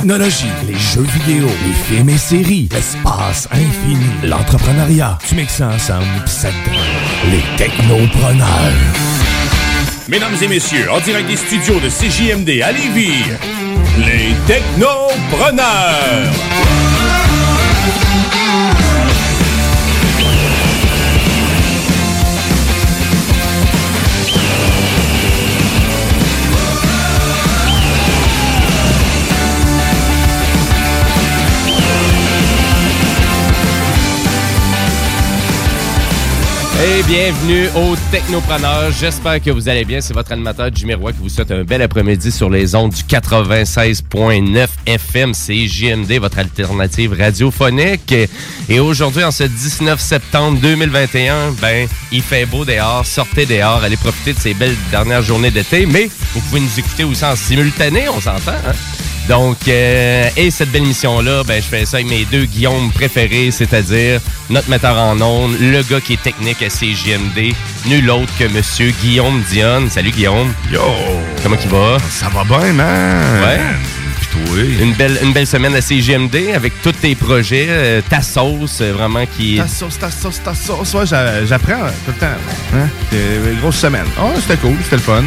Technologie, 0.00 0.46
les 0.66 0.78
jeux 0.78 1.02
vidéo, 1.02 1.46
les 1.66 1.74
films 1.74 2.08
et 2.08 2.16
séries, 2.16 2.68
l'espace 2.72 3.46
infini, 3.52 3.98
l'entrepreneuriat. 4.24 5.18
Tu 5.28 5.34
mixes 5.34 5.56
ça 5.56 5.68
ensemble 5.68 6.06
ça 6.24 6.48
les 7.30 7.42
technopreneurs. 7.58 8.46
Mesdames 10.08 10.36
et 10.40 10.48
messieurs, 10.48 10.90
en 10.90 11.00
direct 11.00 11.28
des 11.28 11.36
studios 11.36 11.80
de 11.80 11.90
CJMD 11.90 12.62
à 12.62 12.72
Lévis, 12.72 13.24
les 13.98 14.34
technopreneurs. 14.46 16.32
Et 36.82 37.02
bienvenue 37.02 37.68
aux 37.76 37.94
Technopreneurs. 38.10 38.90
J'espère 38.90 39.42
que 39.42 39.50
vous 39.50 39.68
allez 39.68 39.84
bien. 39.84 40.00
C'est 40.00 40.14
votre 40.14 40.32
animateur 40.32 40.70
Jimmy 40.72 40.94
qui 40.94 41.18
vous 41.20 41.28
souhaite 41.28 41.50
un 41.50 41.62
bel 41.62 41.82
après-midi 41.82 42.32
sur 42.32 42.48
les 42.48 42.74
ondes 42.74 42.94
du 42.94 43.02
96.9 43.02 44.66
FM 44.86 45.32
CJMD, 45.32 46.18
votre 46.18 46.38
alternative 46.38 47.12
radiophonique. 47.12 48.14
Et 48.70 48.80
aujourd'hui, 48.80 49.22
en 49.24 49.30
ce 49.30 49.44
19 49.44 50.00
septembre 50.00 50.58
2021, 50.58 51.50
ben, 51.60 51.86
il 52.12 52.22
fait 52.22 52.46
beau 52.46 52.64
dehors. 52.64 53.04
Sortez 53.04 53.44
dehors, 53.44 53.84
allez 53.84 53.98
profiter 53.98 54.32
de 54.32 54.38
ces 54.38 54.54
belles 54.54 54.76
dernières 54.90 55.22
journées 55.22 55.50
d'été. 55.50 55.84
Mais 55.84 56.08
vous 56.32 56.40
pouvez 56.40 56.60
nous 56.60 56.78
écouter 56.78 57.04
aussi 57.04 57.26
en 57.26 57.36
simultané, 57.36 58.08
on 58.08 58.22
s'entend, 58.22 58.52
hein? 58.52 58.72
Donc, 59.28 59.68
euh, 59.68 60.28
et 60.36 60.50
cette 60.50 60.70
belle 60.70 60.82
émission-là, 60.82 61.44
ben, 61.44 61.62
je 61.62 61.68
fais 61.68 61.84
ça 61.84 61.98
avec 61.98 62.08
mes 62.08 62.24
deux 62.24 62.44
Guillaume 62.46 62.90
préférés, 62.90 63.50
c'est-à-dire 63.50 64.20
notre 64.48 64.68
metteur 64.68 64.96
en 64.96 65.20
ondes, 65.20 65.56
le 65.60 65.82
gars 65.82 66.00
qui 66.00 66.14
est 66.14 66.22
technique 66.22 66.62
à 66.62 66.70
CGMD, 66.70 67.54
nul 67.86 68.10
autre 68.10 68.32
que 68.38 68.44
Monsieur 68.44 68.90
Guillaume 69.02 69.42
Dionne. 69.50 69.88
Salut 69.90 70.10
Guillaume. 70.10 70.52
Yo! 70.72 70.80
Comment 71.42 71.56
il 71.62 71.70
va? 71.70 71.98
Ça 72.10 72.28
va 72.28 72.44
bien, 72.44 72.72
man! 72.72 73.42
Ouais. 73.42 73.60
Une 74.80 74.94
belle, 74.94 75.18
une 75.22 75.32
belle 75.32 75.46
semaine 75.46 75.74
à 75.74 75.80
CGMD 75.80 76.52
avec 76.54 76.80
tous 76.82 76.92
tes 76.92 77.14
projets, 77.14 77.66
euh, 77.68 78.00
ta 78.08 78.20
sauce, 78.22 78.78
euh, 78.80 78.92
vraiment 78.92 79.24
qui... 79.36 79.56
Ta 79.56 79.66
sauce, 79.68 79.98
ta 79.98 80.10
sauce, 80.10 80.40
ta 80.42 80.54
sauce. 80.54 80.94
Ouais, 80.94 81.06
j'a- 81.06 81.44
j'apprends 81.44 81.86
tout 82.04 82.12
le 82.12 82.14
temps. 82.14 82.26
Hein? 82.74 82.88
Une 83.12 83.58
grosse 83.60 83.76
semaine. 83.76 84.06
Oh, 84.20 84.30
c'était 84.40 84.56
cool, 84.58 84.76
c'était 84.82 84.96
le 84.96 85.02
fun. 85.02 85.22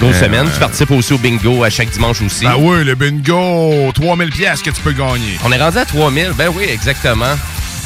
Grosse 0.00 0.16
Euh, 0.16 0.24
semaine. 0.24 0.48
Tu 0.52 0.58
participes 0.60 0.90
aussi 0.90 1.12
au 1.12 1.18
bingo 1.18 1.62
à 1.64 1.70
chaque 1.70 1.90
dimanche 1.90 2.20
aussi. 2.22 2.44
Ah 2.46 2.56
oui, 2.58 2.84
le 2.84 2.94
bingo! 2.94 3.90
3000 3.94 4.30
pièces 4.30 4.62
que 4.62 4.70
tu 4.70 4.80
peux 4.82 4.92
gagner. 4.92 5.38
On 5.44 5.52
est 5.52 5.60
rendu 5.62 5.78
à 5.78 5.84
3000. 5.84 6.32
Ben 6.36 6.48
oui, 6.54 6.64
exactement. 6.68 7.34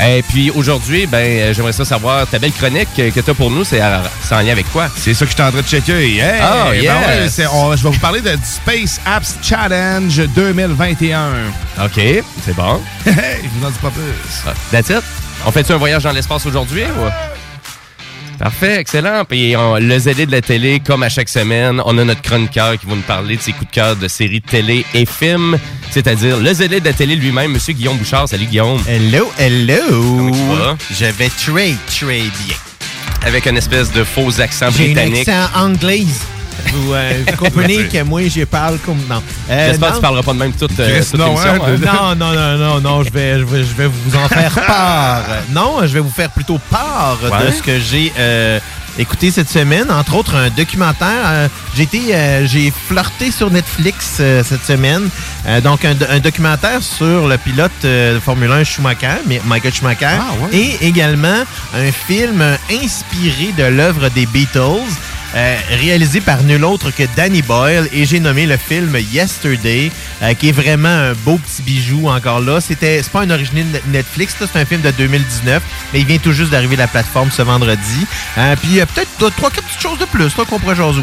Et 0.01 0.23
puis 0.23 0.51
aujourd'hui, 0.51 1.07
ben 1.07 1.19
euh, 1.19 1.53
j'aimerais 1.55 1.73
ça 1.73 1.85
savoir 1.85 2.27
ta 2.29 2.39
belle 2.39 2.53
chronique 2.53 2.89
que, 2.97 3.11
tu 3.21 3.31
as 3.31 3.35
pour 3.35 3.51
nous, 3.51 3.65
c'est 3.65 3.83
en 3.83 4.39
lien 4.41 4.53
avec 4.53 4.71
quoi? 4.73 4.89
C'est 4.97 5.13
ça 5.15 5.25
que 5.25 5.31
je 5.31 5.35
suis 5.37 5.43
en 5.43 5.51
train 5.51 5.61
de 5.61 5.67
checker. 5.67 6.19
Hey, 6.19 6.21
ben 6.41 6.73
yes. 6.75 6.83
ouais, 6.85 7.29
c'est- 7.29 7.47
on- 7.49 7.75
je 7.75 7.83
vais 7.83 7.91
vous 7.91 7.99
parler 7.99 8.21
de 8.21 8.31
Space 8.45 9.01
Apps 9.05 9.35
Challenge 9.43 10.17
2021. 10.35 11.31
OK, 11.85 12.01
c'est 12.45 12.55
bon. 12.55 12.81
Je 13.07 13.11
vous 13.59 13.67
en 13.67 13.71
dis 13.71 13.79
pas 13.81 13.91
plus. 13.91 14.03
Ah, 14.47 14.53
That's 14.71 14.91
it? 14.91 15.03
On 15.47 15.51
fait-tu 15.51 15.73
un 15.73 15.77
voyage 15.79 16.03
dans 16.05 16.13
l'espace 16.13 16.47
aujourd'hui? 16.47 16.83
ou? 16.85 17.09
Parfait, 18.39 18.79
excellent. 18.81 19.25
Puis 19.29 19.57
on- 19.57 19.77
le 19.77 19.99
ZD 19.99 20.27
de 20.27 20.31
la 20.33 20.41
télé, 20.41 20.81
comme 20.81 21.03
à 21.03 21.09
chaque 21.09 21.29
semaine, 21.29 21.83
on 21.85 21.99
a 21.99 22.05
notre 22.05 22.23
chroniqueur 22.23 22.79
qui 22.79 22.87
va 22.87 22.95
nous 22.95 23.03
parler 23.03 23.37
de 23.37 23.43
ses 23.43 23.53
coups 23.53 23.67
de 23.71 23.75
cœur 23.75 23.97
de 23.97 24.07
séries 24.07 24.41
de 24.41 24.47
télé 24.47 24.85
et 24.95 25.05
films, 25.07 25.59
c'est-à-dire 25.91 26.39
le 26.39 26.53
ZD 26.55 26.79
de 26.81 26.85
la 26.85 26.93
télé 26.93 27.17
lui-même, 27.17 27.53
Monsieur 27.53 27.73
Guillaume 27.75 27.97
Bouchard. 27.97 28.29
Salut 28.29 28.47
Guillaume. 28.47 28.81
Hello, 28.87 29.29
hello. 29.39 29.77
Comment 29.91 30.31
tu 30.31 30.59
vas? 30.59 30.77
Je 30.91 31.05
vais 31.07 31.29
très, 31.31 31.75
très 31.89 32.21
bien. 32.21 32.57
Avec 33.27 33.47
un 33.49 33.57
espèce 33.57 33.91
de 33.93 34.05
faux 34.05 34.41
accent 34.41 34.69
J'ai 34.71 34.91
un 34.91 34.95
britannique. 34.95 35.29
accent 35.29 35.59
anglais. 35.59 36.05
Vous, 36.73 36.93
euh, 36.93 37.23
vous 37.29 37.37
comprenez 37.45 37.85
que 37.89 38.03
moi, 38.03 38.21
je 38.29 38.45
parle 38.45 38.79
comme... 38.79 38.99
Non. 39.09 39.23
Euh, 39.51 39.69
J'espère 39.71 39.91
que 39.91 39.95
tu 39.97 40.01
parleras 40.03 40.23
pas 40.23 40.33
de 40.33 40.39
même 40.39 40.53
toute, 40.53 40.79
euh, 40.81 41.01
toute 41.03 41.19
non, 41.19 41.39
hein, 41.39 41.59
hein? 41.61 41.77
Non, 41.85 42.15
non, 42.15 42.35
non, 42.35 42.59
non, 42.59 42.81
non, 42.81 43.03
je 43.05 43.11
vais, 43.11 43.39
je 43.39 43.45
vais, 43.45 43.65
je 43.65 43.75
vais 43.75 43.87
vous 43.87 44.17
en 44.17 44.29
faire 44.29 44.53
part. 44.67 45.23
Non, 45.51 45.79
je 45.83 45.87
vais 45.95 46.01
vous 46.01 46.11
faire 46.11 46.31
plutôt 46.31 46.59
part 46.71 47.19
de 47.23 47.53
ce 47.53 47.63
que 47.63 47.79
j'ai 47.79 48.13
euh, 48.19 48.59
écouté 48.99 49.31
cette 49.31 49.49
semaine. 49.49 49.91
Entre 49.91 50.15
autres, 50.15 50.35
un 50.35 50.51
documentaire. 50.51 51.49
j'ai 51.77 51.85
été, 51.85 52.01
j'ai 52.47 52.73
flirté 52.89 53.31
sur 53.31 53.51
Netflix 53.51 54.21
cette 54.45 54.65
semaine. 54.67 55.09
Donc, 55.63 55.85
un, 55.85 55.95
do- 55.95 56.07
un 56.11 56.19
documentaire 56.19 56.83
sur 56.83 57.29
le 57.29 57.39
pilote 57.39 57.71
de 57.83 58.19
Formule 58.25 58.51
1 58.53 58.65
Schumacher, 58.65 59.19
Mi- 59.27 59.41
Michael 59.47 59.73
Schumacher. 59.73 60.07
Ah, 60.19 60.33
ouais. 60.45 60.57
Et 60.59 60.87
également 60.87 61.45
un 61.75 61.93
film 61.93 62.43
inspiré 62.71 63.53
de 63.57 63.65
l'œuvre 63.65 64.09
des 64.11 64.27
Beatles. 64.27 64.83
Euh, 65.35 65.57
réalisé 65.71 66.21
par 66.21 66.43
nul 66.43 66.65
autre 66.65 66.91
que 66.91 67.03
Danny 67.17 67.43
Boyle 67.43 67.89
et 67.93 68.05
j'ai 68.07 68.21
nommé 68.21 68.47
le 68.47 68.57
film 68.57 68.97
Yesterday 69.13 69.91
euh, 70.23 70.35
qui 70.35 70.49
est 70.49 70.53
vraiment 70.53 70.89
un 70.89 71.13
beau 71.13 71.39
petit 71.39 71.63
bijou 71.63 72.09
encore 72.09 72.41
là. 72.41 72.61
C'était 72.61 73.03
c'est 73.03 73.13
pas 73.13 73.23
un 73.23 73.31
original 73.31 73.67
Netflix, 73.89 74.37
c'est 74.39 74.59
un 74.59 74.65
film 74.65 74.81
de 74.81 74.91
2019, 74.91 75.63
mais 75.93 76.01
il 76.01 76.07
vient 76.07 76.19
tout 76.19 76.33
juste 76.33 76.51
d'arriver 76.51 76.77
à 76.77 76.79
la 76.79 76.89
plateforme 76.89 77.31
ce 77.31 77.43
vendredi. 77.43 78.07
Euh, 78.39 78.57
puis 78.57 78.81
peut-être 78.95 79.35
trois, 79.37 79.51
quatre 79.51 79.67
petites 79.67 79.83
choses 79.83 79.99
de 79.99 80.07
plus 80.07 80.37
là, 80.37 80.45
qu'on 80.45 80.59
pourrait 80.59 80.77
jaser. 80.77 81.03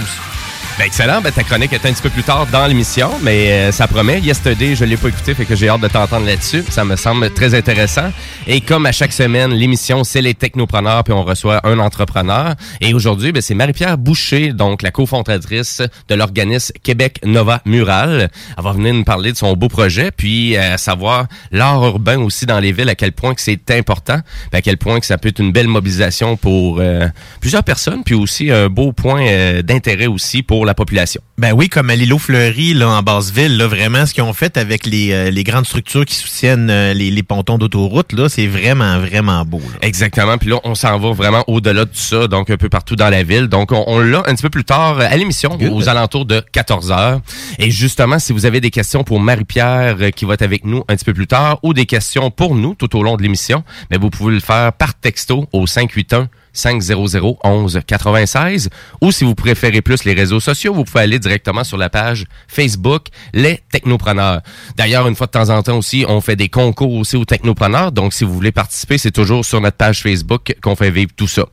Ben, 0.78 0.88
excellent. 0.88 1.22
Ben, 1.22 1.32
ta 1.32 1.44
chronique 1.44 1.72
est 1.72 1.86
un 1.86 1.94
petit 1.94 2.02
peu 2.02 2.10
plus 2.10 2.24
tard 2.24 2.48
dans 2.52 2.68
l'émission, 2.68 3.10
mais 3.22 3.50
euh, 3.50 3.72
ça 3.72 3.88
promet. 3.88 4.20
Yesterday, 4.20 4.76
je 4.76 4.84
l'ai 4.84 4.98
pas 4.98 5.08
écouté, 5.08 5.34
fait 5.34 5.46
que 5.46 5.56
j'ai 5.56 5.70
hâte 5.70 5.80
de 5.80 5.88
t'entendre 5.88 6.26
là-dessus. 6.26 6.66
Ça 6.70 6.84
me 6.84 6.98
semble 6.98 7.30
très 7.30 7.56
intéressant. 7.56 8.12
Et 8.46 8.60
comme 8.60 8.86
à 8.86 8.92
chaque 8.92 9.14
semaine, 9.14 9.54
l'émission, 9.54 10.04
c'est 10.04 10.22
les 10.22 10.34
technopreneurs, 10.34 11.06
puis 11.06 11.14
on 11.14 11.24
reçoit 11.24 11.66
un 11.66 11.80
entrepreneur. 11.80 12.56
Et 12.82 12.94
aujourd'hui, 12.94 13.32
ben, 13.32 13.42
c'est 13.42 13.56
Marie-Pierre 13.56 13.98
Boucher, 13.98 14.52
donc 14.52 14.82
la 14.82 14.92
cofondatrice 14.92 15.82
de 16.10 16.16
l'organisme 16.16 16.74
Québec 16.84 17.22
Nova 17.24 17.62
Mural. 17.64 18.30
Elle 18.58 18.64
va 18.64 18.74
venir 18.74 18.94
nous 18.94 19.06
parler 19.06 19.32
de 19.32 19.38
son 19.38 19.54
beau 19.54 19.70
projet, 19.70 20.12
puis 20.12 20.58
euh, 20.58 20.76
savoir 20.76 21.28
l'art 21.54 21.86
urbain 21.86 22.20
aussi 22.20 22.46
dans 22.46 22.60
les 22.60 22.74
villes, 22.74 22.90
à 22.90 22.96
quel 22.96 23.14
point 23.14 23.34
que 23.34 23.42
c'est 23.42 23.72
important, 23.72 24.20
à 24.52 24.62
quel 24.62 24.78
point 24.78 25.00
que 25.00 25.06
ça 25.06 25.18
peut 25.18 25.30
être 25.30 25.40
une 25.40 25.54
belle 25.54 25.70
mobilisation 25.70 26.36
pour 26.36 26.80
euh, 26.82 27.08
plusieurs 27.40 27.64
personnes, 27.64 28.04
puis 28.04 28.14
aussi 28.14 28.52
un 28.52 28.68
beau 28.68 28.92
point 28.92 29.26
euh, 29.26 29.62
d'intérêt 29.62 30.08
aussi 30.08 30.44
pour 30.44 30.65
la 30.66 30.74
population. 30.74 31.22
Ben 31.38 31.54
oui, 31.54 31.70
comme 31.70 31.90
à 31.90 31.96
l'îlot 31.96 32.18
Fleury, 32.18 32.74
là, 32.74 32.90
en 32.90 33.02
Basse-Ville, 33.02 33.58
là, 33.58 33.68
vraiment, 33.68 34.06
ce 34.06 34.14
qu'ils 34.14 34.24
ont 34.24 34.34
fait 34.34 34.58
avec 34.58 34.86
les, 34.86 35.12
euh, 35.12 35.32
les 35.32 35.44
grandes 35.44 35.66
structures 35.66 36.06
qui 36.06 36.16
soutiennent 36.16 36.70
euh, 36.70 36.94
les, 36.94 37.12
les 37.12 37.24
pontons 37.24 37.58
d'autoroute, 37.58 38.14
là, 38.14 38.30
c'est 38.30 38.48
vraiment, 38.48 39.00
vraiment 39.00 39.46
beau. 39.46 39.60
là. 39.60 39.80
Exactement. 39.82 40.38
Puis 40.38 40.50
là, 40.50 40.60
on 40.64 40.76
s'en 40.76 40.98
va 41.00 41.12
vraiment 41.12 41.44
au-delà 41.48 41.86
de 41.86 41.92
ça, 41.94 42.28
donc 42.28 42.50
un 42.50 42.58
peu 42.58 42.70
partout 42.70 42.96
dans 42.96 43.10
la 43.10 43.24
ville. 43.24 43.48
Donc, 43.48 43.72
on, 43.72 43.84
on 43.88 44.00
l'a 44.00 44.20
un 44.26 44.34
petit 44.36 44.44
peu 44.44 44.50
plus 44.50 44.64
tard 44.66 45.00
euh, 45.00 45.08
à 45.10 45.16
l'émission, 45.18 45.58
aux 45.72 45.90
alentours 45.90 46.26
de 46.26 46.42
14 46.52 46.92
heures. 46.92 47.22
Et 47.60 47.72
justement, 47.72 48.20
si 48.20 48.34
vous 48.34 48.46
avez 48.46 48.62
des 48.62 48.72
questions 48.72 49.04
pour 49.04 49.20
Marie-Pierre 49.20 49.98
euh, 50.00 50.10
qui 50.12 50.26
va 50.26 50.34
être 50.36 50.42
avec 50.42 50.66
nous 50.66 50.84
un 50.88 50.96
petit 50.96 51.06
peu 51.06 51.14
plus 51.14 51.28
tard, 51.28 51.60
ou 51.64 51.74
des 51.74 51.86
questions 51.86 52.32
pour 52.32 52.56
nous 52.56 52.76
tout 52.76 52.96
au 52.98 53.04
long 53.04 53.18
de 53.18 53.22
l'émission, 53.24 53.64
mais 53.92 53.98
vous 53.98 54.10
pouvez 54.10 54.34
le 54.34 54.40
faire 54.40 54.74
par 54.74 54.94
texto 54.96 55.48
au 55.54 55.68
581 55.68 56.30
500 56.56 57.38
11 57.44 57.80
96 57.86 58.70
ou 59.02 59.12
si 59.12 59.24
vous 59.24 59.36
préférez 59.36 59.82
plus 59.82 60.04
les 60.06 60.14
réseaux 60.14 60.40
sociaux, 60.40 60.74
vous 60.74 60.84
pouvez 60.84 61.02
aller 61.04 61.20
directement 61.20 61.64
sur 61.64 61.78
la 61.78 61.90
page 61.90 62.26
Facebook 62.48 63.08
Les 63.34 63.60
Technopreneurs. 63.72 64.42
D'ailleurs, 64.78 65.08
une 65.08 65.16
fois 65.16 65.28
de 65.28 65.32
temps 65.32 65.50
en 65.50 65.62
temps 65.62 65.78
aussi, 65.78 66.06
on 66.08 66.22
fait 66.22 66.36
des 66.36 66.50
concours 66.50 66.94
aussi 66.94 67.16
aux 67.18 67.26
Technopreneurs, 67.26 67.92
donc 67.92 68.14
si 68.14 68.24
vous 68.24 68.34
voulez 68.34 68.52
participer, 68.52 68.98
c'est 68.98 69.12
toujours 69.12 69.46
sur 69.46 69.62
notre 69.62 69.78
page 69.78 70.02
Facebook 70.02 70.56
qu'on 70.62 70.76
fait 70.76 70.90
vivre 70.92 71.12
tout 71.16 71.28
ça. 71.28 71.46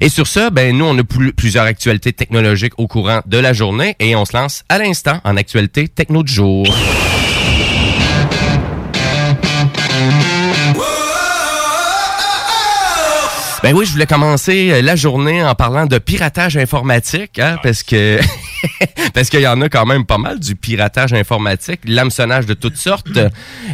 Et 0.00 0.08
sur 0.08 0.26
ça, 0.26 0.50
ben 0.50 0.76
nous 0.76 0.84
on 0.86 0.96
a 0.98 1.04
plus- 1.04 1.32
plusieurs 1.32 1.64
actualités 1.66 2.12
technologiques 2.12 2.74
au 2.78 2.86
courant 2.86 3.20
de 3.26 3.38
la 3.38 3.52
journée 3.52 3.96
et 4.00 4.14
on 4.16 4.24
se 4.24 4.36
lance 4.36 4.62
à 4.68 4.78
l'instant 4.78 5.20
en 5.24 5.36
actualité 5.36 5.88
techno 5.88 6.22
du 6.22 6.32
jour. 6.32 6.66
Ben 13.64 13.74
oui, 13.74 13.86
je 13.86 13.92
voulais 13.92 14.04
commencer 14.04 14.72
euh, 14.72 14.82
la 14.82 14.94
journée 14.94 15.42
en 15.42 15.54
parlant 15.54 15.86
de 15.86 15.96
piratage 15.96 16.58
informatique, 16.58 17.38
hein, 17.38 17.56
parce 17.62 17.82
que 17.82 18.18
parce 19.14 19.30
qu'il 19.30 19.40
y 19.40 19.46
en 19.46 19.60
a 19.60 19.68
quand 19.68 19.86
même 19.86 20.04
pas 20.04 20.18
mal 20.18 20.38
du 20.40 20.56
piratage 20.56 21.12
informatique, 21.12 21.80
l'hameçonnage 21.84 22.46
de 22.46 22.54
toutes 22.54 22.76
sortes. 22.76 23.18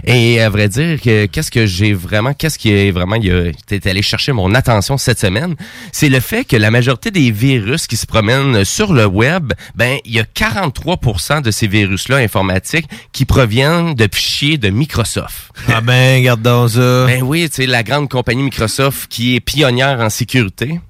Et 0.05 0.41
à 0.41 0.49
vrai 0.49 0.69
dire, 0.69 1.01
que 1.01 1.27
qu'est-ce 1.27 1.51
que 1.51 1.67
j'ai 1.67 1.93
vraiment, 1.93 2.35
qu'est-ce 2.35 2.59
qui 2.59 2.73
est 2.73 2.91
vraiment, 2.91 3.17
il 3.17 3.53
t'es 3.67 3.89
allé 3.89 4.03
chercher 4.03 4.33
mon 4.33 4.55
attention 4.55 4.99
cette 4.99 5.19
semaine, 5.19 5.55
c'est 5.93 6.09
le 6.09 6.21
fait 6.21 6.45
que 6.45 6.57
la 6.57 6.71
majorité 6.71 7.11
des 7.11 7.31
virus 7.31 7.87
qui 7.87 7.97
se 7.97 8.07
promènent 8.07 8.65
sur 8.65 8.93
le 8.93 9.07
web, 9.07 9.53
ben 9.75 9.99
il 10.05 10.13
y 10.13 10.21
a 10.21 10.25
43% 10.25 11.43
de 11.43 11.51
ces 11.51 11.67
virus-là 11.67 12.17
informatiques 12.17 12.87
qui 13.13 13.25
proviennent 13.25 13.95
de 13.95 14.09
fichiers 14.13 14.59
de 14.59 14.71
Microsoft. 14.71 15.53
Ah 15.69 15.81
ben, 15.81 16.19
regarde 16.19 16.69
ça. 16.69 17.07
Ben 17.07 17.23
oui, 17.23 17.49
tu 17.49 17.57
sais, 17.57 17.67
la 17.67 17.83
grande 17.83 18.09
compagnie 18.09 18.43
Microsoft 18.43 19.09
qui 19.09 19.37
est 19.37 19.41
pionnière 19.41 20.01
en 20.01 20.11
sécurité. 20.11 20.81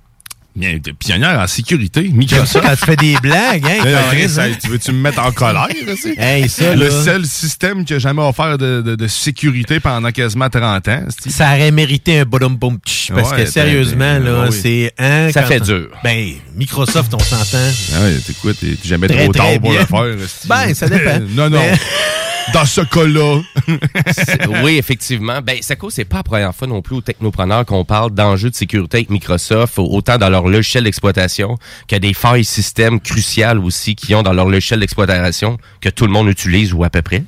Bien, 0.61 0.79
de 0.83 0.93
pionnière 0.93 1.39
en 1.41 1.47
sécurité. 1.47 2.03
Microsoft. 2.13 2.67
quand 2.67 2.77
tu 2.77 2.85
fais 2.85 2.97
des 2.97 3.17
blagues, 3.23 3.65
hein, 3.65 4.29
ça, 4.29 4.43
hein? 4.45 4.51
tu 4.63 4.69
veux-tu 4.69 4.93
me 4.93 4.99
mettre 5.01 5.21
en 5.21 5.33
colère? 5.33 5.69
Hey, 6.19 6.49
ça, 6.51 6.75
le 6.75 6.85
là. 6.89 6.91
seul 7.05 7.25
système 7.25 7.85
qui 7.85 7.95
a 7.95 7.99
jamais 7.99 8.21
offert 8.23 8.59
de, 8.59 8.83
de- 8.83 8.95
de 8.95 9.07
sécurité 9.09 9.81
pendant 9.81 10.11
quasiment 10.11 10.51
30 10.51 10.89
ans. 10.89 11.05
Ça 11.29 11.55
aurait 11.55 11.71
mérité 11.71 12.19
un 12.21 12.25
bottom 12.25 12.57
boom 12.57 12.79
tch, 12.87 13.11
parce 13.15 13.31
Ouais, 13.31 13.45
que 13.45 13.51
sérieusement, 13.51 13.99
ben, 14.19 14.23
ben, 14.23 14.33
là, 14.33 14.47
oui. 14.51 14.59
c'est... 14.61 14.93
hein, 14.99 15.31
Ça 15.33 15.43
quand- 15.43 15.49
fait 15.49 15.61
dur. 15.61 15.89
Ben, 16.05 16.33
Microsoft, 16.55 17.15
on 17.15 17.19
s'entend. 17.19 17.59
Ah 17.97 18.03
ouais, 18.03 18.19
t'écoutes, 18.27 18.59
t'es 18.61 18.77
jamais 18.85 19.07
Très, 19.09 19.25
trop 19.25 19.33
tard 19.33 19.47
pour 19.61 19.71
bien. 19.71 19.81
le 19.81 19.87
faire. 19.87 20.29
Ben, 20.45 20.75
ça 20.75 20.89
dépend. 20.89 21.21
non, 21.31 21.49
non. 21.49 21.61
Mais- 21.61 21.79
Dans 22.53 22.65
ce 22.65 22.81
cas-là. 22.81 23.41
Oui, 24.63 24.77
effectivement. 24.77 25.41
Ben, 25.43 25.59
Saco, 25.61 25.91
c'est 25.91 26.05
pas 26.05 26.19
la 26.19 26.23
première 26.23 26.55
fois 26.55 26.67
non 26.67 26.83
plus 26.83 26.97
aux 26.97 27.01
technopreneurs 27.01 27.65
qu'on 27.65 27.85
parle 27.85 28.11
d'enjeux 28.11 28.51
de 28.51 28.55
sécurité 28.55 28.99
avec 28.99 29.11
Microsoft, 29.11 29.79
autant 29.79 30.19
dans 30.19 30.29
leur 30.29 30.49
logiciel 30.49 30.85
d'exploitation 30.85 31.57
que 31.89 31.97
des 31.97 32.15
failles 32.15 32.45
système 32.45 33.01
cruciales 33.01 33.59
aussi 33.59 33.95
qu'ils 33.95 34.15
ont 34.17 34.23
dans 34.23 34.33
leur 34.33 34.49
logiciel 34.49 34.81
d'exploitation 34.81 35.59
que 35.81 35.89
tout 35.89 36.07
le 36.07 36.13
monde 36.13 36.29
utilise 36.29 36.73
ou 36.73 36.85
à 36.85 36.91
peu 36.91 37.03
près. 37.03 37.23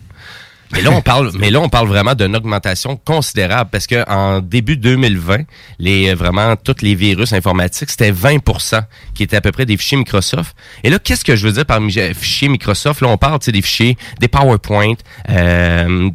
Mais 0.72 0.82
là, 0.82 0.90
on 0.90 1.00
parle, 1.12 1.30
mais 1.38 1.50
là, 1.50 1.60
on 1.60 1.68
parle 1.68 1.88
vraiment 1.88 2.14
d'une 2.14 2.34
augmentation 2.36 2.96
considérable 2.96 3.70
parce 3.70 3.86
que 3.86 4.08
en 4.10 4.40
début 4.40 4.76
2020, 4.76 5.38
les, 5.78 6.14
vraiment, 6.14 6.56
tous 6.56 6.76
les 6.82 6.94
virus 6.94 7.32
informatiques, 7.32 7.90
c'était 7.90 8.12
20% 8.12 8.82
qui 9.14 9.22
étaient 9.22 9.36
à 9.36 9.40
peu 9.40 9.52
près 9.52 9.66
des 9.66 9.76
fichiers 9.76 9.98
Microsoft. 9.98 10.54
Et 10.84 10.90
là, 10.90 10.98
qu'est-ce 10.98 11.24
que 11.24 11.36
je 11.36 11.46
veux 11.46 11.52
dire 11.52 11.66
par 11.66 11.80
fichiers 12.14 12.48
Microsoft? 12.48 13.00
Là, 13.00 13.08
on 13.08 13.16
parle, 13.18 13.38
tu 13.40 13.46
sais, 13.46 13.52
des 13.52 13.62
fichiers, 13.62 13.96
des 14.20 14.28
PowerPoint, 14.28 14.94
euh, 15.30 16.10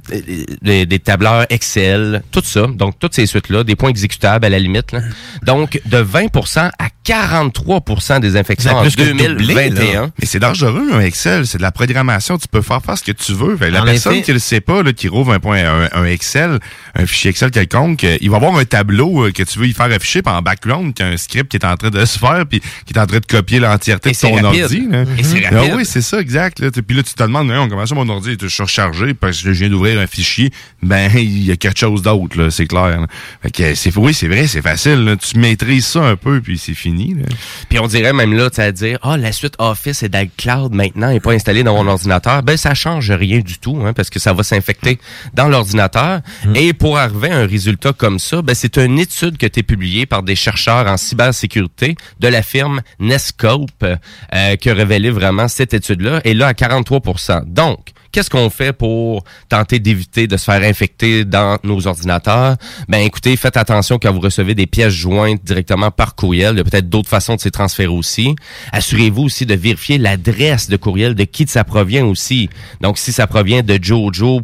des, 0.61 0.85
des 0.85 0.99
tableurs 0.99 1.45
Excel, 1.49 2.23
tout 2.31 2.41
ça. 2.43 2.67
Donc, 2.67 2.99
toutes 2.99 3.15
ces 3.15 3.25
suites-là, 3.25 3.63
des 3.63 3.75
points 3.75 3.89
exécutables 3.89 4.45
à 4.45 4.49
la 4.49 4.59
limite. 4.59 4.91
là. 4.91 5.01
Donc, 5.43 5.79
de 5.85 5.97
20% 6.03 6.69
à 6.77 6.87
43% 7.05 8.19
des 8.19 8.35
infections 8.35 8.71
en 8.75 8.81
plus 8.81 8.95
que 8.95 9.03
doublé, 9.03 9.27
2021. 9.69 10.01
là. 10.01 10.09
Mais 10.19 10.25
c'est 10.25 10.39
dangereux, 10.39 10.89
un 10.93 10.99
Excel. 11.01 11.47
C'est 11.47 11.57
de 11.57 11.63
la 11.63 11.71
programmation. 11.71 12.37
Tu 12.37 12.47
peux 12.47 12.61
faire 12.61 12.81
faire 12.81 12.97
ce 12.97 13.03
que 13.03 13.11
tu 13.11 13.33
veux. 13.33 13.55
Fait, 13.57 13.69
la 13.71 13.81
En 13.81 13.85
personne 13.85 14.13
effet. 14.15 14.21
qui 14.23 14.33
le 14.33 14.39
sait 14.47 14.61
pas, 14.61 14.83
là, 14.83 14.93
qui 14.93 15.07
rouvre 15.07 15.33
un, 15.33 15.39
point, 15.39 15.63
un, 15.63 15.89
un 15.91 16.05
Excel, 16.05 16.59
un 16.95 17.05
fichier 17.05 17.31
Excel 17.31 17.51
quelconque, 17.51 18.03
euh, 18.03 18.17
il 18.21 18.29
va 18.29 18.37
avoir 18.37 18.55
un 18.55 18.65
tableau 18.65 19.25
euh, 19.25 19.31
que 19.31 19.43
tu 19.43 19.59
veux 19.59 19.67
y 19.67 19.73
faire 19.73 19.91
afficher, 19.91 20.21
puis 20.21 20.33
en 20.33 20.41
background, 20.41 20.93
a 21.01 21.05
un 21.05 21.17
script 21.17 21.51
qui 21.51 21.57
est 21.57 21.65
en 21.65 21.75
train 21.75 21.89
de 21.89 22.05
se 22.05 22.17
faire, 22.17 22.45
puis 22.45 22.61
qui 22.85 22.93
est 22.93 22.99
en 22.99 23.05
train 23.05 23.19
de 23.19 23.25
copier 23.25 23.59
l'entièreté 23.59 24.09
Et 24.09 24.13
de 24.13 24.17
ton 24.17 24.33
rapide. 24.35 24.63
ordi. 24.63 24.87
là. 24.89 25.03
Et 25.17 25.23
c'est 25.23 25.45
Ah 25.45 25.75
oui, 25.75 25.85
c'est 25.85 26.01
ça, 26.01 26.19
exact. 26.19 26.59
Là. 26.59 26.69
Puis 26.71 26.95
là, 26.95 27.03
tu 27.03 27.13
te 27.13 27.23
demandes, 27.23 27.47
non, 27.47 27.67
comment 27.67 27.85
ça, 27.85 27.95
mon 27.95 28.07
ordi 28.09 28.31
est 28.31 28.47
surchargé 28.47 29.13
parce 29.13 29.41
que 29.41 29.53
je 29.53 29.59
viens 29.59 29.69
d'ouvrir 29.69 29.99
un 29.99 30.07
fichier. 30.07 30.51
Ben, 30.81 31.11
il 31.15 31.45
y 31.45 31.51
a 31.51 31.55
quelque 31.57 31.79
chose 31.79 32.01
d'autre, 32.01 32.49
c'est 32.49 32.67
clair. 32.67 33.01
là. 33.01 33.07
Fait 33.41 33.51
que 33.51 33.75
c'est, 33.75 33.95
oui, 33.97 34.13
c'est 34.13 34.27
vrai, 34.27 34.47
c'est 34.47 34.61
facile. 34.61 35.03
là. 35.03 35.15
Tu 35.15 35.37
maîtrises 35.37 35.85
ça 35.85 36.03
un 36.03 36.15
peu, 36.15 36.41
puis 36.41 36.57
c'est 36.57 36.73
fini. 36.73 37.15
Là. 37.15 37.25
Puis 37.69 37.79
on 37.79 37.87
dirait 37.87 38.13
même 38.13 38.33
là, 38.33 38.49
tu 38.49 38.61
à 38.61 38.71
dire, 38.71 38.97
ah, 39.01 39.17
la 39.17 39.31
suite 39.31 39.55
Office 39.59 40.03
est 40.03 40.09
dans 40.09 40.21
le 40.21 40.29
cloud 40.37 40.73
maintenant 40.73 41.09
et 41.09 41.19
pas 41.19 41.31
installée 41.31 41.63
dans 41.63 41.75
mon 41.75 41.89
ordinateur. 41.89 42.43
Ben, 42.43 42.57
ça 42.57 42.73
change 42.73 43.11
rien 43.11 43.39
du 43.39 43.57
tout, 43.59 43.81
hein, 43.85 43.93
parce 43.93 44.09
que 44.09 44.19
ça 44.19 44.33
va 44.33 44.36
s'infecter 44.43 44.99
dans 45.33 45.47
l'ordinateur. 45.47 46.21
Et 46.55 46.73
pour 46.73 46.97
arriver 46.97 47.29
à 47.29 47.39
un 47.39 47.47
résultat 47.47 47.93
comme 47.93 48.19
ça, 48.19 48.41
ben, 48.41 48.53
c'est 48.53 48.77
une 48.77 48.99
étude 48.99 49.37
qui 49.37 49.45
a 49.45 49.47
été 49.47 49.63
publiée 49.63 50.05
par 50.05 50.23
des 50.23 50.35
chercheurs 50.35 50.87
en 50.87 50.97
cybersécurité 50.97 51.95
de 52.19 52.27
la 52.27 52.41
firme 52.41 52.81
Nescope 52.99 53.83
euh, 53.83 54.55
qui 54.55 54.69
a 54.69 54.73
révélé 54.73 55.09
vraiment 55.09 55.47
cette 55.47 55.73
étude-là. 55.73 56.21
Et 56.23 56.33
là, 56.33 56.47
à 56.47 56.53
43% 56.53 57.45
Donc, 57.45 57.79
Qu'est-ce 58.17 58.31
qu'on 58.31 58.49
fait 58.49 58.73
pour 58.73 59.23
tenter 59.47 59.77
d'éviter 59.77 60.25
de 60.25 60.37
se 60.37 60.45
faire 60.45 60.63
infecter 60.63 61.23
dans 61.23 61.59
nos 61.63 61.85
ordinateurs? 61.85 62.55
Ben 62.87 62.97
écoutez, 62.97 63.37
faites 63.37 63.57
attention 63.57 63.99
quand 63.99 64.11
vous 64.11 64.21
recevez 64.21 64.55
des 64.55 64.65
pièces 64.65 64.91
jointes 64.91 65.43
directement 65.43 65.91
par 65.91 66.15
courriel. 66.15 66.55
Il 66.55 66.57
y 66.57 66.61
a 66.61 66.63
peut-être 66.63 66.89
d'autres 66.89 67.09
façons 67.09 67.35
de 67.35 67.41
se 67.41 67.49
transférer 67.49 67.93
aussi. 67.93 68.33
Assurez-vous 68.71 69.21
aussi 69.21 69.45
de 69.45 69.53
vérifier 69.53 69.99
l'adresse 69.99 70.67
de 70.67 70.77
courriel 70.77 71.13
de 71.13 71.25
qui 71.25 71.45
ça 71.45 71.63
provient 71.63 72.07
aussi. 72.07 72.49
Donc 72.81 72.97
si 72.97 73.11
ça 73.13 73.27
provient 73.27 73.61
de 73.61 73.77
jojo. 73.79 74.41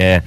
euh, 0.00 0.18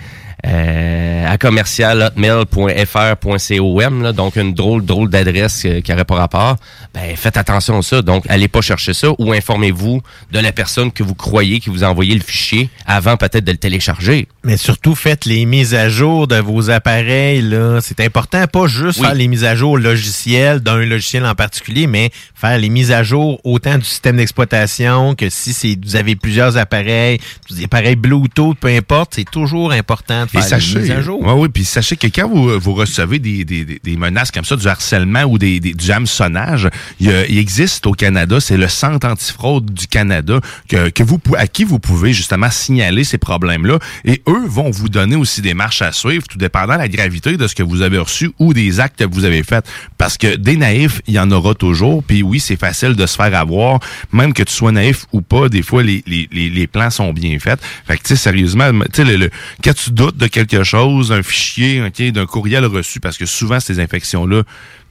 à 0.43 1.37
commercial 1.37 2.01
hotmail.fr.com, 2.03 4.11
donc 4.13 4.35
une 4.35 4.53
drôle 4.53 4.85
drôle 4.85 5.09
d'adresse 5.09 5.63
euh, 5.65 5.81
qui 5.81 5.91
n'aurait 5.91 6.05
pas 6.05 6.15
rapport, 6.15 6.55
ben 6.93 7.15
faites 7.15 7.37
attention 7.37 7.79
à 7.79 7.81
ça. 7.81 8.01
Donc, 8.01 8.23
allez 8.29 8.47
pas 8.47 8.61
chercher 8.61 8.93
ça 8.93 9.09
ou 9.17 9.33
informez-vous 9.33 10.01
de 10.31 10.39
la 10.39 10.51
personne 10.51 10.91
que 10.91 11.03
vous 11.03 11.15
croyez 11.15 11.59
qui 11.59 11.69
vous 11.69 11.83
a 11.83 11.87
envoyé 11.87 12.13
le 12.13 12.21
fichier 12.21 12.69
avant 12.85 13.17
peut-être 13.17 13.43
de 13.43 13.51
le 13.51 13.57
télécharger. 13.57 14.27
Mais 14.43 14.57
surtout, 14.57 14.95
faites 14.95 15.25
les 15.25 15.45
mises 15.45 15.75
à 15.75 15.89
jour 15.89 16.27
de 16.27 16.37
vos 16.37 16.69
appareils. 16.69 17.41
là. 17.41 17.79
C'est 17.81 17.99
important, 17.99 18.45
pas 18.47 18.67
juste 18.67 18.99
Oui. 18.99 19.05
faire 19.05 19.15
les 19.15 19.27
mises 19.27 19.43
à 19.43 19.55
jour 19.55 19.77
logicielles 19.77 20.59
d'un 20.59 20.85
logiciel 20.85 21.25
en 21.25 21.35
particulier, 21.35 21.87
mais 21.87 22.11
faire 22.35 22.57
les 22.57 22.69
mises 22.69 22.91
à 22.91 23.03
jour 23.03 23.39
autant 23.43 23.77
du 23.77 23.85
système 23.85 24.17
d'exploitation 24.17 25.15
que 25.15 25.29
si 25.29 25.53
c'est 25.53 25.77
vous 25.83 25.95
avez 25.95 26.15
plusieurs 26.15 26.57
appareils, 26.57 27.19
des 27.49 27.65
appareils 27.65 27.95
Bluetooth, 27.95 28.57
peu 28.59 28.67
importe, 28.69 29.13
c'est 29.15 29.29
toujours 29.29 29.71
important 29.71 30.25
de 30.27 30.31
faire 30.31 30.45
Et 30.45 30.49
sachez, 30.49 30.79
mises 30.79 30.91
à 30.91 31.01
jour. 31.01 31.21
Ouais, 31.21 31.33
oui, 31.33 31.49
puis 31.49 31.65
sachez 31.65 31.97
que 31.97 32.07
quand 32.07 32.27
vous, 32.29 32.59
vous 32.59 32.73
recevez 32.73 33.19
des, 33.19 33.43
des, 33.45 33.65
des- 33.65 33.79
des 33.83 33.97
menaces 33.97 34.31
comme 34.31 34.45
ça, 34.45 34.55
du 34.55 34.67
harcèlement 34.67 35.23
ou 35.23 35.37
des, 35.37 35.59
des, 35.59 35.73
du 35.73 35.91
hameçonnage, 35.91 36.69
il, 36.99 37.11
il 37.29 37.37
existe 37.37 37.85
au 37.87 37.91
Canada, 37.93 38.39
c'est 38.39 38.57
le 38.57 38.67
Centre 38.67 39.07
antifraude 39.07 39.73
du 39.73 39.87
Canada 39.87 40.39
que, 40.67 40.89
que 40.89 41.03
vous, 41.03 41.19
à 41.37 41.47
qui 41.47 41.63
vous 41.63 41.79
pouvez 41.79 42.13
justement 42.13 42.49
signaler 42.51 43.03
ces 43.03 43.17
problèmes-là. 43.17 43.79
Et 44.05 44.21
eux 44.27 44.45
vont 44.47 44.69
vous 44.71 44.89
donner 44.89 45.15
aussi 45.15 45.41
des 45.41 45.53
marches 45.53 45.81
à 45.81 45.91
suivre, 45.91 46.25
tout 46.27 46.37
dépendant 46.37 46.73
de 46.73 46.79
la 46.79 46.87
gravité 46.87 47.37
de 47.37 47.47
ce 47.47 47.55
que 47.55 47.63
vous 47.63 47.81
avez 47.81 47.97
reçu 47.97 48.31
ou 48.39 48.53
des 48.53 48.79
actes 48.79 48.99
que 48.99 49.03
vous 49.05 49.25
avez 49.25 49.43
faits. 49.43 49.65
Parce 49.97 50.17
que 50.17 50.35
des 50.35 50.57
naïfs, 50.57 51.01
il 51.07 51.13
y 51.13 51.19
en 51.19 51.31
aura 51.31 51.53
toujours. 51.53 52.03
Puis 52.03 52.23
oui, 52.23 52.39
c'est 52.39 52.59
facile 52.59 52.95
de 52.95 53.05
se 53.05 53.15
faire 53.15 53.33
avoir. 53.35 53.79
Même 54.11 54.33
que 54.33 54.43
tu 54.43 54.53
sois 54.53 54.71
naïf 54.71 55.05
ou 55.13 55.21
pas, 55.21 55.49
des 55.49 55.61
fois, 55.61 55.83
les, 55.83 56.03
les, 56.07 56.27
les, 56.31 56.49
les 56.49 56.67
plans 56.67 56.89
sont 56.89 57.13
bien 57.13 57.37
faits. 57.39 57.59
Fait 57.85 57.97
que, 57.97 58.03
tu 58.03 58.09
sais, 58.09 58.15
sérieusement, 58.15 58.69
tu 58.71 58.87
sais, 58.93 59.03
le, 59.05 59.15
le- 59.17 59.29
quand 59.63 59.73
tu 59.73 59.91
doutes 59.91 60.16
de 60.17 60.27
quelque 60.27 60.63
chose, 60.63 61.11
un 61.11 61.23
fichier, 61.23 61.81
ok, 61.83 62.11
d'un 62.11 62.25
courriel 62.25 62.65
reçu, 62.65 62.99
parce 62.99 63.17
que 63.17 63.25
souvent, 63.25 63.59
ces 63.59 63.79
infections-là, 63.79 64.43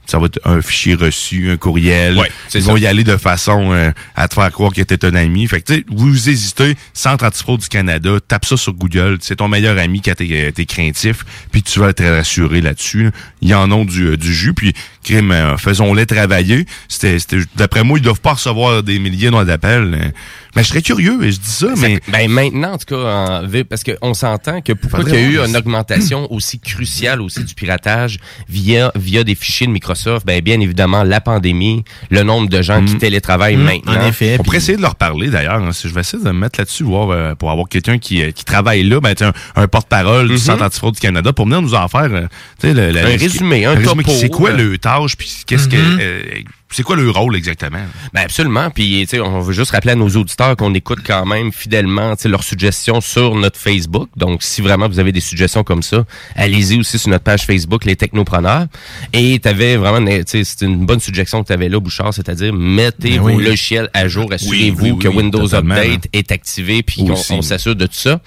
ça 0.05 0.19
va 0.19 0.27
être 0.27 0.39
un 0.45 0.61
fichier 0.61 0.95
reçu, 0.95 1.51
un 1.51 1.57
courriel. 1.57 2.17
Ouais, 2.17 2.31
Ils 2.55 2.63
ça. 2.63 2.71
vont 2.71 2.77
y 2.77 2.87
aller 2.87 3.03
de 3.03 3.17
façon 3.17 3.73
euh, 3.73 3.91
à 4.15 4.29
te 4.29 4.35
faire 4.35 4.49
croire 4.53 4.71
que 4.71 4.81
t'es 4.81 5.03
un 5.03 5.15
ami. 5.15 5.45
Fait 5.47 5.59
que, 5.61 5.65
tu 5.73 5.79
sais, 5.79 5.85
vous 5.89 6.29
hésitez, 6.29 6.75
Centre 6.93 7.25
antifraude 7.25 7.59
du 7.59 7.67
Canada, 7.67 8.11
tape 8.25 8.45
ça 8.45 8.55
sur 8.55 8.71
Google. 8.73 9.17
C'est 9.19 9.35
ton 9.35 9.49
meilleur 9.49 9.77
ami 9.77 10.01
quand 10.01 10.15
t'es 10.15 10.29
euh, 10.31 10.51
t'es 10.51 10.65
craintif, 10.65 11.25
puis 11.51 11.61
tu 11.61 11.81
vas 11.81 11.89
être 11.89 12.05
rassuré 12.05 12.61
là-dessus. 12.61 13.03
là. 13.03 13.11
Ils 13.41 13.53
en 13.53 13.69
ont 13.73 13.83
du, 13.83 14.05
euh, 14.07 14.15
du 14.17 14.33
jus, 14.33 14.53
puis 14.53 14.71
crime, 15.03 15.31
euh, 15.33 15.57
faisons-les 15.57 16.05
travailler. 16.05 16.65
C'était, 16.87 17.17
D'après 17.57 17.83
moi, 17.83 17.99
ils 17.99 18.01
doivent 18.01 18.21
pas 18.21 18.33
recevoir 18.35 18.83
des 18.83 18.99
milliers 18.99 19.29
d'appels. 19.45 20.13
Mais 20.57 20.63
je 20.63 20.67
serais 20.69 20.81
curieux, 20.81 21.23
et 21.23 21.31
je 21.31 21.39
dis 21.39 21.49
ça, 21.49 21.67
mais... 21.77 21.99
Ben 22.09 22.29
maintenant, 22.29 22.73
en 22.73 22.77
tout 22.77 22.85
cas, 22.95 23.41
en 23.41 23.47
parce 23.69 23.83
qu'on 23.83 24.13
s'entend 24.13 24.61
que 24.61 24.73
pourquoi 24.73 25.03
il 25.07 25.13
y 25.13 25.17
a 25.17 25.21
eu 25.21 25.37
une 25.47 25.55
augmentation 25.55 26.29
aussi 26.33 26.59
cruciale 26.59 27.21
aussi 27.21 27.43
du 27.43 27.53
piratage 27.53 28.17
via 28.49 28.91
via 28.95 29.23
des 29.23 29.35
fichiers 29.35 29.67
de 29.67 29.71
Microsoft, 29.71 30.25
ben 30.25 30.41
bien 30.41 30.59
évidemment 30.59 31.03
la 31.03 31.21
pandémie, 31.21 31.83
le 32.09 32.23
nombre 32.23 32.49
de 32.49 32.61
gens 32.61 32.83
qui 32.83 32.95
télétravaillent 32.97 33.55
Mm, 33.57 33.63
maintenant. 33.63 34.01
en 34.01 34.07
effet. 34.07 34.33
On 34.33 34.35
puis- 34.37 34.43
pourrait 34.45 34.57
essayer 34.57 34.77
de 34.77 34.81
leur 34.81 34.95
parler 34.95 35.29
d'ailleurs. 35.29 35.61
hein. 35.61 35.71
Si 35.71 35.87
je 35.87 35.93
vais 35.93 36.01
essayer 36.01 36.21
de 36.21 36.27
me 36.27 36.33
mettre 36.33 36.59
là-dessus, 36.59 36.83
voir 36.83 37.09
euh, 37.11 37.35
pour 37.35 37.51
avoir 37.51 37.69
quelqu'un 37.69 37.97
qui, 37.99 38.21
euh, 38.23 38.31
qui 38.31 38.43
travaille 38.43 38.83
là, 38.83 38.99
ben, 38.99 39.13
tu 39.15 39.23
sais, 39.23 39.31
un, 39.55 39.61
un 39.63 39.67
porte-parole 39.67 40.27
du 40.27 40.37
Centre 40.37 40.63
antifraude 40.63 40.95
du 40.95 40.99
Canada 40.99 41.31
pour 41.33 41.45
venir 41.45 41.61
nous 41.61 41.75
en 41.75 41.87
faire 41.87 42.09
euh, 42.11 42.27
tu 42.59 42.67
sais, 42.67 42.73
le- 42.73 42.89
la- 42.91 43.01
Un 43.05 43.09
le- 43.09 43.17
résumé, 43.17 43.65
un 43.65 43.71
résumé. 43.75 44.03
topo, 44.03 44.11
C'est 44.19 44.29
quoi 44.29 44.49
euh. 44.51 44.57
le 44.71 44.77
tâche, 44.77 45.15
puis 45.17 45.31
qu'est-ce 45.45 45.67
que 45.67 45.75
euh, 45.77 46.21
c'est 46.69 46.83
quoi 46.83 46.95
le 46.95 47.09
rôle 47.09 47.35
exactement? 47.35 47.79
Ben 48.13 48.21
absolument. 48.21 48.69
Puis 48.69 48.99
tu 49.01 49.07
sais, 49.17 49.19
on 49.21 49.39
veut 49.39 49.53
juste 49.53 49.71
rappeler 49.71 49.91
à 49.91 49.95
nos 49.95 50.09
auditeurs 50.09 50.55
qu'on 50.57 50.73
écoute 50.73 50.99
quand 51.05 51.25
même 51.25 51.51
fidèlement 51.51 52.15
tu 52.15 52.23
sais, 52.23 52.29
leurs 52.29 52.43
suggestions 52.43 52.99
sur 53.01 53.35
notre 53.35 53.57
Facebook. 53.59 54.09
Donc 54.17 54.43
si 54.43 54.61
vraiment 54.61 54.87
vous 54.89 54.99
avez 54.99 55.11
des 55.11 55.19
suggestions 55.21 55.63
comme 55.63 55.81
ça, 55.83 56.05
allez-y 56.35 56.79
aussi 56.79 56.99
sur 56.99 57.09
notre 57.09 57.23
page 57.23 57.43
Facebook 57.45 57.85
les 57.85 57.95
Technopreneurs. 57.95 58.65
Et 59.13 59.39
tu 59.41 59.47
avais 59.47 59.77
vraiment, 59.77 59.97
une- 60.05 60.23
tu 60.25 60.31
sais, 60.31 60.43
c'est 60.43 60.65
une 60.65 60.85
bonne 60.85 60.99
suggestion 60.99 61.41
que 61.41 61.47
tu 61.47 61.53
avais 61.53 61.69
là, 61.69 61.79
Bouchard, 61.79 62.13
c'est-à-dire 62.13 62.53
mettez 62.53 63.11
Ben 63.11 63.21
vos 63.21 63.39
logiciels 63.39 63.89
à 63.93 64.07
jour, 64.07 64.31
assurez-vous 64.33 64.83
oui, 64.85 64.91
oui, 64.91 64.99
que 64.99 65.07
Windows 65.07 65.47
Update 65.55 66.07
est 66.13 66.31
activé 66.31 66.83
puis 66.83 67.03
qu'on 67.05 67.41
s'assure 67.41 67.75
de 67.75 67.85
tout 67.85 67.93
ça. 67.93 68.19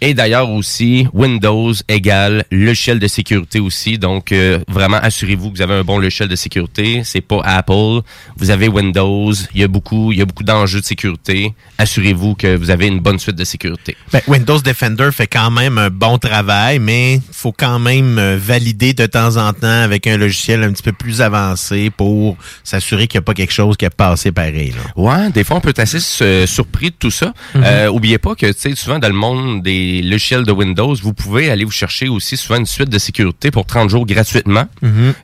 Et 0.00 0.14
d'ailleurs 0.14 0.48
aussi 0.50 1.06
Windows 1.12 1.72
égale 1.88 2.44
logiciel 2.52 2.98
de 2.98 3.08
sécurité 3.08 3.58
aussi. 3.60 3.98
Donc 3.98 4.30
euh, 4.32 4.60
vraiment 4.68 4.98
assurez-vous 5.02 5.50
que 5.50 5.56
vous 5.56 5.62
avez 5.62 5.74
un 5.74 5.84
bon 5.84 5.98
logiciel 5.98 6.28
de 6.28 6.36
sécurité. 6.36 7.02
C'est 7.04 7.20
pas 7.20 7.40
Apple. 7.44 7.79
Vous 8.36 8.50
avez 8.50 8.68
Windows. 8.68 9.32
Il 9.54 9.60
y 9.60 9.64
a 9.64 9.68
beaucoup, 9.68 10.12
il 10.12 10.18
y 10.18 10.22
a 10.22 10.24
beaucoup 10.24 10.44
d'enjeux 10.44 10.80
de 10.80 10.84
sécurité. 10.84 11.54
Assurez-vous 11.78 12.34
que 12.34 12.56
vous 12.56 12.70
avez 12.70 12.86
une 12.86 13.00
bonne 13.00 13.18
suite 13.18 13.36
de 13.36 13.44
sécurité. 13.44 13.96
Ben, 14.12 14.20
Windows 14.26 14.60
Defender 14.60 15.10
fait 15.12 15.26
quand 15.26 15.50
même 15.50 15.78
un 15.78 15.90
bon 15.90 16.18
travail, 16.18 16.78
mais 16.78 17.20
faut 17.32 17.52
quand 17.52 17.78
même 17.78 18.18
euh, 18.18 18.36
valider 18.40 18.92
de 18.92 19.06
temps 19.06 19.36
en 19.36 19.52
temps 19.52 19.66
avec 19.82 20.06
un 20.06 20.16
logiciel 20.16 20.62
un 20.62 20.72
petit 20.72 20.82
peu 20.82 20.92
plus 20.92 21.22
avancé 21.22 21.90
pour 21.90 22.36
s'assurer 22.64 23.06
qu'il 23.06 23.18
n'y 23.18 23.24
a 23.24 23.26
pas 23.26 23.34
quelque 23.34 23.52
chose 23.52 23.76
qui 23.76 23.86
a 23.86 23.90
passé 23.90 24.32
pareil. 24.32 24.72
Là. 24.72 25.02
Ouais, 25.02 25.30
des 25.30 25.44
fois 25.44 25.56
on 25.56 25.60
peut 25.60 25.70
être 25.70 25.78
assez 25.78 25.98
euh, 26.22 26.46
surpris 26.46 26.90
de 26.90 26.96
tout 26.98 27.10
ça. 27.10 27.32
Euh, 27.56 27.88
oubliez 27.88 28.18
pas 28.18 28.34
que 28.34 28.52
souvent 28.74 28.98
dans 28.98 29.08
le 29.08 29.14
monde 29.14 29.62
des 29.62 30.02
logiciels 30.02 30.44
de 30.44 30.52
Windows, 30.52 30.94
vous 30.94 31.12
pouvez 31.12 31.50
aller 31.50 31.64
vous 31.64 31.70
chercher 31.70 32.08
aussi 32.08 32.36
souvent 32.36 32.58
une 32.58 32.66
suite 32.66 32.88
de 32.90 32.98
sécurité 32.98 33.50
pour 33.50 33.66
30 33.66 33.90
jours 33.90 34.06
gratuitement. 34.06 34.66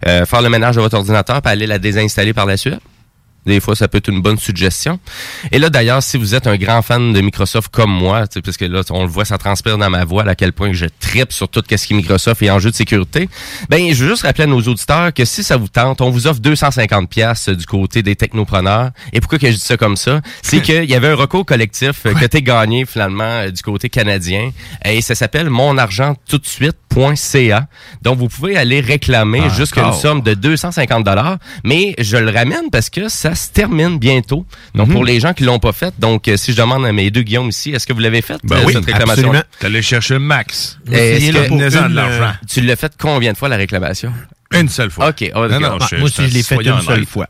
Euh, 0.06 0.26
faire 0.26 0.42
le 0.42 0.48
ménage 0.48 0.76
de 0.76 0.80
votre 0.80 0.96
ordinateur 0.96 1.42
puis 1.42 1.52
aller 1.52 1.66
la 1.66 1.78
désinstaller 1.78 2.32
par 2.32 2.45
la 2.46 2.56
suite. 2.56 2.80
Des 3.46 3.60
fois, 3.60 3.76
ça 3.76 3.88
peut 3.88 3.98
être 3.98 4.08
une 4.08 4.20
bonne 4.20 4.38
suggestion. 4.38 4.98
Et 5.52 5.58
là, 5.58 5.70
d'ailleurs, 5.70 6.02
si 6.02 6.16
vous 6.16 6.34
êtes 6.34 6.46
un 6.46 6.56
grand 6.56 6.82
fan 6.82 7.12
de 7.12 7.20
Microsoft 7.20 7.72
comme 7.72 7.92
moi, 7.92 8.26
tu 8.26 8.42
parce 8.42 8.56
que 8.56 8.64
là, 8.64 8.82
on 8.90 9.02
le 9.02 9.08
voit, 9.08 9.24
ça 9.24 9.38
transpire 9.38 9.78
dans 9.78 9.90
ma 9.90 10.04
voix 10.04 10.26
à 10.26 10.34
quel 10.34 10.52
point 10.52 10.72
je 10.72 10.86
tripe 11.00 11.32
sur 11.32 11.48
tout 11.48 11.62
ce 11.68 11.86
qui 11.86 11.92
est 11.92 11.96
Microsoft 11.96 12.42
et 12.42 12.50
enjeux 12.50 12.70
de 12.70 12.76
sécurité. 12.76 13.28
Ben, 13.70 13.92
je 13.92 14.04
veux 14.04 14.10
juste 14.10 14.22
rappeler 14.22 14.44
à 14.44 14.48
nos 14.48 14.60
auditeurs 14.60 15.12
que 15.12 15.24
si 15.24 15.44
ça 15.44 15.56
vous 15.56 15.68
tente, 15.68 16.00
on 16.00 16.10
vous 16.10 16.26
offre 16.26 16.40
250 16.40 17.08
pièces 17.08 17.48
du 17.48 17.66
côté 17.66 18.02
des 18.02 18.16
technopreneurs. 18.16 18.90
Et 19.12 19.20
pourquoi 19.20 19.38
que 19.38 19.46
je 19.48 19.54
dis 19.56 19.60
ça 19.60 19.76
comme 19.76 19.96
ça? 19.96 20.20
C'est 20.42 20.60
qu'il 20.62 20.88
y 20.90 20.94
avait 20.94 21.08
un 21.08 21.14
recours 21.14 21.46
collectif 21.46 22.06
euh, 22.06 22.14
que 22.14 22.26
t'es 22.26 22.42
gagné 22.42 22.84
finalement 22.84 23.24
euh, 23.24 23.50
du 23.50 23.62
côté 23.62 23.88
canadien. 23.88 24.50
Et 24.84 25.00
ça 25.00 25.14
s'appelle 25.14 25.50
monargenttoutdesuite.ca. 25.50 27.66
Donc, 28.02 28.18
vous 28.18 28.28
pouvez 28.28 28.56
aller 28.56 28.80
réclamer 28.80 29.42
Ah, 29.44 29.48
jusqu'à 29.50 29.84
une 29.84 29.92
somme 29.92 30.22
de 30.22 30.34
250 30.34 31.04
dollars, 31.04 31.38
mais 31.64 31.94
je 31.98 32.16
le 32.16 32.30
ramène 32.30 32.70
parce 32.72 32.90
que 32.90 33.08
ça 33.08 33.34
se 33.36 33.50
termine 33.50 33.98
bientôt. 33.98 34.44
Donc 34.74 34.90
pour 34.90 35.04
les 35.04 35.20
gens 35.20 35.32
qui 35.32 35.44
l'ont 35.44 35.58
pas 35.58 35.72
fait, 35.72 35.94
donc 35.98 36.28
euh, 36.28 36.36
si 36.36 36.52
je 36.52 36.56
demande 36.56 36.84
à 36.86 36.92
mes 36.92 37.10
deux 37.10 37.22
Guillaume 37.22 37.48
ici, 37.48 37.70
est-ce 37.70 37.86
que 37.86 37.92
vous 37.92 38.00
l'avez 38.00 38.22
fait 38.22 38.38
Ben 38.44 38.56
euh, 38.56 38.62
oui, 38.66 38.72
cette 38.72 38.84
réclamation 38.86 39.12
absolument. 39.28 39.42
T'allais 39.60 39.82
chercher 39.82 40.18
max. 40.18 40.78
Est-ce 40.90 40.96
Essayez, 41.16 41.32
là, 41.32 41.42
que- 41.44 41.48
pour 41.48 41.58
Tenez-en 41.58 41.82
de 41.82 41.92
une, 41.92 41.98
euh, 41.98 42.28
Tu 42.48 42.60
l'as 42.62 42.76
fait 42.76 42.92
combien 42.98 43.32
de 43.32 43.36
fois 43.38 43.48
la 43.48 43.56
réclamation? 43.56 44.12
Une 44.52 44.68
seule 44.68 44.90
fois. 44.90 45.08
OK, 45.08 45.30
oh, 45.34 45.46
Non, 45.48 45.60
non, 45.60 45.78
ah, 45.80 45.86
je- 45.90 45.96
moi 45.96 46.04
aussi, 46.06 46.28
je 46.28 46.34
l'ai 46.34 46.42
fait 46.42 46.56
une 46.56 46.80
seule 46.80 47.06
fois. 47.06 47.26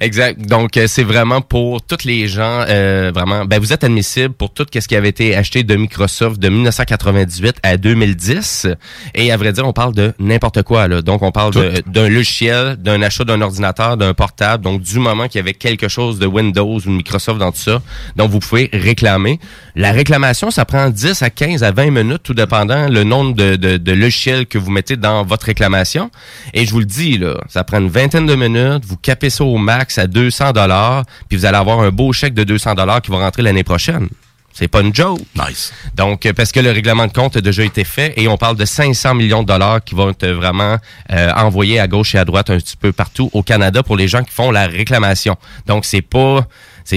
Exact. 0.00 0.40
Donc 0.46 0.76
euh, 0.76 0.86
c'est 0.86 1.02
vraiment 1.02 1.40
pour 1.40 1.82
tous 1.82 2.04
les 2.04 2.28
gens 2.28 2.64
euh, 2.68 3.10
vraiment 3.14 3.44
ben 3.44 3.58
vous 3.58 3.72
êtes 3.72 3.84
admissible 3.84 4.34
pour 4.34 4.52
tout 4.52 4.66
ce 4.72 4.86
qui 4.86 4.96
avait 4.96 5.08
été 5.08 5.34
acheté 5.36 5.62
de 5.62 5.74
Microsoft 5.76 6.38
de 6.38 6.48
1998 6.48 7.56
à 7.62 7.76
2010 7.76 8.66
et 9.14 9.32
à 9.32 9.36
vrai 9.36 9.52
dire 9.52 9.66
on 9.66 9.72
parle 9.72 9.94
de 9.94 10.12
n'importe 10.18 10.62
quoi 10.62 10.88
là. 10.88 11.02
Donc 11.02 11.22
on 11.22 11.32
parle 11.32 11.52
de- 11.54 11.82
d'un 11.86 12.08
logiciel, 12.08 12.76
d'un 12.76 13.02
achat 13.02 13.24
d'un 13.24 13.40
ordinateur, 13.40 13.96
d'un 13.96 14.14
portable, 14.14 14.62
donc 14.64 14.82
du 14.82 14.98
moment 14.98 15.26
qu'il 15.28 15.38
y 15.38 15.42
avait 15.42 15.54
quelque 15.54 15.88
chose 15.88 16.18
de 16.18 16.26
Windows 16.26 16.74
ou 16.76 16.80
de 16.80 16.88
Microsoft 16.88 17.38
dans 17.38 17.52
tout 17.52 17.58
ça. 17.58 17.82
Donc 18.16 18.30
vous 18.30 18.38
pouvez 18.40 18.70
réclamer. 18.72 19.38
La 19.78 19.92
réclamation 19.92 20.50
ça 20.50 20.64
prend 20.64 20.90
10 20.90 21.22
à 21.22 21.30
15 21.30 21.62
à 21.62 21.70
20 21.70 21.90
minutes 21.92 22.24
tout 22.24 22.34
dépendant 22.34 22.88
le 22.88 23.04
nombre 23.04 23.32
de, 23.36 23.54
de, 23.54 23.76
de 23.76 23.92
logiciels 23.92 24.44
que 24.44 24.58
vous 24.58 24.72
mettez 24.72 24.96
dans 24.96 25.22
votre 25.22 25.46
réclamation 25.46 26.10
et 26.52 26.66
je 26.66 26.72
vous 26.72 26.80
le 26.80 26.84
dis 26.84 27.16
là, 27.16 27.36
ça 27.48 27.62
prend 27.62 27.78
une 27.78 27.88
vingtaine 27.88 28.26
de 28.26 28.34
minutes, 28.34 28.84
vous 28.84 28.96
capez 28.96 29.30
ça 29.30 29.44
au 29.44 29.56
max 29.56 29.96
à 29.98 30.08
200 30.08 30.50
dollars, 30.50 31.04
puis 31.28 31.38
vous 31.38 31.44
allez 31.44 31.58
avoir 31.58 31.78
un 31.78 31.90
beau 31.90 32.12
chèque 32.12 32.34
de 32.34 32.42
200 32.42 32.74
dollars 32.74 33.00
qui 33.00 33.12
va 33.12 33.18
rentrer 33.18 33.42
l'année 33.42 33.62
prochaine. 33.62 34.08
C'est 34.52 34.66
pas 34.66 34.80
une 34.80 34.92
joke. 34.92 35.20
Nice. 35.36 35.72
Donc, 35.94 36.26
euh, 36.26 36.32
parce 36.32 36.50
que 36.50 36.58
le 36.58 36.72
règlement 36.72 37.06
de 37.06 37.12
compte 37.12 37.36
a 37.36 37.40
déjà 37.40 37.62
été 37.62 37.84
fait 37.84 38.14
et 38.16 38.26
on 38.26 38.36
parle 38.36 38.56
de 38.56 38.64
500 38.64 39.14
millions 39.14 39.42
de 39.42 39.46
dollars 39.46 39.84
qui 39.84 39.94
vont 39.94 40.10
être 40.10 40.26
vraiment 40.26 40.78
euh, 41.12 41.30
envoyés 41.36 41.78
à 41.78 41.86
gauche 41.86 42.16
et 42.16 42.18
à 42.18 42.24
droite 42.24 42.50
un 42.50 42.56
petit 42.56 42.76
peu 42.76 42.90
partout 42.90 43.30
au 43.32 43.44
Canada 43.44 43.84
pour 43.84 43.96
les 43.96 44.08
gens 44.08 44.24
qui 44.24 44.32
font 44.32 44.50
la 44.50 44.66
réclamation. 44.66 45.36
Donc, 45.66 45.84
c'est 45.84 46.02
pas 46.02 46.44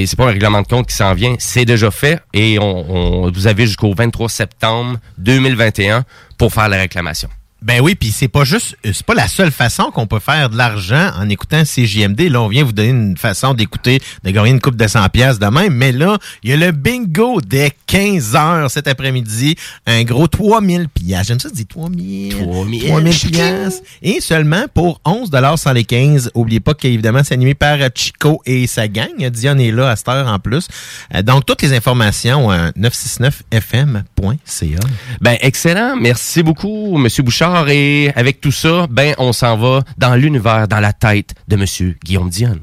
c'est 0.05 0.15
pas 0.15 0.23
un 0.23 0.27
règlement 0.31 0.61
de 0.61 0.67
compte 0.67 0.87
qui 0.87 0.95
s'en 0.95 1.13
vient, 1.13 1.35
c'est 1.39 1.65
déjà 1.65 1.91
fait 1.91 2.21
et 2.33 2.57
on, 2.59 3.25
on- 3.25 3.31
vous 3.31 3.47
avez 3.47 3.65
jusqu'au 3.67 3.93
23 3.93 4.29
septembre 4.29 4.99
2021 5.17 6.03
pour 6.37 6.53
faire 6.53 6.69
la 6.69 6.77
réclamation. 6.77 7.29
Ben 7.63 7.79
oui, 7.79 7.93
puis 7.93 8.11
c'est 8.11 8.27
pas 8.27 8.43
juste, 8.43 8.75
euh, 8.87 8.91
c'est 8.91 9.05
pas 9.05 9.13
la 9.13 9.27
seule 9.27 9.51
façon 9.51 9.91
qu'on 9.91 10.07
peut 10.07 10.17
faire 10.19 10.49
de 10.49 10.57
l'argent 10.57 11.11
en 11.15 11.29
écoutant 11.29 11.61
CJMD. 11.63 12.21
Là, 12.21 12.41
on 12.41 12.47
vient 12.47 12.63
vous 12.63 12.71
donner 12.71 12.89
une 12.89 13.17
façon 13.17 13.53
d'écouter, 13.53 14.01
de 14.23 14.31
gagner 14.31 14.49
une 14.49 14.59
coupe 14.59 14.75
de 14.75 14.87
100 14.87 15.09
pièces 15.09 15.37
de 15.37 15.45
même. 15.45 15.75
Mais 15.75 15.91
là, 15.91 16.17
il 16.41 16.49
y 16.49 16.53
a 16.53 16.57
le 16.57 16.71
bingo 16.71 17.39
dès 17.39 17.71
15 17.85 18.35
heures 18.35 18.71
cet 18.71 18.87
après-midi. 18.87 19.57
Un 19.85 20.03
gros 20.03 20.27
3000 20.27 20.89
pièces. 20.89 21.27
J'aime 21.27 21.39
ça 21.39 21.51
dire 21.51 21.65
3000. 21.69 22.35
3000. 22.35 22.87
3000 22.87 23.13
pièces. 23.31 23.83
Et 24.01 24.21
seulement 24.21 24.65
pour 24.73 24.99
11 25.05 25.29
dollars 25.29 25.59
sans 25.59 25.73
les 25.73 25.83
15. 25.83 26.31
Oubliez 26.33 26.61
pas 26.61 26.73
qu'évidemment, 26.73 27.21
c'est 27.23 27.35
animé 27.35 27.53
par 27.53 27.79
euh, 27.79 27.89
Chico 27.93 28.41
et 28.47 28.65
sa 28.65 28.87
gang. 28.87 29.29
Dion 29.29 29.59
est 29.59 29.71
là 29.71 29.91
à 29.91 29.95
cette 29.95 30.09
heure 30.09 30.25
en 30.27 30.39
plus. 30.39 30.67
Euh, 31.13 31.21
Donc, 31.21 31.45
toutes 31.45 31.61
les 31.61 31.73
informations, 31.73 32.51
euh, 32.51 32.71
969fm.ca. 32.75 34.79
Ben 35.21 35.37
excellent, 35.41 35.95
merci 35.95 36.41
beaucoup 36.41 36.97
Monsieur 36.97 37.21
Bouchard 37.21 37.50
et 37.67 38.11
avec 38.15 38.41
tout 38.41 38.51
ça, 38.51 38.87
ben 38.89 39.13
on 39.17 39.33
s'en 39.33 39.57
va 39.57 39.81
dans 39.97 40.15
l'univers, 40.15 40.67
dans 40.67 40.79
la 40.79 40.93
tête 40.93 41.33
de 41.47 41.55
Monsieur 41.55 41.97
Guillaume 42.03 42.29
Dion. 42.29 42.59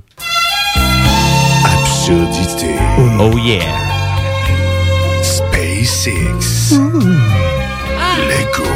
Absurdité. 1.65 2.75
Oh 3.21 3.37
yeah. 3.39 3.63
SpaceX. 5.23 6.75
Lego. 8.29 8.69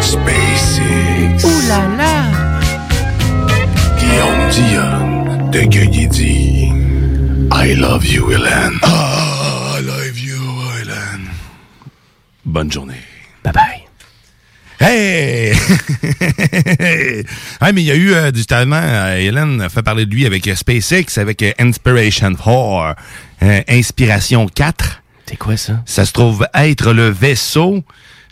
SpaceX. 0.00 1.44
Ouh 1.44 1.68
là 1.68 1.82
là. 1.98 2.12
Guillaume 3.98 4.48
Dion 4.50 5.50
de 5.50 5.60
Guigui 5.60 6.72
I 7.54 7.74
love 7.74 8.04
you, 8.06 8.30
Hélène. 8.30 8.78
Ah, 8.82 9.76
I 9.78 9.82
love 9.82 10.18
you, 10.18 10.40
Hélène. 10.80 11.28
Bonne 12.44 12.72
journée. 12.72 13.02
Hey! 14.84 15.52
ah, 17.60 17.70
mais 17.72 17.82
il 17.82 17.86
y 17.86 17.90
a 17.90 17.94
eu 17.94 18.12
euh, 18.14 18.30
du 18.32 18.44
talent. 18.44 18.72
Euh, 18.82 19.16
Hélène 19.16 19.68
fait 19.70 19.82
parler 19.82 20.06
de 20.06 20.10
lui 20.14 20.26
avec 20.26 20.46
euh, 20.48 20.54
SpaceX, 20.56 21.18
avec 21.18 21.42
euh, 21.42 21.52
Inspiration 21.60 22.34
4, 22.34 22.96
euh, 23.42 23.62
Inspiration 23.68 24.46
4. 24.48 25.02
C'est 25.26 25.36
quoi 25.36 25.56
ça? 25.56 25.82
Ça 25.86 26.04
se 26.04 26.12
trouve 26.12 26.46
être 26.54 26.92
le 26.92 27.08
vaisseau, 27.08 27.84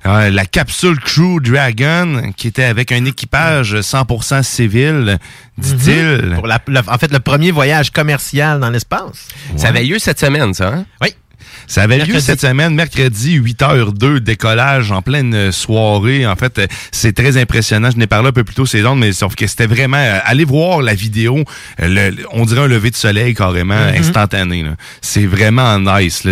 euh, 0.06 0.30
la 0.30 0.44
capsule 0.44 0.98
Crew 0.98 1.40
Dragon, 1.40 2.32
qui 2.36 2.48
était 2.48 2.64
avec 2.64 2.90
un 2.90 3.04
équipage 3.04 3.76
100% 3.76 4.42
civil, 4.42 5.18
dit-il. 5.56 6.36
Le- 6.66 6.90
en 6.90 6.98
fait, 6.98 7.12
le 7.12 7.20
premier 7.20 7.52
voyage 7.52 7.90
commercial 7.90 8.58
dans 8.60 8.70
l'espace. 8.70 9.28
Ça 9.56 9.68
avait 9.68 9.84
lieu 9.84 9.98
cette 9.98 10.18
semaine, 10.18 10.52
ça, 10.52 10.68
hein? 10.74 10.84
Oui. 11.00 11.14
Ça 11.70 11.82
avait 11.84 11.98
lieu 12.04 12.18
cette 12.18 12.40
semaine, 12.40 12.74
mercredi, 12.74 13.38
8h02, 13.38 14.18
décollage 14.18 14.90
en 14.90 15.02
pleine 15.02 15.32
euh, 15.34 15.52
soirée. 15.52 16.26
En 16.26 16.34
fait, 16.34 16.58
euh, 16.58 16.66
c'est 16.90 17.12
très 17.12 17.36
impressionnant. 17.36 17.90
Je 17.92 17.96
n'ai 17.96 18.08
parlé 18.08 18.30
un 18.30 18.32
peu 18.32 18.42
plus 18.42 18.56
tôt 18.56 18.66
ces 18.66 18.84
ondes, 18.84 18.98
mais 18.98 19.12
sauf 19.12 19.36
que 19.36 19.46
c'était 19.46 19.68
vraiment... 19.68 19.96
euh, 19.98 20.18
allez 20.24 20.44
voir 20.44 20.82
la 20.82 20.94
vidéo. 20.94 21.44
le- 21.78 22.10
on 22.32 22.44
dirait 22.44 22.62
un 22.62 22.66
lever 22.66 22.90
de 22.90 22.96
soleil 22.96 23.34
carrément 23.34 23.70
Mm-hmm. 23.70 24.00
instantané. 24.00 24.64
C'est 25.00 25.26
vraiment 25.26 25.78
nice. 25.78 26.26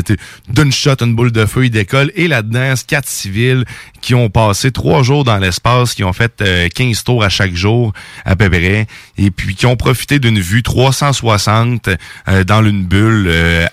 D'une 0.48 0.72
shot, 0.72 0.96
une 1.02 1.14
boule 1.14 1.30
de 1.30 1.46
feu, 1.46 1.66
il 1.66 1.70
décolle. 1.70 2.10
Et 2.16 2.26
là-dedans, 2.26 2.74
quatre 2.88 3.08
civils 3.08 3.64
qui 4.00 4.16
ont 4.16 4.30
passé 4.30 4.72
trois 4.72 5.04
jours 5.04 5.22
dans 5.22 5.38
l'espace, 5.38 5.94
qui 5.94 6.02
ont 6.02 6.12
fait 6.12 6.32
euh, 6.40 6.68
15 6.74 7.04
tours 7.04 7.22
à 7.22 7.28
chaque 7.28 7.54
jour, 7.54 7.92
à 8.24 8.34
peu 8.34 8.50
près, 8.50 8.88
et 9.16 9.30
puis 9.30 9.54
qui 9.54 9.66
ont 9.66 9.76
profité 9.76 10.18
d'une 10.18 10.40
vue 10.40 10.64
360 10.64 11.90
euh, 12.28 12.42
dans 12.44 12.64
une 12.64 12.84
bulle 12.84 13.26
euh, 13.28 13.66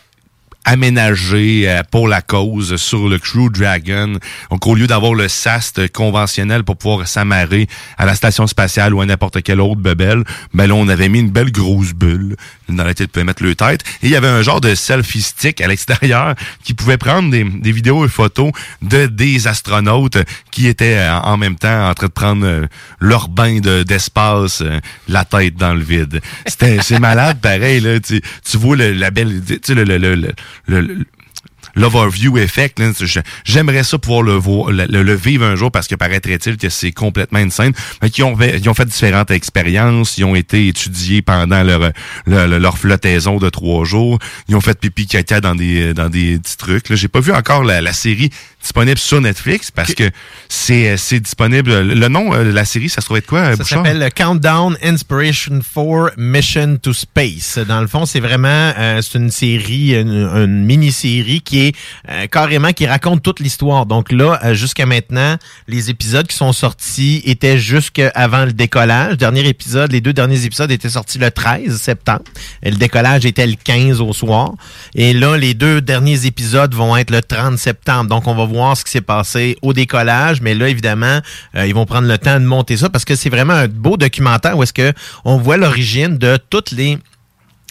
aménagé 0.65 1.69
euh, 1.69 1.81
pour 1.89 2.07
la 2.07 2.22
cause 2.22 2.75
sur 2.75 3.07
le 3.10 3.17
Crew 3.19 3.50
Dragon. 3.51 4.17
Donc, 4.51 4.67
au 4.67 4.75
lieu 4.75 4.88
d'avoir 4.88 5.13
le 5.13 5.27
SAST 5.27 5.91
conventionnel 5.91 6.63
pour 6.63 6.77
pouvoir 6.77 7.07
s'amarrer 7.07 7.67
à 7.98 8.05
la 8.05 8.15
station 8.15 8.48
spatiale 8.48 8.93
ou 8.93 9.01
à 9.01 9.05
n'importe 9.05 9.41
quelle 9.43 9.62
autre 9.62 9.79
bebelle, 9.81 10.24
ben 10.53 10.67
là, 10.67 10.74
on 10.75 10.88
avait 10.88 11.10
mis 11.10 11.19
une 11.19 11.29
belle 11.31 11.51
grosse 11.51 11.93
bulle 11.93 12.36
dans 12.69 12.84
laquelle 12.84 13.07
tu 13.07 13.12
pouvais 13.13 13.24
mettre 13.25 13.43
le 13.43 13.55
tête. 13.55 13.81
Et 14.03 14.07
il 14.07 14.10
y 14.10 14.15
avait 14.15 14.27
un 14.27 14.41
genre 14.41 14.62
de 14.62 14.75
selfie 14.75 15.22
stick 15.22 15.62
à 15.62 15.67
l'extérieur 15.67 16.36
qui 16.63 16.74
pouvait 16.74 16.98
prendre 16.98 17.29
des, 17.29 17.43
des 17.43 17.72
vidéos 17.72 18.05
et 18.05 18.10
photos 18.10 18.51
de 18.81 19.05
des 19.05 19.48
astronautes 19.48 20.17
qui 20.51 20.67
étaient 20.67 20.98
euh, 20.98 21.13
en 21.19 21.38
même 21.38 21.55
temps 21.55 21.89
en 21.89 21.93
train 21.93 22.07
de 22.07 22.12
prendre 22.12 22.45
euh, 22.45 22.65
leur 23.00 23.29
bain 23.29 23.60
de- 23.60 23.84
d'espace, 23.84 24.63
la 25.07 25.25
tête 25.25 25.55
dans 25.55 25.74
le 25.74 25.84
vide. 25.84 26.22
C'est 26.48 27.00
malade, 27.00 27.39
pareil, 27.41 27.79
là. 27.81 28.00
Tu, 28.00 28.22
tu 28.43 28.57
vois 28.57 28.75
la 28.75 29.12
belle, 29.12 29.41
tu 29.63 29.74
le, 29.75 29.84
le, 29.84 29.98
le, 29.98 30.31
le- 30.67 30.81
le- 30.81 31.05
l'overview 31.75 32.38
effect. 32.38 32.81
J'aimerais 33.43 33.83
ça 33.83 33.97
pouvoir 33.97 34.21
le, 34.21 34.33
voir, 34.33 34.71
le, 34.71 35.13
vivre 35.15 35.45
un 35.45 35.55
jour 35.55 35.71
parce 35.71 35.88
que 35.88 35.95
paraîtrait-il 35.95 36.57
que 36.57 36.69
c'est 36.69 36.91
complètement 36.91 37.39
insane. 37.39 37.74
Mais 38.01 38.07
ils 38.09 38.24
ont 38.69 38.74
fait 38.74 38.85
différentes 38.85 39.31
expériences. 39.31 40.17
Ils 40.17 40.24
ont 40.24 40.35
été 40.35 40.67
étudiés 40.67 41.21
pendant 41.21 41.63
leur, 41.63 41.91
leur, 42.27 42.47
leur 42.47 42.77
flottaison 42.77 43.38
de 43.38 43.50
trois 43.50 43.83
jours. 43.83 44.19
Ils 44.47 44.55
ont 44.55 44.62
fait 44.62 44.79
pipi 44.79 45.05
caca 45.07 45.41
dans 45.41 45.55
des, 45.55 45.93
dans 45.93 46.07
des 46.09 46.38
petits 46.39 46.57
trucs. 46.57 46.93
J'ai 46.93 47.07
pas 47.09 47.19
vu 47.19 47.33
encore 47.33 47.63
la 47.63 47.93
série 47.93 48.29
disponible 48.65 48.98
sur 48.98 49.22
Netflix 49.22 49.69
parce 49.69 49.93
que 49.93 50.10
c'est 50.50 50.98
c'est 50.98 51.19
disponible. 51.19 51.81
Le 51.81 52.07
nom 52.07 52.34
euh, 52.34 52.43
de 52.43 52.50
la 52.50 52.65
série, 52.65 52.89
ça 52.89 53.01
se 53.01 53.05
trouve 53.05 53.17
être 53.17 53.27
quoi, 53.27 53.55
Ça 53.55 53.63
s'appelle 53.63 54.00
le 54.00 54.10
Countdown 54.10 54.75
Inspiration 54.84 55.60
4 55.62 56.13
Mission 56.17 56.77
to 56.81 56.91
Space. 56.91 57.60
Dans 57.60 57.79
le 57.79 57.88
fond, 57.88 58.05
c'est 58.05 58.19
vraiment 58.19 58.48
euh, 58.77 59.01
c'est 59.01 59.19
une 59.19 59.29
série, 59.29 59.93
une, 59.93 60.10
une 60.12 60.65
mini-série 60.65 61.41
qui 61.41 61.67
est 61.67 61.75
euh, 62.10 62.25
carrément 62.27 62.74
qui 62.74 62.88
raconte 62.88 63.22
toute 63.22 63.39
l'histoire. 63.39 63.86
Donc 63.86 64.12
là, 64.12 64.39
euh, 64.43 64.53
jusqu'à 64.55 64.88
maintenant, 64.88 65.38
les 65.67 65.91
épisodes 65.91 66.25
qui 66.25 66.36
sont 66.36 66.53
sortis 66.53 67.22
étaient 67.25 67.60
jusqu'avant 67.60 68.45
le 68.45 68.53
décollage. 68.53 69.17
Dernier 69.17 69.48
épisode, 69.48 69.91
les 69.91 70.01
deux 70.01 70.13
derniers 70.13 70.45
épisodes 70.45 70.72
étaient 70.72 70.89
sortis 70.89 71.19
le 71.19 71.29
13 71.29 71.79
septembre. 71.79 72.24
Et 72.63 72.72
le 72.72 72.77
décollage 72.77 73.25
était 73.25 73.45
le 73.45 73.55
15 73.63 74.01
au 74.01 74.12
soir. 74.12 74.53
Et 74.95 75.13
là, 75.13 75.38
les 75.38 75.53
deux 75.53 75.81
derniers 75.81 76.25
épisodes 76.25 76.74
vont 76.74 76.98
être 76.98 77.12
le 77.12 77.22
30 77.22 77.57
septembre. 77.57 78.10
Donc, 78.10 78.27
on 78.27 78.34
va 78.34 78.45
voir 78.45 78.54
ce 78.75 78.83
qui 78.83 78.91
s'est 78.91 79.01
passé 79.01 79.57
au 79.62 79.74
décollage. 79.74 80.41
Mais 80.41 80.53
là, 80.53 80.69
évidemment, 80.69 81.19
euh, 81.55 81.65
ils 81.67 81.74
vont 81.74 81.85
prendre 81.85 82.07
le 82.07 82.17
temps 82.17 82.39
de 82.39 82.45
monter 82.45 82.77
ça 82.77 82.89
parce 82.89 83.05
que 83.05 83.15
c'est 83.15 83.29
vraiment 83.29 83.53
un 83.53 83.67
beau 83.67 83.97
documentaire 83.97 84.57
où 84.57 84.63
est-ce 84.63 84.74
que 84.74 84.93
on 85.25 85.38
voit 85.38 85.57
l'origine 85.57 86.17
de 86.17 86.38
toutes 86.50 86.71
les 86.71 86.97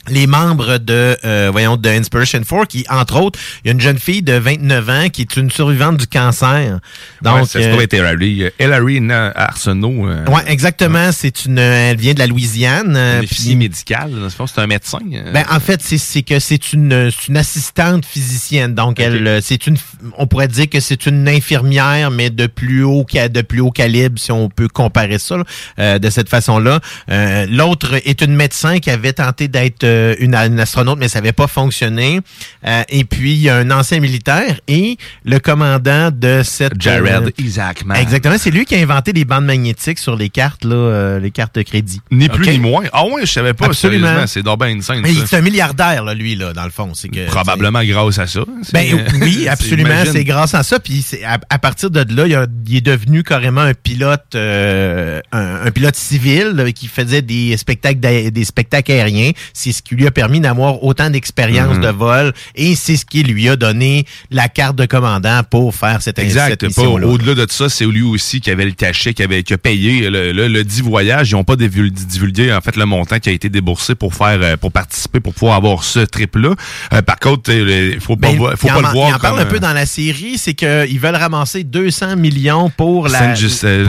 les 0.09 0.27
membres 0.27 0.79
de 0.79 1.17
euh, 1.25 1.49
voyons 1.53 1.77
de 1.77 1.89
Inspiration 1.89 2.41
4 2.43 2.67
qui 2.67 2.85
entre 2.91 3.21
autres 3.21 3.39
il 3.65 3.69
y 3.69 3.71
a 3.71 3.73
une 3.73 3.81
jeune 3.81 3.99
fille 3.99 4.23
de 4.23 4.35
29 4.35 4.89
ans 4.91 5.09
qui 5.13 5.23
est 5.23 5.37
une 5.37 5.51
survivante 5.51 5.97
du 5.99 6.07
cancer 6.07 6.79
Donc, 7.23 7.39
donc 7.39 7.49
ça 7.49 7.61
se 7.61 7.67
euh, 7.67 7.71
trouve 7.71 7.83
être 7.83 7.95
Hillary, 7.95 8.45
euh, 8.45 8.51
Hillary 8.61 9.01
Arsenault. 9.11 10.09
euh, 10.09 10.25
ouais 10.27 10.43
exactement 10.47 11.11
c'est 11.13 11.45
une 11.47 11.59
elle 11.59 11.97
vient 11.97 12.15
de 12.15 12.19
la 12.19 12.27
Louisiane 12.27 12.95
euh, 12.97 13.19
une 13.19 13.25
officier 13.25 13.55
médicale. 13.57 14.11
C'est 14.47 14.59
un 14.61 14.67
médecin. 14.67 14.99
euh. 15.13 15.33
Ben, 15.33 15.45
en 15.51 15.61
fait, 15.61 15.81
c'est 15.83 15.99
c'est 15.99 16.23
que 16.23 16.39
c'est 16.39 16.73
une, 16.73 17.11
une 17.29 17.37
assistante 17.37 18.05
physicienne. 18.05 18.75
Donc, 18.75 19.01
elle, 19.01 19.27
euh, 19.27 19.41
c'est 19.43 19.67
une, 19.67 19.77
on 20.19 20.27
pourrait 20.27 20.49
dire 20.49 20.69
que 20.69 20.81
c'est 20.81 21.07
une 21.07 21.29
infirmière, 21.29 22.11
mais 22.11 22.31
de 22.31 22.47
plus 22.47 22.83
haut, 22.83 23.05
de 23.13 23.43
plus 23.43 23.61
haut 23.61 23.71
calibre, 23.71 24.19
si 24.19 24.33
on 24.33 24.49
peut 24.49 24.69
comparer 24.69 25.19
ça 25.19 25.37
là, 25.39 25.45
euh, 25.79 25.99
de 25.99 26.11
cette 26.11 26.29
façon-là. 26.29 26.81
Euh, 27.11 27.47
L'autre 27.49 27.95
est 28.05 28.21
une 28.23 28.35
médecin 28.35 28.79
qui 28.79 28.91
avait 28.91 29.13
tenté 29.13 29.49
d'être 29.49 29.85
euh, 29.95 30.15
une, 30.19 30.35
une 30.35 30.61
astronaute, 30.61 30.99
mais 30.99 31.09
ça 31.09 31.21
n'avait 31.21 31.33
pas 31.33 31.47
fonctionné. 31.47 32.21
Euh, 32.67 32.83
et 32.89 33.05
puis, 33.05 33.33
il 33.35 33.41
y 33.41 33.49
a 33.49 33.57
un 33.57 33.71
ancien 33.71 34.01
militaire 34.01 34.61
et 34.69 34.97
le 35.25 35.39
commandant 35.39 36.11
de 36.11 36.43
cette... 36.45 36.81
Jared 36.81 37.25
euh, 37.27 37.31
Isaacman. 37.43 37.97
Exactement, 37.97 38.37
c'est 38.39 38.51
lui 38.51 38.65
qui 38.65 38.75
a 38.75 38.79
inventé 38.81 39.13
les 39.13 39.25
bandes 39.25 39.45
magnétiques 39.45 39.99
sur 39.99 40.17
les 40.17 40.29
cartes, 40.29 40.65
là, 40.65 40.75
euh, 40.75 41.21
les 41.21 41.31
cartes 41.31 41.55
de 41.55 41.63
crédit. 41.63 42.01
Ni 42.11 42.29
plus 42.29 42.49
ni 42.49 42.59
moins. 42.59 42.85
Ah 42.93 43.05
ouais, 43.07 43.23
je 43.27 43.33
savais 43.33 43.55
pas. 43.55 43.67
Absolument. 43.67 44.07
Sérieusement, 44.07 44.27
c'est 44.27 44.43
donc 44.43 44.59
bien 44.61 44.69
une 44.69 44.83
scène. 44.83 45.01
Mais 45.03 45.13
ça. 45.15 45.27
c'est 45.27 45.37
un 45.37 45.41
milliardaire, 45.43 46.05
là, 46.05 46.15
lui, 46.15 46.35
là, 46.37 46.53
dans 46.53 46.65
le 46.65 46.71
fond. 46.71 46.93
C'est 46.95 47.09
que 47.09 47.27
Probablement 47.27 47.83
grâce 47.85 48.19
à 48.19 48.27
ça. 48.27 48.41
Ben 48.73 48.87
C'est- 49.09 49.23
oui, 49.23 49.49
absolument. 49.49 50.05
C'est 50.11 50.25
grâce 50.25 50.55
à 50.55 50.63
ça. 50.63 50.79
Puis 50.81 51.03
c'est- 51.03 51.25
à, 51.25 51.39
à 51.49 51.59
partir 51.59 51.91
de 51.91 52.05
là, 52.15 52.27
il, 52.27 52.35
a- 52.35 52.47
il 52.67 52.77
est 52.77 52.81
devenu 52.81 53.23
carrément 53.23 53.61
un 53.61 53.75
pilote, 53.75 54.35
euh, 54.35 55.21
un, 55.33 55.67
un 55.67 55.71
pilote 55.71 55.97
civil 55.97 56.53
là, 56.55 56.71
qui 56.73 56.89
faisait 56.89 57.23
des 57.23 57.57
spectacles, 57.57 58.01
des 58.01 58.45
spectacles 58.45 58.93
aériens. 58.93 59.31
C'est 59.53 59.73
ce 59.73 59.83
qui 59.85 59.95
lui 59.95 60.07
a 60.07 60.11
permis 60.11 60.41
d'avoir 60.41 60.83
autant 60.83 61.11
d'expérience 61.11 61.77
Mhm. 61.77 61.83
de 61.83 61.89
vol 61.89 62.33
et 62.55 62.75
c'est 62.75 62.97
ce 62.97 63.05
qui 63.05 63.23
lui 63.23 63.49
a 63.49 63.57
donné 63.57 64.07
la 64.31 64.49
carte 64.49 64.77
de 64.77 64.87
commandant 64.87 65.43
pour 65.49 65.75
faire 65.75 66.01
cette, 66.03 66.17
cette 66.17 66.19
Exact. 66.25 66.61
Pas 66.61 66.67
mission-là. 66.69 67.07
Au-delà 67.07 67.35
de 67.35 67.47
ça, 67.51 67.69
c'est 67.69 67.85
lui 67.87 68.03
aussi 68.03 68.41
qui 68.41 68.51
avait 68.51 68.65
le 68.65 68.73
cachet, 68.73 69.15
qui 69.15 69.23
avait 69.23 69.43
qui 69.43 69.53
a 69.55 69.59
payé 69.59 70.09
le, 70.11 70.33
le, 70.33 70.49
le 70.49 70.65
dit 70.65 70.81
voyage. 70.83 71.31
Ils 71.31 71.35
n'ont 71.35 71.45
pas 71.45 71.57
divul- 71.57 71.91
divulgué 71.91 72.53
en 72.53 72.61
fait 72.61 72.77
le 72.77 72.87
montant 72.87 73.19
qui 73.19 73.29
a 73.29 73.33
été 73.33 73.49
déboursé 73.49 73.95
pour 73.95 74.15
faire 74.15 74.39
euh, 74.43 74.57
pour 74.57 74.73
participer, 74.73 75.21
pour 75.21 75.35
pouvoir 75.35 75.57
avoir 75.57 75.85
ce 75.85 76.01
trip-là. 76.01 76.55
Euh, 76.93 77.03
par 77.03 77.19
contre, 77.19 77.51
il 77.53 78.01
faut 78.01 78.17
pas, 78.17 78.29
Ben, 78.33 78.57
faut 78.57 78.69
pas 78.69 78.75
en, 78.77 78.81
le 78.81 78.89
voir 78.89 79.09
il 79.11 79.15
en 79.15 79.19
parle 79.19 79.41
un 79.41 79.45
peu 79.47 79.57
euh, 79.57 79.61
dans 79.61 79.73
la 79.73 79.87
série, 79.87 80.39
c'est 80.39 80.55
qu'ils 80.55 80.99
veulent 81.01 81.15
ramasser 81.17 81.65
200 81.65 82.17
millions 82.17 82.71
pour 82.71 83.09
la... 83.09 83.19
Saint 83.19 83.35
Just- 83.35 83.65
euh, 83.65 83.87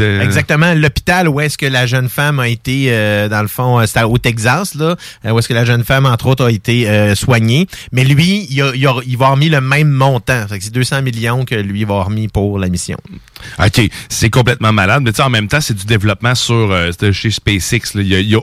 euh, 0.00 0.22
Exactement, 0.22 0.74
l'hôpital 0.74 1.28
où 1.28 1.40
est-ce 1.40 1.56
que 1.58 1.66
la 1.66 1.86
jeune 1.86 2.08
femme 2.08 2.40
a 2.40 2.48
été, 2.48 2.86
euh, 2.88 3.28
dans 3.28 3.42
le 3.42 3.48
fond, 3.48 3.78
euh, 3.80 3.86
c'était 3.86 4.02
au 4.02 4.18
Texas, 4.18 4.74
là, 4.74 4.96
euh, 5.19 5.19
où 5.24 5.38
est-ce 5.38 5.48
que 5.48 5.54
la 5.54 5.64
jeune 5.64 5.84
femme, 5.84 6.06
entre 6.06 6.26
autres, 6.26 6.44
a 6.46 6.50
été 6.50 6.88
euh, 6.88 7.14
soignée. 7.14 7.66
Mais 7.92 8.04
lui, 8.04 8.46
il, 8.50 8.62
a- 8.62 8.72
il, 8.74 8.86
a- 8.86 8.94
il 9.06 9.16
va 9.18 9.26
avoir 9.26 9.36
mis 9.36 9.48
le 9.48 9.60
même 9.60 9.90
montant. 9.90 10.46
Fait 10.48 10.58
que 10.58 10.64
c'est 10.64 10.72
200 10.72 11.02
millions 11.02 11.44
que 11.44 11.54
lui 11.54 11.84
va 11.84 11.94
avoir 11.94 12.10
mis 12.10 12.28
pour 12.28 12.58
la 12.58 12.68
mission. 12.68 12.96
OK, 13.58 13.80
c'est 14.08 14.30
complètement 14.30 14.72
malade, 14.72 15.02
mais 15.02 15.12
tu 15.12 15.16
sais, 15.16 15.22
en 15.22 15.30
même 15.30 15.48
temps, 15.48 15.60
c'est 15.60 15.74
du 15.76 15.84
développement 15.86 16.34
sur 16.34 16.70
euh, 16.70 16.90
c'était 16.90 17.12
chez 17.12 17.30
SpaceX. 17.30 17.94
là. 17.94 18.02
Il, 18.02 18.08
y 18.08 18.14
a, 18.14 18.20
il, 18.20 18.28
y 18.30 18.34
a 18.34 18.40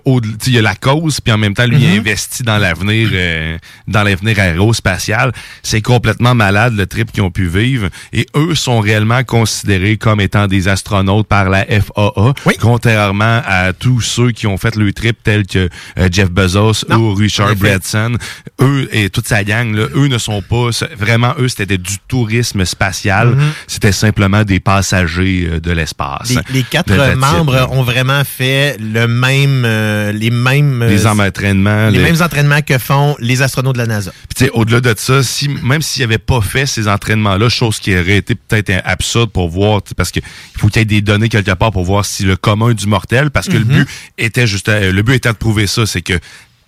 il 0.47 0.53
y 0.53 0.57
a 0.57 0.61
la 0.61 0.75
cause, 0.75 1.19
puis 1.21 1.31
en 1.33 1.37
même 1.37 1.53
temps, 1.53 1.65
lui, 1.65 1.77
il 1.81 1.87
Mhm. 1.89 1.99
investit 1.99 2.43
dans 2.43 2.57
l'avenir 2.57 3.09
euh, 3.13 3.57
dans 3.87 4.03
l'avenir 4.03 4.39
aérospatial. 4.39 5.31
C'est 5.63 5.81
complètement 5.81 6.33
malade, 6.35 6.73
le 6.75 6.85
trip 6.87 7.11
qu'ils 7.11 7.23
ont 7.23 7.31
pu 7.31 7.47
vivre. 7.47 7.89
Et 8.13 8.25
eux 8.35 8.55
sont 8.55 8.79
réellement 8.79 9.23
considérés 9.23 9.97
comme 9.97 10.19
étant 10.21 10.47
des 10.47 10.67
astronautes 10.67 11.27
par 11.27 11.49
la 11.49 11.65
FAA, 11.65 12.33
contrairement 12.59 13.41
à 13.45 13.73
tous 13.73 14.01
ceux 14.01 14.31
qui 14.31 14.47
ont 14.47 14.57
fait 14.57 14.75
le 14.75 14.91
trip, 14.93 15.17
tels 15.23 15.45
que 15.45 15.69
euh, 15.99 16.09
Jeff 16.11 16.29
Bezos 16.31 16.66
ou 16.97 17.13
Richard. 17.13 17.55
Branson. 17.55 18.17
Eux 18.61 18.87
et 18.91 19.09
toute 19.09 19.27
sa 19.27 19.43
gang, 19.43 19.73
là, 19.75 19.85
eux 19.95 20.07
ne 20.07 20.17
sont 20.17 20.41
pas... 20.41 20.69
Vraiment, 20.97 21.33
eux, 21.39 21.47
c'était 21.47 21.77
du 21.77 21.97
tourisme 22.07 22.65
spatial. 22.65 23.29
Mhm. 23.29 23.51
C'était 23.67 23.91
simplement 23.91 24.43
des 24.43 24.59
passagers 24.59 25.47
euh, 25.51 25.59
de 25.59 25.71
l'espace. 25.71 26.29
Les, 26.29 26.41
les 26.53 26.63
quatre 26.63 26.93
membres 27.15 27.67
ont 27.71 27.83
vraiment 27.83 28.23
fait 28.23 28.77
le 28.79 29.07
même, 29.07 29.63
euh, 29.65 30.11
les 30.11 30.29
mêmes, 30.31 30.81
euh, 30.81 30.89
les 30.89 31.05
entraînements. 31.07 31.89
les 31.89 31.99
mêmes 31.99 32.21
entraînements 32.21 32.61
que 32.61 32.77
font 32.77 33.15
les 33.19 33.41
astronautes 33.41 33.73
de 33.75 33.79
la 33.79 33.87
NASA. 33.87 34.11
Puis 34.11 34.35
tu 34.35 34.45
sais, 34.45 34.51
au-delà 34.53 34.81
de 34.81 34.93
ça, 34.97 35.23
si 35.23 35.47
même 35.49 35.81
s'il 35.81 36.03
avait 36.03 36.17
pas 36.17 36.41
fait 36.41 36.65
ces 36.65 36.87
entraînements-là, 36.87 37.49
chose 37.49 37.79
qui 37.79 37.93
aurait 37.97 38.17
été 38.17 38.35
peut-être 38.35 38.81
absurde 38.85 39.29
pour 39.31 39.49
voir, 39.49 39.81
parce 39.95 40.11
que 40.11 40.19
il 40.19 40.59
faut 40.59 40.67
qu'il 40.67 40.79
y 40.79 40.81
ait 40.81 40.85
des 40.85 41.01
données 41.01 41.29
quelque 41.29 41.51
part 41.53 41.71
pour 41.71 41.83
voir 41.83 42.05
si 42.05 42.23
le 42.23 42.35
commun 42.35 42.73
du 42.73 42.87
mortel, 42.87 43.31
parce 43.31 43.47
que 43.47 43.57
le 43.57 43.65
Mhm. 43.65 43.77
but 43.79 43.87
était 44.17 44.47
juste, 44.47 44.67
le 44.69 45.01
but 45.01 45.15
était 45.15 45.29
de 45.29 45.37
prouver 45.37 45.67
ça, 45.67 45.85
c'est 45.85 46.01
que 46.01 46.13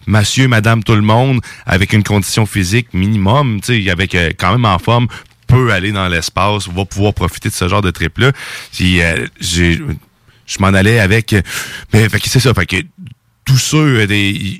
Monsieur, 0.10 0.48
Madame, 0.48 0.84
tout 0.84 0.96
le 0.96 1.04
monde, 1.04 1.40
avec 1.68 1.94
une 1.94 2.04
condition 2.04 2.48
physique 2.48 2.96
minimum, 2.96 3.62
tu 3.62 3.84
sais, 3.84 3.92
avec 3.92 4.16
euh, 4.16 4.32
quand 4.36 4.54
même 4.54 4.66
en 4.66 4.80
forme, 4.80 5.08
peut 5.46 5.72
aller 5.72 5.92
dans 5.92 6.08
l'espace, 6.08 6.68
va 6.68 6.84
pouvoir 6.84 7.14
profiter 7.14 7.50
de 7.50 7.54
ce 7.54 7.68
genre 7.68 7.84
de 7.84 7.92
trip-là. 7.92 8.32
Euh, 8.82 9.28
je 9.40 10.60
m'en 10.60 10.70
allais 10.70 11.00
avec. 11.00 11.36
Mais 11.94 12.10
fait 12.10 12.20
que 12.20 12.28
c'est 12.28 12.40
ça. 12.40 12.56
Fait 12.56 12.66
que 12.66 12.78
tous 13.50 13.58
ceux 13.58 14.02
euh, 14.02 14.08
des. 14.08 14.60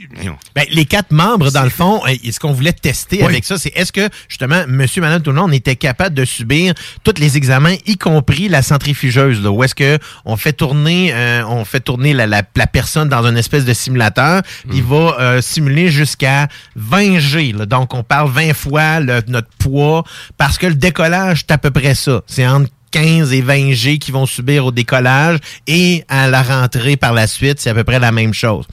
Ben, 0.56 0.66
les 0.72 0.86
quatre 0.86 1.12
membres, 1.12 1.52
dans 1.52 1.64
le 1.64 1.70
fond, 1.70 2.02
euh, 2.08 2.16
ce 2.32 2.40
qu'on 2.40 2.54
voulait 2.54 2.74
tester 2.74 3.24
avec 3.24 3.46
ça, 3.46 3.60
c'est 3.60 3.72
est-ce 3.76 3.92
que, 3.92 4.10
justement, 4.28 4.64
monsieur, 4.68 5.00
madame, 5.02 5.22
tout 5.22 5.30
le 5.30 5.40
monde 5.40 5.54
était 5.54 5.76
capable 5.76 6.16
de 6.16 6.26
subir 6.26 6.74
tous 7.04 7.14
les 7.20 7.38
examens, 7.38 7.76
y 7.86 7.98
compris 7.98 8.50
la 8.50 8.64
centrifugeuse, 8.64 9.44
là, 9.44 9.52
où 9.52 9.64
est-ce 9.64 9.76
que 9.76 10.00
on 10.26 10.38
fait 10.38 10.54
tourner, 10.54 11.14
euh, 11.14 11.44
on 11.48 11.66
fait 11.66 11.82
tourner 11.82 12.14
la, 12.14 12.26
la, 12.26 12.42
la, 12.56 12.68
personne 12.68 13.10
dans 13.10 13.24
une 13.28 13.38
espèce 13.38 13.64
de 13.64 13.74
simulateur, 13.74 14.42
il 14.74 14.82
va 14.82 15.40
simuler 15.42 15.90
jusqu'à 15.90 16.48
20 16.76 17.20
G, 17.20 17.52
là, 17.52 17.68
donc 17.68 17.94
on 17.94 18.02
parle 18.02 18.32
20 18.32 18.54
fois 18.56 19.00
le, 19.02 19.22
notre 19.28 19.50
poids, 19.60 20.04
parce 20.38 20.58
que 20.58 20.66
le 20.66 20.76
décollage, 20.76 21.42
c'est 21.42 21.52
à 21.52 21.60
peu 21.60 21.70
près 21.70 21.94
ça. 21.94 22.22
C'est 22.26 22.48
entre 22.48 22.70
15 22.92 23.34
et 23.34 23.42
20 23.42 23.72
G 23.72 23.98
qui 23.98 24.12
vont 24.12 24.26
subir 24.26 24.66
au 24.66 24.72
décollage 24.72 25.40
et 25.68 26.04
à 26.08 26.28
la 26.28 26.42
rentrée 26.42 26.98
par 26.98 27.14
la 27.14 27.28
suite, 27.28 27.60
c'est 27.60 27.70
à 27.70 27.74
peu 27.74 27.84
près 27.84 28.00
la 28.00 28.12
même 28.12 28.34
chose. 28.34 28.66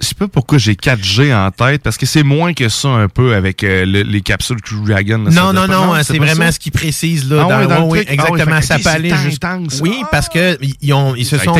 Je 0.00 0.06
sais 0.06 0.14
pas 0.14 0.28
pourquoi 0.28 0.58
j'ai 0.58 0.74
4G 0.74 1.34
en 1.34 1.50
tête, 1.50 1.82
parce 1.82 1.96
que 1.96 2.06
c'est 2.06 2.22
moins 2.22 2.54
que 2.54 2.68
ça 2.68 2.88
un 2.88 3.08
peu 3.08 3.34
avec 3.34 3.64
euh, 3.64 3.84
le, 3.84 4.02
les 4.02 4.20
capsules 4.20 4.60
Crew 4.60 4.84
Dragon. 4.86 5.18
non, 5.18 5.52
non, 5.52 5.66
non, 5.66 5.94
c'est 6.02 6.18
vraiment 6.18 6.46
ça? 6.46 6.52
ce 6.52 6.58
qui 6.58 6.70
précise 6.70 7.28
là. 7.30 7.46
Ah, 7.50 7.66
dans, 7.66 7.88
oui, 7.88 8.00
exactement, 8.06 8.44
ah, 8.48 8.58
oui, 8.58 8.62
ça 8.62 8.78
peut 8.78 8.88
aller 8.88 9.14
juste... 9.16 9.44
Oui, 9.80 10.02
parce 10.10 10.28
que 10.28 10.58
ils 10.80 10.92
ont, 10.92 11.14
ils 11.14 11.26
se 11.26 11.38
sont, 11.38 11.54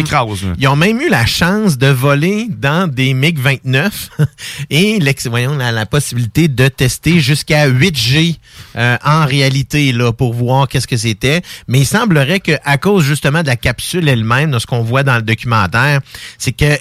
ils 0.59 0.68
ont 0.68 0.77
même 0.77 1.01
eu 1.01 1.09
la 1.09 1.27
chance 1.27 1.79
de 1.79 1.88
voler 1.88 2.47
dans 2.51 2.88
des 2.88 3.14
MiG 3.14 3.38
29 3.38 4.11
et 4.71 4.99
l'ex, 4.99 5.27
voyons 5.27 5.57
la, 5.57 5.73
la, 5.73 5.87
possibilité 5.87 6.49
de 6.49 6.68
tester 6.68 7.21
jusqu'à 7.21 7.68
8G 7.68 8.37
euh, 8.77 8.97
en 9.05 9.27
réalité 9.27 9.92
là 9.92 10.12
pour 10.12 10.33
voir 10.33 10.68
qu'est-ce 10.68 10.87
que 10.87 10.97
c'était. 10.97 11.42
Mais 11.68 11.81
il 11.81 11.87
semblerait 11.87 12.40
que 12.40 12.53
à 12.64 12.79
cause 12.79 13.05
justement 13.05 13.42
de 13.42 13.49
la 13.49 13.57
capsule 13.57 14.09
elle-même, 14.09 14.51
de 14.51 14.59
ce 14.59 14.66
qu'on 14.66 14.83
voit 14.83 15.03
dans 15.03 15.16
le 15.16 15.23
documentaire, 15.23 16.01
c'est 16.38 16.53
que 16.53 16.79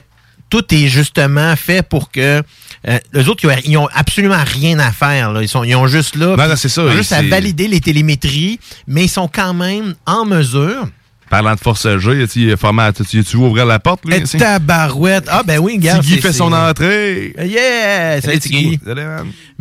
tout 0.52 0.76
est 0.76 0.88
justement 0.88 1.56
fait 1.56 1.82
pour 1.82 2.12
que 2.12 2.44
euh, 2.88 3.00
les 3.14 3.30
autres, 3.30 3.44
ils 3.66 3.78
ont, 3.78 3.88
absolument 3.94 4.44
rien 4.46 4.78
à 4.78 4.92
faire. 4.92 5.32
Là. 5.32 5.42
Ils, 5.42 5.48
sont, 5.48 5.64
ils 5.64 5.76
ont 5.76 5.88
juste 5.88 6.16
là, 6.16 6.36
non, 6.36 6.48
non, 6.48 6.56
c'est 6.56 6.70
ça, 6.70 6.88
juste 6.92 7.14
à 7.14 7.24
valider 7.24 7.68
les 7.68 7.80
télémétries, 7.80 8.60
mais 8.86 9.06
ils 9.06 9.10
sont 9.10 9.28
quand 9.28 9.54
même 9.54 9.96
en 10.06 10.26
mesure 10.26 10.88
Parlant 11.32 11.56
de 11.56 11.60
force 11.62 11.88
G, 11.98 12.28
tu 12.28 12.58
format, 12.58 12.92
tu, 12.92 13.22
veux 13.22 13.38
ouvrir 13.38 13.66
la 13.66 13.80
porte, 13.80 14.04
lui? 14.04 14.16
Et 14.16 14.24
tabarouette. 14.24 15.28
Ah, 15.30 15.44
ben 15.46 15.60
oui, 15.60 15.78
gars. 15.78 16.00
Tiggy 16.00 16.20
fait 16.20 16.34
son 16.34 16.52
entrée. 16.52 17.34
Yeah! 17.40 18.20
Salut. 18.20 18.78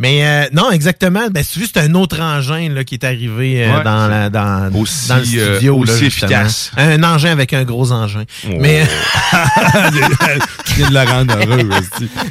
Mais 0.01 0.25
euh, 0.25 0.49
non, 0.55 0.71
exactement. 0.71 1.29
Ben, 1.31 1.45
c'est 1.47 1.61
juste 1.61 1.77
un 1.77 1.95
autre 1.95 2.21
engin 2.21 2.71
là, 2.71 2.85
qui 2.85 2.95
est 2.95 3.05
arrivé 3.05 3.67
euh, 3.67 3.85
dans, 3.85 4.09
la, 4.09 4.31
dans, 4.31 4.75
aussi, 4.75 5.09
dans 5.09 5.19
le 5.19 5.25
studio. 5.27 5.77
Euh, 5.77 5.81
aussi 5.83 6.01
là, 6.01 6.07
efficace. 6.07 6.73
Un 6.79 7.03
engin 7.03 7.31
avec 7.31 7.53
un 7.53 7.65
gros 7.65 7.93
engin. 7.93 8.25
Oh. 8.47 8.55
Mais... 8.59 8.83
tu 10.65 10.73
viens 10.77 10.89
de 10.89 10.95
le 10.95 11.01
rendre 11.01 11.37
heureux. 11.37 11.69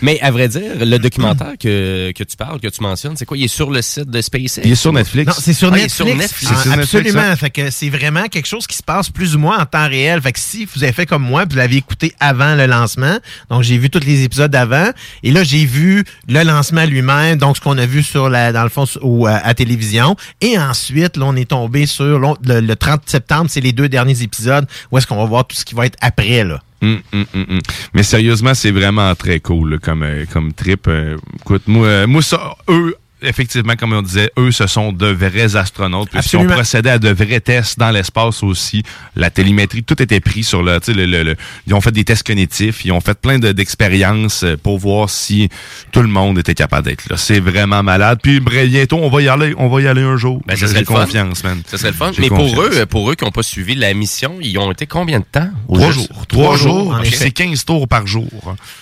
Mais 0.02 0.20
à 0.22 0.32
vrai 0.32 0.48
dire, 0.48 0.84
le 0.84 0.98
documentaire 0.98 1.54
que, 1.60 2.12
que 2.12 2.24
tu 2.24 2.36
parles, 2.36 2.60
que 2.60 2.70
tu 2.70 2.82
mentionnes, 2.82 3.16
c'est 3.16 3.26
quoi? 3.26 3.38
Il 3.38 3.44
est 3.44 3.48
sur 3.48 3.70
le 3.70 3.84
site 3.84 4.10
de 4.10 4.20
SpaceX? 4.20 4.62
Il 4.64 4.72
est 4.72 4.76
sur 4.76 4.92
Netflix. 4.92 5.28
Non, 5.28 5.34
c'est 5.40 5.54
sur, 5.54 5.72
ah, 5.72 5.76
Netflix. 5.76 5.96
sur 5.96 6.06
Netflix. 6.08 6.52
Ah, 6.52 6.74
absolument. 6.74 7.22
Netflix, 7.22 7.40
fait 7.40 7.50
que 7.52 7.70
c'est 7.70 7.90
vraiment 7.90 8.26
quelque 8.30 8.48
chose 8.48 8.66
qui 8.66 8.78
se 8.78 8.84
passe 8.84 9.12
plus 9.12 9.36
ou 9.36 9.40
moins 9.40 9.60
en 9.60 9.68
temps 9.68 9.88
réel. 9.88 10.20
Fait 10.24 10.32
que 10.32 10.40
si 10.40 10.68
vous 10.74 10.84
avez 10.84 10.94
fait 10.94 11.06
comme 11.06 11.22
moi, 11.22 11.46
vous 11.48 11.56
l'avez 11.56 11.76
écouté 11.76 12.16
avant 12.20 12.56
le 12.56 12.66
lancement, 12.66 13.20
donc 13.52 13.62
j'ai 13.62 13.78
vu 13.78 13.92
tous 13.92 14.04
les 14.04 14.24
épisodes 14.24 14.50
d'avant, 14.50 14.90
et 15.22 15.32
là 15.32 15.44
j'ai 15.44 15.66
vu 15.66 16.04
le 16.28 16.42
lancement 16.42 16.86
lui-même, 16.86 17.38
donc 17.38 17.59
qu'on 17.62 17.78
a 17.78 17.86
vu 17.86 18.04
sur 18.04 18.30
la, 18.30 18.52
dans 18.52 18.64
le 18.64 18.70
fond 18.70 18.86
ou 19.02 19.28
à, 19.28 19.34
à, 19.34 19.54
télévision, 19.54 20.16
et 20.42 20.58
ensuite 20.58 21.18
là 21.18 21.26
on 21.28 21.36
est 21.36 21.50
tombé 21.50 21.86
sur 21.86 22.20
le, 22.20 22.60
le 22.60 22.76
30 22.76 23.02
septembre, 23.06 23.46
c'est 23.50 23.62
les 23.62 23.74
deux 23.74 23.90
derniers 23.90 24.22
épisodes 24.22 24.68
où 24.92 24.98
est-ce 24.98 25.08
qu'on 25.08 25.18
va 25.18 25.26
voir 25.26 25.46
tout 25.46 25.56
ce 25.56 25.66
qui 25.66 25.76
va 25.76 25.86
être 25.86 25.98
après 26.02 26.44
là. 26.44 26.62
Hum, 26.82 27.02
hum, 27.12 27.26
hum, 27.34 27.60
Mais 27.94 28.04
sérieusement, 28.04 28.54
c'est 28.54 28.72
vraiment 28.72 29.14
très 29.14 29.42
cool 29.42 29.80
comme, 29.80 30.04
euh, 30.04 30.26
comme 30.32 30.54
trip. 30.54 30.88
Euh, 30.88 31.18
écoute, 31.42 31.64
moi, 31.68 31.86
euh, 31.86 32.08
moi 32.08 32.22
ça, 32.22 32.56
eux, 32.70 32.96
effectivement, 33.22 33.76
comme 33.76 33.94
on 33.94 34.02
disait, 34.02 34.32
eux, 34.38 34.52
ce 34.52 34.68
sont 34.68 34.92
de 34.92 35.08
vrais 35.08 35.56
astronautes. 35.56 36.10
Puis 36.10 36.36
on 36.38 36.46
procédait 36.46 36.92
à 36.92 37.00
de 37.00 37.10
vrais 37.10 37.40
tests 37.40 37.80
dans 37.80 37.92
l'espace 37.92 38.44
aussi. 38.44 38.84
La 39.16 39.30
télémétrie, 39.30 39.84
tout 39.84 40.02
était 40.02 40.20
pris 40.20 40.44
sur 40.44 40.64
le, 40.64 40.80
le, 40.88 41.06
le, 41.06 41.24
le 41.24 41.36
Ils 41.68 41.74
ont 41.74 41.82
fait 41.82 41.92
des 41.92 42.04
tests 42.04 42.26
cognitifs, 42.26 42.86
ils 42.86 42.92
ont 42.92 43.02
fait 43.02 43.18
plein 43.18 43.40
d'expériences 43.40 44.46
pour 44.64 44.80
voir 44.80 45.10
si 45.10 45.50
tout 45.92 46.02
le 46.02 46.08
monde 46.08 46.38
était 46.40 46.56
capable 46.56 46.88
d'être 46.88 47.10
là. 47.10 47.18
C'est 47.18 47.40
vraiment 47.40 47.84
malade. 47.84 48.20
Puis 48.22 48.40
bientôt, 48.40 49.00
on 49.02 49.10
va 49.10 49.22
y 49.22 49.28
aller, 49.28 49.54
on 49.58 49.68
va 49.68 49.82
y 49.82 49.88
aller 49.88 50.02
un 50.02 50.18
jour. 50.18 50.42
Ben, 50.46 50.56
ça 50.56 50.68
serait 50.68 50.84
confiance, 50.84 51.44
man. 51.44 51.62
Ça 51.68 51.78
serait 51.78 51.92
le 51.92 51.98
fun. 51.98 52.12
Mais 52.18 52.30
pour 52.30 52.62
eux, 52.62 52.86
pour 52.86 53.12
eux 53.12 53.16
qui 53.16 53.26
n'ont 53.26 53.32
pas 53.32 53.44
suivi 53.44 53.76
la 53.76 53.94
mission, 53.94 54.38
ils 54.42 54.58
ont 54.58 54.72
été 54.72 54.86
combien 54.88 55.20
de 55.20 55.26
temps? 55.26 55.50
Trois 55.72 55.92
jours. 55.92 56.26
Trois 56.28 56.58
jours. 56.58 57.00
C'est 57.04 57.32
15 57.32 57.66
tours 57.66 57.88
par 57.88 58.08
jour. 58.08 58.28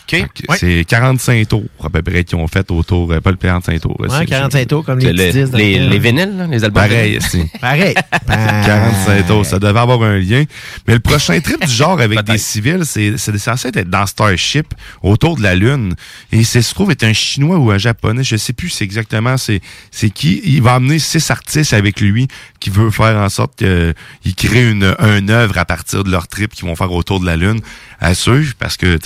Okay. 0.04 0.26
C'est 0.56 0.86
45 0.86 1.48
tours 1.48 1.64
à 1.84 1.90
peu 1.90 2.02
près 2.02 2.24
qu'ils 2.24 2.38
ont 2.38 2.48
fait 2.48 2.70
autour, 2.72 3.08
pas 3.22 3.32
le 3.32 3.38
45 3.38 3.82
tours. 3.82 4.00
Ouais, 4.00 4.26
45 4.28 4.68
tours 4.68 4.86
comme 4.86 5.00
les 5.00 5.14
le, 5.14 5.32
disques 5.32 5.56
les, 5.56 5.80
les 5.80 6.00
vinyles, 6.00 6.38
là, 6.38 6.48
les 6.48 6.64
albums. 6.64 6.84
Pareil, 6.84 7.20
c'est. 7.22 7.46
Pareil. 7.62 7.96
45 8.28 9.28
tours, 9.28 9.46
ça 9.46 9.60
devait 9.60 9.80
avoir 9.80 10.02
un 10.04 10.18
lien. 10.18 10.44
Mais 10.88 10.94
le 10.94 11.00
prochain 11.00 11.40
trip 11.40 11.66
du 11.66 11.72
genre 11.72 12.00
avec 12.00 12.22
des 12.24 12.38
civils, 12.38 12.84
c'est 12.86 13.18
censé 13.38 13.70
être 13.70 13.90
dans 13.90 14.06
Starship, 14.06 14.74
autour 15.02 15.38
de 15.38 15.44
la 15.44 15.56
Lune. 15.56 15.94
Et 16.32 16.44
c'est 16.44 16.62
se 16.62 16.74
trouve 16.74 16.92
être 16.92 17.04
un 17.04 17.14
Chinois 17.14 17.58
ou 17.58 17.72
un 17.72 17.78
Japonais, 17.78 18.24
je 18.24 18.36
sais 18.36 18.54
plus 18.54 18.70
c'est 18.70 18.84
exactement 18.84 19.38
c'est 19.38 19.62
c'est 19.92 20.10
qui. 20.10 20.42
Il 20.44 20.62
va 20.62 20.76
amener 20.76 21.00
six 21.00 21.32
artistes 21.32 21.74
avec 21.74 22.00
lui 22.00 22.28
qui 22.60 22.70
veut 22.70 22.92
faire 22.92 23.18
en 23.18 23.30
sorte 23.30 23.58
qu'ils 23.58 24.36
créent 24.36 24.70
une, 24.70 24.96
une 25.00 25.30
œuvre 25.30 25.58
à 25.58 25.66
partir 25.66 26.04
de 26.04 26.12
leur 26.12 26.28
trip 26.28 26.54
qu'ils 26.54 26.66
vont 26.66 26.76
faire 26.76 26.92
autour 26.92 27.20
de 27.20 27.26
la 27.26 27.36
Lune 27.36 27.60
à 28.00 28.14
suivre 28.14 28.54
parce 28.60 28.78
que 28.78 28.98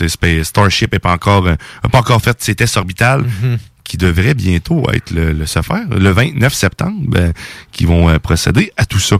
Starship 0.43 0.91
n'est 0.91 0.99
pas 0.99 1.13
encore, 1.13 1.47
a 1.47 1.89
pas 1.89 1.99
encore 1.99 2.21
fait 2.21 2.41
ses 2.41 2.55
tests 2.55 2.77
orbitales. 2.77 3.23
Mm-hmm 3.23 3.70
qui 3.91 3.97
devrait 3.97 4.35
bientôt 4.35 4.89
être 4.93 5.11
le, 5.11 5.33
le 5.33 5.45
se 5.45 5.61
faire, 5.61 5.83
le 5.89 6.11
29 6.11 6.53
septembre, 6.53 6.95
ben, 7.01 7.33
qui 7.73 7.83
vont 7.83 8.07
euh, 8.07 8.19
procéder 8.19 8.71
à 8.77 8.85
tout 8.85 9.01
ça. 9.01 9.17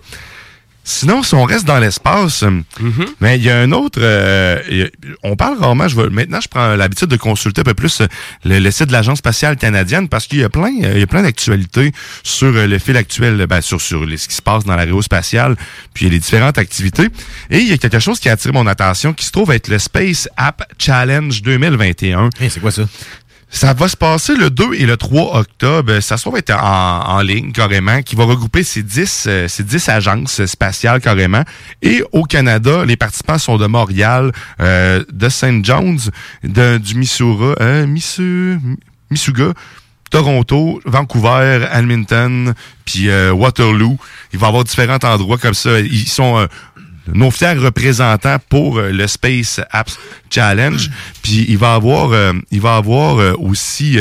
Sinon, 0.83 1.21
si 1.23 1.35
on 1.35 1.43
reste 1.43 1.65
dans 1.65 1.77
l'espace, 1.77 2.41
mm 2.41 2.63
-hmm. 2.79 3.07
mais 3.19 3.37
il 3.37 3.43
y 3.43 3.49
a 3.51 3.57
un 3.59 3.71
autre. 3.71 3.99
Euh, 4.01 4.87
on 5.23 5.35
parle 5.35 5.57
rarement. 5.59 5.87
Je 5.87 5.95
veux, 5.95 6.09
maintenant, 6.09 6.41
je 6.41 6.47
prends 6.47 6.75
l'habitude 6.75 7.09
de 7.09 7.17
consulter 7.17 7.61
un 7.61 7.63
peu 7.71 7.75
plus 7.75 8.01
le, 8.45 8.59
le 8.59 8.71
site 8.71 8.87
de 8.87 8.93
l'agence 8.93 9.19
spatiale 9.19 9.55
canadienne 9.57 10.07
parce 10.07 10.25
qu'il 10.27 10.39
y 10.39 10.43
a 10.43 10.49
plein, 10.49 10.71
il 10.95 10.99
y 10.99 11.03
a 11.03 11.07
plein 11.15 11.21
d'actualités 11.27 11.91
sur 12.23 12.51
le 12.73 12.79
fil 12.79 12.97
actuel, 12.97 13.45
ben, 13.51 13.61
sur 13.61 13.79
sur 13.79 13.99
ce 14.21 14.27
qui 14.29 14.35
se 14.41 14.45
passe 14.49 14.63
dans 14.63 14.75
l'aérospatiale, 14.79 15.53
puis 15.93 16.09
les 16.09 16.19
différentes 16.25 16.57
activités. 16.65 17.09
Et 17.53 17.59
il 17.63 17.67
y 17.67 17.73
a 17.73 17.77
quelque 17.83 17.99
chose 18.07 18.19
qui 18.21 18.27
a 18.29 18.31
attiré 18.35 18.53
mon 18.59 18.67
attention, 18.75 19.13
qui 19.13 19.25
se 19.25 19.31
trouve 19.31 19.49
être 19.51 19.67
le 19.67 19.77
Space 19.77 20.23
App 20.49 20.59
Challenge 20.85 21.35
2021. 21.43 22.29
Hey, 22.39 22.49
c'est 22.49 22.61
quoi 22.65 22.71
ça? 22.71 22.85
Ça 23.53 23.73
va 23.73 23.89
se 23.89 23.97
passer 23.97 24.33
le 24.35 24.49
2 24.49 24.75
et 24.75 24.85
le 24.85 24.95
3 24.95 25.37
octobre. 25.37 25.99
Ça 25.99 26.15
se 26.15 26.23
trouve 26.23 26.37
être 26.37 26.51
en, 26.51 27.17
en 27.17 27.21
ligne 27.21 27.51
carrément, 27.51 28.01
qui 28.01 28.15
va 28.15 28.23
regrouper 28.23 28.63
ces 28.63 28.81
10, 28.81 29.25
euh, 29.27 29.47
ces 29.49 29.63
10 29.63 29.89
agences 29.89 30.45
spatiales 30.45 31.01
carrément. 31.01 31.43
Et 31.81 32.01
au 32.13 32.23
Canada, 32.23 32.85
les 32.85 32.95
participants 32.95 33.37
sont 33.37 33.57
de 33.57 33.67
Montréal, 33.67 34.31
euh, 34.61 35.03
de 35.11 35.27
St. 35.27 35.65
John's, 35.65 36.09
de, 36.43 36.77
du 36.77 36.95
Missouri, 36.95 37.53
euh, 37.59 37.85
Missu, 37.85 38.57
Missuga, 39.09 39.53
Toronto, 40.11 40.81
Vancouver, 40.85 41.67
Edmonton, 41.73 42.53
puis 42.85 43.09
euh, 43.09 43.31
Waterloo. 43.31 43.97
Il 44.33 44.39
va 44.39 44.47
y 44.47 44.49
avoir 44.49 44.63
différents 44.63 44.99
endroits 45.03 45.37
comme 45.37 45.53
ça. 45.53 45.79
Ils 45.79 46.07
sont 46.07 46.37
euh, 46.37 46.47
nos 47.13 47.31
fiers 47.31 47.53
représentants 47.53 48.37
pour 48.49 48.77
euh, 48.77 48.91
le 48.91 49.07
Space 49.07 49.61
Apps 49.71 49.97
Challenge. 50.29 50.89
Puis 51.21 51.45
il 51.49 51.57
va 51.57 51.75
avoir, 51.75 52.11
euh, 52.11 52.33
il 52.51 52.61
va 52.61 52.75
avoir 52.75 53.19
euh, 53.19 53.33
aussi, 53.39 53.97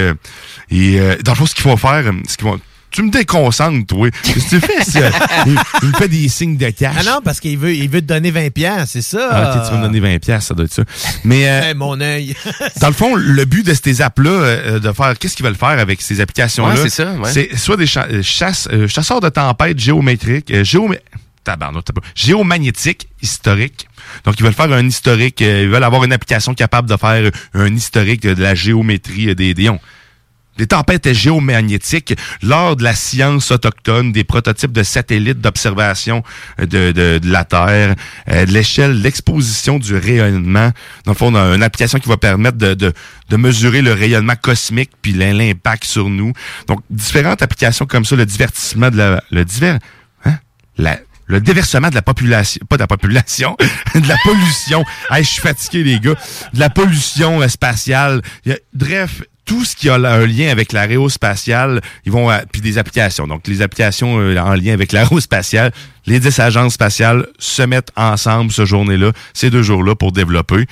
et 0.70 1.00
dans 1.24 1.32
le 1.32 1.36
fond, 1.36 1.46
ce 1.46 1.54
qu'ils 1.54 1.64
vont 1.64 1.76
faire, 1.76 2.04
ce 2.28 2.36
qu'ils 2.36 2.46
vont 2.46 2.60
tu 2.90 3.02
me 3.02 3.10
déconcentres, 3.10 3.86
toi. 3.86 4.10
Qu'est-ce 4.22 4.56
que 4.56 4.56
tu 4.56 4.60
fais? 4.60 5.10
Il, 5.46 5.56
il, 5.82 5.88
me 5.88 5.94
fait 5.94 6.08
des 6.08 6.28
signes 6.28 6.56
de 6.56 6.70
cash. 6.70 6.96
Ah 6.98 7.02
non, 7.04 7.20
parce 7.24 7.40
qu'il 7.40 7.56
veut, 7.56 7.74
il 7.74 7.88
veut 7.88 8.00
te 8.00 8.06
donner 8.06 8.30
20 8.30 8.50
pièces, 8.50 8.90
c'est 8.90 9.02
ça. 9.02 9.28
Ah, 9.30 9.56
ok, 9.56 9.64
tu 9.64 9.70
vas 9.70 9.78
me 9.78 9.82
donner 9.84 10.00
20 10.00 10.18
pièces, 10.18 10.46
ça 10.46 10.54
doit 10.54 10.64
être 10.64 10.74
ça. 10.74 10.82
Mais 11.24 11.48
euh, 11.48 11.68
hey, 11.68 11.74
mon 11.74 12.00
œil. 12.00 12.34
dans 12.80 12.88
le 12.88 12.92
fond, 12.92 13.14
le 13.14 13.44
but 13.44 13.64
de 13.64 13.74
ces 13.74 14.02
apps-là, 14.02 14.30
euh, 14.30 14.78
de 14.80 14.92
faire, 14.92 15.16
qu'est-ce 15.18 15.36
qu'ils 15.36 15.46
veulent 15.46 15.54
faire 15.54 15.68
avec 15.68 16.02
ces 16.02 16.20
applications-là? 16.20 16.74
Ouais, 16.74 16.80
c'est 16.82 16.90
ça. 16.90 17.12
Ouais. 17.12 17.30
C'est 17.32 17.56
soit 17.56 17.76
des 17.76 17.86
cha 17.86 18.08
euh, 18.10 18.22
chasseurs 18.88 19.20
de 19.20 19.28
tempêtes 19.28 19.78
géométriques, 19.78 20.50
euh, 20.50 20.64
géomagnétique 22.14 23.08
historique. 23.22 23.88
Donc, 24.24 24.38
ils 24.38 24.42
veulent 24.44 24.52
faire 24.52 24.72
un 24.72 24.86
historique, 24.86 25.42
euh, 25.42 25.62
ils 25.62 25.68
veulent 25.68 25.84
avoir 25.84 26.04
une 26.04 26.12
application 26.12 26.54
capable 26.54 26.88
de 26.88 26.96
faire 26.96 27.30
un 27.54 27.74
historique 27.74 28.22
de, 28.22 28.40
la 28.40 28.54
géométrie 28.54 29.34
des 29.34 29.54
déons. 29.54 29.80
Des 30.58 30.66
tempêtes 30.66 31.14
géomagnétiques 31.14 32.14
lors 32.42 32.76
de 32.76 32.82
la 32.82 32.94
science 32.94 33.50
autochtone, 33.50 34.12
des 34.12 34.24
prototypes 34.24 34.72
de 34.72 34.82
satellites 34.82 35.40
d'observation 35.40 36.22
de, 36.58 36.66
de, 36.66 37.18
de, 37.18 37.30
la 37.30 37.44
Terre, 37.44 37.94
euh, 38.28 38.44
de 38.44 38.52
l'échelle, 38.52 39.00
l'exposition 39.00 39.78
du 39.78 39.96
rayonnement. 39.96 40.72
Dans 41.04 41.12
le 41.12 41.16
fond, 41.16 41.32
on 41.32 41.34
a 41.34 41.54
une 41.54 41.62
application 41.62 41.98
qui 41.98 42.08
va 42.08 42.18
permettre 42.18 42.58
de, 42.58 42.74
de, 42.74 42.92
de 43.28 43.36
mesurer 43.36 43.80
le 43.80 43.92
rayonnement 43.92 44.36
cosmique 44.36 44.90
puis 45.00 45.12
l'impact 45.12 45.84
sur 45.84 46.10
nous. 46.10 46.32
Donc, 46.66 46.80
différentes 46.90 47.42
applications 47.42 47.86
comme 47.86 48.04
ça, 48.04 48.16
le 48.16 48.26
divertissement 48.26 48.90
de 48.90 48.96
la... 48.96 49.24
Le 49.30 49.44
divers... 49.44 49.78
la, 50.76 50.98
le 51.30 51.40
déversement 51.40 51.88
de 51.88 51.94
la 51.94 52.02
population, 52.02 52.60
pas 52.68 52.76
de 52.76 52.82
la 52.82 52.86
population, 52.88 53.56
de 53.94 54.08
la 54.08 54.16
pollution. 54.24 54.84
Hey, 55.10 55.22
je 55.22 55.30
suis 55.30 55.42
fatigué, 55.42 55.84
les 55.84 56.00
gars. 56.00 56.16
De 56.52 56.58
la 56.58 56.70
pollution 56.70 57.40
euh, 57.40 57.48
spatiale. 57.48 58.20
Bref, 58.74 59.22
tout 59.50 59.64
ce 59.64 59.74
qui 59.74 59.88
a 59.88 59.94
un 59.96 60.26
lien 60.26 60.48
avec 60.48 60.72
l'aérospatiale, 60.72 61.80
ils 62.06 62.12
vont, 62.12 62.30
à- 62.30 62.42
puis 62.50 62.60
des 62.60 62.78
applications. 62.78 63.26
Donc, 63.26 63.48
les 63.48 63.62
applications 63.62 64.20
euh, 64.20 64.36
en 64.38 64.54
lien 64.54 64.72
avec 64.72 64.92
l'aérospatiale, 64.92 65.72
les 66.06 66.20
10 66.20 66.38
agences 66.38 66.74
spatiales 66.74 67.26
se 67.40 67.62
mettent 67.62 67.90
ensemble 67.96 68.52
ce 68.52 68.64
journée-là, 68.64 69.10
ces 69.34 69.50
deux 69.50 69.62
jours-là 69.64 69.96
pour 69.96 70.12
développer. 70.12 70.66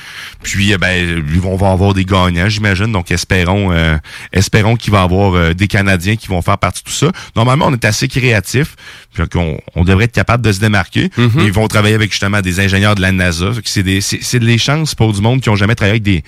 Puis, 0.45 0.73
euh, 0.73 0.79
ben, 0.79 1.23
ils 1.33 1.41
vont, 1.41 1.57
vont 1.57 1.73
avoir 1.73 1.93
des 1.93 2.05
gagnants, 2.05 2.49
j'imagine. 2.49 2.93
Donc, 2.93 3.11
espérons, 3.11 3.73
euh, 3.73 3.97
espérons 4.33 4.77
qu'il 4.77 4.93
va 4.93 5.01
y 5.01 5.05
avoir 5.05 5.35
euh, 5.35 5.55
des 5.55 5.67
Canadiens 5.67 6.15
qui 6.15 6.29
vont 6.29 6.41
faire 6.41 6.59
partie 6.59 6.83
de 6.85 6.89
tout 6.89 6.95
ça. 6.95 7.11
Normalement, 7.35 7.67
on 7.67 7.73
est 7.73 7.85
assez 7.85 8.07
créatif, 8.07 8.77
puis 9.13 9.25
on, 9.35 9.59
on 9.75 9.83
devrait 9.85 10.05
être 10.05 10.13
capable 10.13 10.45
de 10.45 10.53
se 10.53 10.61
démarquer. 10.61 11.11
Ils 11.41 11.53
vont 11.53 11.67
travailler 11.67 11.97
avec 11.97 12.13
justement 12.13 12.41
des 12.41 12.61
ingénieurs 12.61 12.95
de 12.95 13.03
la 13.03 13.11
NASA. 13.11 13.51
C'est 13.65 13.83
des, 13.83 14.01
c'est, 14.01 14.21
c'est 14.23 14.39
des 14.39 14.57
chances 14.59 14.95
pour 14.95 15.13
du 15.13 15.21
monde 15.21 15.41
qui 15.41 15.49
ont 15.51 15.57
jamais 15.57 15.75
travaillé 15.75 15.95
avec 15.95 16.05
des 16.05 16.23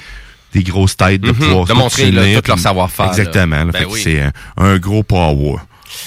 des 0.53 0.63
grosses 0.63 0.97
têtes 0.97 1.21
de 1.21 1.33
pouvoir 1.33 1.65
de 1.67 1.73
montrer, 1.73 2.11
là, 2.11 2.23
tout 2.41 2.49
leur 2.49 2.59
savoir-faire. 2.59 3.07
Exactement. 3.09 3.67
Ben 3.67 3.87
oui. 3.89 4.01
C'est 4.03 4.21
un, 4.21 4.33
un 4.57 4.79
gros 4.79 5.03
power. 5.03 5.57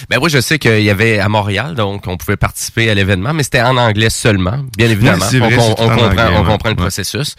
Ben 0.10 0.18
oui, 0.22 0.30
je 0.30 0.40
sais 0.40 0.60
qu'il 0.60 0.82
y 0.82 0.90
avait 0.90 1.20
à 1.20 1.28
Montréal, 1.30 1.76
donc 1.76 2.08
on 2.08 2.18
pouvait 2.18 2.38
participer 2.38 2.90
à 2.90 2.94
l'événement, 2.94 3.34
mais 3.34 3.44
c'était 3.44 3.62
en 3.62 3.76
anglais 3.78 4.10
seulement, 4.10 4.60
bien 4.78 4.90
évidemment. 4.90 5.26
Vrai, 5.26 5.58
on, 5.58 5.76
comprend, 5.76 6.06
anglais, 6.08 6.24
on 6.36 6.44
comprend 6.46 6.70
le 6.70 6.76
Ouais. 6.76 6.82
processus. 6.82 7.36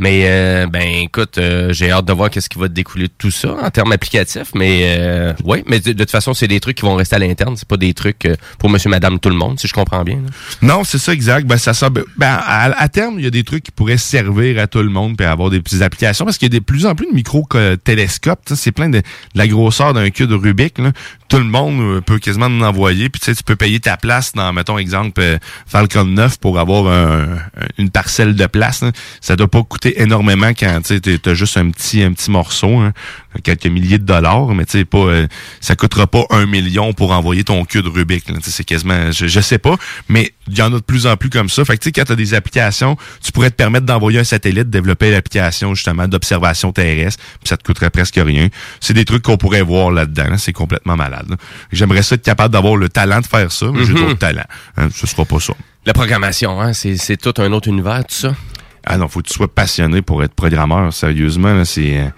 Mais 0.00 0.22
euh, 0.24 0.66
ben 0.66 0.82
écoute, 1.02 1.36
euh, 1.36 1.74
j'ai 1.74 1.90
hâte 1.90 2.06
de 2.06 2.12
voir 2.14 2.30
qu'est-ce 2.30 2.48
qui 2.48 2.58
va 2.58 2.68
découler 2.68 3.08
de 3.08 3.12
tout 3.18 3.30
ça 3.30 3.54
en 3.62 3.68
termes 3.68 3.92
applicatifs. 3.92 4.48
Mais 4.54 4.96
euh, 4.98 5.34
oui, 5.44 5.62
mais 5.66 5.78
de, 5.78 5.92
toute 5.92 6.10
façon, 6.10 6.32
c'est 6.32 6.48
des 6.48 6.58
trucs 6.58 6.78
qui 6.78 6.86
vont 6.86 6.94
rester 6.94 7.16
à 7.16 7.18
l'interne. 7.18 7.54
C'est 7.58 7.68
pas 7.68 7.76
des 7.76 7.92
trucs 7.92 8.24
euh, 8.24 8.34
pour 8.58 8.70
Monsieur, 8.70 8.88
Madame, 8.88 9.20
tout 9.20 9.28
le 9.28 9.36
monde, 9.36 9.60
si 9.60 9.68
je 9.68 9.74
comprends 9.74 10.02
bien. 10.02 10.16
là. 10.16 10.30
Non, 10.62 10.84
c'est 10.84 10.96
ça 10.96 11.12
exact. 11.12 11.46
Ben 11.46 11.58
ça 11.58 11.74
sort- 11.74 11.90
ben, 11.90 12.04
à, 12.18 12.88
terme, 12.88 13.16
il 13.18 13.24
y 13.24 13.28
a 13.28 13.30
des 13.30 13.44
trucs 13.44 13.62
qui 13.64 13.72
pourraient 13.72 13.98
servir 13.98 14.58
à 14.58 14.66
tout 14.66 14.82
le 14.82 14.88
monde 14.88 15.18
puis 15.18 15.26
avoir 15.26 15.50
des 15.50 15.60
petites 15.60 15.82
applications 15.82 16.24
parce 16.24 16.38
qu'il 16.38 16.50
y 16.50 16.56
a 16.56 16.58
de 16.58 16.64
plus 16.64 16.86
en 16.86 16.94
plus 16.94 17.06
de 17.06 17.12
micro 17.14 17.46
télescopes. 17.84 18.40
C'est 18.54 18.72
plein 18.72 18.88
de, 18.88 19.00
de 19.00 19.02
la 19.34 19.46
grosseur 19.48 19.92
d'un 19.92 20.08
cube 20.08 20.30
de 20.30 20.34
Rubik. 20.34 20.78
Là. 20.78 20.92
Tout 21.30 21.38
le 21.38 21.44
monde 21.44 21.80
euh, 21.80 22.00
peut 22.00 22.18
quasiment 22.18 22.46
en 22.46 22.60
envoyer. 22.60 23.08
Puis 23.08 23.20
tu 23.20 23.26
sais, 23.26 23.34
tu 23.34 23.42
peux 23.44 23.56
payer 23.56 23.78
ta 23.80 23.96
place 23.96 24.32
dans, 24.32 24.52
mettons 24.52 24.76
exemple, 24.78 25.20
euh, 25.20 25.38
Falcon 25.66 26.04
9 26.04 26.38
pour 26.40 26.58
avoir 26.58 26.88
un- 26.92 27.38
une 27.78 27.88
parcelle 27.88 28.34
de 28.34 28.46
place. 28.46 28.82
là. 28.82 28.90
Ça 29.20 29.36
doit 29.36 29.46
pas 29.48 29.62
coûter 29.62 30.02
énormément 30.02 30.48
quand 30.48 30.80
tu 30.84 31.00
t'as 31.00 31.34
juste 31.34 31.56
un 31.56 31.70
petit 31.70 32.02
un 32.02 32.12
petit 32.12 32.30
morceau, 32.32 32.78
hein, 32.78 32.92
quelques 33.44 33.66
milliers 33.66 33.98
de 33.98 34.04
dollars, 34.04 34.48
mais 34.54 34.64
tu 34.64 34.72
sais 34.78 34.84
pas, 34.84 34.98
euh, 34.98 35.26
ça 35.60 35.76
coûtera 35.76 36.06
pas 36.06 36.24
un 36.30 36.46
million 36.46 36.92
pour 36.92 37.12
envoyer 37.12 37.44
ton 37.44 37.64
cube 37.64 37.84
de 37.84 37.88
Rubik. 37.88 38.24
C'est 38.42 38.64
quasiment, 38.64 39.12
je, 39.12 39.26
je 39.26 39.40
sais 39.40 39.58
pas, 39.58 39.76
mais 40.08 40.32
il 40.48 40.58
y 40.58 40.62
en 40.62 40.66
a 40.72 40.76
de 40.76 40.84
plus 40.84 41.06
en 41.06 41.16
plus 41.16 41.30
comme 41.30 41.48
ça. 41.48 41.64
Fait 41.64 41.76
que 41.76 41.82
tu 41.82 41.88
sais, 41.88 41.92
quand 41.92 42.04
t'as 42.04 42.16
des 42.16 42.34
applications, 42.34 42.96
tu 43.22 43.30
pourrais 43.32 43.50
te 43.50 43.56
permettre 43.56 43.86
d'envoyer 43.86 44.18
un 44.18 44.24
satellite, 44.24 44.68
développer 44.70 45.10
l'application 45.10 45.74
justement 45.74 46.08
d'observation 46.08 46.72
terrestre, 46.72 47.22
puis 47.40 47.48
ça 47.48 47.56
te 47.56 47.62
coûterait 47.62 47.90
presque 47.90 48.18
rien. 48.22 48.48
C'est 48.80 48.94
des 48.94 49.04
trucs 49.04 49.22
qu'on 49.22 49.36
pourrait 49.36 49.62
voir 49.62 49.90
là-dedans. 49.92 50.30
là. 50.30 50.38
C'est 50.38 50.52
complètement 50.52 50.96
malade. 50.96 51.36
J'aimerais 51.72 52.02
ça 52.02 52.16
être 52.16 52.22
capable 52.24 52.52
d'avoir 52.52 52.76
le 52.76 52.88
talent 52.88 53.20
de 53.20 53.26
faire 53.26 53.52
ça, 53.52 53.66
mais 53.72 53.84
j'ai 53.84 53.92
Mhm. 53.92 53.98
d'autres 54.00 54.18
talents. 54.18 54.46
Hein, 54.76 54.88
ce 54.94 55.06
sera 55.06 55.24
pas 55.24 55.38
ça. 55.40 55.52
La 55.86 55.92
programmation, 55.92 56.60
hein, 56.60 56.72
c'est 56.72 56.96
c'est 56.96 57.16
tout 57.16 57.34
un 57.40 57.52
autre 57.52 57.68
univers, 57.68 58.04
tout 58.06 58.14
ça? 58.14 58.34
Ah 58.84 58.96
non, 58.96 59.08
faut 59.08 59.20
que 59.20 59.28
tu 59.28 59.34
sois 59.34 59.52
passionné 59.54 60.02
pour 60.02 60.22
être 60.24 60.34
programmeur, 60.34 60.92
sérieusement. 60.92 61.52
là, 61.54 61.64
C'est 61.64 61.98
euh, 62.00 62.08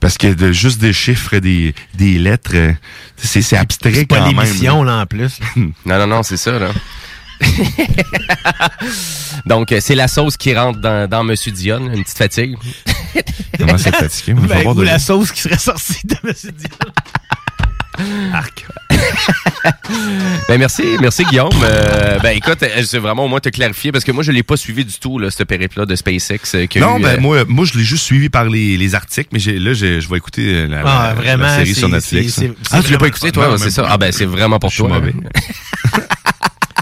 parce 0.00 0.18
que 0.18 0.28
de, 0.28 0.52
juste 0.52 0.78
des 0.80 0.92
chiffres, 0.92 1.38
des, 1.38 1.74
des 1.94 2.18
lettres, 2.18 2.52
euh, 2.54 2.72
c'est 3.16 3.42
c'est 3.42 3.56
abstrait 3.56 3.92
C'est 3.94 4.06
pas 4.06 4.18
quand 4.18 4.26
même. 4.32 4.36
l'émission, 4.44 4.82
là, 4.82 4.98
en 5.02 5.06
plus. 5.06 5.38
Non, 5.56 5.72
non, 5.98 6.06
non, 6.06 6.22
c'est 6.22 6.36
ça, 6.36 6.58
là. 6.58 6.68
Donc, 9.46 9.72
euh, 9.72 9.78
c'est 9.80 9.94
la 9.94 10.08
sauce 10.08 10.36
qui 10.36 10.54
rentre 10.54 10.80
dans, 10.80 11.08
dans 11.08 11.22
Monsieur 11.24 11.52
Dion, 11.52 11.78
une 11.92 12.02
petite 12.02 12.16
fatigue. 12.18 12.56
Comment 13.58 13.78
c'est 13.78 13.94
fatigué? 13.94 14.34
Ben, 14.34 14.66
ou 14.66 14.74
de- 14.74 14.82
la 14.84 14.98
sauce 14.98 15.32
qui 15.32 15.40
serait 15.42 15.58
sortie 15.58 16.00
de 16.06 16.16
M. 16.24 16.32
Dion. 16.34 16.92
Arc. 18.32 18.66
Ben 20.48 20.58
merci, 20.58 20.82
merci 21.00 21.24
Guillaume. 21.24 21.50
Euh, 21.62 22.18
ben 22.20 22.30
écoute, 22.36 22.62
euh, 22.62 22.82
c'est 22.84 22.98
vraiment 22.98 23.24
au 23.24 23.28
moins 23.28 23.40
te 23.40 23.48
clarifier 23.48 23.92
parce 23.92 24.04
que 24.04 24.12
moi 24.12 24.22
je 24.22 24.30
l'ai 24.32 24.42
pas 24.42 24.56
suivi 24.56 24.84
du 24.84 24.94
tout 24.98 25.18
là, 25.18 25.30
ce 25.30 25.42
périple-là 25.42 25.86
de 25.86 25.94
SpaceX. 25.96 26.38
euh, 26.54 26.66
Non, 26.76 26.98
eu, 26.98 27.02
ben 27.02 27.16
euh, 27.16 27.20
moi, 27.20 27.44
moi 27.48 27.64
je 27.64 27.76
l'ai 27.76 27.84
juste 27.84 28.04
suivi 28.04 28.28
par 28.28 28.44
les, 28.44 28.76
les 28.76 28.94
articles, 28.94 29.28
mais 29.32 29.38
là, 29.58 29.72
je 29.72 30.08
vais 30.08 30.16
écouter 30.16 30.66
la, 30.66 30.82
Ah, 30.84 31.08
la- 31.08 31.14
vraiment, 31.14 31.44
la 31.44 31.56
série 31.56 31.74
c'est- 31.74 31.80
sur 31.80 31.88
Netflix. 31.88 32.34
c'est- 32.34 32.40
c'est- 32.46 32.54
Ah, 32.72 32.80
tu 32.82 32.92
l'as 32.92 32.98
pas 32.98 33.08
écouté 33.08 33.32
toi, 33.32 33.48
Non, 33.48 33.56
c'est 33.56 33.64
même 33.64 33.72
ça. 33.72 33.86
Ah 33.88 33.98
ben 33.98 34.12
c'est 34.12 34.26
vraiment 34.26 34.58
pour 34.58 34.70
Je 34.70 34.74
suis 34.76 34.84
toi. 34.84 34.94
mauvais. 34.98 35.14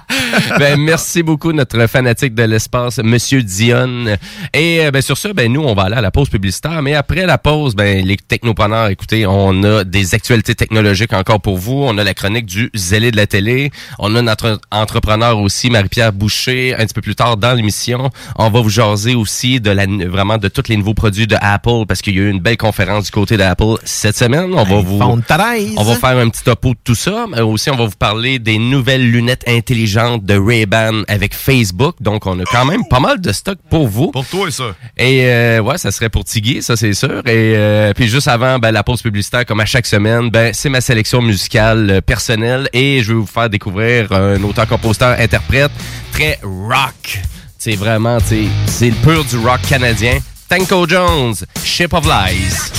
ben, 0.59 0.81
merci 0.81 1.23
beaucoup, 1.23 1.53
notre 1.53 1.87
fanatique 1.87 2.35
de 2.35 2.43
l'espace, 2.43 2.99
Monsieur 3.03 3.43
Dion. 3.43 4.07
Et 4.53 4.81
euh, 4.81 4.91
ben, 4.91 5.03
sur 5.03 5.17
ça, 5.17 5.33
ben, 5.33 5.53
nous, 5.53 5.63
on 5.63 5.75
va 5.75 5.85
aller 5.85 5.97
à 5.97 6.01
la 6.01 6.11
pause 6.11 6.29
publicitaire. 6.29 6.83
Mais 6.83 6.95
après 6.95 7.27
la 7.27 7.39
pause, 7.39 7.75
ben, 7.75 8.05
les 8.05 8.17
technopreneurs, 8.17 8.89
écoutez, 8.89 9.27
on 9.27 9.63
a 9.65 9.85
des 9.85 10.15
actualités 10.15 10.55
technologiques 10.55 11.13
encore 11.13 11.41
pour 11.41 11.59
vous. 11.59 11.85
On 11.85 11.97
a 11.99 12.05
la 12.05 12.15
chronique 12.15 12.47
du 12.47 12.71
zélé 12.75 13.11
de 13.11 13.17
la 13.17 13.27
télé. 13.27 13.71
On 13.99 14.15
a 14.17 14.23
notre 14.23 14.61
entrepreneur 14.71 15.39
aussi, 15.39 15.71
Marie-Pierre 15.71 16.13
Boucher, 16.13 16.75
un 16.75 16.85
petit 16.85 16.95
peu 16.95 17.03
plus 17.03 17.15
tard 17.15 17.37
dans 17.37 17.55
l'émission. 17.55 18.11
On 18.37 18.51
va 18.51 18.61
vous 18.61 18.71
jaser 18.71 19.15
aussi 19.15 19.61
de 19.61 19.71
la, 19.71 19.87
vraiment 19.87 20.39
de 20.39 20.49
tous 20.49 20.69
les 20.69 20.77
nouveaux 20.77 20.95
produits 20.95 21.27
de 21.27 21.37
Apple 21.41 21.87
parce 21.89 22.03
qu'il 22.03 22.17
y 22.17 22.19
a 22.19 22.23
eu 22.23 22.31
une 22.31 22.41
belle 22.41 22.57
conférence 22.57 23.07
du 23.07 23.11
côté 23.11 23.37
d'Apple 23.37 23.77
cette 23.85 24.17
semaine. 24.17 24.53
On 24.53 24.65
va 24.65 24.81
vous... 24.81 24.97
iPhone 24.97 25.23
13. 25.23 25.75
On 25.77 25.85
va 25.85 25.95
faire 25.97 26.19
un 26.19 26.29
petit 26.29 26.43
topo 26.43 26.71
de 26.71 26.79
tout 26.83 26.95
ça, 26.95 27.27
mais 27.31 27.41
aussi 27.41 27.71
on 27.71 27.77
va 27.77 27.87
vous 27.87 27.97
parler 27.99 28.39
des 28.39 28.59
nouvelles 28.59 29.11
lunettes 29.11 29.45
intelligentes 29.49 29.94
de 29.95 30.37
Ray-Ban 30.37 31.03
avec 31.07 31.35
Facebook. 31.35 31.97
Donc 32.01 32.27
on 32.27 32.39
a 32.41 32.45
quand 32.45 32.65
même 32.65 32.85
pas 32.89 32.99
mal 32.99 33.21
de 33.21 33.33
stock 33.33 33.59
pour 33.71 33.87
vous. 33.87 34.11
Pour 34.11 34.27
toi, 34.27 34.51
ça. 34.51 34.75
Et 34.97 35.27
euh, 35.27 35.61
ouais, 35.61 35.79
ça 35.79 35.93
serait 35.93 36.09
pour 36.09 36.25
Tiggy, 36.25 36.63
ça 36.63 36.77
c'est 36.77 36.95
sûr. 36.95 37.19
Et 37.27 37.55
euh, 37.57 37.93
puis 37.95 38.09
juste 38.09 38.27
avant 38.27 38.59
ben, 38.59 38.73
la 38.73 38.83
pause 38.83 39.03
publicitaire, 39.03 39.47
comme 39.47 39.61
à 39.61 39.67
chaque 39.67 39.87
semaine, 39.87 40.31
ben 40.31 40.53
c'est 40.53 40.69
ma 40.69 40.81
sélection 40.81 41.23
musicale 41.23 41.91
euh, 41.91 42.01
personnelle 42.01 42.69
et 42.73 43.03
je 43.03 43.13
vais 43.13 43.19
vous 43.21 43.27
faire 43.27 43.49
découvrir 43.49 44.11
un 44.13 44.43
auteur-compositeur-interprète 44.43 45.71
très 46.13 46.41
rock. 46.43 47.21
C'est 47.57 47.77
vraiment, 47.77 48.19
c'est 48.67 48.91
le 48.91 48.97
pur 49.05 49.25
du 49.25 49.37
rock 49.39 49.61
canadien. 49.69 50.19
Tanko 50.49 50.89
Jones, 50.89 51.35
Ship 51.65 51.93
of 51.93 52.05
Lies. 52.05 52.73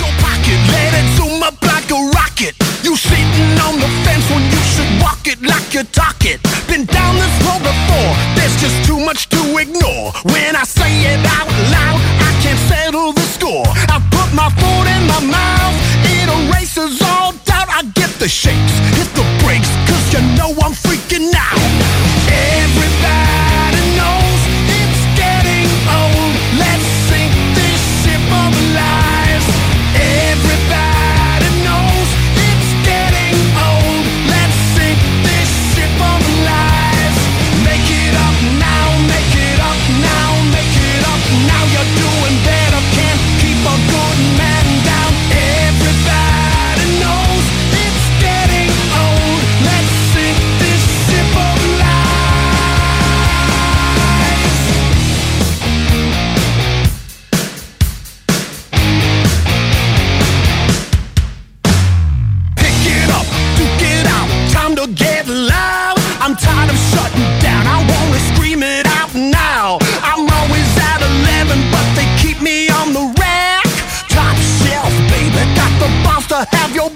Let 2.35 2.49
it. 2.49 2.55
You 2.83 2.95
sitting 2.95 3.59
on 3.65 3.79
the 3.79 3.87
fence 4.03 4.29
when 4.29 4.43
you 4.43 4.61
should 4.73 5.01
walk 5.01 5.27
it 5.27 5.41
like 5.41 5.73
you 5.73 5.83
talk 5.83 6.17
it. 6.25 6.41
Been 6.67 6.85
down 6.85 7.15
this 7.15 7.35
road 7.45 7.61
before, 7.61 8.11
there's 8.35 8.55
just 8.61 8.85
too 8.85 8.99
much 8.99 9.29
to 9.29 9.57
ignore. 9.57 10.11
When 10.23 10.55
I 10.55 10.63
say 10.63 10.91
it 11.13 11.19
out 11.25 11.49
loud, 11.71 11.99
I 12.21 12.31
can't 12.41 12.59
settle 12.69 13.13
the 13.13 13.21
score. 13.21 13.65
I 13.89 14.01
put 14.11 14.33
my 14.33 14.49
foot 14.59 14.87
in 14.95 15.03
my 15.07 15.21
mouth, 15.31 15.75
it 16.03 16.27
erases 16.29 17.01
all 17.01 17.33
doubt. 17.45 17.69
I 17.69 17.83
get 17.93 18.09
the 18.19 18.27
shakes, 18.27 18.73
hit 18.97 19.09
the 19.15 19.25
brakes, 19.43 19.69
cause 19.87 20.05
you 20.13 20.21
know 20.37 20.51
I'm 20.61 20.73
freaking 20.73 21.31
out. 21.35 21.94
have 76.51 76.75
your 76.75 76.94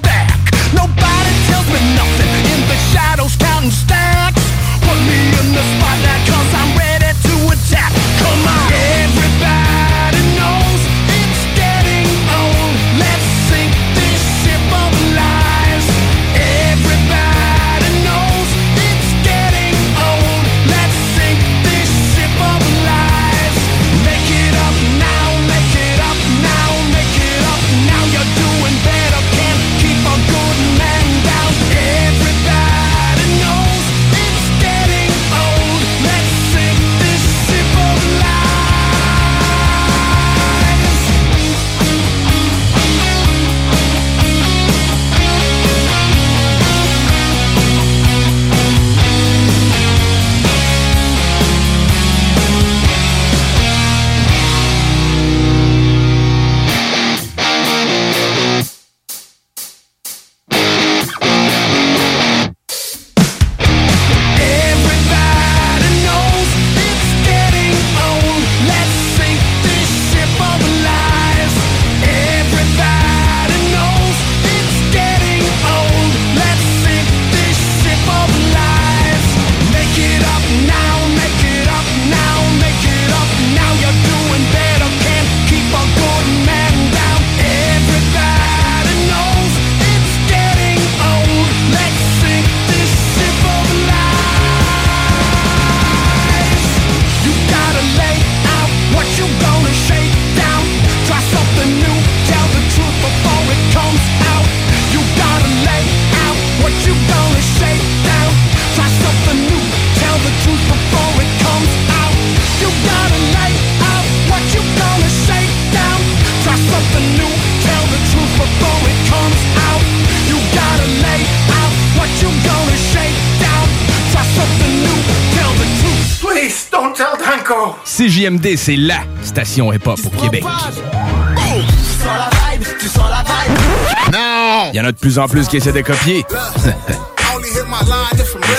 Danko. 127.50 127.76
CJMD, 127.84 128.56
c'est 128.56 128.76
LA 128.76 129.00
station 129.24 129.74
hip-hop 129.74 130.00
au 130.06 130.22
Québec. 130.22 130.44
Tu 130.44 130.48
sens 130.48 132.06
la 132.06 132.30
vibe, 132.30 132.68
tu 132.80 132.88
sens 132.88 133.10
la 133.10 133.24
vibe. 133.24 134.14
Non! 134.14 134.70
Il 134.74 134.78
y 134.78 134.82
en 134.82 134.86
a 134.86 134.92
de 134.92 134.98
plus 134.98 135.20
en 135.20 135.28
plus 135.28 135.48
qui 135.48 135.58
essaient 135.58 135.72
de 135.72 135.82
copier. 135.82 136.26
I'm 136.30 137.86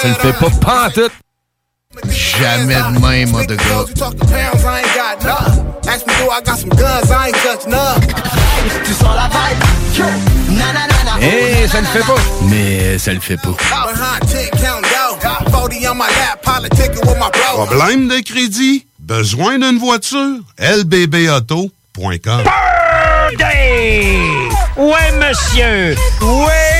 Ça 0.02 0.08
ne 0.08 0.14
fait 0.14 0.32
pas 0.32 0.50
pantoute. 0.60 1.12
Jamais 2.08 2.74
de 2.74 2.98
même, 3.00 3.30
mon 3.30 3.44
de 3.44 3.54
gars. 3.54 3.64
You 3.88 3.94
talking 3.94 4.18
pounds, 4.20 4.64
I 4.64 4.82
ain't 4.82 4.94
got 4.94 5.24
none. 5.24 5.66
Ask 5.88 6.06
me, 6.06 6.12
do 6.14 6.30
I 6.30 6.40
got 6.44 6.58
some 6.58 6.70
guns? 6.70 7.10
I 7.10 7.28
ain't 7.28 7.36
touch 7.36 7.66
none. 7.66 8.00
Tu 8.84 8.92
sens 8.92 9.14
la 9.14 9.28
vibe? 9.28 9.64
Yo, 9.98 10.04
na 10.56 10.72
na 10.72 10.86
na 10.86 11.04
na. 11.04 11.26
Eh, 11.26 11.68
ça 11.68 11.80
ne 11.80 11.86
fait 11.86 12.00
pas. 12.00 12.20
Mais 12.48 12.98
ça 12.98 13.12
le 13.12 13.20
fait 13.20 13.36
pas. 13.36 13.56
Behind 15.44 15.46
10 15.46 15.46
count 15.46 15.46
yo. 15.46 15.50
40 15.50 15.86
on 15.86 15.96
my 15.96 16.06
lap, 16.08 16.42
politicking 16.42 17.06
with 17.06 17.18
my 17.18 17.30
bro. 17.30 17.66
Problème 17.66 18.08
de 18.08 18.20
crédit? 18.20 18.86
Besoin 18.98 19.58
d'une 19.58 19.78
voiture? 19.78 20.40
lbbauto.com 20.58 22.42
Ouais, 24.76 25.12
monsieur! 25.18 25.96
Ouais, 26.20 26.79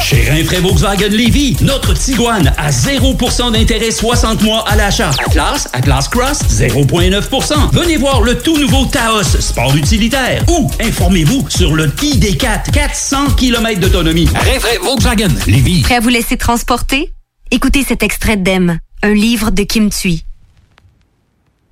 Chez 0.00 0.28
Rinfraie 0.28 0.60
Volkswagen 0.60 1.08
Lévy, 1.08 1.56
notre 1.60 1.94
Tiguan 1.94 2.52
à 2.56 2.70
0% 2.70 3.52
d'intérêt 3.52 3.90
60 3.90 4.42
mois 4.42 4.68
à 4.68 4.76
l'achat. 4.76 5.10
Atlas, 5.26 5.68
Atlas 5.72 6.08
Cross, 6.08 6.40
0,9%. 6.48 7.70
Venez 7.72 7.96
voir 7.96 8.22
le 8.22 8.36
tout 8.38 8.58
nouveau 8.58 8.86
Taos, 8.86 9.22
sport 9.22 9.76
utilitaire. 9.76 10.42
Ou 10.48 10.70
informez-vous 10.80 11.48
sur 11.48 11.74
le 11.76 11.88
ID4, 11.88 12.70
400 12.72 13.34
km 13.36 13.80
d'autonomie. 13.80 14.26
Rinfraie 14.26 14.78
Volkswagen 14.82 15.28
Lévy. 15.46 15.82
Prêt 15.82 15.96
à 15.96 16.00
vous 16.00 16.08
laisser 16.08 16.36
transporter? 16.36 17.12
Écoutez 17.50 17.84
cet 17.84 18.02
extrait 18.02 18.36
d'Em, 18.36 18.78
un 19.02 19.14
livre 19.14 19.50
de 19.50 19.62
Kim 19.62 19.90
Thuy. 19.90 20.24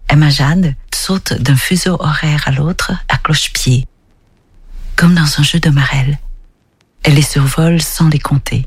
Emma 0.09 0.31
Jade 0.31 0.75
saute 0.95 1.33
d'un 1.35 1.57
fuseau 1.57 1.97
horaire 2.01 2.45
à 2.47 2.51
l'autre 2.51 2.93
à 3.09 3.19
cloche-pied, 3.19 3.87
comme 4.97 5.15
dans 5.15 5.41
un 5.41 5.43
jeu 5.43 5.61
de 5.61 5.71
marelle. 5.71 6.19
Elle 7.03 7.15
les 7.15 7.23
survole 7.23 7.81
sans 7.81 8.09
les 8.09 8.19
compter. 8.19 8.67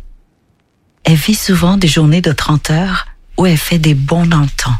Elle 1.03 1.15
vit 1.15 1.35
souvent 1.35 1.77
des 1.77 1.87
journées 1.87 2.21
de 2.21 2.31
30 2.31 2.69
heures 2.71 3.07
où 3.37 3.45
elle 3.45 3.57
fait 3.57 3.79
des 3.79 3.93
bonds 3.95 4.25
dans 4.25 4.41
le 4.41 4.49
temps. 4.49 4.77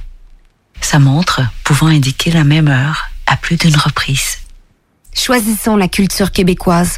Sa 0.82 1.00
montre 1.00 1.42
pouvant 1.64 1.88
indiquer 1.88 2.32
la 2.32 2.44
même 2.44 2.68
heure 2.68 3.10
à 3.28 3.38
plus 3.38 3.58
d'une 3.58 3.76
reprise. 3.76 4.40
Choisissons 5.14 5.76
la 5.76 5.88
culture 5.88 6.32
québécoise. 6.32 6.98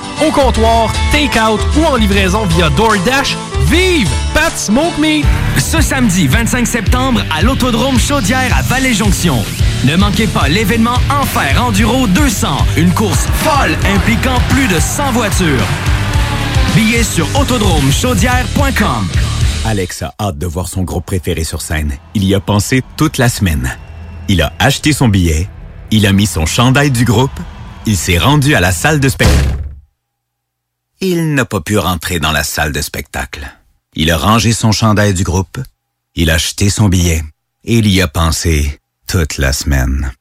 au 0.27 0.31
comptoir, 0.31 0.91
take-out 1.11 1.59
ou 1.77 1.85
en 1.85 1.95
livraison 1.95 2.45
via 2.45 2.69
DoorDash. 2.71 3.37
Vive 3.65 4.09
Pat 4.33 4.55
Smoke 4.57 4.99
Meat! 4.99 5.25
Ce 5.57 5.81
samedi 5.81 6.27
25 6.27 6.67
septembre 6.67 7.21
à 7.35 7.41
l'Autodrome 7.41 7.99
Chaudière 7.99 8.55
à 8.55 8.61
Vallée-Jonction. 8.61 9.43
Ne 9.85 9.95
manquez 9.95 10.27
pas 10.27 10.47
l'événement 10.47 10.97
Enfer 11.09 11.63
Enduro 11.63 12.07
200, 12.07 12.47
une 12.77 12.91
course 12.91 13.27
folle 13.35 13.75
impliquant 13.95 14.37
plus 14.49 14.67
de 14.67 14.79
100 14.79 15.11
voitures. 15.11 15.65
Billets 16.75 17.03
sur 17.03 17.27
autodromechaudière.com. 17.39 19.07
Alex 19.65 20.03
a 20.03 20.13
hâte 20.19 20.37
de 20.37 20.47
voir 20.47 20.67
son 20.67 20.83
groupe 20.83 21.05
préféré 21.05 21.43
sur 21.43 21.61
scène. 21.61 21.93
Il 22.13 22.25
y 22.25 22.35
a 22.35 22.39
pensé 22.39 22.83
toute 22.97 23.17
la 23.17 23.29
semaine. 23.29 23.77
Il 24.27 24.41
a 24.41 24.53
acheté 24.59 24.93
son 24.93 25.07
billet, 25.07 25.47
il 25.91 26.05
a 26.05 26.13
mis 26.13 26.27
son 26.27 26.45
chandail 26.45 26.91
du 26.91 27.05
groupe, 27.05 27.39
il 27.85 27.97
s'est 27.97 28.17
rendu 28.17 28.55
à 28.55 28.59
la 28.59 28.71
salle 28.71 28.99
de 28.99 29.09
spectacle. 29.09 29.60
Il 31.03 31.33
n'a 31.33 31.45
pas 31.45 31.61
pu 31.61 31.79
rentrer 31.79 32.19
dans 32.19 32.31
la 32.31 32.43
salle 32.43 32.71
de 32.71 32.79
spectacle. 32.79 33.51
Il 33.95 34.11
a 34.11 34.17
rangé 34.17 34.53
son 34.53 34.71
chandail 34.71 35.15
du 35.15 35.23
groupe, 35.23 35.57
il 36.13 36.29
a 36.29 36.35
acheté 36.35 36.69
son 36.69 36.89
billet 36.89 37.23
et 37.63 37.79
il 37.79 37.87
y 37.87 38.01
a 38.01 38.07
pensé 38.07 38.79
toute 39.07 39.39
la 39.39 39.51
semaine. 39.51 40.11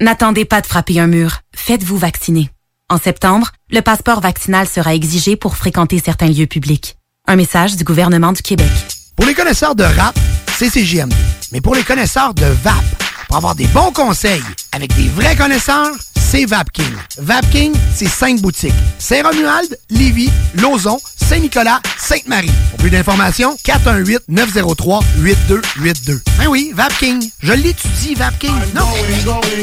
N'attendez 0.00 0.44
pas 0.44 0.60
de 0.60 0.66
frapper 0.66 1.00
un 1.00 1.06
mur. 1.06 1.40
Faites-vous 1.54 1.96
vacciner. 1.96 2.50
En 2.90 2.98
septembre, 2.98 3.52
le 3.70 3.80
passeport 3.80 4.20
vaccinal 4.20 4.68
sera 4.68 4.94
exigé 4.94 5.34
pour 5.34 5.56
fréquenter 5.56 5.98
certains 5.98 6.28
lieux 6.28 6.46
publics. 6.46 6.98
Un 7.26 7.36
message 7.36 7.76
du 7.76 7.84
gouvernement 7.84 8.32
du 8.32 8.42
Québec. 8.42 8.70
Pour 9.16 9.24
les 9.24 9.34
connaisseurs 9.34 9.74
de 9.74 9.84
rap, 9.84 10.18
c'est 10.58 10.68
CGMD. 10.68 11.14
Mais 11.52 11.62
pour 11.62 11.74
les 11.74 11.84
connaisseurs 11.84 12.34
de 12.34 12.44
VAP, 12.44 12.84
pour 13.28 13.36
avoir 13.36 13.54
des 13.54 13.68
bons 13.68 13.92
conseils 13.92 14.42
avec 14.72 14.92
des 14.96 15.06
vrais 15.08 15.36
connaisseurs, 15.36 15.92
c'est 16.18 16.44
VapKing. 16.46 16.92
VapKing, 17.18 17.72
c'est 17.94 18.08
cinq 18.08 18.40
boutiques. 18.40 18.74
Saint-Romuald, 18.98 19.78
Lévis, 19.90 20.30
Lauson, 20.54 20.98
Saint-Nicolas, 21.16 21.80
Sainte-Marie. 21.98 22.50
Pour 22.70 22.78
plus 22.80 22.90
d'informations, 22.90 23.56
418-903-8282. 23.64 26.20
Ben 26.38 26.48
oui, 26.48 26.72
VapKing. 26.74 27.30
Je 27.42 27.52
l'étudie, 27.52 28.14
VapKing. 28.14 28.54
Non, 28.74 28.88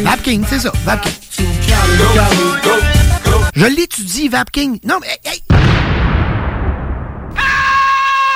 VapKing, 0.03 0.45
c'est 0.49 0.59
ça, 0.59 0.71
VapKing. 0.85 1.13
Je 3.55 3.65
l'étudie, 3.65 4.29
VapKing. 4.29 4.79
Non, 4.85 4.99
mais 5.01 5.19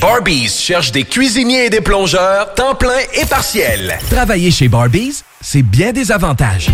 Barbies 0.00 0.48
cherche 0.48 0.92
des 0.92 1.04
cuisiniers 1.04 1.66
et 1.66 1.70
des 1.70 1.82
plongeurs, 1.82 2.54
temps 2.54 2.74
plein 2.74 2.98
et 3.12 3.26
partiel. 3.26 3.98
Travailler 4.10 4.50
chez 4.50 4.66
Barbies, 4.66 5.22
c'est 5.42 5.60
bien 5.60 5.92
des 5.92 6.10
avantages. 6.10 6.68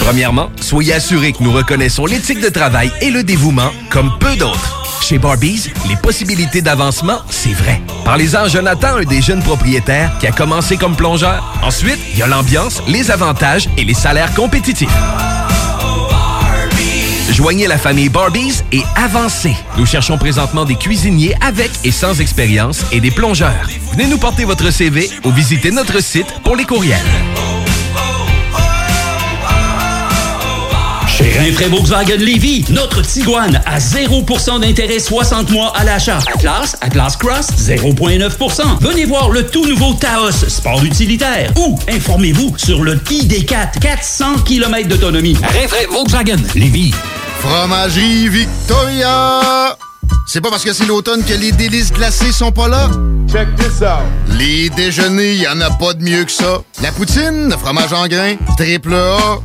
Premièrement, 0.00 0.50
soyez 0.60 0.92
assurés 0.92 1.32
que 1.32 1.42
nous 1.42 1.52
reconnaissons 1.52 2.04
l'éthique 2.04 2.40
de 2.40 2.50
travail 2.50 2.92
et 3.00 3.10
le 3.10 3.22
dévouement 3.22 3.70
comme 3.88 4.10
peu 4.20 4.36
d'autres. 4.36 5.00
Chez 5.00 5.18
Barbies, 5.18 5.70
les 5.88 5.96
possibilités 5.96 6.60
d'avancement, 6.60 7.20
c'est 7.30 7.54
vrai. 7.54 7.80
Parlez-en 8.04 8.42
à 8.42 8.48
Jonathan, 8.48 8.96
un 8.98 9.04
des 9.04 9.22
jeunes 9.22 9.42
propriétaires 9.42 10.12
qui 10.20 10.26
a 10.26 10.32
commencé 10.32 10.76
comme 10.76 10.96
plongeur. 10.96 11.56
Ensuite, 11.62 11.98
il 12.12 12.18
y 12.18 12.22
a 12.22 12.26
l'ambiance, 12.26 12.82
les 12.88 13.10
avantages 13.10 13.70
et 13.78 13.84
les 13.84 13.94
salaires 13.94 14.34
compétitifs. 14.34 14.92
Joignez 17.30 17.66
la 17.66 17.76
famille 17.76 18.08
Barbies 18.08 18.62
et 18.72 18.82
avancez. 18.94 19.54
Nous 19.76 19.86
cherchons 19.86 20.16
présentement 20.16 20.64
des 20.64 20.76
cuisiniers 20.76 21.34
avec 21.40 21.70
et 21.84 21.90
sans 21.90 22.20
expérience 22.20 22.84
et 22.92 23.00
des 23.00 23.10
plongeurs. 23.10 23.68
Venez 23.92 24.06
nous 24.06 24.18
porter 24.18 24.44
votre 24.44 24.70
CV 24.70 25.10
ou 25.24 25.30
visitez 25.30 25.70
notre 25.70 26.02
site 26.02 26.32
pour 26.44 26.56
les 26.56 26.64
courriels. 26.64 27.00
Rinfraie 31.38 31.68
Volkswagen 31.68 32.16
Lévy, 32.16 32.64
notre 32.70 33.02
Tiguan 33.02 33.60
à 33.66 33.78
0% 33.78 34.60
d'intérêt 34.60 34.98
60 34.98 35.50
mois 35.50 35.72
à 35.76 35.84
l'achat. 35.84 36.18
Atlas, 36.34 36.76
Atlas 36.80 37.16
Cross, 37.16 37.48
0,9%. 37.58 38.62
Venez 38.80 39.04
voir 39.04 39.28
le 39.30 39.46
tout 39.46 39.66
nouveau 39.66 39.92
Taos, 39.94 40.32
sport 40.48 40.82
utilitaire. 40.82 41.52
Ou 41.56 41.78
informez-vous 41.90 42.54
sur 42.56 42.82
le 42.82 42.96
ID4, 42.96 43.78
400 43.80 44.38
km 44.46 44.88
d'autonomie. 44.88 45.36
Rinfraie 45.42 45.86
Volkswagen 45.90 46.38
Lévy. 46.54 46.94
Fromagerie 47.40 48.28
Victoria! 48.28 49.76
C'est 50.26 50.40
pas 50.40 50.50
parce 50.50 50.64
que 50.64 50.72
c'est 50.72 50.86
l'automne 50.86 51.22
que 51.22 51.34
les 51.34 51.52
délices 51.52 51.92
glacées 51.92 52.32
sont 52.32 52.50
pas 52.50 52.68
là? 52.68 52.88
Check 53.30 53.54
this 53.56 53.82
out! 53.82 54.06
Les 54.38 54.70
déjeuners, 54.70 55.34
y 55.34 55.46
en 55.46 55.60
a 55.60 55.70
pas 55.70 55.92
de 55.92 56.02
mieux 56.02 56.24
que 56.24 56.32
ça. 56.32 56.62
La 56.82 56.92
poutine, 56.92 57.50
le 57.50 57.56
fromage 57.56 57.92
en 57.92 58.06
grains, 58.08 58.36
triple 58.56 58.94
A. 58.94 59.38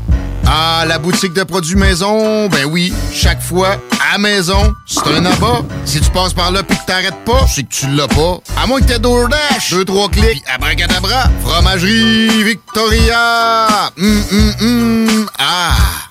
Ah, 0.54 0.84
la 0.86 1.00
boutique 1.00 1.32
de 1.32 1.44
produits 1.44 1.78
maison, 1.78 2.50
ben 2.50 2.66
oui, 2.66 2.92
chaque 3.14 3.42
fois, 3.42 3.78
à 4.14 4.18
maison, 4.18 4.74
c'est 4.86 5.08
un 5.08 5.26
abat. 5.26 5.62
Si 5.86 6.02
tu 6.02 6.10
passes 6.10 6.34
par 6.34 6.52
là 6.52 6.62
pis 6.62 6.76
que 6.76 6.86
t'arrêtes 6.86 7.24
pas, 7.24 7.48
c'est 7.48 7.64
que 7.64 7.74
tu 7.74 7.88
l'as 7.88 8.10
pas. 8.10 8.38
À 8.62 8.68
moins 8.68 8.82
que 8.82 8.86
t'aies 8.86 9.00
DoorDash, 9.00 9.72
deux, 9.72 9.86
trois 9.86 10.10
clics, 10.10 10.44
abracadabra, 10.54 11.30
fromagerie 11.42 12.44
Victoria! 12.44 13.92
Hum, 13.98 14.24
hum, 14.30 14.54
hum, 14.60 15.30
ah! 15.40 16.11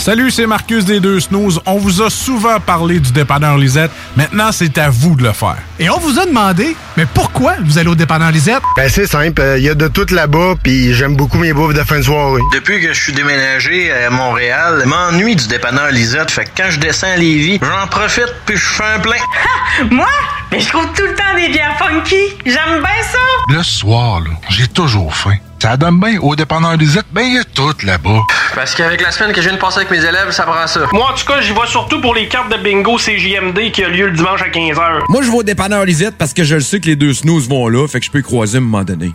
Salut, 0.00 0.30
c'est 0.30 0.46
Marcus 0.46 0.86
des 0.86 0.98
Deux 0.98 1.20
Snooze. 1.20 1.60
On 1.66 1.76
vous 1.76 2.00
a 2.00 2.08
souvent 2.08 2.58
parlé 2.58 3.00
du 3.00 3.12
dépanneur 3.12 3.58
Lisette. 3.58 3.90
Maintenant, 4.16 4.50
c'est 4.50 4.78
à 4.78 4.88
vous 4.88 5.14
de 5.14 5.22
le 5.22 5.32
faire. 5.32 5.58
Et 5.78 5.90
on 5.90 5.98
vous 5.98 6.18
a 6.18 6.24
demandé, 6.24 6.74
mais 6.96 7.04
pourquoi 7.04 7.56
vous 7.62 7.76
allez 7.76 7.90
au 7.90 7.94
dépanneur 7.94 8.30
Lisette? 8.30 8.62
Ben 8.78 8.88
c'est 8.88 9.06
simple, 9.06 9.42
il 9.58 9.62
y 9.62 9.68
a 9.68 9.74
de 9.74 9.88
tout 9.88 10.06
là-bas, 10.10 10.54
puis 10.62 10.94
j'aime 10.94 11.16
beaucoup 11.16 11.36
mes 11.36 11.52
bouffes 11.52 11.74
de 11.74 11.82
fin 11.84 11.98
de 11.98 12.02
soirée. 12.02 12.40
Depuis 12.54 12.80
que 12.80 12.94
je 12.94 12.98
suis 12.98 13.12
déménagé 13.12 13.92
à 13.92 14.08
Montréal, 14.08 14.80
je 14.82 14.88
m'ennuie 14.88 15.36
du 15.36 15.46
dépanneur 15.48 15.90
Lisette. 15.90 16.30
Fait 16.30 16.46
que 16.46 16.50
quand 16.56 16.70
je 16.70 16.80
descends 16.80 17.12
à 17.12 17.16
Lévis, 17.16 17.60
j'en 17.60 17.86
profite 17.86 18.34
puis 18.46 18.56
je 18.56 18.64
fais 18.64 18.84
un 18.96 19.00
plein. 19.00 19.20
Moi? 19.90 20.08
Mais 20.50 20.60
je 20.60 20.68
trouve 20.70 20.86
tout 20.96 21.02
le 21.02 21.14
temps 21.14 21.36
des 21.36 21.50
bières 21.50 21.76
funky. 21.76 22.38
J'aime 22.46 22.80
bien 22.80 23.02
ça. 23.12 23.18
Le 23.54 23.62
soir, 23.62 24.20
là, 24.20 24.30
j'ai 24.48 24.66
toujours 24.66 25.14
faim. 25.14 25.36
Ça 25.62 25.76
donne 25.76 26.00
bien. 26.00 26.18
Au 26.20 26.34
dépanneur 26.34 26.76
Lisette, 26.76 27.04
ben 27.12 27.22
il 27.22 27.34
y 27.34 27.38
a 27.38 27.44
tout 27.44 27.74
là-bas. 27.84 28.20
Parce 28.54 28.74
qu'avec 28.74 29.02
la 29.02 29.10
semaine 29.10 29.32
que 29.32 29.42
je 29.42 29.48
viens 29.48 29.56
de 29.56 29.60
passer 29.60 29.80
avec 29.80 29.90
mes 29.90 29.98
élèves, 29.98 30.30
ça 30.30 30.44
prend 30.44 30.66
ça. 30.66 30.80
Moi, 30.92 31.10
en 31.10 31.14
tout 31.14 31.26
cas, 31.26 31.40
j'y 31.42 31.52
vais 31.52 31.66
surtout 31.66 32.00
pour 32.00 32.14
les 32.14 32.28
cartes 32.28 32.50
de 32.50 32.56
bingo 32.62 32.96
CJMD 32.96 33.70
qui 33.70 33.84
a 33.84 33.88
lieu 33.88 34.06
le 34.06 34.12
dimanche 34.16 34.40
à 34.40 34.48
15h. 34.48 35.02
Moi, 35.08 35.22
je 35.22 35.30
vais 35.30 35.36
au 35.36 35.42
dépanneur 35.42 35.84
Lisette 35.84 36.16
parce 36.16 36.32
que 36.32 36.44
je 36.44 36.54
le 36.54 36.60
sais 36.62 36.80
que 36.80 36.86
les 36.86 36.96
deux 36.96 37.12
snooze 37.12 37.46
vont 37.48 37.68
là, 37.68 37.86
fait 37.86 38.00
que 38.00 38.06
je 38.06 38.10
peux 38.10 38.20
y 38.20 38.22
croiser 38.22 38.56
à 38.56 38.60
un 38.60 38.64
moment 38.64 38.84
donné. 38.84 39.12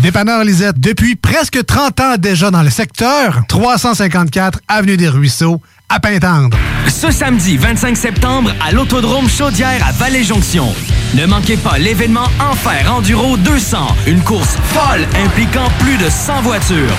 Dépanneur 0.00 0.44
Lisette, 0.44 0.78
depuis 0.78 1.16
presque 1.16 1.66
30 1.66 2.00
ans 2.00 2.14
déjà 2.16 2.52
dans 2.52 2.62
le 2.62 2.70
secteur, 2.70 3.40
354 3.48 4.60
Avenue 4.68 4.96
des 4.96 5.08
Ruisseaux, 5.08 5.60
à 5.88 6.00
Pintendre. 6.00 6.56
Ce 6.88 7.10
samedi 7.10 7.56
25 7.56 7.96
septembre 7.96 8.52
à 8.60 8.72
l'Autodrome 8.72 9.28
Chaudière 9.28 9.86
à 9.86 9.92
Vallée-Jonction. 9.92 10.66
Ne 11.14 11.26
manquez 11.26 11.56
pas 11.56 11.78
l'événement 11.78 12.26
Enfer 12.40 12.92
Enduro 12.92 13.36
200, 13.36 13.78
une 14.06 14.20
course 14.22 14.56
folle 14.64 15.06
impliquant 15.24 15.68
plus 15.80 15.96
de 15.96 16.08
100 16.10 16.42
voitures. 16.42 16.96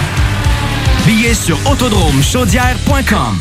Billets 1.05 1.33
sur 1.33 1.57
autodromechaudière.com. 1.69 3.39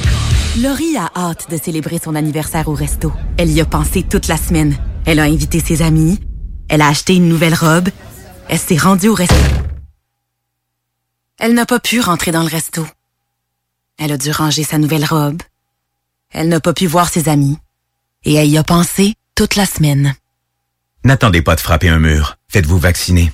Laurie 0.62 0.96
a 0.96 1.10
hâte 1.16 1.50
de 1.50 1.56
célébrer 1.56 1.98
son 2.02 2.14
anniversaire 2.14 2.68
au 2.68 2.74
resto. 2.74 3.12
Elle 3.36 3.50
y 3.50 3.60
a 3.60 3.64
pensé 3.64 4.02
toute 4.02 4.28
la 4.28 4.36
semaine. 4.36 4.76
Elle 5.06 5.20
a 5.20 5.24
invité 5.24 5.60
ses 5.60 5.82
amis. 5.82 6.18
Elle 6.68 6.82
a 6.82 6.88
acheté 6.88 7.16
une 7.16 7.28
nouvelle 7.28 7.54
robe. 7.54 7.88
Elle 8.48 8.58
s'est 8.58 8.76
rendue 8.76 9.08
au 9.08 9.14
resto. 9.14 9.34
Elle 11.38 11.54
n'a 11.54 11.66
pas 11.66 11.78
pu 11.78 12.00
rentrer 12.00 12.32
dans 12.32 12.42
le 12.42 12.48
resto. 12.48 12.84
Elle 13.98 14.12
a 14.12 14.16
dû 14.16 14.30
ranger 14.30 14.62
sa 14.62 14.78
nouvelle 14.78 15.04
robe. 15.04 15.42
Elle 16.30 16.48
n'a 16.48 16.60
pas 16.60 16.72
pu 16.72 16.86
voir 16.86 17.08
ses 17.08 17.28
amis. 17.28 17.58
Et 18.24 18.34
elle 18.34 18.48
y 18.48 18.56
a 18.56 18.62
pensé 18.62 19.14
toute 19.34 19.56
la 19.56 19.66
semaine. 19.66 20.14
N'attendez 21.04 21.42
pas 21.42 21.56
de 21.56 21.60
frapper 21.60 21.88
un 21.88 21.98
mur. 21.98 22.36
Faites-vous 22.48 22.78
vacciner. 22.78 23.32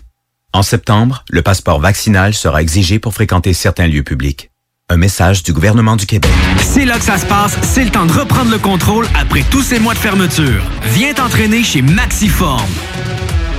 En 0.54 0.62
septembre, 0.62 1.24
le 1.28 1.42
passeport 1.42 1.80
vaccinal 1.80 2.32
sera 2.32 2.62
exigé 2.62 2.98
pour 2.98 3.12
fréquenter 3.12 3.52
certains 3.52 3.88
lieux 3.88 4.04
publics. 4.04 4.50
Un 4.88 4.96
message 4.96 5.42
du 5.42 5.52
gouvernement 5.52 5.96
du 5.96 6.06
Québec. 6.06 6.30
C'est 6.58 6.84
là 6.84 6.98
que 6.98 7.04
ça 7.04 7.18
se 7.18 7.26
passe, 7.26 7.58
c'est 7.62 7.84
le 7.84 7.90
temps 7.90 8.06
de 8.06 8.12
reprendre 8.12 8.50
le 8.50 8.58
contrôle 8.58 9.06
après 9.18 9.42
tous 9.50 9.62
ces 9.62 9.78
mois 9.78 9.94
de 9.94 9.98
fermeture. 9.98 10.62
Viens 10.92 11.12
t'entraîner 11.12 11.62
chez 11.62 11.82
Maxiform. 11.82 12.68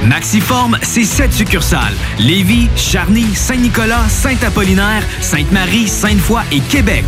Maxiform, 0.03 0.77
c'est 0.81 1.03
sept 1.03 1.33
succursales. 1.33 1.93
Lévis, 2.19 2.69
Charny, 2.75 3.33
Saint-Nicolas, 3.33 4.07
Saint-Apollinaire, 4.09 5.03
Sainte-Marie, 5.21 5.87
Sainte-Foy 5.87 6.41
et 6.51 6.59
Québec. 6.59 7.05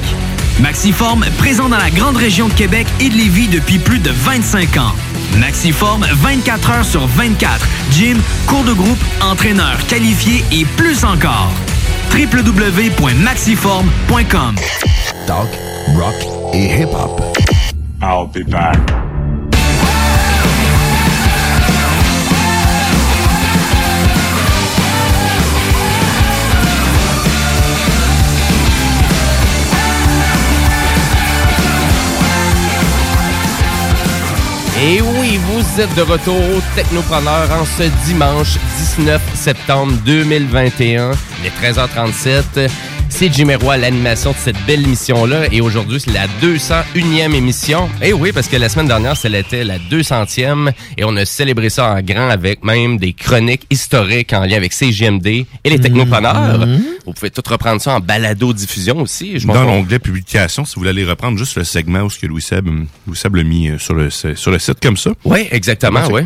Maxiform, 0.59 1.23
présent 1.37 1.69
dans 1.69 1.77
la 1.77 1.91
grande 1.91 2.17
région 2.17 2.47
de 2.47 2.53
Québec 2.53 2.87
et 2.99 3.09
de 3.09 3.15
Lévis 3.15 3.47
depuis 3.47 3.77
plus 3.77 3.99
de 3.99 4.09
25 4.09 4.77
ans. 4.77 4.93
Maxiform, 5.39 6.03
24 6.11 6.71
heures 6.71 6.85
sur 6.85 7.05
24. 7.07 7.67
Gym, 7.91 8.17
cours 8.47 8.63
de 8.63 8.73
groupe, 8.73 8.97
entraîneur 9.21 9.77
qualifié 9.87 10.43
et 10.51 10.65
plus 10.65 11.03
encore. 11.03 11.51
www.maxiform.com 12.11 14.55
Talk, 15.27 15.49
rock 15.95 16.15
et 16.53 16.81
hip-hop. 16.81 17.21
I'll 18.01 18.25
be 18.27 18.43
back. 18.43 18.77
Et 34.79 35.01
oui, 35.01 35.37
vous 35.37 35.81
êtes 35.81 35.93
de 35.95 36.03
retour 36.03 36.35
au 36.35 36.61
Technopreneur 36.75 37.51
en 37.51 37.65
ce 37.65 37.83
dimanche 38.05 38.59
19 38.97 39.19
septembre 39.33 39.93
2021. 40.05 41.13
Il 41.39 41.47
est 41.47 41.71
13h37. 41.71 42.69
C'est 43.19 43.33
Jimmy 43.33 43.55
Roy 43.55 43.77
l'animation 43.77 44.29
de 44.29 44.35
cette 44.37 44.63
belle 44.67 44.83
émission-là. 44.83 45.51
Et 45.51 45.59
aujourd'hui, 45.59 45.99
c'est 45.99 46.13
la 46.13 46.27
201e 46.39 47.33
émission. 47.33 47.89
Et 47.99 48.13
oui, 48.13 48.31
parce 48.31 48.47
que 48.47 48.57
la 48.57 48.69
semaine 48.69 48.87
dernière, 48.87 49.17
c'était 49.17 49.63
la 49.63 49.79
200e. 49.79 50.71
Et 50.99 51.03
on 51.03 51.15
a 51.15 51.25
célébré 51.25 51.71
ça 51.71 51.95
en 51.95 52.01
grand 52.03 52.29
avec 52.29 52.63
même 52.63 52.99
des 52.99 53.13
chroniques 53.13 53.65
historiques 53.71 54.33
en 54.33 54.41
lien 54.41 54.57
avec 54.57 54.71
CGMD 54.71 55.25
et 55.25 55.47
les 55.65 55.79
technopreneurs. 55.79 56.67
Vous 57.07 57.13
pouvez 57.13 57.31
tout 57.31 57.41
reprendre 57.49 57.81
ça 57.81 57.95
en 57.95 57.99
balado-diffusion 57.99 59.01
aussi. 59.01 59.39
Je 59.39 59.47
Dans 59.47 59.63
l'onglet 59.63 59.97
publication, 59.97 60.63
si 60.63 60.75
vous 60.75 60.81
voulez 60.81 60.91
aller 60.91 61.03
reprendre 61.03 61.39
juste 61.39 61.57
le 61.57 61.63
segment 61.63 62.01
où 62.01 62.11
ce 62.11 62.19
que 62.19 62.27
Louis 62.27 62.43
Seb, 62.43 62.67
Louis 63.07 63.17
Seb 63.17 63.33
l'a 63.33 63.43
mis 63.43 63.69
euh, 63.69 63.79
sur 63.79 63.95
le, 63.95 64.11
sur 64.11 64.51
le 64.51 64.59
site 64.59 64.79
comme 64.79 64.97
ça. 64.97 65.09
Oui, 65.25 65.47
exactement, 65.49 66.01
oui. 66.11 66.21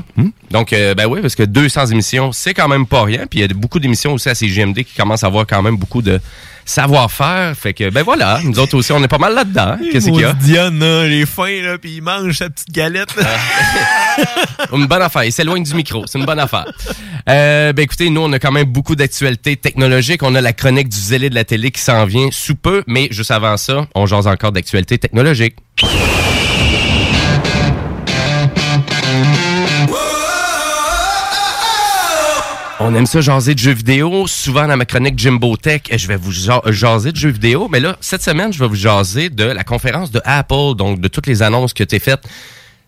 Donc, 0.52 0.74
euh, 0.74 0.94
ben 0.94 1.06
oui, 1.06 1.22
parce 1.22 1.36
que 1.36 1.44
200 1.44 1.86
émissions, 1.86 2.34
c'est 2.34 2.54
quand 2.54 2.68
même 2.68 2.86
pas 2.86 3.04
rien. 3.04 3.28
Puis 3.28 3.40
il 3.40 3.42
y 3.44 3.46
a 3.46 3.48
beaucoup 3.54 3.80
d'émissions 3.80 4.12
aussi 4.12 4.28
à 4.28 4.36
CGMD 4.36 4.84
qui 4.84 4.94
commencent 4.98 5.24
à 5.24 5.28
avoir 5.28 5.48
quand 5.48 5.62
même 5.62 5.78
beaucoup 5.78 6.02
de 6.02 6.20
savoir-faire. 6.66 7.56
Fait 7.56 7.74
que, 7.74 7.90
ben 7.90 8.04
voilà, 8.04 8.40
nous 8.44 8.60
autres 8.60 8.76
aussi, 8.78 8.92
on 8.92 9.04
est 9.04 9.08
pas 9.08 9.18
mal 9.18 9.34
là-dedans. 9.34 9.78
Qu'est-ce 9.92 10.10
qu'il 10.10 10.22
y 10.22 10.24
a? 10.24 10.34
Diane, 10.34 10.80
là, 10.80 11.08
il 11.08 11.14
est 11.14 11.26
fin, 11.26 11.62
là, 11.62 11.78
puis 11.78 11.96
il 11.96 12.02
mange 12.02 12.38
sa 12.38 12.50
petite 12.50 12.72
galette. 12.72 13.14
une 14.74 14.86
bonne 14.86 15.02
affaire. 15.02 15.24
Il 15.24 15.32
s'éloigne 15.32 15.64
du 15.64 15.74
micro. 15.74 16.06
C'est 16.08 16.20
une 16.20 16.26
bonne 16.26 16.40
affaire. 16.40 16.66
Euh, 17.30 17.74
ben 17.74 17.84
écoutez, 17.84 18.10
nous, 18.10 18.22
on 18.22 18.32
a 18.34 18.40
quand 18.40 18.52
même 18.52 18.66
beaucoup 18.66 18.96
d'actualités 18.96 19.56
technologiques. 19.58 20.24
On 20.24 20.36
a 20.36 20.42
la 20.42 20.54
chronique 20.54 20.90
du 20.90 20.98
zélé 20.98 21.30
de 21.30 21.36
la 21.36 21.44
télé 21.44 21.72
qui 21.72 21.82
s'en 21.82 22.06
vient 22.06 22.30
sous 22.32 22.56
peu. 22.56 22.84
Mais 22.88 23.08
juste 23.12 23.32
avant 23.32 23.58
ça, 23.58 23.88
on 23.96 24.06
jase 24.06 24.28
encore 24.28 24.52
d'actualités 24.52 24.98
technologiques. 24.98 25.56
On 32.84 32.96
aime 32.96 33.06
ça 33.06 33.22
jaser 33.22 33.54
de 33.54 33.60
jeux 33.60 33.74
vidéo. 33.74 34.26
Souvent 34.28 34.68
dans 34.68 34.76
ma 34.76 34.86
chronique 34.86 35.18
Jimbo 35.18 35.56
Tech, 35.56 35.82
je 35.96 36.08
vais 36.08 36.16
vous 36.16 36.32
ja- 36.32 36.62
jaser 36.66 37.12
de 37.12 37.18
jeux 37.18 37.30
vidéo. 37.30 37.68
Mais 37.72 37.80
là, 37.80 37.96
cette 38.02 38.24
semaine, 38.24 38.52
je 38.52 38.60
vais 38.60 38.68
vous 38.68 38.76
jaser 38.76 39.30
de 39.30 39.44
la 39.44 39.64
conférence 39.64 40.10
de 40.12 40.20
Apple, 40.26 40.76
donc 40.76 41.00
de 41.00 41.08
toutes 41.08 41.28
les 41.28 41.44
annonces 41.44 41.74
qui 41.74 41.84
ont 41.84 41.86
été 41.86 42.00
faites 42.00 42.24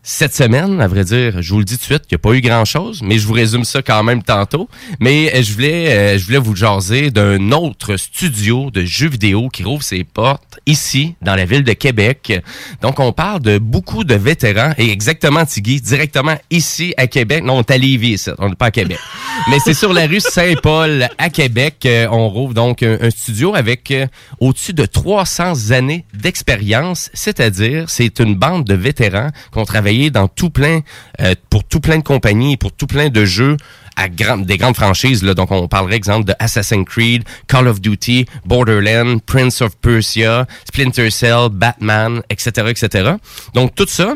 cette 0.05 0.35
semaine, 0.35 0.81
à 0.81 0.87
vrai 0.87 1.05
dire, 1.05 1.41
je 1.41 1.53
vous 1.53 1.59
le 1.59 1.63
dis 1.63 1.75
tout 1.77 1.83
de 1.83 1.85
suite, 1.85 2.03
il 2.11 2.13
n'y 2.13 2.15
a 2.15 2.19
pas 2.19 2.33
eu 2.33 2.41
grand-chose, 2.41 3.01
mais 3.01 3.17
je 3.17 3.25
vous 3.25 3.31
résume 3.31 3.63
ça 3.63 3.81
quand 3.81 4.03
même 4.03 4.21
tantôt. 4.21 4.67
Mais 4.99 5.33
euh, 5.33 5.41
je 5.41 5.53
voulais, 5.53 5.91
euh, 5.93 6.17
je 6.17 6.25
voulais 6.25 6.39
vous 6.39 6.57
jaser 6.57 7.09
d'un 7.09 7.53
autre 7.53 7.95
studio 7.95 8.69
de 8.69 8.83
jeux 8.83 9.07
vidéo 9.07 9.47
qui 9.47 9.63
rouvre 9.63 9.81
ses 9.81 10.03
portes 10.03 10.59
ici, 10.65 11.15
dans 11.21 11.35
la 11.35 11.45
ville 11.45 11.63
de 11.63 11.71
Québec. 11.71 12.43
Donc, 12.81 12.99
on 12.99 13.13
parle 13.13 13.39
de 13.39 13.59
beaucoup 13.59 14.03
de 14.03 14.13
vétérans, 14.13 14.73
et 14.77 14.91
exactement, 14.91 15.45
Tigui, 15.45 15.79
directement 15.79 16.35
ici 16.51 16.93
à 16.97 17.07
Québec. 17.07 17.41
Non, 17.41 17.55
on 17.55 17.59
est 17.61 17.71
à 17.71 17.77
Lévis, 17.77 18.25
on 18.39 18.49
n'est 18.49 18.55
pas 18.55 18.65
à 18.65 18.71
Québec. 18.71 18.99
mais 19.49 19.59
c'est 19.59 19.73
sur 19.73 19.93
la 19.93 20.05
rue 20.05 20.19
Saint-Paul 20.19 21.07
à 21.17 21.29
Québec. 21.29 21.85
euh, 21.85 22.07
on 22.11 22.27
rouvre 22.27 22.53
donc 22.53 22.83
un, 22.83 22.97
un 22.99 23.09
studio 23.09 23.55
avec 23.55 23.93
au-dessus 24.41 24.73
de 24.73 24.85
300 24.85 25.71
années 25.71 26.03
d'expérience, 26.13 27.09
c'est-à-dire 27.13 27.89
c'est 27.89 28.19
une 28.19 28.35
bande 28.35 28.65
de 28.65 28.73
vétérans 28.73 29.29
qui 29.53 29.59
ont 29.59 29.65
dans 30.11 30.27
tout 30.27 30.49
plein, 30.49 30.81
euh, 31.21 31.35
pour 31.49 31.63
tout 31.63 31.79
plein 31.79 31.97
de 31.97 32.03
compagnies, 32.03 32.57
pour 32.57 32.71
tout 32.71 32.87
plein 32.87 33.09
de 33.09 33.25
jeux 33.25 33.57
à 33.95 34.07
des 34.09 34.57
grandes 34.57 34.75
franchises. 34.75 35.23
Là. 35.23 35.33
Donc, 35.33 35.51
on 35.51 35.67
parlerait, 35.67 35.95
exemple, 35.95 36.25
de 36.25 36.33
Assassin's 36.39 36.85
Creed, 36.85 37.23
Call 37.47 37.67
of 37.67 37.79
Duty, 37.79 38.25
Borderlands, 38.45 39.19
Prince 39.25 39.61
of 39.61 39.77
Persia, 39.77 40.47
Splinter 40.65 41.11
Cell, 41.11 41.49
Batman, 41.51 42.21
etc., 42.29 42.67
etc. 42.69 43.11
Donc, 43.53 43.75
tout 43.75 43.87
ça, 43.87 44.15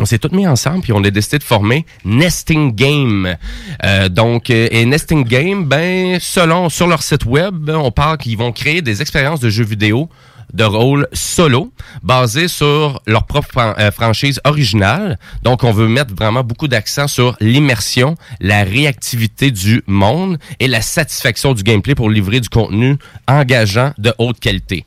on 0.00 0.04
s'est 0.04 0.18
tous 0.18 0.34
mis 0.34 0.46
ensemble 0.46 0.80
puis 0.82 0.92
on 0.92 1.02
a 1.02 1.10
décidé 1.10 1.38
de 1.38 1.42
former 1.42 1.84
Nesting 2.04 2.74
Game. 2.74 3.36
Euh, 3.84 4.08
donc, 4.08 4.50
euh, 4.50 4.68
et 4.70 4.84
Nesting 4.84 5.24
Game, 5.24 5.64
ben, 5.64 6.18
selon 6.20 6.68
sur 6.68 6.86
leur 6.86 7.02
site 7.02 7.24
web, 7.24 7.70
on 7.70 7.90
parle 7.90 8.18
qu'ils 8.18 8.38
vont 8.38 8.52
créer 8.52 8.82
des 8.82 9.02
expériences 9.02 9.40
de 9.40 9.50
jeux 9.50 9.64
vidéo 9.64 10.08
de 10.54 10.64
rôle 10.64 11.06
solo, 11.12 11.72
basées 12.02 12.48
sur 12.48 13.00
leur 13.06 13.26
propre 13.26 13.48
fran- 13.50 13.74
euh, 13.78 13.90
franchise 13.90 14.40
originale. 14.44 15.18
Donc, 15.42 15.62
on 15.64 15.72
veut 15.72 15.88
mettre 15.88 16.14
vraiment 16.14 16.42
beaucoup 16.42 16.68
d'accent 16.68 17.06
sur 17.08 17.36
l'immersion, 17.40 18.16
la 18.40 18.64
réactivité 18.64 19.50
du 19.50 19.82
monde 19.86 20.38
et 20.60 20.68
la 20.68 20.80
satisfaction 20.82 21.52
du 21.54 21.62
gameplay 21.62 21.94
pour 21.94 22.10
livrer 22.10 22.40
du 22.40 22.48
contenu 22.48 22.96
engageant 23.26 23.92
de 23.98 24.12
haute 24.18 24.40
qualité. 24.40 24.84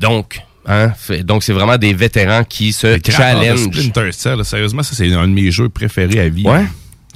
Donc, 0.00 0.40
hein, 0.66 0.90
fait- 0.96 1.22
donc 1.22 1.42
c'est 1.44 1.52
vraiment 1.52 1.76
des 1.78 1.94
vétérans 1.94 2.42
qui 2.44 2.72
se 2.72 2.86
challenge. 3.12 3.60
Splinter 3.90 4.12
Cell, 4.12 4.38
là, 4.38 4.44
sérieusement, 4.44 4.82
ça, 4.82 4.94
c'est 4.94 5.12
un 5.12 5.28
de 5.28 5.32
mes 5.32 5.50
jeux 5.50 5.68
préférés 5.68 6.20
à 6.20 6.28
vie. 6.28 6.44
Ouais? 6.46 6.64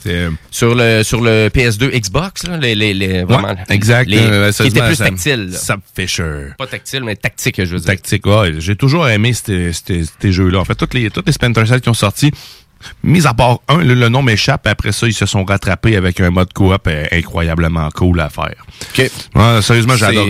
Euh, 0.07 0.31
Sur 0.51 0.75
le 0.75 1.03
sur 1.03 1.21
le 1.21 1.49
PS2 1.49 1.91
Xbox, 1.91 2.47
là, 2.47 2.57
les, 2.57 2.75
les, 2.75 2.95
les- 2.95 3.25
vraiment, 3.25 3.49
ouais, 3.49 3.57
exact. 3.71 4.09
les- 4.09 4.19
Euh, 4.19 4.49
qui 4.51 4.71
sérieusement, 4.71 5.07
plus 5.09 5.37
là. 5.37 5.59
Sam 5.59 5.81
Fisher. 5.97 6.49
Pas 6.57 6.67
tactile, 6.67 7.03
mais 7.05 7.17
tactique, 7.17 7.57
je 7.65 7.71
veux 7.73 7.79
dire. 7.79 7.87
Tactique, 7.87 8.27
ouais. 8.27 8.55
J'ai 8.59 8.77
toujours 8.77 9.09
aimé 9.09 9.33
ces, 9.33 9.73
ces- 9.73 10.05
ces 10.21 10.33
jeux-là. 10.33 10.59
En 10.61 10.65
fait, 10.65 10.75
tous 10.75 10.89
les, 10.95 11.11
tous 11.11 11.23
les 11.27 11.33
Splinter 11.33 11.67
Cell 11.67 11.81
qui 11.81 11.89
ont 11.89 11.95
sorti, 11.95 12.31
mis 13.03 13.27
à 13.27 13.35
part 13.35 13.59
un, 13.69 13.79
le, 13.79 13.95
le 13.95 14.09
nom 14.09 14.23
m'échappe. 14.23 14.67
Après 14.67 14.93
ça, 14.93 15.07
ils 15.07 15.13
se 15.15 15.27
sont 15.27 15.45
rattrapés 15.45 15.97
avec 15.97 16.21
un 16.21 16.31
mode 16.31 16.53
coop 16.53 16.87
euh, 16.87 17.05
incroyablement 17.13 17.89
cool 17.95 18.21
à 18.21 18.29
faire. 18.29 18.55
OK. 18.91 19.11
Ouais, 19.35 19.63
sérieusement, 19.63 19.95
j'adore. 19.97 20.27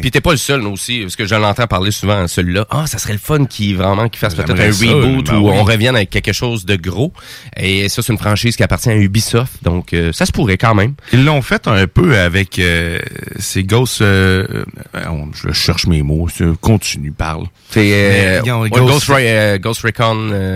Puis 0.00 0.10
t'es 0.10 0.20
pas 0.20 0.30
le 0.32 0.36
seul, 0.36 0.66
aussi, 0.66 1.00
parce 1.00 1.16
que 1.16 1.24
je 1.26 1.34
l'entends 1.34 1.66
parler 1.66 1.90
souvent, 1.90 2.26
celui-là. 2.28 2.66
Ah, 2.70 2.86
ça 2.86 2.98
serait 2.98 3.12
le 3.14 3.18
fun 3.18 3.44
qui 3.46 3.74
vraiment 3.74 4.08
qui 4.08 4.18
fasse 4.18 4.34
peut-être 4.34 4.60
un 4.60 4.70
reboot 5.06 5.26
ben 5.26 5.36
ou 5.38 5.48
on 5.48 5.64
revienne 5.64 5.96
avec 5.96 6.10
quelque 6.10 6.32
chose 6.32 6.64
de 6.64 6.76
gros. 6.76 7.12
Et 7.56 7.88
ça, 7.88 8.02
c'est 8.02 8.12
une 8.12 8.18
franchise 8.18 8.56
qui 8.56 8.62
appartient 8.62 8.90
à 8.90 8.96
Ubisoft, 8.96 9.62
donc 9.62 9.92
euh, 9.92 10.12
ça 10.12 10.26
se 10.26 10.32
pourrait 10.32 10.56
quand 10.58 10.74
même. 10.74 10.94
Ils 11.12 11.24
l'ont 11.24 11.42
fait 11.42 11.66
un 11.68 11.86
peu 11.86 12.16
avec 12.18 12.58
euh, 12.58 12.98
ces 13.38 13.64
Ghost... 13.64 14.00
on- 14.02 15.30
je 15.34 15.52
cherche 15.52 15.86
mes 15.86 16.02
mots. 16.02 16.28
Continue, 16.60 17.12
parle. 17.12 17.46
C'est 17.70 18.40
Ghost- 18.86 19.06
euh, 19.32 19.58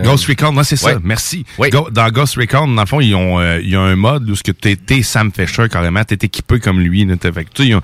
Ghost 0.02 0.26
Recon. 0.26 0.45
Recon, 0.46 0.54
moi 0.54 0.64
c'est 0.64 0.76
ça. 0.76 0.94
ouais. 0.94 1.00
Merci. 1.02 1.44
Go- 1.70 1.88
dans 1.90 2.08
Ghost 2.10 2.36
Recon, 2.36 2.68
dans 2.68 2.82
le 2.82 2.86
fond, 2.86 3.00
ils 3.00 3.14
ont, 3.14 3.38
euh, 3.40 3.60
il 3.62 3.68
y 3.70 3.76
a 3.76 3.80
un 3.80 3.96
mode 3.96 4.28
où 4.30 4.34
ce 4.36 4.42
que 4.42 4.52
t'es, 4.52 4.76
t'es 4.76 5.02
Sam 5.02 5.30
Fisher 5.32 5.68
carrément, 5.70 6.02
t'es 6.04 6.18
équipé 6.22 6.60
comme 6.60 6.80
lui. 6.80 7.04
Là, 7.04 7.14
fait 7.20 7.32
que, 7.44 7.50
tu 7.52 7.62
sais, 7.62 7.68
ils 7.68 7.74
ont- 7.74 7.82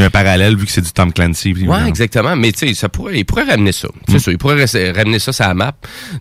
y 0.00 0.02
a 0.02 0.06
un 0.06 0.10
parallèle 0.10 0.56
vu 0.56 0.66
que 0.66 0.72
c'est 0.72 0.82
du 0.82 0.92
Tom 0.92 1.12
Clancy. 1.12 1.52
puis, 1.52 1.66
Ouais, 1.66 1.86
exactement. 1.88 2.36
Mais 2.36 2.52
tu 2.52 2.68
sais, 2.68 2.74
ça 2.74 2.88
pourrait, 2.88 3.18
il 3.18 3.24
pourrait 3.24 3.44
ramener 3.44 3.72
ça. 3.72 3.88
Mm. 3.88 4.12
C'est 4.12 4.18
ça, 4.18 4.30
il 4.30 4.38
pourrait 4.38 4.64
ramener 4.92 5.18
ça 5.18 5.32
sur 5.32 5.46
la 5.46 5.54
map. 5.54 5.72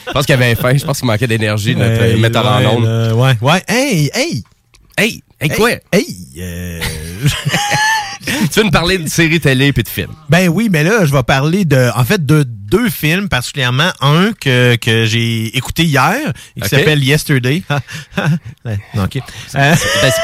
Je 0.08 0.12
pense 0.14 0.26
qu'il 0.26 0.34
avait 0.34 0.56
faim. 0.56 0.76
Je 0.76 0.84
pense 0.84 0.98
qu'il 0.98 1.08
manquait 1.08 1.28
d'énergie, 1.28 1.76
notre 1.76 2.02
Hey, 2.02 2.20
metteur 2.20 2.44
ouais, 2.44 2.66
en 2.66 2.72
ondes. 2.78 2.84
là, 2.86 3.14
ouais, 3.16 3.34
ouais. 3.42 3.62
Hey, 3.68 4.10
hey! 4.14 4.44
Hey! 4.98 5.24
Hey, 5.40 5.50
quoi? 5.52 5.70
Hey! 5.94 6.08
euh, 6.40 6.82
tu 8.26 8.60
veux 8.60 8.64
nous 8.64 8.72
parler 8.72 8.98
de 8.98 9.08
séries 9.10 9.40
télé 9.40 9.72
puis 9.74 9.84
de 9.84 9.90
films? 9.90 10.14
Ben 10.30 10.50
oui, 10.50 10.70
mais 10.72 10.84
là, 10.84 11.06
je 11.06 11.14
vais 11.14 11.24
parler 11.24 11.66
de, 11.66 11.90
en 11.96 12.04
fait, 12.04 12.26
de 12.26 12.44
deux 12.44 12.90
films, 12.90 13.30
particulièrement 13.30 13.90
un 14.00 14.32
que, 14.40 14.76
que 14.76 15.06
j'ai 15.06 15.58
écouté 15.58 15.84
hier 15.86 16.16
et 16.56 16.62
qui 16.62 16.70
s'appelle 16.70 17.04
Yesterday. 17.04 17.64
Ouais, 18.66 18.78
non, 18.94 19.06
OK. 19.06 19.18
Euh, 19.18 19.22
Ben, 19.56 19.76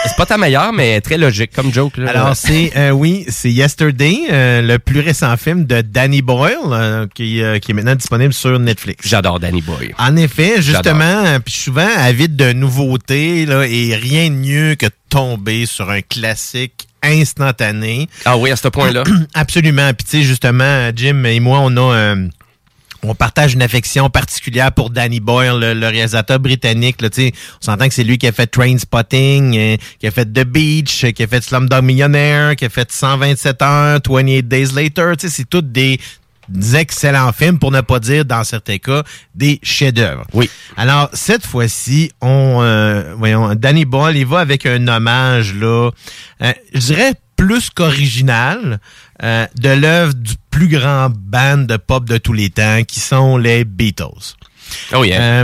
c'est 0.05 0.15
pas 0.15 0.25
ta 0.27 0.37
meilleure, 0.37 0.71
mais 0.71 1.01
très 1.01 1.17
logique 1.17 1.51
comme 1.55 1.73
joke. 1.73 1.97
Là. 1.97 2.11
Alors, 2.11 2.35
c'est, 2.35 2.71
euh, 2.75 2.91
oui, 2.91 3.25
c'est 3.29 3.49
Yesterday, 3.51 4.19
euh, 4.31 4.61
le 4.61 4.77
plus 4.77 4.99
récent 4.99 5.35
film 5.37 5.65
de 5.65 5.81
Danny 5.81 6.21
Boyle, 6.21 6.57
euh, 6.67 7.07
qui, 7.13 7.41
euh, 7.41 7.57
qui 7.57 7.71
est 7.71 7.73
maintenant 7.73 7.95
disponible 7.95 8.33
sur 8.33 8.59
Netflix. 8.59 9.07
J'adore 9.07 9.39
Danny 9.39 9.61
Boyle. 9.63 9.95
En 9.97 10.15
effet, 10.15 10.61
justement, 10.61 11.39
puis 11.43 11.53
souvent 11.53 11.87
avide 11.97 12.35
de 12.35 12.53
nouveautés, 12.53 13.45
là, 13.47 13.65
et 13.65 13.95
rien 13.95 14.29
de 14.29 14.35
mieux 14.35 14.75
que 14.75 14.85
de 14.85 14.91
tomber 15.09 15.65
sur 15.65 15.89
un 15.89 16.01
classique 16.01 16.87
instantané. 17.05 18.07
Ah 18.25 18.37
oui, 18.37 18.51
à 18.51 18.55
ce 18.55 18.67
point-là. 18.67 19.03
Absolument. 19.33 19.91
Puis 19.93 20.05
tu 20.05 20.17
sais, 20.17 20.23
justement, 20.23 20.89
Jim 20.95 21.23
et 21.25 21.39
moi, 21.39 21.59
on 21.61 21.75
a... 21.77 21.95
euh, 21.95 22.27
on 23.07 23.13
partage 23.13 23.53
une 23.53 23.61
affection 23.61 24.09
particulière 24.09 24.71
pour 24.71 24.89
Danny 24.89 25.19
Boyle, 25.19 25.59
le, 25.59 25.73
le 25.73 25.87
réalisateur 25.87 26.39
britannique. 26.39 27.01
Là, 27.03 27.09
on 27.15 27.31
s'entend 27.61 27.87
que 27.87 27.93
c'est 27.93 28.03
lui 28.03 28.17
qui 28.17 28.25
a 28.27 28.31
fait 28.31 28.47
Train 28.47 28.77
Spotting, 28.79 29.55
euh, 29.55 29.77
qui 29.99 30.07
a 30.07 30.11
fait 30.11 30.25
The 30.25 30.43
Beach, 30.43 31.03
euh, 31.03 31.11
qui 31.11 31.21
a 31.21 31.27
fait 31.27 31.43
Slumdog 31.43 31.83
Millionaire, 31.83 32.55
qui 32.55 32.65
a 32.65 32.69
fait 32.69 32.91
127 32.91 33.61
heures, 33.61 33.99
28 34.09 34.47
Days 34.47 34.69
Later. 34.73 35.11
Tu 35.19 35.27
sais, 35.27 35.33
C'est 35.35 35.47
tous 35.49 35.61
des 35.61 35.85
des 35.85 35.99
excellents 36.73 37.31
films, 37.31 37.59
pour 37.59 37.71
ne 37.71 37.81
pas 37.81 37.99
dire, 37.99 38.25
dans 38.25 38.43
certains 38.43 38.77
cas, 38.77 39.03
des 39.33 39.59
chefs-d'œuvre. 39.63 40.25
Oui. 40.33 40.49
Alors, 40.77 41.09
cette 41.13 41.45
fois-ci, 41.45 42.11
on, 42.21 42.59
euh, 42.61 43.13
voyons, 43.17 43.55
Danny 43.55 43.85
Boyle, 43.85 44.17
il 44.17 44.25
va 44.25 44.39
avec 44.39 44.65
un 44.65 44.87
hommage, 44.87 45.53
là, 45.55 45.91
euh, 46.41 46.53
je 46.73 46.79
dirais 46.79 47.13
plus 47.35 47.69
qu'original, 47.69 48.79
euh, 49.23 49.45
de 49.57 49.69
l'œuvre 49.69 50.13
du 50.13 50.33
plus 50.49 50.67
grand 50.67 51.09
band 51.09 51.57
de 51.59 51.77
pop 51.77 52.05
de 52.05 52.17
tous 52.17 52.33
les 52.33 52.49
temps, 52.49 52.83
qui 52.87 52.99
sont 52.99 53.37
les 53.37 53.65
Beatles. 53.65 54.35
Oh 54.93 55.03
yeah. 55.03 55.43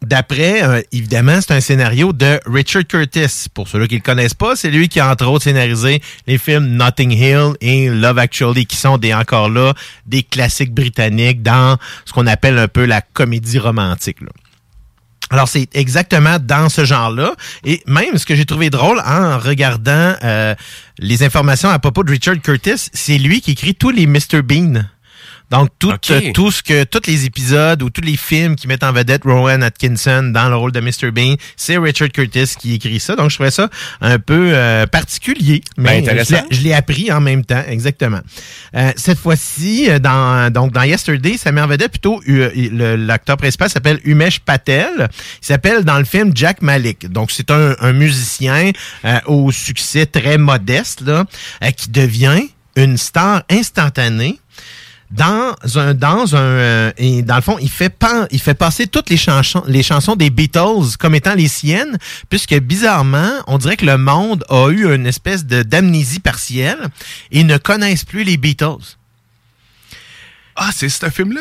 D'après, 0.00 0.62
euh, 0.62 0.80
évidemment, 0.92 1.40
c'est 1.40 1.54
un 1.54 1.60
scénario 1.60 2.12
de 2.12 2.38
Richard 2.46 2.86
Curtis. 2.86 3.46
Pour 3.52 3.66
ceux 3.66 3.84
qui 3.86 3.94
ne 3.94 3.98
le 4.00 4.04
connaissent 4.04 4.34
pas, 4.34 4.54
c'est 4.54 4.70
lui 4.70 4.88
qui 4.88 5.00
a 5.00 5.10
entre 5.10 5.26
autres 5.26 5.44
scénarisé 5.44 6.00
les 6.28 6.38
films 6.38 6.66
Notting 6.66 7.10
Hill 7.10 7.54
et 7.60 7.88
Love 7.88 8.18
Actually, 8.18 8.66
qui 8.66 8.76
sont 8.76 8.96
des 8.96 9.12
encore 9.12 9.50
là 9.50 9.74
des 10.06 10.22
classiques 10.22 10.72
britanniques 10.72 11.42
dans 11.42 11.78
ce 12.04 12.12
qu'on 12.12 12.28
appelle 12.28 12.58
un 12.58 12.68
peu 12.68 12.84
la 12.84 13.00
comédie 13.00 13.58
romantique. 13.58 14.18
Alors, 15.30 15.48
c'est 15.48 15.68
exactement 15.74 16.38
dans 16.40 16.68
ce 16.68 16.84
genre-là. 16.84 17.34
Et 17.64 17.82
même 17.86 18.16
ce 18.16 18.24
que 18.24 18.34
j'ai 18.34 18.46
trouvé 18.46 18.70
drôle 18.70 19.00
en 19.04 19.38
regardant 19.38 20.14
euh, 20.22 20.54
les 20.98 21.22
informations 21.22 21.68
à 21.68 21.78
propos 21.78 22.04
de 22.04 22.10
Richard 22.12 22.40
Curtis, 22.40 22.88
c'est 22.92 23.18
lui 23.18 23.40
qui 23.40 23.50
écrit 23.50 23.74
tous 23.74 23.90
les 23.90 24.06
Mr. 24.06 24.42
Bean. 24.42 24.84
Donc, 25.50 25.70
tout, 25.78 25.90
euh, 26.10 26.32
tout 26.34 26.50
ce 26.50 26.62
que, 26.62 26.84
tous 26.84 27.00
les 27.06 27.24
épisodes 27.24 27.82
ou 27.82 27.88
tous 27.88 28.02
les 28.02 28.16
films 28.18 28.54
qui 28.54 28.66
mettent 28.68 28.84
en 28.84 28.92
vedette 28.92 29.22
Rowan 29.24 29.62
Atkinson 29.62 30.24
dans 30.34 30.48
le 30.50 30.56
rôle 30.56 30.72
de 30.72 30.80
Mr. 30.80 31.10
Bean, 31.10 31.36
c'est 31.56 31.78
Richard 31.78 32.10
Curtis 32.10 32.52
qui 32.58 32.74
écrit 32.74 33.00
ça. 33.00 33.16
Donc, 33.16 33.30
je 33.30 33.36
trouvais 33.36 33.50
ça 33.50 33.70
un 34.02 34.18
peu 34.18 34.50
euh, 34.52 34.86
particulier. 34.86 35.62
Mais 35.78 36.02
Ben, 36.02 36.04
intéressant. 36.04 36.36
je 36.50 36.50
l'ai- 36.50 36.56
je 36.58 36.62
l'ai 36.64 36.74
appris 36.74 37.10
en 37.10 37.20
même 37.22 37.44
temps, 37.44 37.62
exactement. 37.66 38.20
Euh, 38.76 38.92
cette 38.96 39.18
fois-ci, 39.18 39.88
euh, 39.88 39.98
dans, 39.98 40.52
donc, 40.52 40.72
dans 40.72 40.82
Yesterday, 40.82 41.38
ça 41.38 41.50
met 41.50 41.62
en 41.62 41.66
vedette 41.66 41.92
plutôt 41.92 42.20
euh, 42.28 42.50
le- 42.54 42.96
l'acteur 42.96 43.36
principal 43.38 43.70
s'appelle 43.70 44.00
Umesh 44.04 44.40
Patel. 44.40 45.08
Il 45.42 45.46
s'appelle 45.46 45.82
dans 45.84 45.98
le 45.98 46.04
film 46.04 46.32
Jack 46.34 46.60
Malik. 46.60 47.10
Donc, 47.10 47.30
c'est 47.30 47.50
un, 47.50 47.74
un 47.80 47.92
musicien 47.94 48.72
euh, 49.06 49.18
au 49.26 49.50
succès 49.50 50.04
très 50.04 50.36
modeste, 50.36 51.00
là, 51.00 51.24
euh, 51.64 51.70
qui 51.70 51.88
devient 51.88 52.42
une 52.76 52.96
star 52.98 53.42
instantanée 53.50 54.38
dans 55.10 55.54
un 55.76 55.94
dans 55.94 56.36
un 56.36 56.38
euh, 56.38 56.92
et 56.98 57.22
dans 57.22 57.36
le 57.36 57.40
fond 57.40 57.56
il 57.62 57.70
fait 57.70 57.88
pas 57.88 58.26
il 58.30 58.40
fait 58.40 58.52
passer 58.54 58.86
toutes 58.86 59.08
les 59.08 59.16
chansons 59.16 59.62
les 59.66 59.82
chansons 59.82 60.16
des 60.16 60.28
Beatles 60.28 60.96
comme 60.98 61.14
étant 61.14 61.34
les 61.34 61.48
siennes 61.48 61.96
puisque 62.28 62.54
bizarrement 62.60 63.30
on 63.46 63.56
dirait 63.56 63.76
que 63.78 63.86
le 63.86 63.96
monde 63.96 64.44
a 64.50 64.68
eu 64.68 64.92
une 64.94 65.06
espèce 65.06 65.46
de 65.46 65.62
d'amnésie 65.62 66.20
partielle 66.20 66.78
et 67.32 67.42
ne 67.42 67.56
connaissent 67.56 68.04
plus 68.04 68.22
les 68.24 68.36
Beatles. 68.36 68.96
Ah, 70.60 70.70
c'est 70.74 70.88
ce 70.88 71.08
film-là. 71.08 71.40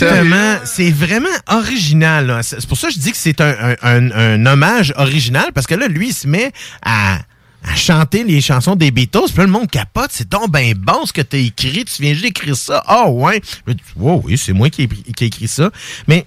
Exactement. 0.00 0.56
C'est 0.64 0.90
vraiment 0.90 1.28
original. 1.48 2.40
C'est 2.42 2.58
c'est 2.60 2.66
pour 2.68 2.78
ça 2.78 2.88
que 2.88 2.94
je 2.94 2.98
dis 2.98 3.12
que 3.12 3.18
c'est 3.18 3.40
un, 3.42 3.54
un- 3.60 3.76
un- 3.82 4.10
un 4.10 4.46
hommage 4.46 4.94
original, 4.96 5.50
parce 5.54 5.66
que 5.66 5.74
là, 5.74 5.86
lui, 5.86 6.08
il 6.08 6.14
se 6.14 6.26
met 6.26 6.50
à, 6.82 7.18
à 7.62 7.74
chanter 7.74 8.24
les 8.24 8.40
chansons 8.40 8.76
des 8.76 8.90
Beatles, 8.90 9.28
puis 9.28 9.38
là, 9.38 9.44
le 9.44 9.50
monde 9.50 9.70
capote. 9.70 10.10
C'est 10.10 10.28
donc 10.28 10.50
ben 10.50 10.74
bon 10.74 11.04
ce 11.06 11.12
que 11.12 11.22
t'as 11.22 11.38
écrit. 11.38 11.84
Tu 11.84 12.02
viens 12.02 12.12
juste 12.12 12.24
d'écrire 12.24 12.56
ça. 12.56 12.82
Ah 12.86 13.10
ouais. 13.10 13.40
Je 13.66 13.72
dis, 13.72 13.82
wow, 13.96 14.22
oui, 14.24 14.38
c'est 14.38 14.52
moi 14.52 14.70
qui 14.70 14.82
ai, 14.82 15.24
écrit 15.24 15.48
ça. 15.48 15.70
Mais 16.06 16.24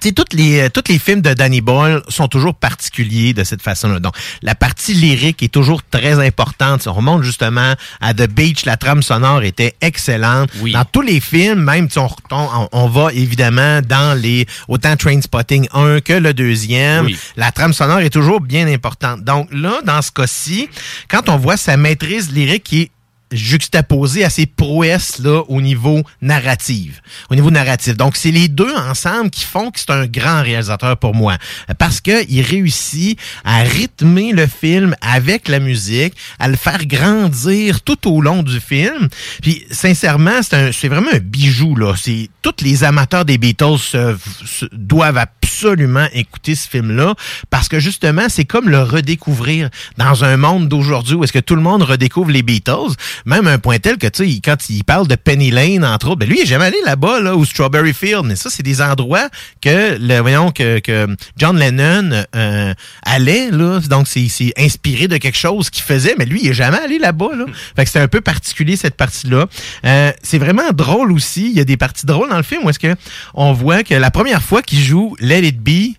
sais, 0.00 0.12
toutes 0.12 0.32
les, 0.32 0.60
euh, 0.60 0.68
tous 0.68 0.84
les 0.88 0.98
films 0.98 1.20
de 1.20 1.34
Danny 1.34 1.60
Boyle 1.60 2.02
sont 2.08 2.28
toujours 2.28 2.54
particuliers 2.54 3.34
de 3.34 3.44
cette 3.44 3.62
façon-là. 3.62 4.00
Donc, 4.00 4.14
la 4.42 4.54
partie 4.54 4.94
lyrique 4.94 5.42
est 5.42 5.52
toujours 5.52 5.82
très 5.82 6.24
importante. 6.24 6.86
On 6.86 6.92
remonte 6.92 7.22
justement 7.22 7.74
à 8.00 8.14
The 8.14 8.28
Beach, 8.28 8.64
la 8.64 8.76
trame 8.76 9.02
sonore 9.02 9.42
était 9.42 9.74
excellente. 9.80 10.50
Dans 10.72 10.84
tous 10.84 11.02
les 11.02 11.20
films, 11.20 11.62
même 11.62 11.88
si 11.90 11.98
on, 11.98 12.08
on, 12.30 12.68
on 12.72 12.88
va 12.88 13.12
évidemment 13.12 13.80
dans 13.82 14.18
les 14.20 14.46
autant 14.68 14.96
Trainspotting 14.96 15.68
1 15.72 16.00
que 16.00 16.12
le 16.14 16.34
deuxième, 16.34 17.06
Oui. 17.06 17.16
la 17.36 17.52
trame 17.52 17.72
sonore 17.72 18.00
est 18.00 18.10
toujours 18.10 18.40
bien 18.40 18.66
importante. 18.68 19.22
Donc 19.24 19.48
là, 19.52 19.80
dans 19.84 20.00
ce 20.02 20.10
cas-ci, 20.10 20.68
quand 21.08 21.28
on 21.28 21.36
voit 21.36 21.56
sa 21.56 21.76
maîtrise 21.76 22.32
lyrique 22.32 22.64
qui 22.64 22.82
est 22.82 22.90
juxtaposée 23.32 24.24
à 24.24 24.30
ses 24.30 24.46
prouesses 24.46 25.18
là 25.18 25.42
au 25.48 25.60
niveau 25.60 26.02
narratif. 26.20 27.02
Au 27.30 27.34
niveau 27.34 27.50
narratif. 27.50 27.96
Donc 27.96 28.16
c'est 28.16 28.30
les 28.30 28.48
deux 28.48 28.72
ensemble 28.74 29.30
qui 29.30 29.44
font 29.44 29.70
que 29.70 29.78
c'est 29.80 29.90
un 29.90 30.06
grand 30.06 30.42
réalisateur 30.42 30.96
pour 30.96 31.14
moi 31.14 31.36
parce 31.78 32.00
que 32.00 32.24
il 32.30 32.42
réussit 32.42 33.18
à 33.44 33.62
rythmer 33.62 34.32
le 34.32 34.46
film 34.46 34.94
avec 35.00 35.48
la 35.48 35.58
musique, 35.60 36.14
à 36.38 36.48
le 36.48 36.56
faire 36.56 36.84
grandir 36.86 37.82
tout 37.82 38.08
au 38.10 38.20
long 38.20 38.42
du 38.42 38.60
film. 38.60 39.08
Puis 39.42 39.64
sincèrement, 39.70 40.40
c'est 40.42 40.88
vraiment 40.88 41.10
un 41.12 41.18
bijou 41.18 41.74
là, 41.76 41.94
c'est 41.96 42.28
tous 42.42 42.62
les 42.62 42.84
amateurs 42.84 43.24
des 43.24 43.38
Beatles 43.38 43.78
se- 43.78 44.16
se- 44.44 44.66
doivent 44.72 45.18
absolument 45.18 46.06
écouter 46.12 46.54
ce 46.54 46.68
film-là 46.68 47.14
parce 47.50 47.68
que 47.68 47.78
justement, 47.78 48.26
c'est 48.28 48.44
comme 48.44 48.68
le 48.68 48.82
redécouvrir 48.82 49.68
dans 49.96 50.24
un 50.24 50.36
monde 50.36 50.68
d'aujourd'hui 50.68 51.14
où 51.14 51.24
est-ce 51.24 51.32
que 51.32 51.38
tout 51.38 51.54
le 51.54 51.62
monde 51.62 51.82
redécouvre 51.82 52.30
les 52.30 52.42
Beatles, 52.42 52.94
même 53.26 53.46
un 53.46 53.58
point 53.58 53.78
tel 53.78 53.98
que, 53.98 54.06
tu 54.06 54.24
sais, 54.24 54.40
quand 54.44 54.56
il 54.68 54.84
parle 54.84 55.08
de 55.08 55.14
Penny 55.14 55.50
Lane, 55.50 55.84
entre 55.84 56.08
autres, 56.08 56.18
ben 56.18 56.28
lui, 56.28 56.38
il 56.38 56.42
est 56.42 56.46
jamais 56.46 56.66
allé 56.66 56.78
là-bas, 56.84 57.20
là, 57.20 57.36
ou 57.36 57.44
Strawberry 57.44 57.92
Field, 57.92 58.24
mais 58.24 58.36
ça, 58.36 58.50
c'est 58.50 58.62
des 58.62 58.80
endroits 58.80 59.28
que, 59.60 59.98
le, 60.00 60.20
voyons, 60.20 60.50
que, 60.50 60.78
que 60.78 61.06
John 61.36 61.58
Lennon 61.58 62.24
euh, 62.34 62.74
allait, 63.04 63.50
là, 63.50 63.80
donc 63.88 64.08
c'est 64.08 64.28
c'est 64.28 64.52
inspiré 64.56 65.08
de 65.08 65.16
quelque 65.16 65.38
chose 65.38 65.70
qu'il 65.70 65.82
faisait, 65.82 66.14
mais 66.18 66.24
lui, 66.24 66.40
il 66.42 66.48
est 66.48 66.54
jamais 66.54 66.78
allé 66.78 66.98
là-bas, 66.98 67.34
là. 67.36 67.44
Fait 67.76 67.84
que 67.84 67.90
c'est 67.90 68.00
un 68.00 68.08
peu 68.08 68.20
particulier, 68.20 68.76
cette 68.76 68.96
partie-là. 68.96 69.46
Euh, 69.84 70.12
c'est 70.22 70.38
vraiment 70.38 70.70
drôle 70.72 71.12
aussi, 71.12 71.46
il 71.50 71.56
y 71.56 71.60
a 71.60 71.64
des 71.64 71.76
parties 71.76 72.06
drôles 72.06 72.30
dans 72.30 72.36
le 72.36 72.42
film 72.42 72.64
où 72.64 72.70
est-ce 72.70 72.78
que 72.78 72.94
on 73.34 73.52
voit 73.52 73.82
que 73.82 73.94
la 73.94 74.10
première 74.10 74.42
fois 74.42 74.62
qu'il 74.62 74.80
joue 74.80 75.16
Let 75.20 75.46
It 75.46 75.60
Be, 75.60 75.94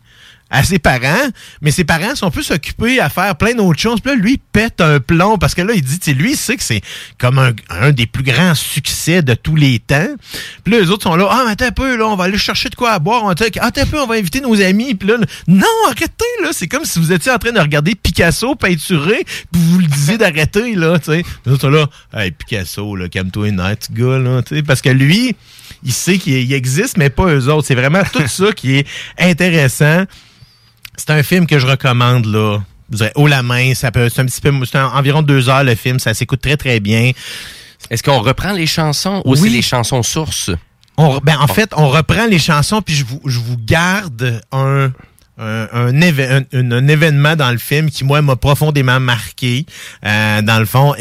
à 0.54 0.64
ses 0.64 0.78
parents, 0.78 1.30
mais 1.62 1.72
ses 1.72 1.84
parents 1.84 2.16
sont 2.16 2.30
plus 2.30 2.52
occupés 2.52 3.00
à 3.00 3.10
faire 3.10 3.36
plein 3.36 3.56
d'autres 3.56 3.80
choses. 3.80 4.00
Puis 4.00 4.12
là, 4.12 4.16
lui, 4.16 4.34
il 4.34 4.38
pète 4.38 4.82
un 4.82 5.00
plomb 5.00 5.40
parce 5.40 5.56
que 5.56 5.64
là, 5.64 5.74
il 5.74 5.82
dit, 5.82 6.14
lui, 6.14 6.34
il 6.34 6.38
sait 6.38 6.56
que 6.56 6.64
c'est 6.64 6.82
comme 7.18 7.40
un, 7.40 7.54
un 7.70 7.92
des 7.92 8.06
plus 8.06 8.22
grands 8.22 8.54
succès 8.54 9.24
de 9.24 9.34
tous 9.34 9.56
les 9.56 9.80
temps. 9.80 10.08
Puis 10.64 10.74
là, 10.74 10.80
les 10.80 10.92
autres 10.92 11.04
sont 11.04 11.16
là, 11.16 11.28
ah, 11.32 11.42
mais 11.48 11.54
attends 11.54 11.66
un 11.66 11.72
peu, 11.72 11.98
là, 11.98 12.06
on 12.08 12.16
va 12.16 12.26
aller 12.26 12.38
chercher 12.38 12.70
de 12.70 12.76
quoi 12.76 12.92
à 12.92 13.00
boire. 13.00 13.28
Attends, 13.28 13.46
attends 13.62 13.82
un 13.82 13.86
peu, 13.88 14.00
on 14.00 14.06
va 14.06 14.14
inviter 14.14 14.42
nos 14.42 14.62
amis. 14.62 14.94
Puis 14.94 15.10
là, 15.10 15.18
non, 15.48 15.66
arrêtez, 15.88 16.24
là. 16.44 16.50
C'est 16.52 16.68
comme 16.68 16.86
si 16.86 17.00
vous 17.00 17.12
étiez 17.12 17.32
en 17.32 17.40
train 17.40 17.52
de 17.52 17.60
regarder 17.60 17.96
Picasso 17.96 18.54
peinturé, 18.54 19.26
puis 19.52 19.60
vous 19.60 19.80
le 19.80 19.88
disiez 19.88 20.20
d'arrêter, 20.20 20.76
là, 20.76 21.00
tu 21.00 21.06
sais. 21.06 21.24
Les 21.48 21.52
autres 21.52 21.62
sont 21.62 21.70
là, 21.72 21.88
hey, 22.14 22.30
Picasso, 22.30 22.96
là, 22.96 23.10
calme-toi 23.10 23.50
night, 23.50 23.92
gars, 23.92 24.20
là, 24.20 24.44
tu 24.44 24.56
sais. 24.56 24.62
Parce 24.62 24.84
que 24.84 24.90
lui, 24.90 25.36
il 25.84 25.94
sait 25.94 26.20
qu'il 26.20 26.34
il 26.34 26.54
existe, 26.54 26.98
mais 26.98 27.10
pas 27.10 27.34
eux 27.34 27.50
autres. 27.50 27.66
C'est 27.68 27.76
vraiment 27.76 28.04
tout 28.14 28.28
ça 28.28 28.52
qui 28.52 28.76
est 28.76 28.88
intéressant. 29.18 30.06
C'est 30.98 31.10
un 31.10 31.24
film 31.24 31.48
que 31.48 31.60
je 31.60 31.68
recommande, 31.68 32.26
là. 32.26 32.60
Je 32.92 32.98
dirais, 32.98 33.12
haut 33.16 33.28
la 33.28 33.42
main, 33.44 33.74
ça 33.74 33.92
peut, 33.92 34.10
c'est 34.10 34.22
un 34.22 34.26
petit 34.26 34.42
peu, 34.42 34.54
c'est 34.66 34.78
environ 34.78 35.22
deux 35.22 35.50
heures 35.50 35.64
le 35.64 35.76
film, 35.76 36.00
ça 36.00 36.14
s'écoute 36.14 36.42
très 36.42 36.58
très 36.58 36.80
bien. 36.80 37.12
Est-ce 37.90 38.04
qu'on 38.04 38.20
reprend 38.20 38.52
les 38.52 38.68
chansons 38.68 39.22
ou 39.26 39.36
c'est 39.36 39.50
les 39.50 39.62
chansons 39.62 40.04
sources? 40.04 40.52
On, 40.98 41.18
ben, 41.24 41.38
en 41.40 41.48
fait, 41.48 41.72
on 41.76 41.90
reprend 41.90 42.28
les 42.28 42.38
chansons, 42.38 42.82
puis 42.82 42.94
je 42.94 43.04
vous, 43.04 43.20
je 43.26 43.40
vous 43.40 43.58
garde 43.58 44.42
un, 44.52 44.92
un, 45.38 45.68
un, 45.74 46.88
événement 46.88 47.36
dans 47.36 47.52
le 47.52 47.58
film 47.58 47.90
qui, 47.90 48.04
moi, 48.04 48.22
m'a 48.22 48.36
profondément 48.36 49.00
marqué. 49.00 49.66
Euh, 50.06 50.42
dans 50.42 50.60
le 50.60 50.66
fond, 50.66 50.94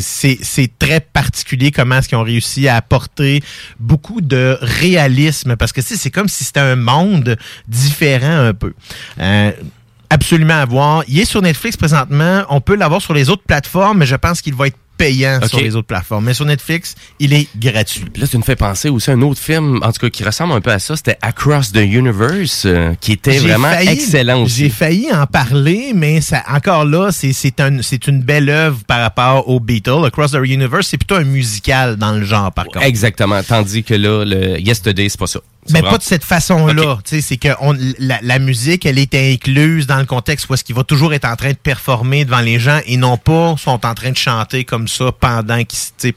c'est 0.00 0.78
très 0.78 1.00
particulier 1.00 1.70
comment 1.70 1.96
est-ce 1.96 2.08
qu'ils 2.08 2.18
ont 2.18 2.22
réussi 2.22 2.68
à 2.68 2.76
apporter 2.76 3.42
beaucoup 3.78 4.20
de 4.20 4.58
réalisme, 4.60 5.56
parce 5.56 5.72
que 5.72 5.80
c'est 5.80 6.10
comme 6.10 6.28
si 6.28 6.44
c'était 6.44 6.60
un 6.60 6.76
monde 6.76 7.36
différent 7.66 8.46
un 8.46 8.54
peu. 8.54 8.74
Euh, 9.18 9.52
absolument 10.08 10.54
à 10.60 10.64
voir. 10.66 11.04
Il 11.08 11.18
est 11.18 11.24
sur 11.24 11.42
Netflix 11.42 11.76
présentement. 11.76 12.44
On 12.50 12.60
peut 12.60 12.76
l'avoir 12.76 13.00
sur 13.00 13.14
les 13.14 13.30
autres 13.30 13.44
plateformes, 13.46 13.98
mais 13.98 14.06
je 14.06 14.16
pense 14.16 14.42
qu'il 14.42 14.54
va 14.54 14.66
être 14.68 14.78
payant 15.04 15.38
sur 15.48 15.58
les 15.60 15.76
autres 15.76 15.86
plateformes. 15.86 16.24
Mais 16.24 16.34
sur 16.34 16.44
Netflix, 16.44 16.94
il 17.18 17.32
est 17.32 17.48
gratuit. 17.58 18.04
Puis 18.12 18.22
là, 18.22 18.28
tu 18.28 18.36
me 18.38 18.42
fais 18.42 18.56
penser 18.56 18.88
aussi 18.88 19.10
à 19.10 19.14
un 19.14 19.22
autre 19.22 19.40
film, 19.40 19.80
en 19.82 19.92
tout 19.92 20.00
cas, 20.00 20.10
qui 20.10 20.22
ressemble 20.24 20.52
un 20.52 20.60
peu 20.60 20.70
à 20.70 20.78
ça. 20.78 20.96
C'était 20.96 21.16
Across 21.22 21.72
the 21.72 21.76
Universe, 21.78 22.64
euh, 22.66 22.94
qui 23.00 23.12
était 23.12 23.38
vraiment 23.38 23.70
failli- 23.70 23.88
excellent 23.88 24.42
aussi. 24.42 24.56
J'ai 24.56 24.68
failli 24.70 25.12
en 25.12 25.26
parler, 25.26 25.92
mais 25.94 26.20
ça, 26.20 26.42
encore 26.48 26.84
là, 26.84 27.10
c'est 27.12 27.32
c'est 27.32 27.60
un, 27.60 27.82
c'est 27.82 28.06
une 28.08 28.22
belle 28.22 28.48
œuvre 28.50 28.78
par 28.86 29.00
rapport 29.00 29.48
aux 29.48 29.60
Beatles. 29.60 30.04
Across 30.06 30.32
the 30.32 30.38
Universe, 30.44 30.88
c'est 30.88 30.98
plutôt 30.98 31.16
un 31.16 31.24
musical 31.24 31.96
dans 31.96 32.12
le 32.12 32.24
genre, 32.24 32.52
par 32.52 32.66
contre. 32.66 32.82
Exactement. 32.82 33.42
Tandis 33.42 33.82
que 33.82 33.94
là, 33.94 34.24
le 34.24 34.58
Yesterday, 34.60 35.08
c'est 35.08 35.18
pas 35.18 35.26
ça. 35.26 35.40
Mais 35.72 35.80
vraiment- 35.80 35.92
pas 35.92 35.98
de 35.98 36.02
cette 36.02 36.24
façon-là. 36.24 36.98
Tu 37.04 37.16
sais, 37.16 37.20
C'est 37.20 37.36
que 37.36 37.48
on, 37.60 37.74
la, 37.98 38.18
la 38.22 38.38
musique, 38.38 38.86
elle 38.86 38.98
est 38.98 39.14
incluse 39.14 39.86
dans 39.86 39.98
le 39.98 40.06
contexte 40.06 40.48
où 40.48 40.54
est-ce 40.54 40.64
qu'il 40.64 40.74
va 40.76 40.84
toujours 40.84 41.12
être 41.14 41.24
en 41.24 41.36
train 41.36 41.50
de 41.50 41.56
performer 41.56 42.24
devant 42.24 42.40
les 42.40 42.58
gens 42.58 42.80
et 42.86 42.96
non 42.96 43.16
pas 43.16 43.56
sont 43.58 43.84
en 43.86 43.94
train 43.94 44.10
de 44.10 44.16
chanter 44.16 44.64
comme 44.64 44.88
ça 44.88 45.12
pendant 45.12 45.62
qu'ils, 45.64 46.12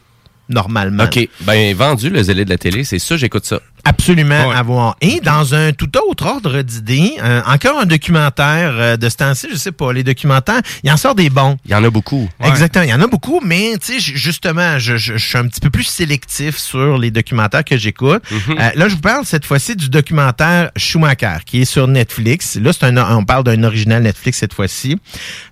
normalement. 0.49 1.05
OK. 1.05 1.27
Ben, 1.41 1.75
vendu, 1.75 2.09
le 2.09 2.21
zélé 2.23 2.45
de 2.45 2.49
la 2.49 2.57
télé, 2.57 2.83
c'est 2.83 2.99
ça, 2.99 3.17
j'écoute 3.17 3.45
ça. 3.45 3.59
Absolument 3.85 4.51
à 4.51 4.63
voir. 4.63 4.95
Et 5.01 5.19
dans 5.19 5.53
un 5.55 5.71
tout 5.73 5.89
autre 6.09 6.25
ordre 6.25 6.61
d'idées, 6.61 7.13
euh, 7.21 7.41
encore 7.45 7.79
un 7.79 7.85
documentaire 7.85 8.71
euh, 8.75 8.97
de 8.97 9.09
ce 9.09 9.17
temps-ci, 9.17 9.47
je 9.51 9.57
sais 9.57 9.71
pas, 9.71 9.91
les 9.91 10.03
documentaires, 10.03 10.61
il 10.83 10.91
en 10.91 10.97
sort 10.97 11.15
des 11.15 11.29
bons. 11.29 11.57
Il 11.65 11.71
y 11.71 11.75
en 11.75 11.83
a 11.83 11.89
beaucoup. 11.89 12.29
Exactement, 12.43 12.83
il 12.85 12.89
y 12.89 12.93
en 12.93 13.01
a 13.01 13.07
beaucoup, 13.07 13.41
mais 13.43 13.73
tu 13.83 13.93
sais, 13.93 13.99
justement, 13.99 14.79
je, 14.79 14.95
je- 14.97 15.17
je 15.17 15.25
suis 15.27 15.37
un 15.37 15.47
petit 15.47 15.59
peu 15.59 15.69
plus 15.69 15.83
sélectif 15.83 16.57
sur 16.57 16.97
les 16.97 17.11
documentaires 17.11 17.63
que 17.65 17.77
j'écoute. 17.77 18.23
Mhm. 18.31 18.55
Euh, 18.59 18.69
là, 18.75 18.87
je 18.87 18.95
vous 18.95 19.01
parle 19.01 19.25
cette 19.25 19.45
fois-ci 19.45 19.75
du 19.75 19.89
documentaire 19.89 20.71
Schumacher, 20.77 21.37
qui 21.45 21.61
est 21.61 21.65
sur 21.65 21.87
Netflix. 21.87 22.55
Là, 22.55 22.71
c'est 22.73 22.85
un, 22.85 23.17
on 23.17 23.25
parle 23.25 23.43
d'un 23.43 23.63
original 23.63 24.01
Netflix 24.03 24.37
cette 24.39 24.53
fois-ci. 24.53 24.97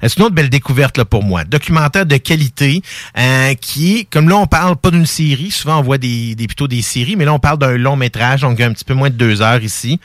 Euh, 0.04 0.08
c'est 0.08 0.18
une 0.18 0.24
autre 0.24 0.36
belle 0.36 0.50
découverte 0.50 0.98
là, 0.98 1.06
pour 1.06 1.24
moi. 1.24 1.44
Documentaire 1.44 2.06
de 2.06 2.18
qualité, 2.18 2.82
euh, 3.18 3.54
qui 3.56 4.06
comme 4.10 4.30
là, 4.30 4.38
on 4.38 4.48
parle 4.48 4.78
pas 4.78 4.92
d'une 4.92 5.06
série. 5.06 5.52
Souvent, 5.52 5.80
on 5.80 5.84
voit 5.84 5.98
des, 5.98 6.36
des 6.36 6.48
plutôt 6.48 6.68
des 6.68 6.82
séries, 6.82 7.16
mais 7.18 7.26
là, 7.26 7.34
on 7.34 7.40
parle 7.40 7.58
d'un 7.58 7.78
long 7.78 7.96
métrage, 7.96 8.21
donc 8.42 8.60
un 8.62 8.72
petit 8.74 8.86
peu 8.86 8.94
moins 8.94 9.10
de 9.10 9.16
deux 9.16 9.42
heures 9.42 9.62
ici. 9.64 10.00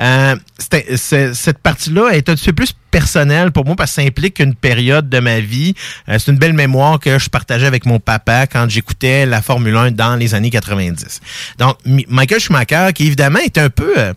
Euh, 0.00 0.36
cette 0.58 1.58
partie-là 1.58 2.10
est 2.12 2.28
un 2.28 2.34
petit 2.34 2.46
peu 2.46 2.52
plus 2.64 2.72
personnelle 2.90 3.52
pour 3.52 3.64
moi 3.64 3.76
parce 3.76 3.92
que 3.92 4.02
ça 4.02 4.06
implique 4.06 4.40
une 4.40 4.54
période 4.54 5.08
de 5.08 5.20
ma 5.20 5.40
vie. 5.40 5.74
Euh, 6.08 6.18
c'est 6.18 6.32
une 6.32 6.38
belle 6.38 6.52
mémoire 6.54 6.98
que 6.98 7.18
je 7.18 7.28
partageais 7.30 7.66
avec 7.66 7.86
mon 7.86 8.00
papa 8.00 8.46
quand 8.46 8.68
j'écoutais 8.68 9.26
la 9.26 9.42
Formule 9.42 9.76
1 9.76 9.90
dans 9.92 10.16
les 10.16 10.34
années 10.34 10.50
90. 10.50 11.20
Donc, 11.58 11.76
Mi- 11.86 12.06
Michael 12.08 12.40
Schumacher, 12.40 12.88
qui 12.94 13.06
évidemment 13.06 13.38
est 13.38 13.58
un 13.58 13.70
peu 13.70 13.94
euh, 13.96 14.12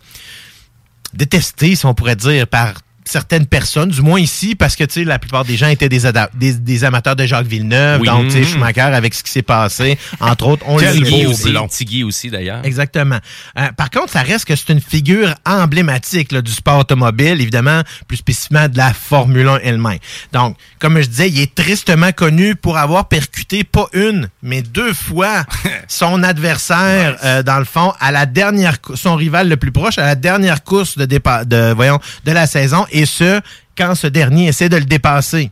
détesté, 1.12 1.76
si 1.76 1.86
on 1.86 1.94
pourrait 1.94 2.16
dire, 2.16 2.46
par 2.48 2.74
certaines 3.04 3.46
personnes, 3.46 3.90
du 3.90 4.00
moins 4.02 4.18
ici, 4.20 4.54
parce 4.54 4.76
que 4.76 4.84
tu 4.84 4.94
sais, 5.00 5.04
la 5.04 5.18
plupart 5.18 5.44
des 5.44 5.56
gens 5.56 5.68
étaient 5.68 5.88
des, 5.88 6.00
des, 6.34 6.52
des 6.54 6.84
amateurs 6.84 7.16
de 7.16 7.26
Jacques 7.26 7.46
Villeneuve, 7.46 8.00
Oui. 8.00 8.06
donc 8.08 8.26
tu 8.26 8.32
sais. 8.32 8.44
Schumacher 8.44 8.80
avec 8.80 9.14
ce 9.14 9.22
qui 9.22 9.30
s'est 9.30 9.42
passé, 9.42 9.98
entre 10.20 10.46
autres, 10.48 10.64
on 10.66 10.78
le 10.78 10.92
Tiggy 10.92 11.10
sait. 11.22 11.26
aussi, 11.26 11.54
Tiggy 11.70 12.04
aussi, 12.04 12.30
d'ailleurs. 12.30 12.64
Exactement. 12.64 13.18
Euh, 13.58 13.72
par 13.76 13.90
contre, 13.90 14.10
ça 14.10 14.22
reste 14.22 14.44
que 14.46 14.56
c'est 14.56 14.72
une 14.72 14.80
figure 14.80 15.34
emblématique 15.46 16.32
là, 16.32 16.40
du 16.42 16.52
sport 16.52 16.78
automobile, 16.78 17.40
évidemment, 17.40 17.82
plus 18.08 18.16
spécifiquement 18.18 18.68
de 18.68 18.76
la 18.76 18.92
Formule 18.94 19.48
1 19.48 19.58
elle-même. 19.64 19.98
Donc, 20.32 20.56
comme 20.78 21.00
je 21.00 21.06
disais, 21.06 21.28
il 21.28 21.40
est 21.40 21.54
tristement 21.54 22.12
connu 22.12 22.54
pour 22.56 22.78
avoir 22.78 23.08
percuté 23.08 23.64
pas 23.64 23.86
une, 23.92 24.28
mais 24.42 24.62
deux 24.62 24.92
fois 24.92 25.44
son 25.88 26.22
adversaire, 26.22 27.16
euh, 27.24 27.42
dans 27.42 27.58
le 27.58 27.64
fond, 27.64 27.92
à 28.00 28.12
la 28.12 28.26
dernière, 28.26 28.76
son 28.94 29.16
rival 29.16 29.48
le 29.48 29.56
plus 29.56 29.72
proche, 29.72 29.98
à 29.98 30.04
la 30.06 30.14
dernière 30.14 30.62
course 30.64 30.96
de 30.98 31.04
départ, 31.04 31.46
de, 31.46 31.72
voyons, 31.74 31.98
de 32.24 32.32
la 32.32 32.46
saison, 32.46 32.86
et 32.94 33.06
ce, 33.06 33.40
quand 33.76 33.94
ce 33.94 34.06
dernier 34.06 34.46
essaie 34.48 34.68
de 34.68 34.76
le 34.76 34.84
dépasser. 34.84 35.50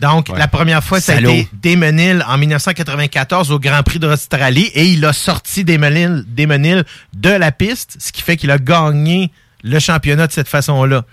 Donc, 0.00 0.28
la 0.28 0.48
première 0.48 0.84
fois, 0.84 1.00
ça 1.00 1.12
a 1.12 1.14
Salaud. 1.16 1.30
été 1.30 1.48
Damon 1.54 1.96
Hill 1.96 2.24
en 2.28 2.36
1994 2.36 3.50
au 3.50 3.58
Grand 3.58 3.82
Prix 3.82 3.98
d'Australie 3.98 4.70
et 4.74 4.86
il 4.86 5.04
a 5.06 5.12
sorti 5.12 5.64
Damon 5.64 5.94
Hill 5.94 6.84
de 7.14 7.30
la 7.30 7.52
piste, 7.52 7.96
ce 7.98 8.12
qui 8.12 8.20
fait 8.20 8.36
qu'il 8.36 8.50
a 8.50 8.58
gagné 8.58 9.30
le 9.62 9.78
championnat 9.78 10.26
de 10.26 10.32
cette 10.32 10.48
façon-là. 10.48 11.04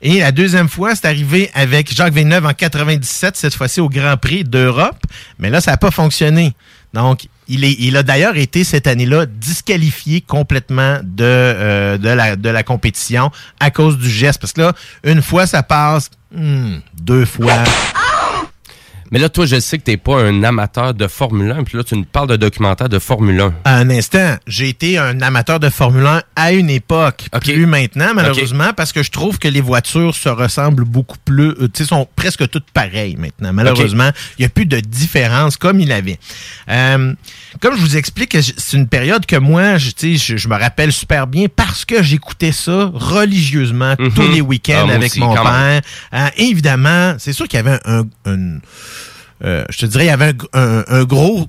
Et 0.00 0.20
la 0.20 0.32
deuxième 0.32 0.68
fois, 0.68 0.94
c'est 0.94 1.06
arrivé 1.06 1.50
avec 1.54 1.94
Jacques 1.94 2.14
Villeneuve 2.14 2.46
en 2.46 2.54
97, 2.54 3.36
cette 3.36 3.54
fois-ci 3.54 3.80
au 3.80 3.88
Grand 3.88 4.16
Prix 4.16 4.44
d'Europe, 4.44 4.98
mais 5.38 5.50
là, 5.50 5.60
ça 5.60 5.72
n'a 5.72 5.76
pas 5.76 5.90
fonctionné. 5.90 6.54
Donc, 6.94 7.26
il, 7.48 7.96
a 7.96 8.02
d'ailleurs 8.02 8.36
été 8.36 8.64
cette 8.64 8.86
année-là 8.86 9.26
disqualifié 9.26 10.20
complètement 10.20 11.00
de, 11.02 11.24
euh, 11.24 11.98
de, 11.98 12.08
la, 12.08 12.36
de 12.36 12.48
la 12.48 12.62
compétition 12.62 13.30
à 13.60 13.70
cause 13.70 13.98
du 13.98 14.08
geste. 14.08 14.40
Parce 14.40 14.52
que 14.52 14.60
là, 14.62 14.72
une 15.04 15.22
fois, 15.22 15.46
ça 15.46 15.62
passe, 15.62 16.10
hmm, 16.34 16.76
deux 16.94 17.24
fois. 17.24 17.64
Mais 19.12 19.18
là, 19.18 19.28
toi, 19.28 19.44
je 19.44 19.60
sais 19.60 19.76
que 19.78 19.82
t'es 19.84 19.98
pas 19.98 20.22
un 20.22 20.42
amateur 20.42 20.94
de 20.94 21.06
Formule 21.06 21.50
1, 21.52 21.64
puis 21.64 21.76
là, 21.76 21.84
tu 21.84 21.94
nous 21.96 22.04
parles 22.04 22.28
de 22.28 22.36
documentaire 22.36 22.88
de 22.88 22.98
Formule 22.98 23.38
1. 23.40 23.52
Un 23.66 23.90
instant, 23.90 24.36
j'ai 24.46 24.70
été 24.70 24.96
un 24.96 25.20
amateur 25.20 25.60
de 25.60 25.68
Formule 25.68 26.06
1 26.06 26.22
à 26.34 26.52
une 26.52 26.70
époque, 26.70 27.26
plus 27.54 27.66
maintenant 27.66 28.12
malheureusement, 28.14 28.72
parce 28.74 28.90
que 28.92 29.02
je 29.02 29.10
trouve 29.10 29.38
que 29.38 29.48
les 29.48 29.60
voitures 29.60 30.14
se 30.14 30.30
ressemblent 30.30 30.84
beaucoup 30.84 31.18
plus, 31.24 31.50
euh, 31.50 31.68
tu 31.68 31.82
sais, 31.82 31.84
sont 31.84 32.08
presque 32.16 32.48
toutes 32.48 32.70
pareilles 32.70 33.16
maintenant. 33.16 33.52
Malheureusement, 33.52 34.10
il 34.38 34.42
n'y 34.42 34.46
a 34.46 34.48
plus 34.48 34.64
de 34.66 34.80
différence 34.80 35.58
comme 35.58 35.78
il 35.78 35.92
avait. 35.92 36.18
Euh, 36.70 37.12
comme 37.60 37.76
je 37.76 37.80
vous 37.82 37.96
explique, 37.98 38.34
c'est 38.40 38.76
une 38.78 38.88
période 38.88 39.26
que 39.26 39.36
moi, 39.36 39.76
je, 39.76 39.90
tu 39.90 40.16
sais, 40.16 40.32
je, 40.32 40.36
je 40.38 40.48
me 40.48 40.56
rappelle 40.58 40.90
super 40.90 41.26
bien 41.26 41.48
parce 41.54 41.84
que 41.84 42.02
j'écoutais 42.02 42.52
ça 42.52 42.90
religieusement 42.94 43.94
tous 43.96 44.28
les 44.32 44.40
week-ends 44.40 44.86
Ah, 44.88 44.94
avec 44.94 45.10
aussi, 45.10 45.20
mon 45.20 45.34
père. 45.34 45.82
Euh, 46.14 46.28
évidemment, 46.38 47.14
c'est 47.18 47.34
sûr 47.34 47.46
qu'il 47.46 47.58
y 47.58 47.60
avait 47.60 47.78
un, 47.84 48.04
un- 48.24 48.58
euh, 49.44 49.64
je 49.70 49.78
te 49.78 49.86
dirais, 49.86 50.04
il 50.04 50.08
y 50.08 50.10
avait 50.10 50.34
un, 50.52 50.60
un- 50.60 50.84
un 50.88 51.04
gros 51.04 51.48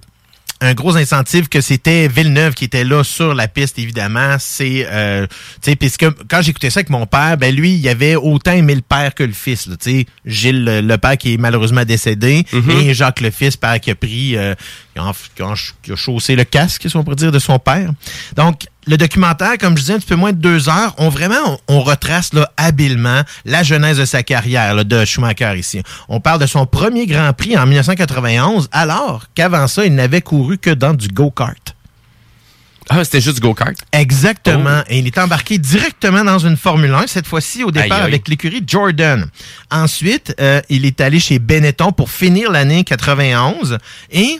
un 0.61 0.75
gros 0.75 0.95
incentive 0.95 1.49
que 1.49 1.59
c'était 1.59 2.07
Villeneuve 2.07 2.53
qui 2.53 2.63
était 2.63 2.85
là 2.85 3.03
sur 3.03 3.33
la 3.33 3.49
piste, 3.49 3.77
évidemment. 3.79 4.37
C'est, 4.39 4.87
euh, 4.89 5.27
tu 5.61 5.71
sais, 5.71 5.75
puisque 5.75 6.05
quand 6.29 6.41
j'écoutais 6.41 6.69
ça 6.69 6.77
avec 6.79 6.89
mon 6.89 7.05
père, 7.05 7.35
ben 7.37 7.53
lui, 7.53 7.73
il 7.75 7.85
avait 7.89 8.15
autant 8.15 8.53
aimé 8.53 8.73
le 8.75 8.81
père 8.81 9.13
que 9.13 9.23
le 9.23 9.33
fils. 9.33 9.63
Tu 9.63 9.75
sais, 9.81 10.05
Gilles, 10.25 10.63
le, 10.63 10.79
le 10.79 10.97
père 10.97 11.17
qui 11.17 11.33
est 11.33 11.37
malheureusement 11.37 11.83
décédé, 11.83 12.45
et 12.79 12.93
Jacques 12.93 13.19
le 13.19 13.31
fils, 13.31 13.57
père 13.57 13.77
qui 13.81 13.91
a 13.91 13.95
pris, 13.95 14.37
euh, 14.37 14.55
qui, 14.95 15.01
a, 15.01 15.11
qui 15.35 15.41
a- 15.43 15.53
qui 15.81 15.91
a 15.91 15.95
chaussé 15.97 16.37
le 16.37 16.45
casque, 16.45 16.85
si 16.89 16.95
on 16.95 17.03
pourrait 17.03 17.17
dire, 17.17 17.33
de 17.33 17.39
son 17.39 17.59
père. 17.59 17.91
Donc, 18.37 18.61
le 18.85 18.97
documentaire, 18.97 19.57
comme 19.57 19.77
je 19.77 19.81
disais, 19.81 19.93
un 19.93 19.99
petit 19.99 20.07
peu 20.07 20.15
moins 20.15 20.31
de 20.31 20.37
deux 20.37 20.69
heures, 20.69 20.93
on 20.97 21.09
vraiment, 21.09 21.35
on, 21.45 21.59
on 21.67 21.81
retrace 21.81 22.33
là, 22.33 22.51
habilement 22.57 23.21
la 23.45 23.63
genèse 23.63 23.97
de 23.97 24.05
sa 24.05 24.23
carrière 24.23 24.73
là, 24.73 24.83
de 24.83 25.05
Schumacher 25.05 25.53
ici. 25.57 25.81
On 26.09 26.19
parle 26.19 26.39
de 26.39 26.45
son 26.45 26.65
premier 26.65 27.05
Grand 27.05 27.33
Prix 27.33 27.57
en 27.57 27.65
1991, 27.65 28.69
alors 28.71 29.25
qu'avant 29.35 29.67
ça, 29.67 29.85
il 29.85 29.95
n'avait 29.95 30.21
couru 30.21 30.57
que 30.57 30.69
dans 30.69 30.93
du 30.93 31.07
go-kart. 31.07 31.75
Ah, 32.89 33.03
c'était 33.03 33.21
juste 33.21 33.35
du 33.35 33.41
go-kart? 33.41 33.75
Exactement. 33.93 34.83
Et 34.89 34.99
il 34.99 35.07
est 35.07 35.17
embarqué 35.17 35.57
directement 35.57 36.23
dans 36.23 36.39
une 36.39 36.57
Formule 36.57 36.93
1, 36.93 37.07
cette 37.07 37.27
fois-ci 37.27 37.63
au 37.63 37.71
départ 37.71 38.03
avec 38.03 38.27
l'écurie 38.27 38.63
Jordan. 38.65 39.29
Ensuite, 39.71 40.35
euh, 40.39 40.61
il 40.69 40.85
est 40.85 40.99
allé 40.99 41.19
chez 41.19 41.39
Benetton 41.39 41.91
pour 41.91 42.11
finir 42.11 42.51
l'année 42.51 42.83
91. 42.83 43.77
Et 44.11 44.39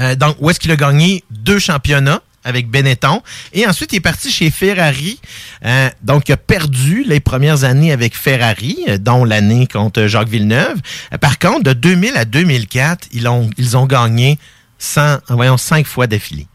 euh, 0.00 0.14
donc, 0.14 0.36
où 0.38 0.50
est-ce 0.50 0.60
qu'il 0.60 0.70
a 0.70 0.76
gagné 0.76 1.24
deux 1.30 1.58
championnats? 1.58 2.22
Avec 2.44 2.68
Benetton. 2.68 3.22
Et 3.52 3.66
ensuite, 3.66 3.92
il 3.92 3.96
est 3.96 4.00
parti 4.00 4.30
chez 4.30 4.50
Ferrari. 4.50 5.20
Euh, 5.64 5.88
donc, 6.02 6.28
il 6.28 6.32
a 6.32 6.36
perdu 6.36 7.04
les 7.06 7.20
premières 7.20 7.64
années 7.64 7.92
avec 7.92 8.16
Ferrari, 8.16 8.78
euh, 8.88 8.98
dont 8.98 9.24
l'année 9.24 9.66
contre 9.66 10.06
Jacques 10.06 10.28
Villeneuve. 10.28 10.80
Euh, 11.12 11.18
par 11.18 11.38
contre, 11.38 11.62
de 11.62 11.72
2000 11.72 12.16
à 12.16 12.24
2004, 12.24 13.08
ils 13.12 13.28
ont, 13.28 13.50
ils 13.58 13.76
ont 13.76 13.86
gagné 13.86 14.38
100, 14.78 15.18
voyons, 15.30 15.56
cinq 15.56 15.86
fois 15.86 16.06
d'affilée. 16.06 16.46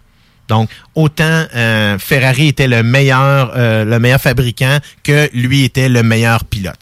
Donc, 0.47 0.69
autant 0.95 1.45
Ferrari 1.99 2.47
était 2.47 2.69
le 2.69 2.81
meilleur, 2.81 3.51
le 3.57 3.99
meilleur 3.99 4.21
fabricant 4.21 4.77
que 5.03 5.29
lui 5.33 5.65
était 5.65 5.89
le 5.89 6.03
meilleur 6.03 6.45
pilote. 6.45 6.79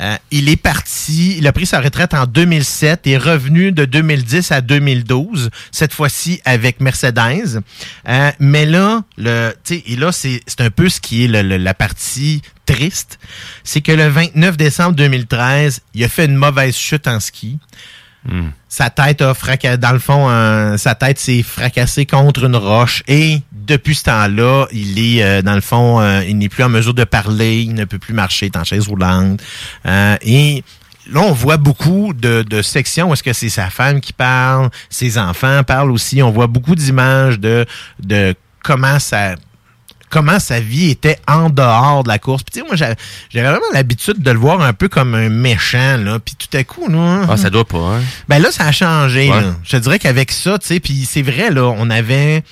Euh, 0.00 0.16
il 0.30 0.48
est 0.48 0.56
parti, 0.56 1.36
il 1.36 1.46
a 1.46 1.52
pris 1.52 1.66
sa 1.66 1.80
retraite 1.80 2.14
en 2.14 2.24
2007 2.26 3.06
et 3.06 3.12
est 3.12 3.18
revenu 3.18 3.70
de 3.70 3.84
2010 3.84 4.50
à 4.50 4.60
2012, 4.60 5.50
cette 5.70 5.92
fois-ci 5.92 6.40
avec 6.44 6.80
Mercedes. 6.80 7.60
Euh, 8.08 8.30
mais 8.38 8.64
là, 8.64 9.02
le, 9.18 9.52
et 9.70 9.96
là, 9.96 10.10
c'est 10.12 10.40
un 10.60 10.70
peu 10.70 10.88
ce 10.88 11.00
qui 11.00 11.24
est 11.24 11.28
la 11.28 11.74
partie 11.74 12.40
triste, 12.64 13.18
c'est 13.64 13.80
que 13.80 13.92
le 13.92 14.08
29 14.08 14.56
décembre 14.56 14.94
2013, 14.94 15.80
il 15.94 16.04
a 16.04 16.08
fait 16.08 16.26
une 16.26 16.36
mauvaise 16.36 16.76
chute 16.76 17.06
en 17.06 17.20
ski. 17.20 17.58
Sa 18.68 18.90
tête 18.90 19.22
a 19.22 19.34
fracassé, 19.34 19.78
dans 19.78 19.92
le 19.92 19.98
fond, 19.98 20.28
sa 20.76 20.94
tête 20.94 21.18
s'est 21.18 21.42
fracassée 21.42 22.06
contre 22.06 22.44
une 22.44 22.56
roche 22.56 23.02
et 23.08 23.42
depuis 23.70 23.94
ce 23.94 24.04
temps-là, 24.04 24.66
il 24.72 24.98
est, 24.98 25.22
euh, 25.22 25.42
dans 25.42 25.54
le 25.54 25.60
fond, 25.60 26.00
euh, 26.00 26.24
il 26.26 26.36
n'est 26.38 26.48
plus 26.48 26.64
en 26.64 26.68
mesure 26.68 26.92
de 26.92 27.04
parler, 27.04 27.62
il 27.62 27.74
ne 27.74 27.84
peut 27.84 28.00
plus 28.00 28.14
marcher, 28.14 28.46
il 28.46 28.48
est 28.48 28.58
en 28.58 28.64
chaise 28.64 28.88
roulante. 28.88 29.40
Euh, 29.86 30.16
et 30.22 30.64
là, 31.10 31.20
on 31.20 31.32
voit 31.32 31.56
beaucoup 31.56 32.12
de, 32.12 32.42
de 32.42 32.62
sections 32.62 33.10
où 33.10 33.12
est-ce 33.12 33.22
que 33.22 33.32
c'est 33.32 33.48
sa 33.48 33.70
femme 33.70 34.00
qui 34.00 34.12
parle, 34.12 34.70
ses 34.88 35.18
enfants 35.18 35.62
parlent 35.62 35.92
aussi. 35.92 36.20
On 36.20 36.32
voit 36.32 36.48
beaucoup 36.48 36.74
d'images 36.74 37.38
de, 37.38 37.64
de 38.02 38.34
comment 38.62 38.98
ça 38.98 39.36
comment 40.10 40.38
sa 40.38 40.60
vie 40.60 40.90
était 40.90 41.18
en 41.26 41.48
dehors 41.48 42.02
de 42.02 42.08
la 42.08 42.18
course. 42.18 42.42
Puis 42.42 42.52
tu 42.52 42.60
sais, 42.60 42.66
moi, 42.66 42.76
j'avais 42.76 42.96
j'avais 43.30 43.48
vraiment 43.48 43.64
l'habitude 43.72 44.20
de 44.20 44.30
le 44.30 44.38
voir 44.38 44.60
un 44.60 44.74
peu 44.74 44.88
comme 44.88 45.14
un 45.14 45.30
méchant, 45.30 45.96
là. 45.96 46.18
Puis 46.18 46.34
tout 46.34 46.54
à 46.54 46.64
coup, 46.64 46.88
là... 46.88 47.22
Ah, 47.28 47.36
ça 47.36 47.48
doit 47.48 47.64
pas, 47.64 47.78
hein? 47.78 48.02
Ben 48.28 48.38
là, 48.40 48.50
ça 48.50 48.66
a 48.66 48.72
changé. 48.72 49.30
Ouais. 49.30 49.40
là. 49.40 49.54
Je 49.62 49.76
te 49.76 49.82
dirais 49.82 49.98
qu'avec 49.98 50.32
ça, 50.32 50.58
tu 50.58 50.66
sais, 50.66 50.80
puis 50.80 51.06
c'est 51.08 51.22
vrai, 51.22 51.50
là, 51.50 51.72
on 51.76 51.88
avait... 51.88 52.42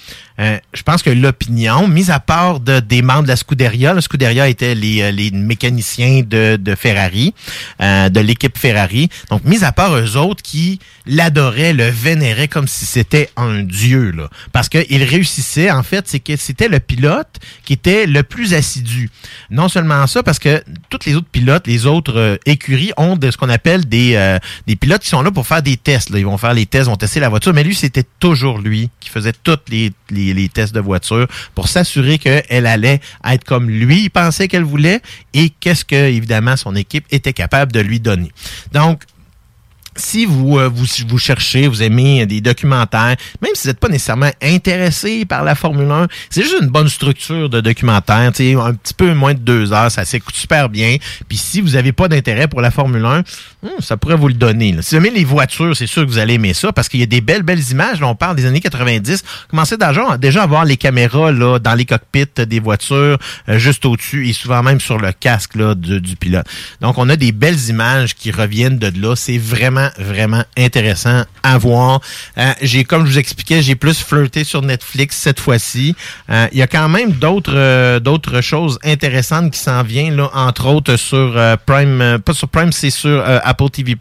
euh, 0.41 0.59
je 0.73 0.83
pense 0.83 1.03
que 1.03 1.11
l'opinion, 1.11 1.89
mis 1.89 2.11
à 2.11 2.21
part 2.21 2.61
de, 2.61 2.79
des 2.79 3.03
membres 3.03 3.25
de 3.25 3.29
la 3.29 3.37
Scuderia, 3.37 3.93
la 3.93 4.01
Scuderia 4.01 4.49
était 4.49 4.75
les, 4.75 5.03
euh, 5.03 5.11
les 5.11 5.31
mécaniciens 5.33 6.23
de, 6.23 6.59
Ferrari, 6.77 7.35
euh, 7.81 8.09
de 8.09 8.21
l'équipe 8.21 8.57
Ferrari. 8.57 9.09
Donc, 9.31 9.45
mis 9.45 9.65
à 9.65 9.73
part 9.73 9.97
eux 9.97 10.17
autres 10.17 10.43
qui 10.43 10.79
l'adoraient, 11.07 11.73
le 11.73 11.89
vénéraient 11.89 12.47
comme 12.47 12.69
si 12.69 12.87
c'était 12.87 13.31
un 13.37 13.63
dieu, 13.63 14.13
là. 14.13 14.29
Parce 14.53 14.69
qu'il 14.69 15.03
réussissait, 15.03 15.71
en 15.71 15.83
fait, 15.83 16.07
c'est 16.07 16.21
que 16.21 16.37
c'était 16.37 16.69
le 16.69 16.79
pilote 16.79 17.39
qui 17.65 17.73
était 17.73 18.07
le 18.07 18.23
plus 18.23 18.55
assidu. 18.55 19.11
Non 19.51 19.69
seulement 19.69 20.07
ça, 20.07 20.23
parce 20.23 20.39
que 20.39 20.63
tous 20.89 21.01
les 21.07 21.17
autres 21.17 21.29
pilotes, 21.31 21.67
les 21.67 21.87
autres 21.87 22.39
écuries 22.47 22.93
ont 22.97 23.17
de 23.17 23.31
ce 23.31 23.37
qu'on 23.37 23.49
appelle 23.49 23.89
des, 23.89 24.39
des 24.67 24.77
pilotes 24.77 25.03
qui 25.03 25.09
sont 25.09 25.23
là 25.23 25.31
pour 25.31 25.47
faire 25.47 25.63
des 25.63 25.77
tests. 25.77 26.11
là. 26.11 26.19
Ils 26.19 26.27
vont 26.27 26.39
faire 26.39 26.55
les 26.55 26.67
tests, 26.67 26.89
vont 26.89 26.97
tester 26.97 27.21
la 27.21 27.29
voiture, 27.29 27.53
mais 27.55 27.65
lui, 27.65 27.75
c'était 27.75 28.05
toujours 28.21 28.59
lui 28.59 28.91
qui 29.01 29.09
faisait 29.09 29.33
tous 29.33 29.59
les, 29.69 29.93
les, 30.11 30.35
les 30.35 30.49
tests 30.49 30.75
de 30.75 30.81
voiture 30.81 31.27
pour 31.55 31.69
s'assurer 31.69 32.19
qu'elle 32.19 32.67
allait 32.67 33.01
être 33.25 33.45
comme 33.45 33.71
lui, 33.71 34.05
il 34.05 34.11
pensait 34.11 34.49
qu'elle 34.49 34.65
voulait 34.65 35.01
et 35.35 35.51
qu'est-ce 35.51 35.85
que, 35.85 35.97
évidemment, 35.97 36.57
son 36.57 36.75
équipe 36.77 37.05
était 37.11 37.33
capable 37.33 37.73
de 37.73 37.81
lui 37.81 38.01
donner. 38.01 38.31
Donc, 38.73 39.03
si 39.99 40.25
vous, 40.25 40.59
euh, 40.59 40.69
vous, 40.69 40.87
vous 41.09 41.19
cherchez, 41.19 41.67
vous 41.67 41.83
aimez 41.83 42.27
des 42.27 42.41
documentaires, 42.41 43.17
même 43.43 43.53
si 43.55 43.63
vous 43.65 43.69
n'êtes 43.69 43.81
pas 43.81 43.89
nécessairement 43.89 44.31
intéressé 44.43 45.25
par 45.25 45.45
la 45.45 45.55
Formule 45.55 45.91
1, 45.91 46.07
c'est 46.31 46.43
juste 46.43 46.57
une 46.61 46.69
bonne 46.69 46.89
structure 46.89 47.49
de 47.49 47.61
documentaire, 47.61 48.33
tu 48.33 48.59
un 48.59 48.75
petit 48.75 48.95
peu 48.95 49.13
moins 49.15 49.35
de 49.35 49.39
deux 49.39 49.73
heures, 49.73 49.91
ça 49.91 50.05
s'écoute 50.05 50.35
super 50.35 50.69
bien. 50.69 50.97
Puis 51.29 51.37
si 51.37 51.61
vous 51.61 51.71
n'avez 51.71 51.93
pas 51.93 52.09
d'intérêt 52.09 52.49
pour 52.49 52.61
la 52.61 52.71
Formule 52.71 53.05
1, 53.05 53.19
hum, 53.19 53.25
ça 53.81 53.97
pourrait 53.97 54.17
vous 54.17 54.29
le 54.29 54.35
donner. 54.35 54.73
là. 54.73 54.83
Si 54.83 54.95
vous 54.95 55.05
aimez 55.05 55.15
les 55.15 55.25
voitures, 55.25 55.77
c'est 55.77 55.87
sûr 55.87 56.05
que 56.05 56.11
vous 56.11 56.19
allez 56.19 56.35
aimer 56.35 56.55
ça, 56.55 56.73
parce 56.73 56.89
qu'il 56.89 57.01
y 57.01 57.03
a 57.03 57.07
des 57.07 57.21
belles, 57.21 57.43
belles 57.43 57.71
images. 57.71 58.01
Là, 58.01 58.07
on 58.07 58.15
parle 58.15 58.37
des 58.37 58.47
années 58.47 58.61
90. 58.61 59.23
Commencez 59.51 59.77
déjà, 59.77 60.17
déjà 60.17 60.43
à 60.45 60.47
voir 60.47 60.65
les 60.65 60.77
caméras 60.77 61.33
là, 61.33 61.59
dans 61.59 61.75
les 61.75 61.85
cockpits 61.85 62.45
des 62.47 62.61
voitures, 62.61 63.19
euh, 63.49 63.59
juste 63.59 63.85
au-dessus 63.85 64.29
et 64.29 64.33
souvent 64.33 64.63
même 64.63 64.81
sur 64.81 64.99
le 64.99 65.13
casque 65.13 65.57
là, 65.57 65.75
du 65.75 66.17
pilote. 66.17 66.47
Donc, 66.81 66.99
on 66.99 67.09
a 67.09 67.17
des 67.17 67.33
belles 67.33 67.69
images 67.69 68.15
qui 68.15 68.31
reviennent 68.31 68.79
de 68.79 68.93
là. 69.01 69.17
C'est 69.17 69.39
vraiment 69.39 69.88
vraiment, 69.99 70.45
intéressant 70.57 71.25
à 71.43 71.59
voir. 71.59 72.01
Euh, 72.37 72.53
j'ai, 72.63 72.85
comme 72.85 73.07
je 73.07 73.13
vous 73.13 73.19
expliquais, 73.19 73.63
j'ai 73.63 73.75
plus 73.75 73.99
flirté 74.03 74.45
sur 74.45 74.63
Netflix 74.63 75.17
cette 75.17 75.41
fois-ci. 75.41 75.95
Euh, 76.31 76.49
Il 76.53 76.59
y 76.59 76.63
a 76.63 76.67
quand 76.67 76.89
même 76.89 77.13
d'autres 77.13 77.55
euh, 77.55 78.01
d'autres 78.01 78.41
choses 78.41 78.79
intéressantes 78.85 79.53
qui 79.53 79.59
s'en 79.59 79.83
viennent, 79.83 80.17
là, 80.17 80.31
entre 80.35 80.67
autres 80.67 80.97
sur 80.97 81.35
Prime, 81.67 82.19
pas 82.25 82.33
sur 82.33 82.49
Prime, 82.49 82.73
c'est 82.73 82.91
sur 82.91 83.25
Apple 83.27 83.71
TV+. 83.71 83.97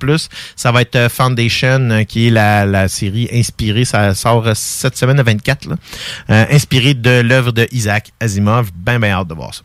Ça 0.56 0.72
va 0.72 0.82
être 0.82 1.10
Foundation, 1.10 2.06
qui 2.08 2.28
est 2.28 2.32
la, 2.32 2.88
série 2.88 3.30
inspirée, 3.34 3.86
ça 3.86 4.14
sort 4.14 4.50
cette 4.56 4.98
semaine, 4.98 5.18
le 5.18 5.24
24, 5.24 5.70
là, 5.70 6.48
inspirée 6.52 6.94
de 6.94 7.22
l'œuvre 7.22 7.52
de 7.52 7.68
Isaac 7.72 8.12
Asimov. 8.20 8.72
Ben, 8.76 9.00
ben 9.00 9.12
hâte 9.12 9.28
de 9.28 9.34
voir 9.34 9.54
ça. 9.54 9.62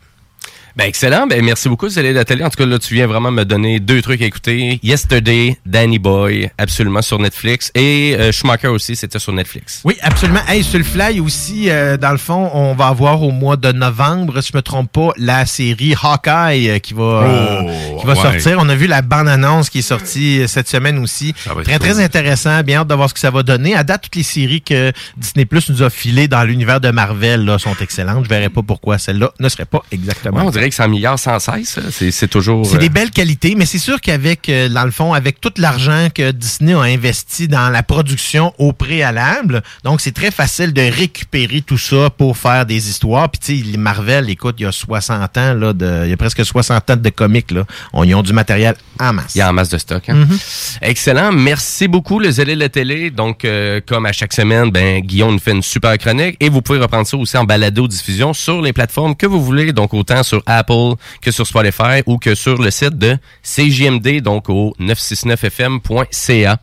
Ben 0.75 0.85
excellent, 0.85 1.27
ben 1.27 1.45
merci 1.45 1.69
beaucoup 1.69 1.87
Céline 1.87 2.17
Atelier. 2.17 2.43
En 2.43 2.49
tout 2.49 2.57
cas 2.57 2.65
là 2.65 2.79
tu 2.79 2.95
viens 2.95 3.05
vraiment 3.05 3.29
me 3.29 3.43
donner 3.45 3.79
deux 3.79 4.01
trucs 4.01 4.23
à 4.23 4.25
écouter. 4.25 4.79
Yesterday, 4.81 5.55
Danny 5.67 5.99
Boy, 5.99 6.49
absolument 6.57 7.03
sur 7.03 7.19
Netflix 7.19 7.71
et 7.75 8.15
euh, 8.19 8.31
Schumacher 8.31 8.69
aussi, 8.69 8.95
c'était 8.95 9.19
sur 9.19 9.33
Netflix. 9.33 9.81
Oui, 9.83 9.95
absolument. 10.01 10.39
Hey, 10.47 10.63
sur 10.63 10.79
le 10.79 10.83
fly 10.83 11.19
aussi, 11.19 11.69
euh, 11.69 11.95
dans 11.97 12.11
le 12.11 12.17
fond, 12.17 12.49
on 12.55 12.73
va 12.73 12.87
avoir 12.87 13.21
au 13.21 13.29
mois 13.29 13.55
de 13.55 13.71
novembre, 13.71 14.41
si 14.41 14.49
je 14.51 14.57
me 14.57 14.63
trompe 14.63 14.91
pas, 14.91 15.09
la 15.17 15.45
série 15.45 15.93
Hawkeye 16.01 16.69
euh, 16.71 16.79
qui 16.79 16.95
va, 16.95 17.03
euh, 17.03 17.61
Oh, 17.93 17.99
qui 17.99 18.07
va 18.07 18.13
ouais. 18.13 18.21
sortir. 18.21 18.57
On 18.59 18.67
a 18.67 18.73
vu 18.75 18.87
la 18.87 19.03
bande-annonce 19.03 19.69
qui 19.69 19.79
est 19.79 19.83
sortie 19.83 20.41
euh, 20.41 20.47
cette 20.47 20.67
semaine 20.67 20.97
aussi. 20.97 21.33
Très, 21.33 21.77
très 21.77 21.91
cool. 21.91 22.01
intéressant. 22.01 22.63
Bien 22.63 22.79
hâte 22.79 22.87
de 22.87 22.95
voir 22.95 23.09
ce 23.09 23.13
que 23.13 23.19
ça 23.19 23.29
va 23.29 23.43
donner. 23.43 23.75
À 23.75 23.83
date, 23.83 24.01
toutes 24.05 24.15
les 24.15 24.23
séries 24.23 24.63
que 24.63 24.91
Disney 25.17 25.45
Plus 25.45 25.69
nous 25.69 25.83
a 25.83 25.91
filées 25.91 26.27
dans 26.27 26.43
l'univers 26.43 26.81
de 26.81 26.89
Marvel 26.89 27.45
là, 27.45 27.59
sont 27.59 27.75
excellentes. 27.79 28.23
Je 28.23 28.29
verrais 28.29 28.49
pas 28.49 28.63
pourquoi 28.63 28.97
celle-là 28.97 29.31
ne 29.39 29.49
serait 29.49 29.65
pas 29.65 29.83
exactement. 29.91 30.43
Ouais, 30.43 30.62
on 30.63 30.67
dirait 30.67 30.69
que 30.69 30.75
c'est 30.75 30.83
en 30.83 30.87
milliards 30.89 31.19
sans 31.19 31.39
cesse. 31.39 31.79
C'est 31.91 32.11
c'est 32.11 32.27
toujours. 32.27 32.65
C'est 32.65 32.75
euh, 32.75 32.79
des 32.79 32.89
belles 32.89 33.11
qualités, 33.11 33.55
mais 33.55 33.65
c'est 33.65 33.79
sûr 33.79 33.99
qu'avec, 33.99 34.47
euh, 34.49 34.69
dans 34.69 34.85
le 34.85 34.91
fond, 34.91 35.13
avec 35.13 35.41
tout 35.41 35.51
l'argent 35.57 36.07
que 36.13 36.31
Disney 36.31 36.73
a 36.73 36.81
investi 36.81 37.47
dans 37.47 37.69
la 37.69 37.83
production 37.83 38.53
au 38.57 38.71
préalable, 38.71 39.63
donc 39.83 39.99
c'est 40.01 40.11
très 40.13 40.31
facile 40.31 40.73
de 40.73 40.81
récupérer 40.81 41.61
tout 41.61 41.77
ça 41.77 42.09
pour 42.09 42.37
faire 42.37 42.65
des 42.65 42.89
histoires. 42.89 43.29
Puis 43.29 43.39
tu 43.39 43.57
sais, 43.63 43.71
les 43.71 43.77
Marvel, 43.77 44.29
écoute, 44.29 44.55
il 44.59 44.63
y 44.63 44.65
a 44.65 44.71
60 44.71 45.37
ans, 45.37 45.53
là, 45.53 45.73
de, 45.73 46.03
il 46.05 46.09
y 46.09 46.13
a 46.13 46.17
presque 46.17 46.45
60 46.45 46.89
ans 46.89 46.95
de 46.95 47.09
comics, 47.09 47.51
là. 47.51 47.63
On 47.91 48.03
y 48.03 48.13
ont 48.13 48.21
du 48.23 48.33
matériel 48.33 48.75
en 48.99 49.13
masse. 49.13 49.35
Il 49.35 49.39
y 49.39 49.41
a 49.41 49.49
en 49.49 49.53
masse 49.53 49.69
de 49.69 49.77
stock. 49.77 50.07
hein. 50.09 50.13
Mhm. 50.15 50.37
Excellent. 50.81 51.31
Merci 51.31 51.87
beaucoup, 51.87 52.19
le 52.19 52.31
Zélé 52.31 52.55
la 52.55 52.69
télé. 52.69 53.09
Donc, 53.09 53.43
euh, 53.45 53.81
comme 53.85 54.05
à 54.05 54.13
chaque 54.13 54.33
semaine, 54.33 54.69
ben, 54.71 54.99
Guillaume 55.01 55.33
nous 55.33 55.39
fait 55.39 55.51
une 55.51 55.61
super 55.63 55.97
chronique 55.97 56.37
et 56.39 56.49
vous 56.49 56.61
pouvez 56.61 56.79
reprendre 56.79 57.07
ça 57.07 57.17
aussi 57.17 57.37
en 57.37 57.43
balado-diffusion 57.43 58.33
sur 58.33 58.61
les 58.61 58.73
plateformes 58.73 59.15
que 59.15 59.25
vous 59.25 59.43
voulez. 59.43 59.73
Donc, 59.73 59.93
autant 59.93 60.23
sur 60.23 60.41
Apple 60.57 60.95
que 61.21 61.31
sur 61.31 61.47
Spotify 61.47 62.01
ou 62.05 62.17
que 62.17 62.35
sur 62.35 62.61
le 62.61 62.71
site 62.71 62.97
de 62.97 63.17
CJMD, 63.43 64.21
donc 64.21 64.49
au 64.49 64.73
969fm.ca. 64.79 66.57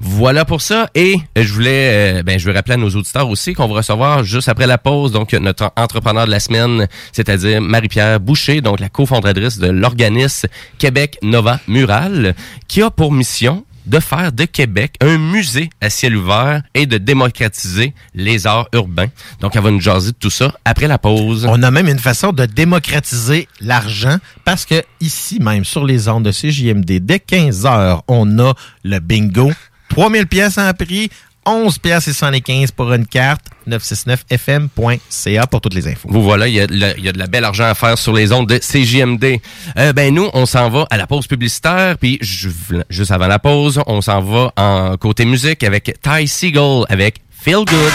Voilà 0.00 0.44
pour 0.44 0.60
ça. 0.60 0.88
Et 0.94 1.16
euh, 1.36 1.42
je 1.42 1.52
voulais, 1.52 2.18
euh, 2.18 2.22
ben, 2.22 2.38
je 2.38 2.46
veux 2.48 2.54
rappeler 2.54 2.74
à 2.74 2.78
nos 2.78 2.90
auditeurs 2.90 3.28
aussi 3.28 3.54
qu'on 3.54 3.68
va 3.68 3.74
recevoir 3.76 4.24
juste 4.24 4.48
après 4.48 4.66
la 4.66 4.78
pause, 4.78 5.12
donc, 5.12 5.32
notre 5.32 5.72
entrepreneur 5.76 6.26
de 6.26 6.30
la 6.30 6.40
semaine, 6.40 6.86
c'est-à-dire 7.12 7.60
Marie-Pierre 7.60 8.20
Boucher, 8.20 8.60
donc 8.60 8.80
la 8.80 8.88
cofondatrice 8.88 9.58
de 9.58 9.68
l'organisme 9.68 10.48
Québec 10.78 11.18
Nova 11.22 11.60
Mural, 11.68 12.34
qui 12.68 12.82
a 12.82 12.90
pour 12.90 13.12
mission 13.12 13.64
de 13.86 14.00
faire 14.00 14.32
de 14.32 14.44
Québec 14.44 14.94
un 15.00 15.18
musée 15.18 15.70
à 15.80 15.90
ciel 15.90 16.16
ouvert 16.16 16.62
et 16.74 16.86
de 16.86 16.98
démocratiser 16.98 17.94
les 18.14 18.46
arts 18.46 18.68
urbains. 18.72 19.08
Donc, 19.40 19.56
elle 19.56 19.62
va 19.62 19.70
nous 19.70 19.80
jaser 19.80 20.12
de 20.12 20.16
tout 20.16 20.30
ça 20.30 20.52
après 20.64 20.88
la 20.88 20.98
pause. 20.98 21.46
On 21.48 21.62
a 21.62 21.70
même 21.70 21.88
une 21.88 21.98
façon 21.98 22.32
de 22.32 22.46
démocratiser 22.46 23.48
l'argent 23.60 24.16
parce 24.44 24.64
que 24.64 24.82
ici 25.00 25.40
même 25.40 25.64
sur 25.64 25.84
les 25.84 26.08
ondes 26.08 26.24
de 26.24 26.32
CJMD, 26.32 27.04
dès 27.04 27.20
15 27.20 27.66
heures, 27.66 28.02
on 28.08 28.38
a 28.38 28.54
le 28.84 28.98
bingo. 28.98 29.50
3000 29.88 30.26
pièces 30.26 30.56
en 30.56 30.72
prix, 30.72 31.10
11 31.46 31.78
pièces 31.78 32.08
et 32.08 32.12
75 32.12 32.70
pour 32.72 32.92
une 32.92 33.06
carte, 33.06 33.42
969fm.ca 33.68 35.46
pour 35.46 35.60
toutes 35.60 35.74
les 35.74 35.88
infos. 35.88 36.08
Vous 36.10 36.22
voilà, 36.22 36.46
il 36.48 36.54
y, 36.54 36.60
a 36.60 36.66
de 36.66 37.18
la- 37.18 37.26
belle 37.26 37.44
argent 37.44 37.64
à 37.64 37.74
faire 37.74 37.96
sur 37.98 38.12
les 38.12 38.32
ondes 38.32 38.48
de 38.48 38.58
CJMD. 38.58 39.40
Euh, 39.78 39.92
ben 39.92 40.14
nous, 40.14 40.28
on 40.34 40.46
s'en 40.46 40.68
va 40.70 40.86
à 40.90 40.96
la 40.96 41.06
pause 41.06 41.26
publicitaire, 41.26 41.96
puis 41.98 42.18
ju- 42.20 42.52
juste 42.90 43.10
avant 43.10 43.26
la 43.26 43.38
pause, 43.38 43.80
on 43.86 44.00
s'en 44.00 44.20
va 44.20 44.52
en 44.56 44.96
côté 44.96 45.24
musique 45.24 45.62
avec 45.64 45.96
Ty 46.02 46.26
Siegel 46.28 46.84
avec 46.88 47.20
Feel 47.30 47.64
Good. 47.64 47.92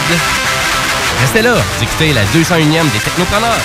Restez 1.22 1.41
là, 1.41 1.54
vous 1.56 1.84
écoutez 1.84 2.14
la 2.14 2.24
201e 2.26 2.89
des 2.91 3.00
Technopreneurs. 3.00 3.62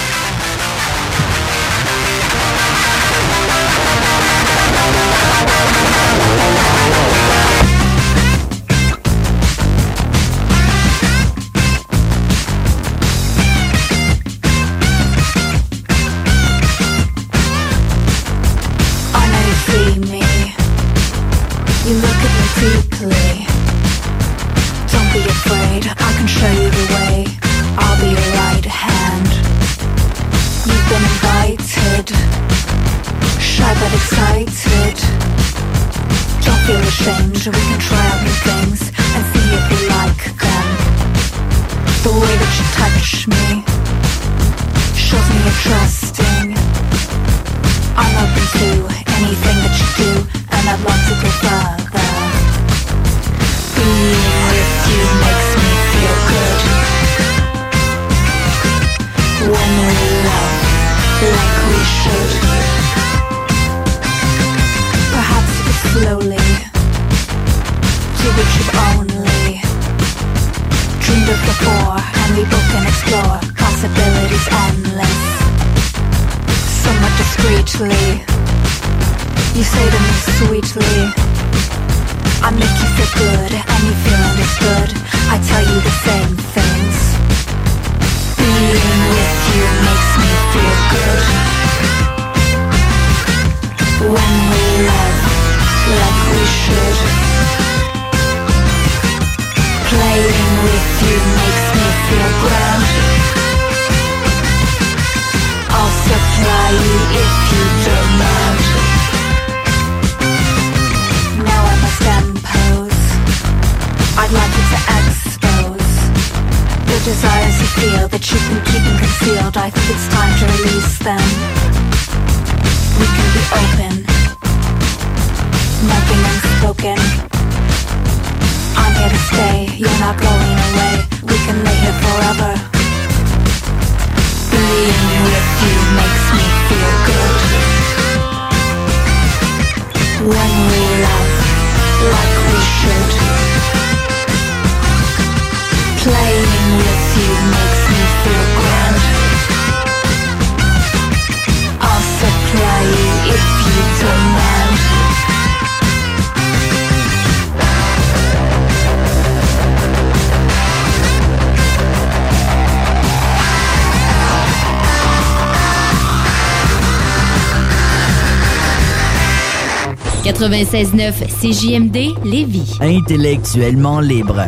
96.9 170.42 171.12
CJMD 171.40 172.24
Lévis. 172.24 172.76
Intellectuellement 172.80 174.00
libre. 174.00 174.42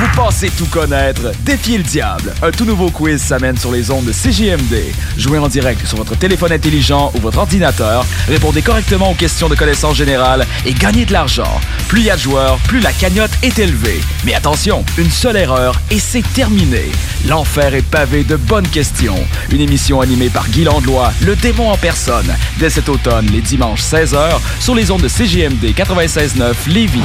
Vous 0.00 0.06
pensez 0.16 0.48
tout 0.48 0.64
connaître? 0.66 1.32
Défiez 1.40 1.76
le 1.76 1.84
diable. 1.84 2.32
Un 2.40 2.50
tout 2.50 2.64
nouveau 2.64 2.88
quiz 2.88 3.20
s'amène 3.20 3.58
sur 3.58 3.70
les 3.70 3.90
ondes 3.90 4.06
de 4.06 4.12
CJMD. 4.12 4.94
Jouez 5.18 5.36
en 5.38 5.48
direct 5.48 5.84
sur 5.86 5.98
votre 5.98 6.16
téléphone 6.16 6.52
intelligent 6.52 7.12
ou 7.14 7.18
votre 7.18 7.38
ordinateur, 7.38 8.06
répondez 8.26 8.62
correctement 8.62 9.10
aux 9.10 9.14
questions 9.14 9.50
de 9.50 9.54
connaissance 9.54 9.96
générale 9.96 10.46
et 10.64 10.72
gagnez 10.72 11.04
de 11.04 11.12
l'argent. 11.12 11.60
Plus 11.88 12.00
il 12.00 12.06
y 12.06 12.10
a 12.10 12.16
de 12.16 12.20
joueurs, 12.20 12.56
plus 12.68 12.80
la 12.80 12.92
cagnotte 12.92 13.32
est 13.42 13.58
élevée. 13.58 14.00
Mais 14.24 14.32
attention, 14.32 14.82
une 14.96 15.10
seule 15.10 15.36
erreur 15.36 15.78
et 15.90 15.98
c'est 15.98 16.24
terminé. 16.32 16.86
L'enfer 17.26 17.74
est 17.74 17.82
pavé 17.82 18.24
de 18.24 18.36
bonnes 18.36 18.68
questions. 18.68 19.18
Une 19.50 19.60
émission 19.60 20.00
animée 20.00 20.30
par 20.30 20.48
Guy 20.48 20.64
Landlois, 20.64 21.12
le 21.22 21.34
démon 21.36 21.70
en 21.70 21.76
personne, 21.76 22.32
dès 22.58 22.70
cet 22.70 22.88
automne, 22.88 23.26
les 23.26 23.40
dimanches 23.40 23.82
16h, 23.82 24.38
sur 24.60 24.74
les 24.74 24.90
ondes 24.90 25.02
de 25.02 25.08
CJMD 25.08 25.74
96.9 25.74 26.54
Lévis. 26.68 27.00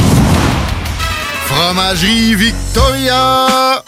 Fromagerie 1.45 2.35
Victoria! 2.35 3.83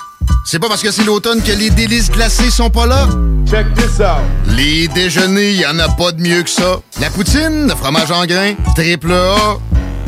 C'est 0.45 0.59
pas 0.59 0.67
parce 0.67 0.81
que 0.81 0.91
c'est 0.91 1.03
l'automne 1.03 1.41
que 1.41 1.51
les 1.51 1.69
délices 1.69 2.11
glacées 2.11 2.51
sont 2.51 2.69
pas 2.69 2.85
là? 2.85 3.07
Check 3.49 3.73
this 3.75 3.99
out! 3.99 4.21
Les 4.55 4.87
déjeuners, 4.87 5.53
y 5.53 5.65
en 5.65 5.77
a 5.79 5.87
pas 5.89 6.11
de 6.11 6.21
mieux 6.21 6.43
que 6.43 6.49
ça. 6.49 6.79
La 6.99 7.09
poutine, 7.09 7.67
le 7.67 7.75
fromage 7.75 8.11
en 8.11 8.25
grains, 8.25 8.53
triple 8.75 9.13
A. 9.13 9.57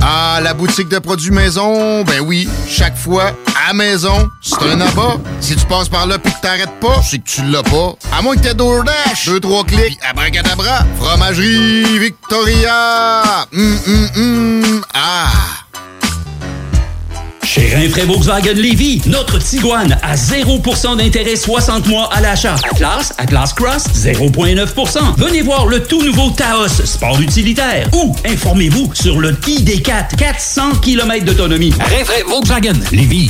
Ah, 0.02 0.40
la 0.44 0.54
boutique 0.54 0.90
de 0.90 1.00
produits 1.00 1.32
maison, 1.32 2.04
ben 2.04 2.22
oui, 2.22 2.48
chaque 2.70 2.98
fois, 2.98 3.32
à 3.68 3.74
maison, 3.74 4.30
c'est 4.42 4.62
un 4.64 4.80
abat. 4.80 5.18
Si 5.42 5.56
tu 5.56 5.66
passes 5.66 5.90
par 5.90 6.08
là 6.08 6.18
pis 6.18 6.32
que 6.32 6.42
t'arrêtes 6.42 6.80
pas, 6.80 7.02
c'est 7.04 7.20
que 7.20 7.28
tu 7.30 7.44
l'as 7.44 7.64
pas. 7.64 7.96
À 8.18 8.22
moins 8.22 8.36
que 8.36 8.42
t'aies 8.42 8.54
DoorDash, 8.54 9.26
deux, 9.26 9.40
trois 9.42 9.66
clics, 9.66 9.98
abracadabra. 10.10 10.86
Fromagerie 11.00 12.00
Victoria! 12.00 13.46
Hum, 13.54 13.80
hum, 13.88 14.10
hum, 14.16 14.82
ah! 14.94 15.28
Chez 17.44 17.74
Rinfraie 17.74 18.06
Volkswagen 18.06 18.54
Lévy, 18.54 19.02
notre 19.08 19.40
Tiguan 19.40 19.98
à 20.02 20.16
0% 20.16 20.98
d'intérêt 20.98 21.36
60 21.36 21.88
mois 21.88 22.10
à 22.14 22.22
l'achat. 22.22 22.56
Atlas, 22.72 23.14
Atlas 23.18 23.54
Cross, 23.54 23.86
0,9%. 23.96 25.16
Venez 25.18 25.42
voir 25.42 25.66
le 25.66 25.84
tout 25.84 26.04
nouveau 26.04 26.30
Taos, 26.30 26.68
sport 26.86 27.20
utilitaire. 27.20 27.90
Ou 27.94 28.16
informez-vous 28.26 28.92
sur 28.94 29.20
le 29.20 29.34
ID4, 29.34 30.16
400 30.18 30.72
km 30.82 31.26
d'autonomie. 31.26 31.74
Rinfraie 31.80 32.24
Volkswagen 32.28 32.80
Lévy. 32.92 33.30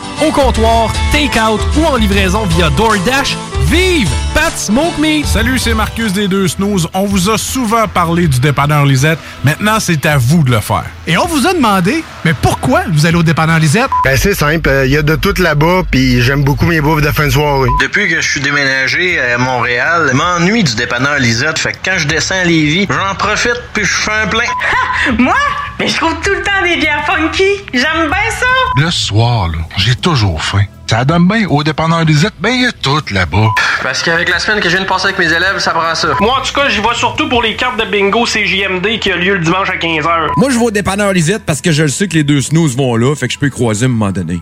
au 0.21 0.31
comptoir, 0.31 0.91
take-out 1.11 1.61
ou 1.77 1.85
en 1.85 1.95
livraison 1.95 2.45
via 2.45 2.69
DoorDash. 2.71 3.37
Vive 3.65 4.09
Pat 4.33 4.51
Smoke 4.55 4.99
Meat! 4.99 5.25
Salut, 5.25 5.57
c'est 5.57 5.73
Marcus 5.73 6.11
des 6.11 6.27
Deux 6.27 6.47
Snooze. 6.47 6.89
On 6.93 7.05
vous 7.05 7.29
a 7.29 7.37
souvent 7.37 7.87
parlé 7.87 8.27
du 8.27 8.39
dépanneur 8.39 8.85
Lisette. 8.85 9.17
Maintenant, 9.45 9.79
c'est 9.79 10.05
à 10.05 10.17
vous 10.17 10.43
de 10.43 10.51
le 10.51 10.59
faire. 10.59 10.85
Et 11.07 11.17
on 11.17 11.25
vous 11.25 11.47
a 11.47 11.53
demandé, 11.53 12.03
mais 12.25 12.33
pourquoi 12.33 12.83
vous 12.91 13.05
allez 13.05 13.15
au 13.15 13.23
dépanneur 13.23 13.59
Lisette? 13.59 13.89
Ben 14.03 14.17
c'est 14.17 14.35
simple, 14.35 14.69
il 14.85 14.91
y 14.91 14.97
a 14.97 15.01
de 15.01 15.15
tout 15.15 15.33
là-bas, 15.37 15.83
puis 15.89 16.21
j'aime 16.21 16.43
beaucoup 16.43 16.65
mes 16.65 16.81
bouffes 16.81 17.01
de 17.01 17.11
fin 17.11 17.27
de 17.27 17.31
soirée. 17.31 17.69
Depuis 17.81 18.09
que 18.09 18.19
je 18.19 18.29
suis 18.29 18.41
déménagé 18.41 19.19
à 19.19 19.37
Montréal, 19.37 20.09
je 20.11 20.17
m'ennuie 20.17 20.63
du 20.63 20.75
dépanneur 20.75 21.17
Lisette. 21.17 21.57
Fait 21.57 21.71
que 21.71 21.77
quand 21.83 21.97
je 21.97 22.07
descends 22.07 22.35
à 22.35 22.43
Lévis, 22.43 22.87
j'en 22.89 23.15
profite 23.15 23.61
puis 23.73 23.85
je 23.85 23.93
fais 23.93 24.11
un 24.23 24.27
plein. 24.27 24.43
Moi? 25.17 25.35
Mais 25.81 25.87
je 25.87 25.95
trouve 25.95 26.13
tout 26.23 26.29
le 26.29 26.43
temps 26.43 26.61
des 26.63 26.77
bières 26.77 27.03
funky. 27.07 27.43
J'aime 27.73 28.07
bien 28.07 28.29
ça. 28.39 28.45
Le 28.75 28.91
soir, 28.91 29.47
là, 29.47 29.57
j'ai 29.77 29.95
toujours 29.95 30.39
faim. 30.43 30.61
Ça 30.87 31.03
donne 31.05 31.27
bien 31.27 31.47
au 31.47 31.63
dépanneur 31.63 32.05
Lisette, 32.05 32.35
ben 32.39 32.49
il 32.49 32.61
y 32.61 32.65
a 32.67 32.71
tout 32.71 33.01
là-bas. 33.09 33.47
Parce 33.81 34.03
qu'avec 34.03 34.29
la 34.29 34.37
semaine 34.37 34.59
que 34.59 34.69
je 34.69 34.75
viens 34.75 34.83
de 34.83 34.87
passer 34.87 35.05
avec 35.05 35.17
mes 35.17 35.33
élèves, 35.33 35.57
ça 35.57 35.71
prend 35.71 35.95
ça. 35.95 36.09
Moi, 36.19 36.37
en 36.37 36.43
tout 36.43 36.53
cas, 36.53 36.69
j'y 36.69 36.81
vais 36.81 36.93
surtout 36.93 37.27
pour 37.29 37.41
les 37.41 37.55
cartes 37.55 37.79
de 37.79 37.85
bingo 37.89 38.25
CJMD 38.25 38.99
qui 38.99 39.11
a 39.11 39.15
lieu 39.15 39.33
le 39.33 39.39
dimanche 39.39 39.71
à 39.71 39.77
15h. 39.77 40.27
Moi, 40.37 40.51
je 40.51 40.59
vais 40.59 40.65
au 40.65 40.69
dépanneur 40.69 41.13
Lisette 41.13 41.45
parce 41.47 41.61
que 41.61 41.71
je 41.71 41.81
le 41.81 41.89
sais 41.89 42.07
que 42.07 42.13
les 42.13 42.23
deux 42.23 42.41
snooze 42.41 42.77
vont 42.77 42.95
là, 42.95 43.15
fait 43.15 43.25
que 43.25 43.33
je 43.33 43.39
peux 43.39 43.47
y 43.47 43.49
croiser 43.49 43.85
à 43.85 43.89
un 43.89 43.91
moment 43.91 44.11
donné. 44.11 44.39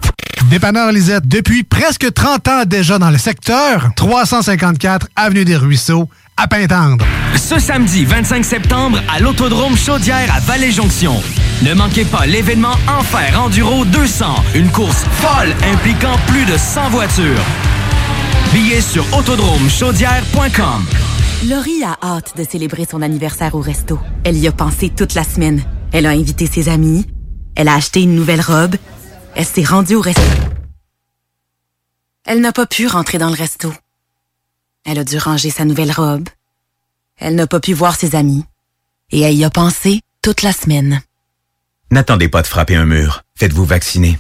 Dépanneur 0.50 0.92
Lisette, 0.92 1.26
depuis 1.26 1.64
presque 1.64 2.14
30 2.14 2.48
ans 2.50 2.64
déjà 2.66 3.00
dans 3.00 3.12
le 3.12 3.18
secteur, 3.18 3.92
354 3.96 5.08
Avenue 5.16 5.46
des 5.46 5.56
Ruisseaux, 5.56 6.10
à 6.40 6.48
Pintendre. 6.48 7.06
Ce 7.36 7.60
samedi 7.60 8.06
25 8.06 8.46
septembre 8.46 9.02
à 9.14 9.20
l'Autodrome 9.20 9.76
Chaudière 9.76 10.34
à 10.34 10.40
Vallée-Jonction. 10.40 11.22
Ne 11.64 11.74
manquez 11.74 12.06
pas 12.06 12.26
l'événement 12.26 12.76
Enfer 12.88 13.42
Enduro 13.42 13.84
200, 13.84 14.26
une 14.56 14.70
course 14.70 15.04
folle 15.12 15.54
impliquant 15.74 16.16
plus 16.28 16.46
de 16.46 16.56
100 16.58 16.90
voitures. 16.92 17.44
Billets 18.54 18.80
sur 18.80 19.06
autodromechaudière.com. 19.18 20.86
Laurie 21.50 21.84
a 21.84 21.98
hâte 22.02 22.38
de 22.38 22.44
célébrer 22.46 22.86
son 22.90 23.02
anniversaire 23.02 23.56
au 23.56 23.62
resto. 23.62 24.00
Elle 24.24 24.38
y 24.38 24.48
a 24.48 24.54
pensé 24.54 24.90
toute 24.90 25.16
la 25.16 25.26
semaine. 25.26 25.62
Elle 25.92 26.06
a 26.06 26.12
invité 26.12 26.48
ses 26.48 26.70
amis. 26.70 27.06
Elle 27.56 27.68
a 27.68 27.76
acheté 27.76 28.02
une 28.02 28.16
nouvelle 28.16 28.42
robe. 28.42 28.76
Elle 29.36 29.46
s'est 29.46 29.64
rendue 29.64 29.96
au 29.96 30.02
resto. 30.02 30.22
Elle 32.26 32.40
n'a 32.40 32.54
pas 32.54 32.66
pu 32.66 32.88
rentrer 32.88 33.18
dans 33.18 33.30
le 33.30 33.36
resto. 33.36 33.74
Elle 34.86 35.00
a 35.00 35.04
dû 35.04 35.18
ranger 35.18 35.50
sa 35.50 35.66
nouvelle 35.66 35.92
robe. 35.92 36.30
Elle 37.18 37.36
n'a 37.36 37.48
pas 37.48 37.60
pu 37.60 37.74
voir 37.74 37.96
ses 37.96 38.16
amis. 38.16 38.46
Et 39.12 39.22
elle 39.22 39.36
y 39.36 39.44
a 39.44 39.50
pensé 39.50 40.02
toute 40.22 40.42
la 40.42 40.54
semaine. 40.54 41.02
N'attendez 41.92 42.30
pas 42.30 42.42
de 42.42 42.48
frapper 42.48 42.76
un 42.76 42.86
mur. 42.86 43.24
Faites-vous 43.36 43.66
vacciner. 43.66 44.20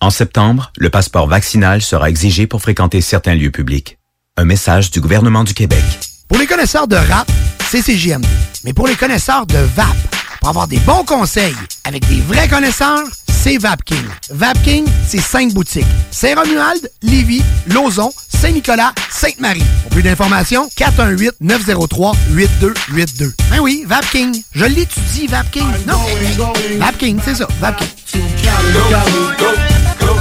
En 0.00 0.10
septembre, 0.10 0.72
le 0.76 0.90
passeport 0.90 1.26
vaccinal 1.26 1.80
sera 1.80 2.10
exigé 2.10 2.46
pour 2.46 2.60
fréquenter 2.60 3.00
certains 3.00 3.34
lieux 3.34 3.50
publics. 3.50 3.98
Un 4.36 4.44
message 4.44 4.90
du 4.90 5.00
gouvernement 5.00 5.44
du 5.44 5.54
Québec. 5.54 5.82
Pour 6.28 6.38
les 6.38 6.46
connaisseurs 6.46 6.86
de 6.86 6.96
rap, 6.96 7.30
c'est 7.70 7.80
CJMD. 7.80 8.26
Mais 8.64 8.74
pour 8.74 8.86
les 8.86 8.96
connaisseurs 8.96 9.46
de 9.46 9.56
VAP, 9.56 10.15
pour 10.40 10.48
avoir 10.48 10.66
des 10.68 10.78
bons 10.80 11.04
conseils 11.04 11.54
avec 11.84 12.06
des 12.08 12.20
vrais 12.20 12.48
connaisseurs, 12.48 13.02
c'est 13.28 13.58
VapKing. 13.58 14.04
VapKing, 14.30 14.86
c'est 15.06 15.20
cinq 15.20 15.52
boutiques. 15.52 15.86
Saint-Romuald, 16.10 16.90
Lévis, 17.02 17.42
Lauson, 17.68 18.10
Saint-Nicolas, 18.28 18.92
Sainte-Marie. 19.10 19.62
Pour 19.82 19.90
plus 19.92 20.02
d'informations, 20.02 20.68
418-903-8282. 20.76 23.32
Ben 23.50 23.60
oui, 23.60 23.84
VapKing. 23.86 24.42
Je 24.52 24.64
l'étudie, 24.64 25.26
VapKing. 25.28 25.68
Non, 25.86 26.00
VapKing, 26.78 27.20
c'est 27.24 27.36
ça, 27.36 27.46
VapKing. 27.60 27.88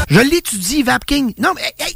Je 0.09 0.19
l'étudie, 0.19 0.83
VapKing. 0.83 1.33
Non, 1.39 1.53
mais... 1.55 1.73
hey, 1.79 1.95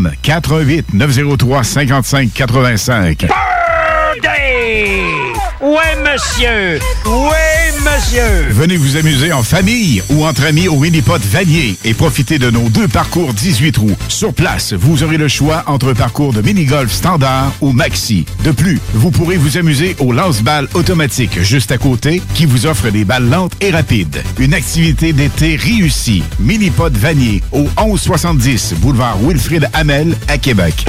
418 0.03 0.93
903 0.93 1.63
55 1.63 2.33
85. 2.33 3.27
Birthday! 3.27 5.20
Ouais, 5.61 5.95
monsieur! 6.03 6.79
Ouais, 7.05 7.71
monsieur! 7.85 8.47
Venez 8.49 8.77
vous 8.77 8.97
amuser 8.97 9.31
en 9.31 9.43
famille 9.43 10.01
ou 10.09 10.25
entre 10.25 10.45
amis 10.45 10.67
au 10.67 10.77
Minipod 10.77 11.21
Vanier 11.21 11.77
et 11.85 11.93
profitez 11.93 12.39
de 12.39 12.49
nos 12.49 12.67
deux 12.69 12.87
parcours 12.87 13.31
18 13.31 13.71
trous. 13.71 13.95
Sur 14.07 14.33
place, 14.33 14.73
vous 14.73 15.03
aurez 15.03 15.17
le 15.17 15.27
choix 15.27 15.63
entre 15.67 15.91
un 15.91 15.93
parcours 15.93 16.33
de 16.33 16.41
mini-golf 16.41 16.91
standard 16.91 17.51
ou 17.61 17.73
maxi. 17.73 18.25
De 18.43 18.49
plus, 18.49 18.79
vous 18.95 19.11
pourrez 19.11 19.37
vous 19.37 19.59
amuser 19.59 19.95
au 19.99 20.11
lance-balles 20.11 20.67
automatique 20.73 21.39
juste 21.43 21.71
à 21.71 21.77
côté 21.77 22.23
qui 22.33 22.47
vous 22.47 22.65
offre 22.65 22.89
des 22.89 23.05
balles 23.05 23.29
lentes 23.29 23.53
et 23.61 23.69
rapides. 23.69 24.23
Une 24.39 24.55
activité 24.55 25.13
d'été 25.13 25.57
réussie. 25.57 26.23
Minipod 26.39 26.97
Vanier 26.97 27.43
au 27.51 27.67
1170 27.79 28.73
boulevard 28.79 29.17
Wilfrid 29.21 29.69
Hamel 29.73 30.17
à 30.27 30.39
Québec. 30.39 30.85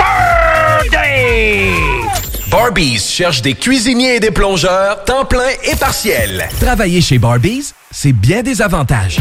Barbies 2.53 2.99
cherche 2.99 3.41
des 3.41 3.55
cuisiniers 3.55 4.17
et 4.17 4.21
des 4.21 4.31
plongeurs, 4.31 5.05
temps 5.05 5.25
plein 5.25 5.41
et 5.65 5.75
partiel. 5.75 6.47
Travailler 6.61 7.01
chez 7.01 7.19
Barbies, 7.19 7.73
c'est 7.91 8.13
bien 8.13 8.43
des 8.43 8.61
avantages. 8.61 9.17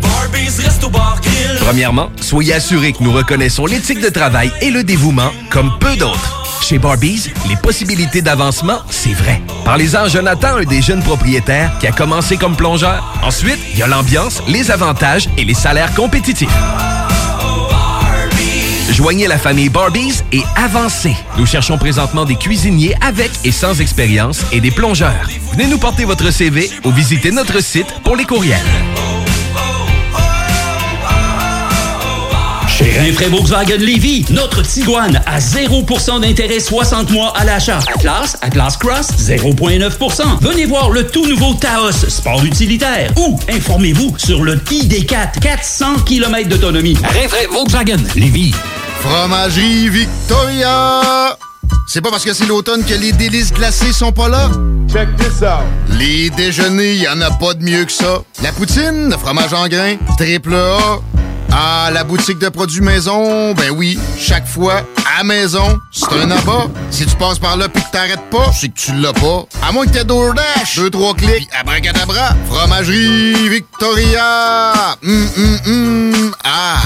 Barbies, 0.00 0.62
Resto 0.62 0.88
Bar 0.88 1.20
Grill. 1.20 1.58
Premièrement, 1.58 2.10
soyez 2.20 2.54
assurés 2.54 2.92
que 2.92 3.02
nous 3.02 3.10
reconnaissons 3.10 3.66
l'éthique 3.66 4.00
de 4.00 4.10
travail 4.10 4.52
et 4.60 4.70
le 4.70 4.84
dévouement 4.84 5.32
comme 5.50 5.76
peu 5.80 5.96
d'autres. 5.96 6.62
Chez 6.62 6.78
Barbies, 6.78 7.32
les 7.48 7.56
possibilités 7.56 8.22
d'avancement, 8.22 8.78
c'est 8.90 9.12
vrai. 9.12 9.42
Parlez-en 9.64 10.04
à 10.04 10.08
Jonathan, 10.08 10.58
un 10.58 10.64
des 10.64 10.80
jeunes 10.80 11.02
propriétaires 11.02 11.72
qui 11.80 11.88
a 11.88 11.92
commencé 11.92 12.36
comme 12.36 12.54
plongeur. 12.54 13.12
Ensuite, 13.24 13.58
il 13.72 13.80
y 13.80 13.82
a 13.82 13.88
l'ambiance, 13.88 14.40
les 14.46 14.70
avantages 14.70 15.28
et 15.36 15.44
les 15.44 15.54
salaires 15.54 15.92
compétitifs. 15.96 16.48
Joignez 18.92 19.28
la 19.28 19.38
famille 19.38 19.68
Barbies 19.68 20.22
et 20.32 20.42
avancez. 20.56 21.14
Nous 21.36 21.46
cherchons 21.46 21.78
présentement 21.78 22.24
des 22.24 22.36
cuisiniers 22.36 22.94
avec 23.00 23.30
et 23.44 23.52
sans 23.52 23.80
expérience 23.80 24.44
et 24.52 24.60
des 24.60 24.70
plongeurs. 24.70 25.28
Venez 25.52 25.66
nous 25.66 25.78
porter 25.78 26.04
votre 26.04 26.30
CV 26.30 26.70
ou 26.84 26.90
visitez 26.90 27.30
notre 27.30 27.62
site 27.62 27.92
pour 28.02 28.16
les 28.16 28.24
courriels. 28.24 28.58
Chez 32.78 32.96
Rinfraie 32.96 33.28
Volkswagen 33.28 33.78
Lévy, 33.78 34.24
notre 34.30 34.62
Tiguan 34.62 35.20
à 35.26 35.40
0% 35.40 36.20
d'intérêt 36.20 36.60
60 36.60 37.10
mois 37.10 37.32
à 37.36 37.44
l'achat. 37.44 37.80
Atlas, 37.92 38.38
Atlas 38.40 38.76
Cross, 38.76 39.08
0,9%. 39.18 40.38
Venez 40.40 40.64
voir 40.64 40.90
le 40.90 41.04
tout 41.04 41.26
nouveau 41.26 41.54
Taos, 41.54 41.90
sport 42.08 42.44
utilitaire. 42.44 43.10
Ou 43.16 43.36
informez-vous 43.50 44.14
sur 44.16 44.44
le 44.44 44.58
ID4, 44.58 45.40
400 45.40 46.02
km 46.06 46.48
d'autonomie. 46.48 46.96
Rinfraie 47.02 47.48
Volkswagen 47.50 47.98
Lévy. 48.14 48.54
Fromagerie 49.00 49.88
Victoria! 49.88 51.36
C'est 51.88 52.00
pas 52.00 52.10
parce 52.10 52.24
que 52.24 52.32
c'est 52.32 52.46
l'automne 52.46 52.84
que 52.84 52.94
les 52.94 53.10
délices 53.10 53.52
glacées 53.52 53.92
sont 53.92 54.12
pas 54.12 54.28
là? 54.28 54.50
Check 54.92 55.08
this 55.16 55.42
out! 55.42 55.64
Les 55.98 56.30
déjeuners, 56.30 56.94
y 56.94 57.08
en 57.08 57.20
a 57.22 57.32
pas 57.32 57.54
de 57.54 57.64
mieux 57.64 57.84
que 57.84 57.92
ça. 57.92 58.22
La 58.40 58.52
poutine, 58.52 59.10
le 59.10 59.16
fromage 59.16 59.52
en 59.52 59.66
grains, 59.66 59.96
triple 60.16 60.54
A. 60.54 61.00
Ah, 61.50 61.90
la 61.92 62.04
boutique 62.04 62.38
de 62.38 62.48
produits 62.48 62.82
maison, 62.82 63.52
ben 63.54 63.70
oui, 63.70 63.98
chaque 64.18 64.46
fois, 64.46 64.82
à 65.18 65.24
maison, 65.24 65.78
c'est 65.90 66.12
un 66.12 66.30
abat. 66.30 66.66
Si 66.90 67.06
tu 67.06 67.16
passes 67.16 67.38
par 67.38 67.56
là 67.56 67.68
pis 67.68 67.82
que 67.82 67.90
t'arrêtes 67.90 68.30
pas, 68.30 68.50
c'est 68.52 68.68
que 68.68 68.78
tu 68.78 68.92
l'as 68.94 69.12
pas. 69.12 69.44
À 69.66 69.72
moins 69.72 69.86
que 69.86 69.90
t'aies 69.90 70.04
DoorDash, 70.04 70.76
deux, 70.76 70.90
trois 70.90 71.14
clics, 71.14 71.48
abracadabra, 71.58 72.36
fromagerie 72.48 73.48
Victoria! 73.48 74.96
Hum, 75.02 75.28
hum, 75.36 75.58
hum, 75.66 76.34
ah! 76.44 76.80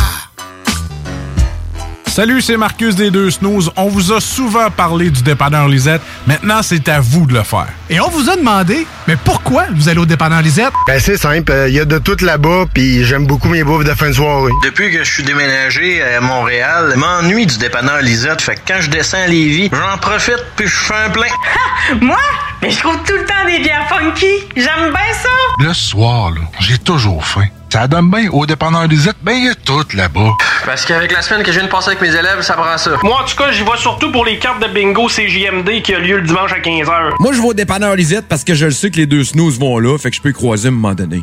Salut, 2.13 2.43
c'est 2.43 2.59
Marcus 2.59 2.95
des 2.95 3.11
Deux 3.11 3.31
Snooze. 3.31 3.71
On 3.75 3.89
vous 3.89 4.13
a 4.13 4.21
souvent 4.21 4.71
parlé 4.71 5.09
du 5.09 5.23
dépanneur 5.23 5.67
Lisette. 5.67 6.03
Maintenant, 6.27 6.63
c'est 6.63 6.87
à 6.91 7.01
vous 7.01 7.25
de 7.25 7.33
le 7.33 7.43
faire. 7.43 7.69
Et 7.89 8.01
on 8.01 8.11
vous 8.11 8.29
a 8.29 8.37
demandé, 8.37 8.87
mais 9.09 9.17
pourquoi 9.17 9.65
vous 9.75 9.89
allez 9.89 9.99
au 9.99 10.05
dépanneur 10.05 10.43
Lisette? 10.43 10.75
Ben 10.87 11.01
c'est 11.01 11.17
simple, 11.17 11.51
il 11.69 11.73
y 11.73 11.81
a 11.81 11.87
de 11.87 11.97
tout 11.97 12.19
là-bas, 12.21 12.67
puis 12.75 13.03
j'aime 13.07 13.27
beaucoup 13.27 13.49
mes 13.49 13.65
bouffes 13.65 13.85
de 13.85 13.95
fin 13.95 14.09
de 14.09 14.13
soirée. 14.13 14.53
Depuis 14.63 14.93
que 14.93 15.03
je 15.03 15.11
suis 15.11 15.23
déménagé 15.23 16.03
à 16.03 16.21
Montréal, 16.21 16.91
je 16.93 17.01
m'ennuie 17.01 17.47
du 17.47 17.57
dépanneur 17.57 18.03
Lisette. 18.03 18.43
Fait 18.43 18.57
que 18.57 18.61
quand 18.69 18.83
je 18.83 18.91
descends 18.91 19.23
à 19.25 19.27
Lévis, 19.27 19.71
j'en 19.73 19.97
profite 19.97 20.45
puis 20.57 20.67
je 20.67 20.77
fais 20.77 20.95
un 21.07 21.09
plein. 21.09 21.33
Moi? 22.03 22.19
Mais 22.61 22.71
je 22.71 22.79
trouve 22.79 22.99
tout 23.07 23.15
le 23.15 23.25
temps 23.25 23.47
des 23.47 23.59
bières 23.61 23.89
funky. 23.89 24.35
J'aime 24.55 24.91
bien 24.91 25.15
ça. 25.15 25.31
Le 25.61 25.73
soir, 25.73 26.31
là, 26.33 26.43
j'ai 26.61 26.77
toujours 26.77 27.25
faim. 27.25 27.47
Ça 27.73 27.89
donne 27.89 28.11
bien 28.11 28.29
au 28.31 28.45
dépanneur 28.45 28.87
Lisette, 28.87 29.17
ben 29.23 29.33
il 29.33 29.47
y 29.47 29.49
a 29.49 29.55
tout 29.55 29.83
là-bas. 29.95 30.33
Parce 30.67 30.85
qu'avec 30.85 31.11
la 31.11 31.23
semaine 31.23 31.43
que 31.43 31.51
je 31.51 31.59
viens 31.59 31.67
de 31.67 31.73
passer 31.73 31.89
avec 31.89 32.03
mes 32.03 32.15
élèves, 32.15 32.43
ça 32.43 32.53
prend 32.53 32.77
ça. 32.77 32.91
Moi, 33.03 33.19
en 33.19 33.25
tout 33.25 33.35
cas, 33.35 33.51
j'y 33.51 33.63
vais 33.63 33.79
surtout 33.79 34.13
pour 34.13 34.27
les 34.27 34.39
cartes 34.39 34.61
de 34.61 34.69
bingo 34.69 35.09
CJMD 35.09 35.81
qui 35.81 35.95
a 35.95 35.99
lieu 35.99 36.19
le 36.19 36.27
dimanche 36.27 36.53
à 36.53 36.59
15h. 36.59 37.13
Moi, 37.19 37.33
je 37.33 37.41
vais 37.41 37.49
au 37.49 37.55
dépanneur 37.55 37.97
Lisette 37.97 38.27
parce 38.29 38.45
que 38.45 38.53
je 38.53 38.67
le 38.67 38.73
sais 38.73 38.91
que 38.91 38.99
les 38.99 39.07
deux 39.07 39.25
snooze 39.25 39.59
vont 39.59 39.79
là, 39.79 39.97
fait 39.97 40.11
que 40.11 40.17
je 40.17 40.21
peux 40.21 40.29
y 40.29 40.33
croiser 40.35 40.67
à 40.67 40.71
un 40.71 40.75
moment 40.75 40.95
donné. 40.95 41.23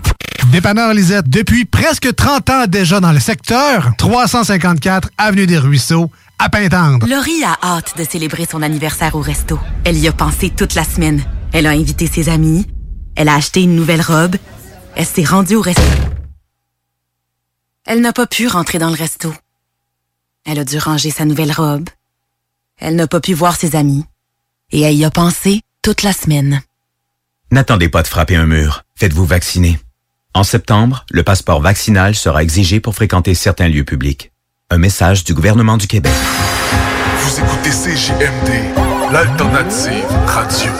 Dépanneur 0.51 0.91
Lisette, 0.95 1.29
depuis 1.29 1.65
presque 1.65 2.15
30 2.15 2.49
ans 2.49 2.65
déjà 2.67 2.99
dans 2.99 3.11
le 3.11 3.19
secteur, 3.19 3.91
354 3.99 5.11
Avenue 5.19 5.45
des 5.45 5.59
Ruisseaux, 5.59 6.09
à 6.39 6.49
Pintendre. 6.49 7.05
Laurie 7.07 7.43
a 7.43 7.75
hâte 7.75 7.93
de 7.95 8.03
célébrer 8.03 8.47
son 8.51 8.63
anniversaire 8.63 9.13
au 9.13 9.21
resto. 9.21 9.59
Elle 9.83 9.99
y 9.99 10.07
a 10.07 10.11
pensé 10.11 10.49
toute 10.49 10.73
la 10.73 10.83
semaine. 10.83 11.21
Elle 11.53 11.67
a 11.67 11.69
invité 11.69 12.07
ses 12.07 12.27
amis. 12.27 12.65
Elle 13.15 13.29
a 13.29 13.35
acheté 13.35 13.61
une 13.61 13.75
nouvelle 13.75 14.01
robe. 14.01 14.37
Elle 14.95 15.05
s'est 15.05 15.23
rendue 15.23 15.55
au 15.55 15.61
resto. 15.61 15.83
Elle 17.85 18.01
n'a 18.01 18.13
pas 18.13 18.27
pu 18.27 18.47
rentrer 18.47 18.77
dans 18.77 18.89
le 18.89 18.95
resto. 18.95 19.33
Elle 20.45 20.59
a 20.59 20.65
dû 20.65 20.77
ranger 20.77 21.11
sa 21.11 21.25
nouvelle 21.25 21.51
robe. 21.51 21.89
Elle 22.77 22.95
n'a 22.95 23.07
pas 23.07 23.19
pu 23.19 23.33
voir 23.33 23.55
ses 23.55 23.75
amis. 23.75 24.05
Et 24.71 24.81
elle 24.81 24.95
y 24.95 25.05
a 25.05 25.11
pensé 25.11 25.61
toute 25.81 26.03
la 26.03 26.13
semaine. 26.13 26.61
N'attendez 27.51 27.89
pas 27.89 28.03
de 28.03 28.07
frapper 28.07 28.35
un 28.35 28.45
mur. 28.45 28.83
Faites-vous 28.95 29.25
vacciner. 29.25 29.79
En 30.35 30.43
septembre, 30.43 31.05
le 31.09 31.23
passeport 31.23 31.61
vaccinal 31.61 32.15
sera 32.15 32.43
exigé 32.43 32.79
pour 32.79 32.93
fréquenter 32.93 33.33
certains 33.33 33.67
lieux 33.67 33.83
publics. 33.83 34.31
Un 34.69 34.77
message 34.77 35.23
du 35.23 35.33
gouvernement 35.33 35.77
du 35.77 35.87
Québec. 35.87 36.13
Vous 37.21 37.39
écoutez 37.39 37.71
CJMD, 37.71 39.11
l'alternative 39.11 40.05
radio. 40.27 40.71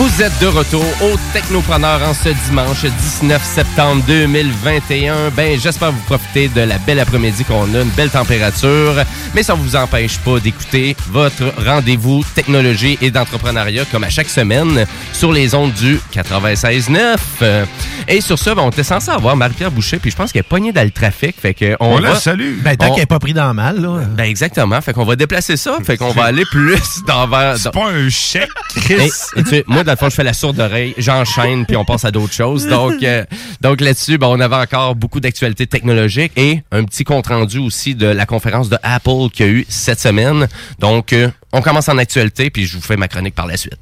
Vous 0.00 0.22
êtes 0.22 0.38
de 0.40 0.46
retour 0.46 0.82
au 1.02 1.16
Technopreneur 1.34 2.00
en 2.02 2.14
ce 2.14 2.30
dimanche 2.46 2.84
19 3.20 3.44
septembre 3.44 4.02
2021. 4.06 5.28
Ben, 5.36 5.60
j'espère 5.60 5.88
que 5.90 5.94
vous 5.94 6.00
profitez 6.06 6.48
de 6.48 6.62
la 6.62 6.78
belle 6.78 7.00
après-midi 7.00 7.44
qu'on 7.44 7.64
a, 7.74 7.82
une 7.82 7.90
belle 7.90 8.08
température, 8.08 8.94
mais 9.34 9.42
ça 9.42 9.54
ne 9.54 9.58
vous 9.60 9.76
empêche 9.76 10.16
pas 10.20 10.40
d'écouter 10.40 10.96
votre 11.10 11.52
rendez-vous 11.66 12.24
technologie 12.34 12.96
et 13.02 13.10
d'entrepreneuriat 13.10 13.84
comme 13.92 14.04
à 14.04 14.08
chaque 14.08 14.30
semaine 14.30 14.86
sur 15.12 15.32
les 15.32 15.54
ondes 15.54 15.74
du 15.74 16.00
96.9. 16.14 17.16
Euh, 17.42 17.66
Et 18.08 18.22
sur 18.22 18.38
ça, 18.38 18.54
ben, 18.54 18.62
on 18.62 18.70
était 18.70 18.82
censé 18.82 19.10
avoir 19.10 19.36
Marie-Pierre 19.36 19.70
Boucher, 19.70 19.98
puis 19.98 20.10
je 20.10 20.16
pense 20.16 20.32
qu'elle 20.32 20.40
est 20.40 20.42
pognée 20.48 20.72
dans 20.72 20.82
le 20.82 20.90
trafic, 20.90 21.36
fait 21.38 21.52
que 21.52 21.76
on, 21.78 21.96
On 21.96 21.98
la 21.98 22.12
va- 22.12 22.20
salue. 22.20 22.54
Ben, 22.62 22.74
tant 22.74 22.86
on- 22.90 22.94
qu'elle 22.94 23.02
est 23.02 23.06
pas 23.06 23.18
pris 23.18 23.34
dans 23.34 23.48
le 23.48 23.54
mal, 23.54 23.80
là. 23.82 23.98
Ben, 24.16 24.24
exactement. 24.24 24.80
Fait 24.80 24.94
qu'on 24.94 25.04
va 25.04 25.14
déplacer 25.16 25.58
ça, 25.58 25.76
fait 25.84 25.98
qu'on 25.98 26.12
va 26.12 26.24
aller 26.24 26.44
plus 26.50 26.80
dans 27.06 27.28
vers... 27.28 27.58
C'est 27.58 27.70
pas 27.70 27.90
un 27.90 28.08
chèque, 28.08 28.48
et, 28.76 28.80
Chris. 28.80 29.10
et 29.36 29.42
tu 29.42 29.50
sais, 29.50 29.64
moi, 29.66 29.84
dans 29.96 30.04
le 30.04 30.10
je 30.10 30.14
fais 30.14 30.24
la 30.24 30.32
sourde 30.32 30.60
oreille, 30.60 30.94
j'enchaîne, 30.98 31.66
puis 31.66 31.76
on 31.76 31.84
passe 31.84 32.04
à 32.04 32.10
d'autres 32.10 32.32
choses. 32.32 32.66
Donc, 32.66 33.02
euh, 33.02 33.24
donc 33.60 33.80
là-dessus, 33.80 34.18
ben, 34.18 34.28
on 34.28 34.38
avait 34.38 34.56
encore 34.56 34.94
beaucoup 34.94 35.20
d'actualités 35.20 35.66
technologiques 35.66 36.32
et 36.36 36.62
un 36.70 36.84
petit 36.84 37.04
compte-rendu 37.04 37.58
aussi 37.58 37.94
de 37.94 38.06
la 38.06 38.26
conférence 38.26 38.68
de 38.68 38.76
Apple 38.82 39.30
qu'il 39.32 39.46
y 39.46 39.48
a 39.48 39.52
eu 39.52 39.66
cette 39.68 40.00
semaine. 40.00 40.48
Donc, 40.78 41.12
euh, 41.12 41.28
on 41.52 41.60
commence 41.60 41.88
en 41.88 41.98
actualité, 41.98 42.50
puis 42.50 42.66
je 42.66 42.76
vous 42.76 42.82
fais 42.82 42.96
ma 42.96 43.08
chronique 43.08 43.34
par 43.34 43.46
la 43.46 43.56
suite. 43.56 43.78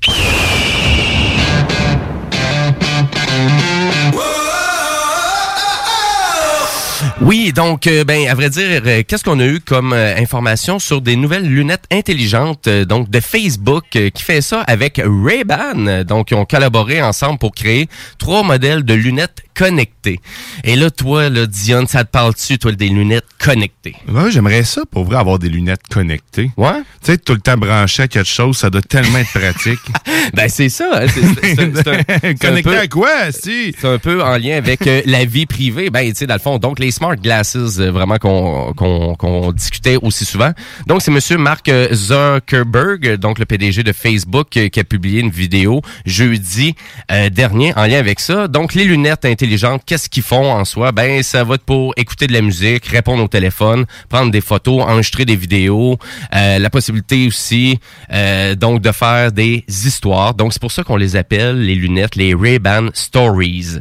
Oui, 7.28 7.52
donc, 7.52 7.86
euh, 7.86 8.04
ben, 8.04 8.26
à 8.26 8.34
vrai 8.34 8.48
dire, 8.48 8.80
euh, 8.86 9.02
qu'est-ce 9.06 9.22
qu'on 9.22 9.38
a 9.38 9.44
eu 9.44 9.60
comme 9.60 9.92
euh, 9.92 10.16
information 10.16 10.78
sur 10.78 11.02
des 11.02 11.14
nouvelles 11.14 11.46
lunettes 11.46 11.84
intelligentes, 11.92 12.70
donc 12.70 13.10
de 13.10 13.20
Facebook, 13.20 13.84
qui 13.90 14.22
fait 14.22 14.40
ça 14.40 14.62
avec 14.62 14.98
Ray-Ban? 15.04 16.04
Donc, 16.04 16.30
ils 16.30 16.36
ont 16.36 16.46
collaboré 16.46 17.02
ensemble 17.02 17.38
pour 17.38 17.52
créer 17.54 17.86
trois 18.16 18.42
modèles 18.42 18.82
de 18.82 18.94
lunettes 18.94 19.42
connectées. 19.54 20.20
Et 20.64 20.74
là, 20.74 20.90
toi, 20.90 21.28
là, 21.28 21.44
Dion, 21.44 21.84
ça 21.86 22.04
te 22.04 22.10
parle-tu, 22.10 22.56
toi, 22.58 22.72
des 22.72 22.88
lunettes 22.88 23.26
connectées? 23.38 23.94
Ouais, 24.08 24.30
j'aimerais 24.30 24.62
ça 24.64 24.82
pour 24.90 25.04
vrai 25.04 25.18
avoir 25.18 25.38
des 25.38 25.50
lunettes 25.50 25.86
connectées. 25.90 26.50
Ouais? 26.56 26.80
Tu 27.04 27.12
sais, 27.12 27.18
tout 27.18 27.34
le 27.34 27.40
temps 27.40 27.58
branché 27.58 28.04
à 28.04 28.08
quelque 28.08 28.26
chose, 28.30 28.56
ça 28.56 28.70
doit 28.70 28.80
tellement 28.80 29.18
être 29.18 29.32
pratique. 29.38 29.80
ben, 30.32 30.48
c'est 30.48 30.70
ça. 30.70 31.02
hein, 31.02 31.06
c'est- 31.12 32.38
Connecté 32.40 32.62
peu- 32.70 32.78
à 32.78 32.86
quoi, 32.88 33.32
si? 33.32 33.74
C'est 33.78 33.88
un 33.88 33.98
peu 33.98 34.22
en 34.22 34.38
lien 34.38 34.56
avec 34.56 34.88
la 35.04 35.24
vie 35.26 35.44
privée. 35.44 35.90
Ben, 35.90 36.08
tu 36.08 36.14
sais, 36.20 36.26
dans 36.26 36.34
le 36.34 36.40
fond, 36.40 36.58
donc 36.58 36.78
les 36.78 36.90
smart 36.90 37.17
glasses, 37.20 37.56
euh, 37.56 37.90
vraiment 37.90 38.18
qu'on 38.18 39.52
discutait 39.52 39.96
aussi 40.00 40.24
souvent. 40.24 40.52
Donc, 40.86 41.02
c'est 41.02 41.10
Monsieur 41.10 41.38
Mark 41.38 41.70
Zuckerberg, 41.92 43.16
donc 43.16 43.38
le 43.38 43.44
PDG 43.44 43.82
de 43.82 43.92
Facebook, 43.92 44.56
euh, 44.56 44.68
qui 44.68 44.80
a 44.80 44.84
publié 44.84 45.20
une 45.20 45.30
vidéo 45.30 45.82
jeudi 46.04 46.74
euh, 47.10 47.30
dernier 47.30 47.72
en 47.76 47.86
lien 47.86 47.98
avec 47.98 48.20
ça. 48.20 48.48
Donc, 48.48 48.74
les 48.74 48.84
lunettes 48.84 49.24
intelligentes, 49.24 49.82
qu'est-ce 49.86 50.08
qu'ils 50.08 50.22
font 50.22 50.52
en 50.52 50.64
soi? 50.64 50.92
Ben, 50.92 51.22
ça 51.22 51.44
va 51.44 51.54
être 51.56 51.64
pour 51.64 51.92
écouter 51.96 52.26
de 52.26 52.32
la 52.32 52.42
musique, 52.42 52.86
répondre 52.86 53.22
au 53.22 53.28
téléphone, 53.28 53.86
prendre 54.08 54.30
des 54.30 54.40
photos, 54.40 54.82
enregistrer 54.82 55.24
des 55.24 55.36
vidéos, 55.36 55.98
euh, 56.34 56.58
la 56.58 56.70
possibilité 56.70 57.26
aussi, 57.26 57.78
euh, 58.12 58.54
donc, 58.54 58.80
de 58.80 58.92
faire 58.92 59.32
des 59.32 59.64
histoires. 59.68 60.34
Donc, 60.34 60.52
c'est 60.52 60.60
pour 60.60 60.72
ça 60.72 60.84
qu'on 60.84 60.96
les 60.96 61.16
appelle 61.16 61.60
les 61.60 61.74
lunettes, 61.74 62.16
les 62.16 62.34
Ray-Ban 62.34 62.88
Stories. 62.94 63.78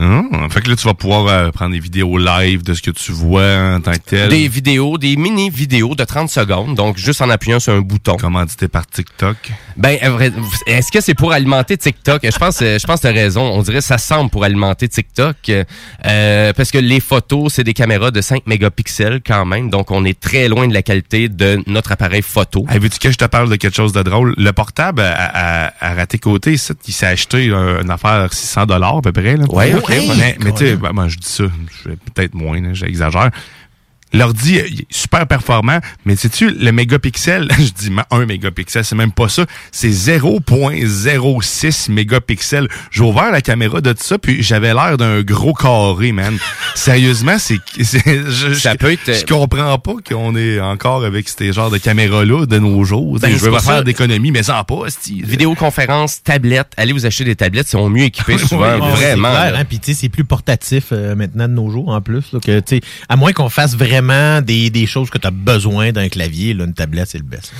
Ah, 0.00 0.22
fait 0.50 0.60
que 0.60 0.70
là, 0.70 0.76
tu 0.76 0.86
vas 0.86 0.94
pouvoir 0.94 1.26
euh, 1.26 1.50
prendre 1.50 1.72
des 1.72 1.80
vidéos 1.80 2.18
live 2.18 2.62
de 2.62 2.72
ce 2.74 2.82
que 2.82 2.90
tu 2.92 3.10
vois 3.12 3.74
en 3.76 3.80
tant 3.80 3.92
que 3.92 3.98
tel. 3.98 4.28
Des 4.28 4.46
vidéos, 4.46 4.96
des 4.96 5.16
mini-vidéos 5.16 5.94
de 5.96 6.04
30 6.04 6.30
secondes, 6.30 6.74
donc 6.76 6.96
juste 6.96 7.20
en 7.20 7.30
appuyant 7.30 7.58
sur 7.58 7.72
un 7.72 7.80
bouton. 7.80 8.16
Commandité 8.16 8.68
par 8.68 8.86
TikTok? 8.86 9.36
Ben, 9.76 9.98
vrai- 10.10 10.32
est-ce 10.66 10.92
que 10.92 11.00
c'est 11.00 11.14
pour 11.14 11.32
alimenter 11.32 11.76
TikTok? 11.76 12.20
Je 12.24 12.38
pense, 12.38 12.60
euh, 12.62 12.78
je 12.78 12.86
pense 12.86 13.00
que 13.00 13.08
t'as 13.08 13.12
raison. 13.12 13.42
On 13.42 13.62
dirait 13.62 13.78
que 13.78 13.84
ça 13.84 13.98
semble 13.98 14.30
pour 14.30 14.44
alimenter 14.44 14.88
TikTok. 14.88 15.36
euh, 16.06 16.52
parce 16.52 16.70
que 16.70 16.78
les 16.78 17.00
photos, 17.00 17.52
c'est 17.54 17.64
des 17.64 17.74
caméras 17.74 18.10
de 18.10 18.20
5 18.20 18.46
mégapixels 18.46 19.20
quand 19.26 19.44
même. 19.46 19.68
Donc, 19.70 19.90
on 19.90 20.04
est 20.04 20.18
très 20.18 20.48
loin 20.48 20.68
de 20.68 20.74
la 20.74 20.82
qualité 20.82 21.28
de 21.28 21.60
notre 21.66 21.92
appareil 21.92 22.22
photo. 22.22 22.64
Hey, 22.70 22.78
veux-tu 22.78 22.98
que 22.98 23.10
je 23.10 23.16
te 23.18 23.24
parle 23.24 23.48
de 23.50 23.56
quelque 23.56 23.74
chose 23.76 23.92
de 23.92 24.02
drôle? 24.02 24.34
Le 24.36 24.52
portable 24.52 25.00
à, 25.02 25.66
à, 25.66 25.72
à 25.90 25.94
raté 25.94 26.18
côté, 26.18 26.52
il 26.52 26.92
s'est 26.92 27.06
acheté 27.06 27.48
euh, 27.50 27.82
une 27.82 27.90
affaire 27.90 28.32
600 28.32 28.66
dollars 28.66 28.98
à 28.98 29.02
peu 29.02 29.12
près. 29.12 29.36
Là. 29.36 29.44
Ouais, 29.48 29.74
ok. 29.74 29.87
Mais, 29.88 30.36
mais 30.40 30.52
tu 30.52 30.58
sais, 30.58 30.76
ben, 30.76 30.92
moi, 30.92 31.08
je 31.08 31.16
dis 31.16 31.28
ça, 31.28 31.44
je 31.44 31.90
fais 31.90 31.96
peut-être 31.96 32.34
moins, 32.34 32.74
j'exagère. 32.74 33.30
L'ordi 34.12 34.58
euh, 34.58 34.62
est 34.64 34.86
super 34.90 35.26
performant, 35.26 35.78
mais 36.04 36.16
sais-tu, 36.16 36.50
le 36.50 36.72
mégapixel, 36.72 37.48
je 37.58 37.70
dis 37.72 37.90
un 38.10 38.26
mégapixel, 38.26 38.84
c'est 38.84 38.96
même 38.96 39.12
pas 39.12 39.28
ça, 39.28 39.44
c'est 39.72 39.90
0.06 39.90 41.90
mégapixels. 41.90 42.68
J'ai 42.90 43.02
ouvert 43.02 43.30
la 43.30 43.40
caméra 43.40 43.80
de 43.80 43.92
tout 43.92 44.02
ça, 44.04 44.18
puis 44.18 44.42
j'avais 44.42 44.74
l'air 44.74 44.96
d'un 44.96 45.22
gros 45.22 45.54
carré, 45.54 46.12
man. 46.12 46.36
Sérieusement, 46.74 47.38
c'est... 47.38 47.58
Je, 47.78 48.54
Ça 48.54 48.72
je- 48.72 48.76
peut 48.78 48.92
être- 48.92 49.12
Je 49.12 49.26
comprends 49.26 49.78
pas 49.78 49.94
qu'on 50.08 50.34
est 50.36 50.60
encore 50.60 51.04
avec 51.04 51.28
ces 51.28 51.52
genres 51.52 51.70
de 51.70 51.78
caméras-là 51.78 52.46
de 52.46 52.58
nos 52.58 52.84
jours. 52.84 53.18
Ben, 53.20 53.30
je 53.30 53.36
veux 53.36 53.50
pour 53.50 53.60
faire 53.60 53.84
d'économies, 53.84 54.30
mais 54.30 54.42
sans 54.42 54.62
pas, 54.64 54.86
esti. 54.86 55.22
Vidéoconférence, 55.24 56.22
tablette. 56.22 56.68
Allez 56.76 56.92
vous 56.92 57.06
acheter 57.06 57.24
des 57.24 57.36
tablettes, 57.36 57.66
ils 57.68 57.72
sont 57.72 57.88
mieux 57.90 58.04
équipés 58.04 58.38
souvent. 58.38 58.78
Vraiment. 58.78 59.30
clair, 59.30 59.54
hein, 59.56 59.64
Puis 59.64 59.78
tu 59.80 59.92
sais, 59.92 60.00
c'est 60.02 60.08
plus 60.08 60.24
portatif 60.24 60.86
euh, 60.92 61.14
maintenant 61.14 61.48
de 61.48 61.52
nos 61.54 61.70
jours 61.70 61.88
en 61.90 62.00
plus. 62.00 62.32
Là, 62.32 62.40
que, 62.40 62.60
tu 62.60 62.76
sais, 62.76 62.80
à 63.08 63.16
moins 63.16 63.32
qu'on 63.32 63.48
fasse 63.48 63.76
vraiment 63.76 63.97
des, 64.42 64.70
des 64.70 64.86
choses 64.86 65.10
que 65.10 65.18
tu 65.18 65.26
as 65.26 65.30
besoin 65.30 65.92
d'un 65.92 66.08
clavier, 66.08 66.54
là, 66.54 66.64
une 66.64 66.74
tablette, 66.74 67.08
c'est 67.08 67.18
le 67.18 67.24
best. 67.24 67.52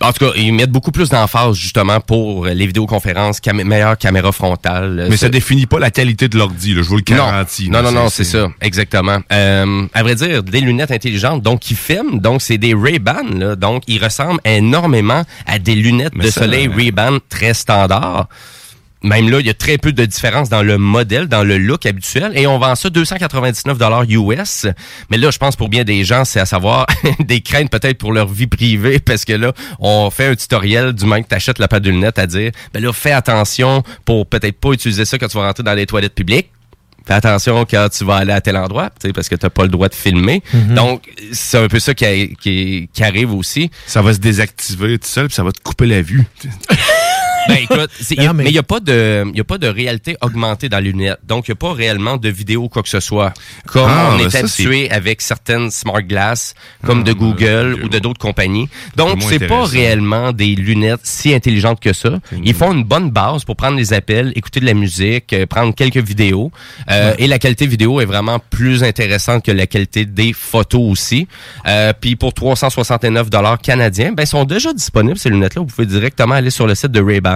En 0.00 0.12
tout 0.12 0.24
cas, 0.24 0.32
ils 0.36 0.52
mettent 0.52 0.70
beaucoup 0.70 0.90
plus 0.90 1.08
d'emphase 1.08 1.56
justement 1.56 2.00
pour 2.00 2.46
les 2.46 2.66
vidéoconférences, 2.66 3.40
cam 3.40 3.62
meilleure 3.62 3.96
caméra 3.96 4.32
frontale. 4.32 5.06
Mais 5.08 5.16
ça 5.16 5.28
définit 5.28 5.66
pas 5.66 5.78
la 5.78 5.90
qualité 5.90 6.28
de 6.28 6.36
l'ordi, 6.36 6.74
je 6.74 6.80
vous 6.80 6.96
le 6.96 7.02
garantis. 7.02 7.70
Non, 7.70 7.82
non, 7.82 7.92
non, 7.92 8.08
c'est 8.08 8.24
ça, 8.24 8.48
exactement. 8.60 9.18
Euh, 9.32 9.86
à 9.92 10.02
vrai 10.02 10.14
dire, 10.14 10.42
des 10.42 10.60
lunettes 10.60 10.90
intelligentes, 10.90 11.42
donc 11.42 11.60
qui 11.60 11.74
filment, 11.74 12.20
donc 12.20 12.42
c'est 12.42 12.58
des 12.58 12.74
Ray-Ban, 12.74 13.56
donc 13.56 13.82
ils 13.86 14.02
ressemblent 14.02 14.40
énormément 14.44 15.22
à 15.46 15.58
des 15.58 15.74
lunettes 15.74 16.12
Mais 16.14 16.24
de 16.24 16.30
ça, 16.30 16.42
soleil 16.42 16.68
euh, 16.68 16.76
Ray-Ban 16.76 17.18
très 17.28 17.54
standard. 17.54 18.28
Même 19.04 19.28
là, 19.28 19.38
il 19.40 19.46
y 19.46 19.50
a 19.50 19.54
très 19.54 19.76
peu 19.76 19.92
de 19.92 20.04
différence 20.06 20.48
dans 20.48 20.62
le 20.62 20.78
modèle, 20.78 21.28
dans 21.28 21.44
le 21.44 21.58
look 21.58 21.84
habituel, 21.84 22.32
et 22.34 22.46
on 22.46 22.58
vend 22.58 22.74
ça 22.74 22.88
299 22.88 23.76
dollars 23.76 24.04
US. 24.08 24.66
Mais 25.10 25.18
là, 25.18 25.30
je 25.30 25.36
pense 25.36 25.56
pour 25.56 25.68
bien 25.68 25.84
des 25.84 26.04
gens, 26.04 26.24
c'est 26.24 26.40
à 26.40 26.46
savoir 26.46 26.86
des 27.20 27.42
craintes 27.42 27.70
peut-être 27.70 27.98
pour 27.98 28.14
leur 28.14 28.28
vie 28.28 28.46
privée, 28.46 28.98
parce 28.98 29.26
que 29.26 29.34
là, 29.34 29.52
on 29.78 30.08
fait 30.08 30.28
un 30.28 30.34
tutoriel 30.34 30.94
du 30.94 31.04
même 31.04 31.22
que 31.22 31.28
t'achètes 31.28 31.58
la 31.58 31.68
paire 31.68 31.82
de 31.82 31.90
lunettes 31.90 32.18
à 32.18 32.26
dire, 32.26 32.50
ben 32.72 32.82
là, 32.82 32.94
fais 32.94 33.12
attention 33.12 33.82
pour 34.06 34.26
peut-être 34.26 34.58
pas 34.58 34.72
utiliser 34.72 35.04
ça 35.04 35.18
quand 35.18 35.28
tu 35.28 35.36
vas 35.36 35.48
rentrer 35.48 35.62
dans 35.62 35.74
les 35.74 35.84
toilettes 35.84 36.14
publiques. 36.14 36.50
Fais 37.06 37.12
attention 37.12 37.66
quand 37.70 37.88
tu 37.90 38.04
vas 38.04 38.16
aller 38.16 38.32
à 38.32 38.40
tel 38.40 38.56
endroit, 38.56 38.88
tu 38.88 39.08
sais, 39.08 39.12
parce 39.12 39.28
que 39.28 39.34
t'as 39.34 39.50
pas 39.50 39.64
le 39.64 39.68
droit 39.68 39.90
de 39.90 39.94
filmer. 39.94 40.42
Mhm. 40.54 40.74
Donc, 40.74 41.02
c'est 41.32 41.58
un 41.58 41.68
peu 41.68 41.78
ça 41.78 41.92
qui, 41.92 42.34
qui, 42.40 42.88
qui 42.90 43.04
arrive 43.04 43.34
aussi. 43.34 43.70
Ça 43.86 44.00
va 44.00 44.14
se 44.14 44.18
désactiver 44.18 44.98
tout 44.98 45.06
seul, 45.06 45.26
puis 45.26 45.34
ça 45.34 45.44
va 45.44 45.52
te 45.52 45.60
couper 45.60 45.84
la 45.84 46.00
vue. 46.00 46.24
Ben 47.48 47.56
écoute, 47.62 47.90
Non, 48.18 48.32
mais- 48.34 48.44
mais 48.44 48.50
il 48.50 48.52
n'y 48.52 48.58
a 48.58 48.62
pas 48.62 48.80
de 48.80 49.24
il 49.32 49.36
y 49.36 49.40
a 49.40 49.44
pas 49.44 49.58
de 49.58 49.66
réalité 49.68 50.16
augmentée 50.22 50.68
dans 50.68 50.78
la 50.78 50.82
lunette. 50.82 51.18
Donc 51.26 51.48
il 51.48 51.50
n'y 51.50 51.54
a 51.54 51.56
pas 51.56 51.72
réellement 51.72 52.16
de 52.16 52.28
vidéo 52.28 52.62
ou 52.64 52.68
quoi 52.68 52.82
que 52.82 52.88
ce 52.88 53.00
soit. 53.00 53.32
Comme 53.66 53.88
Ah, 53.88 54.10
on 54.12 54.18
ben 54.18 54.26
est 54.26 54.34
habitué 54.34 54.90
avec 54.90 55.20
certaines 55.20 55.70
smart 55.70 56.02
glass 56.02 56.54
comme 56.84 57.00
Ah, 57.00 57.04
de 57.04 57.12
ben, 57.12 57.18
Google 57.18 57.80
ou 57.84 57.88
de 57.88 57.98
d'autres 57.98 58.20
compagnies. 58.20 58.68
Donc 58.96 59.22
c'est 59.22 59.46
pas 59.46 59.64
réellement 59.64 60.32
des 60.32 60.54
lunettes 60.54 61.00
si 61.04 61.34
intelligentes 61.34 61.80
que 61.80 61.92
ça. 61.92 62.10
Ils 62.44 62.54
font 62.54 62.72
une 62.72 62.84
bonne 62.84 63.10
base 63.10 63.44
pour 63.44 63.56
prendre 63.56 63.76
les 63.76 63.92
appels, 63.92 64.32
écouter 64.36 64.60
de 64.60 64.66
la 64.66 64.74
musique, 64.74 65.32
euh, 65.32 65.46
prendre 65.46 65.74
quelques 65.74 65.96
vidéos 65.98 66.50
Euh, 66.90 67.14
et 67.18 67.26
la 67.26 67.38
qualité 67.38 67.66
vidéo 67.66 68.00
est 68.00 68.04
vraiment 68.04 68.38
plus 68.38 68.82
intéressante 68.84 69.44
que 69.44 69.50
la 69.52 69.66
qualité 69.66 70.04
des 70.06 70.32
photos 70.32 70.82
aussi. 70.90 71.26
Euh, 71.66 71.92
puis 71.98 72.16
pour 72.16 72.32
369 72.34 73.30
dollars 73.30 73.58
canadiens, 73.58 74.12
ben 74.12 74.22
ils 74.24 74.26
sont 74.26 74.44
déjà 74.44 74.72
disponibles 74.72 75.18
ces 75.18 75.30
lunettes 75.30 75.54
là, 75.54 75.60
vous 75.62 75.66
pouvez 75.66 75.86
directement 75.86 76.34
aller 76.34 76.50
sur 76.50 76.66
le 76.66 76.74
site 76.74 76.90
de 76.92 77.00
Ray-Ban 77.02 77.33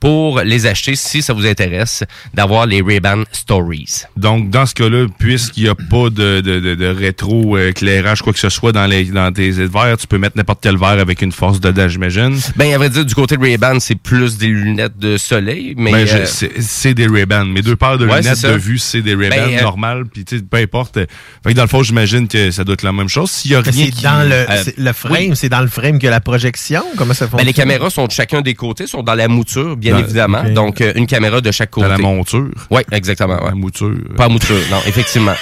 pour 0.00 0.40
les 0.40 0.66
acheter 0.66 0.96
si 0.96 1.22
ça 1.22 1.32
vous 1.32 1.46
intéresse 1.46 2.04
d'avoir 2.34 2.66
les 2.66 2.80
Ray-Ban 2.82 3.24
Stories. 3.32 4.02
Donc, 4.16 4.50
dans 4.50 4.66
ce 4.66 4.74
cas-là, 4.74 5.06
puisqu'il 5.18 5.64
n'y 5.64 5.68
a 5.68 5.74
pas 5.74 6.10
de, 6.10 6.40
de, 6.40 6.60
de, 6.60 6.74
de 6.74 6.86
rétro-éclairage, 6.86 8.22
quoi 8.22 8.32
que 8.32 8.38
ce 8.38 8.48
soit 8.48 8.72
dans, 8.72 8.86
les, 8.86 9.04
dans 9.06 9.32
tes 9.32 9.50
verres, 9.50 9.96
tu 9.98 10.06
peux 10.06 10.18
mettre 10.18 10.36
n'importe 10.36 10.60
quel 10.62 10.76
verre 10.76 10.98
avec 11.00 11.22
une 11.22 11.32
force 11.32 11.60
dedans, 11.60 11.88
j'imagine. 11.88 12.38
Ben, 12.56 12.72
à 12.74 12.78
vrai 12.78 12.90
dire, 12.90 13.04
du 13.04 13.14
côté 13.14 13.36
de 13.36 13.42
Ray-Ban, 13.42 13.80
c'est 13.80 13.94
plus 13.96 14.38
des 14.38 14.48
lunettes 14.48 14.98
de 14.98 15.16
soleil, 15.16 15.74
mais... 15.76 15.92
Ben, 15.92 16.06
euh, 16.08 16.26
c'est- 16.26 16.94
des 16.94 17.06
Ray-Ban. 17.06 17.44
Mes 17.44 17.62
deux 17.62 17.76
paires 17.76 17.98
de 17.98 18.06
Ouais, 18.06 18.20
lunettes 18.22 18.42
de 18.42 18.52
vue, 18.56 18.78
c'est 18.78 19.02
des 19.02 19.14
Ray-Ban 19.14 19.36
Ben, 19.36 19.58
euh, 19.58 19.62
normales. 19.62 20.04
Puis, 20.06 20.24
tu 20.24 20.38
sais, 20.38 20.42
peu 20.42 20.56
importe. 20.56 20.94
Fait 20.98 21.50
que 21.50 21.52
dans 21.52 21.62
le 21.62 21.68
fond, 21.68 21.82
j'imagine 21.82 22.26
que 22.26 22.50
ça 22.50 22.64
doit 22.64 22.72
être 22.74 22.82
la 22.82 22.92
même 22.92 23.08
chose. 23.08 23.30
S'il 23.30 23.50
y 23.52 23.54
a 23.54 23.60
rien 23.60 23.72
C'est 23.72 23.90
qui... 23.90 24.02
dans 24.02 24.26
le, 24.28 24.34
Euh, 24.88 24.92
frame, 24.94 25.12
oui. 25.12 25.30
c'est 25.34 25.48
dans 25.50 25.60
le 25.60 25.68
frame 25.68 25.98
que 25.98 26.06
la 26.06 26.20
projection? 26.20 26.82
Comment 26.96 27.12
ça 27.14 27.26
fonctionne? 27.26 27.38
ben, 27.40 27.46
les 27.46 27.52
caméras 27.52 27.90
sont 27.90 28.06
de 28.06 28.12
chacun 28.12 28.40
des 28.40 28.54
côtés, 28.54 28.86
sont 28.86 29.02
dans 29.02 29.14
la 29.14 29.28
mouture, 29.38 29.76
bien 29.76 29.92
Dans- 29.94 29.98
évidemment. 30.00 30.42
Donc, 30.50 30.80
euh, 30.80 30.92
une 30.96 31.06
caméra 31.06 31.40
de 31.40 31.50
chaque 31.50 31.70
côté. 31.70 31.86
Dans 31.86 31.92
la 31.92 31.98
monture. 31.98 32.48
Oui, 32.70 32.82
exactement. 32.92 33.36
ouais. 33.42 33.50
La 33.50 33.54
mouture. 33.54 33.94
Pas 34.16 34.24
à 34.24 34.28
mouture, 34.28 34.56
non, 34.70 34.78
effectivement. 34.86 35.34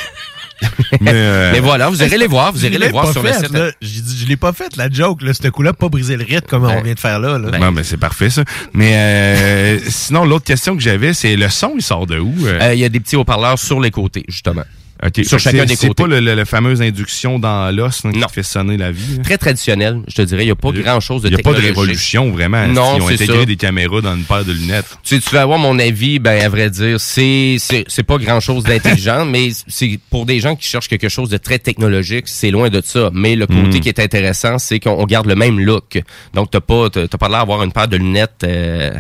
Mais, 1.02 1.10
euh, 1.12 1.51
Mais 1.52 1.60
voilà, 1.60 1.90
vous 1.90 2.02
irez 2.02 2.16
les 2.16 2.27
voir, 2.27 2.51
vous 2.52 2.59
Je 2.60 2.66
irez 2.66 2.78
les 2.78 2.89
voir 2.89 3.12
sur 3.12 3.23
le 3.23 3.28
fait, 3.31 3.40
site. 3.44 3.52
là. 3.52 3.70
J'ai 3.82 4.01
dit, 4.01 4.18
je 4.23 4.27
l'ai 4.27 4.39
pas 4.39 4.55
fait, 4.55 4.74
la 4.77 4.89
joke, 4.90 5.20
là. 5.20 5.35
Ce 5.35 5.47
coup-là, 5.48 5.74
pas 5.74 5.89
briser 5.90 6.16
le 6.16 6.24
rythme 6.24 6.47
comme 6.48 6.64
on 6.64 6.81
vient 6.81 6.94
de 6.94 6.98
faire 6.98 7.18
là. 7.18 7.39
là. 7.39 7.59
non, 7.59 7.73
mais 7.73 7.85
c'est 7.85 7.98
parfait, 7.98 8.31
ça. 8.31 8.43
Mais 8.73 8.93
euh, 8.94 9.78
sinon, 9.89 10.24
l'autre 10.24 10.47
question 10.47 10.74
que 10.74 10.82
j'avais, 10.82 11.12
c'est 11.12 11.36
le 11.36 11.48
son, 11.51 11.74
il 11.77 11.82
sort 11.82 12.06
de 12.06 12.18
où? 12.18 12.32
Euh, 12.47 12.70
Il 12.73 12.78
y 12.81 12.85
a 12.85 12.89
des 12.89 13.01
petits 13.01 13.16
haut-parleurs 13.16 13.59
sur 13.59 13.81
les 13.81 13.90
côtés, 13.90 14.24
justement. 14.28 14.64
OK. 15.07 15.24
sur 15.24 15.39
chacun 15.39 15.59
c'est- 15.61 15.66
des 15.66 15.77
C'est 15.77 15.89
côtés. 15.89 16.03
pas 16.03 16.09
le, 16.09 16.20
le- 16.20 16.35
la 16.35 16.45
fameuse 16.45 16.83
induction 16.83 17.39
dans 17.39 17.74
l'os 17.74 18.05
là, 18.05 18.12
qui 18.12 18.19
Non. 18.19 18.28
fait 18.28 18.43
sonner 18.43 18.77
la 18.77 18.91
vie. 18.91 19.16
là? 19.19 19.23
Très 19.23 19.39
traditionnel, 19.39 20.01
je 20.09 20.15
te 20.15 20.23
dirais. 20.23 20.43
Il 20.43 20.47
n'y 20.47 20.51
a 20.53 20.57
pas 20.57 20.73
grand-chose 20.73 21.23
de 21.23 21.28
Il 21.28 21.35
n'y 21.35 21.41
a 21.41 21.43
pas 21.43 21.53
de 21.53 21.61
révolution, 21.61 22.31
vraiment. 22.31 22.66
Non, 22.66 22.97
Ils 22.97 23.03
ont 23.03 23.09
c'est 23.09 23.15
intégré 23.15 23.39
ça. 23.41 23.45
des 23.45 23.57
caméras 23.57 24.01
dans 24.01 24.15
une 24.16 24.24
paire 24.24 24.45
de 24.45 24.53
lunettes. 24.53 24.87
Tu, 25.03 25.16
sais, 25.16 25.20
tu 25.20 25.35
vas 25.35 25.43
avoir 25.43 25.59
mon 25.59 25.78
avis, 25.78 26.19
ben 26.19 26.43
à 26.43 26.49
vrai 26.49 26.70
dire, 26.70 27.01
c'est 27.01 27.57
c'est 27.59 27.85
c'est 27.89 28.03
pas 28.03 28.19
grand 28.19 28.41
chose 28.41 28.65
d'intelligent, 28.65 29.24
mais 29.31 29.51
c'est 29.69 29.99
pour 30.11 30.27
des 30.27 30.41
gens 30.41 30.57
qui 30.57 30.66
cherchent 30.66 30.89
quelque 30.89 31.09
chose 31.09 31.28
de 31.31 31.37
très 31.37 31.59
technologique, 31.59 32.24
c'est 32.27 32.51
loin 32.51 32.69
de 32.69 32.83
ça. 32.85 33.11
Mais 33.12 33.37
le 33.37 33.47
côté 33.47 33.78
Mm. 33.78 33.81
qui 33.81 33.89
est 33.89 34.01
intéressant, 34.01 34.59
c'est 34.59 34.81
qu'on 34.81 34.91
on 35.01 35.05
garde 35.05 35.27
le 35.27 35.35
même 35.37 35.61
look. 35.61 36.01
Donc 36.35 36.51
t'as 36.51 36.61
pas 36.61 36.91
t'as 36.91 37.07
t'as 37.07 37.19
pas 37.19 37.28
l'air 37.28 37.39
d'avoir 37.41 37.62
une 37.62 37.73
paire 37.73 37.89
de 37.89 37.97
lunettes 37.97 38.43
euh, 38.45 38.91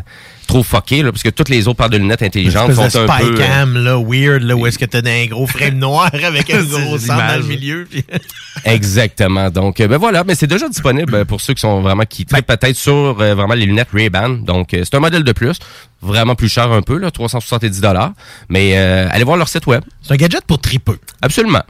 trop 0.46 0.62
fuckées 0.62 1.02
là, 1.02 1.10
parce 1.12 1.22
que 1.22 1.28
toutes 1.28 1.48
les 1.48 1.68
autres 1.68 1.78
paires 1.78 1.90
de 1.90 1.96
lunettes 1.98 2.20
Une 2.20 2.26
intelligentes 2.28 2.72
sont 2.72 2.82
de 2.82 2.86
un 2.86 2.90
spy 3.06 3.22
peu. 3.22 3.34
euh, 3.34 3.46
cam, 3.46 3.76
là, 3.76 3.98
weird, 3.98 4.42
là, 4.42 4.56
où 4.56 4.66
est-ce 4.66 4.78
que 4.78 4.84
t'as 4.84 5.00
un 5.04 5.26
gros 5.26 5.46
frame 5.46 5.74
noir 5.78 6.10
avec 6.24 6.50
un 6.50 6.62
gros 6.62 6.98
centre 6.98 7.26
dans 7.26 7.36
le 7.38 7.44
milieu. 7.46 7.86
puis- 7.90 8.04
Exactement. 8.64 9.50
Donc, 9.50 9.80
euh, 9.80 9.88
ben 9.88 9.96
voilà, 9.98 10.24
mais 10.24 10.34
c'est 10.34 10.46
déjà 10.46 10.68
disponible 10.68 11.14
euh, 11.14 11.24
pour 11.24 11.40
ceux 11.40 11.54
qui 11.54 11.60
sont 11.60 11.80
vraiment 11.82 12.04
qui 12.04 12.24
peut-être 12.24 12.74
sur 12.76 13.20
euh, 13.20 13.34
vraiment 13.34 13.54
les 13.54 13.66
lunettes 13.66 13.88
Ray-Ban. 13.92 14.30
Donc, 14.44 14.74
euh, 14.74 14.82
c'est 14.84 14.94
un 14.96 15.00
modèle 15.00 15.24
de 15.24 15.32
plus, 15.32 15.58
vraiment 16.02 16.34
plus 16.34 16.48
cher 16.48 16.70
un 16.72 16.82
peu, 16.82 16.98
là, 16.98 17.10
370 17.10 17.80
dollars. 17.80 18.12
Mais 18.48 18.72
euh, 18.76 19.08
allez 19.10 19.24
voir 19.24 19.36
leur 19.36 19.48
site 19.48 19.66
web. 19.66 19.82
C'est 20.02 20.14
un 20.14 20.16
gadget 20.16 20.44
pour 20.46 20.58
tripeux. 20.60 20.98
Absolument. 21.22 21.62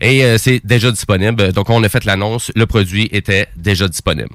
Et 0.00 0.24
euh, 0.24 0.38
c'est 0.38 0.60
déjà 0.64 0.90
disponible. 0.90 1.52
Donc, 1.52 1.70
on 1.70 1.82
a 1.84 1.88
fait 1.88 2.04
l'annonce. 2.04 2.50
Le 2.56 2.66
produit 2.66 3.08
était 3.12 3.46
déjà 3.56 3.86
disponible. 3.88 4.30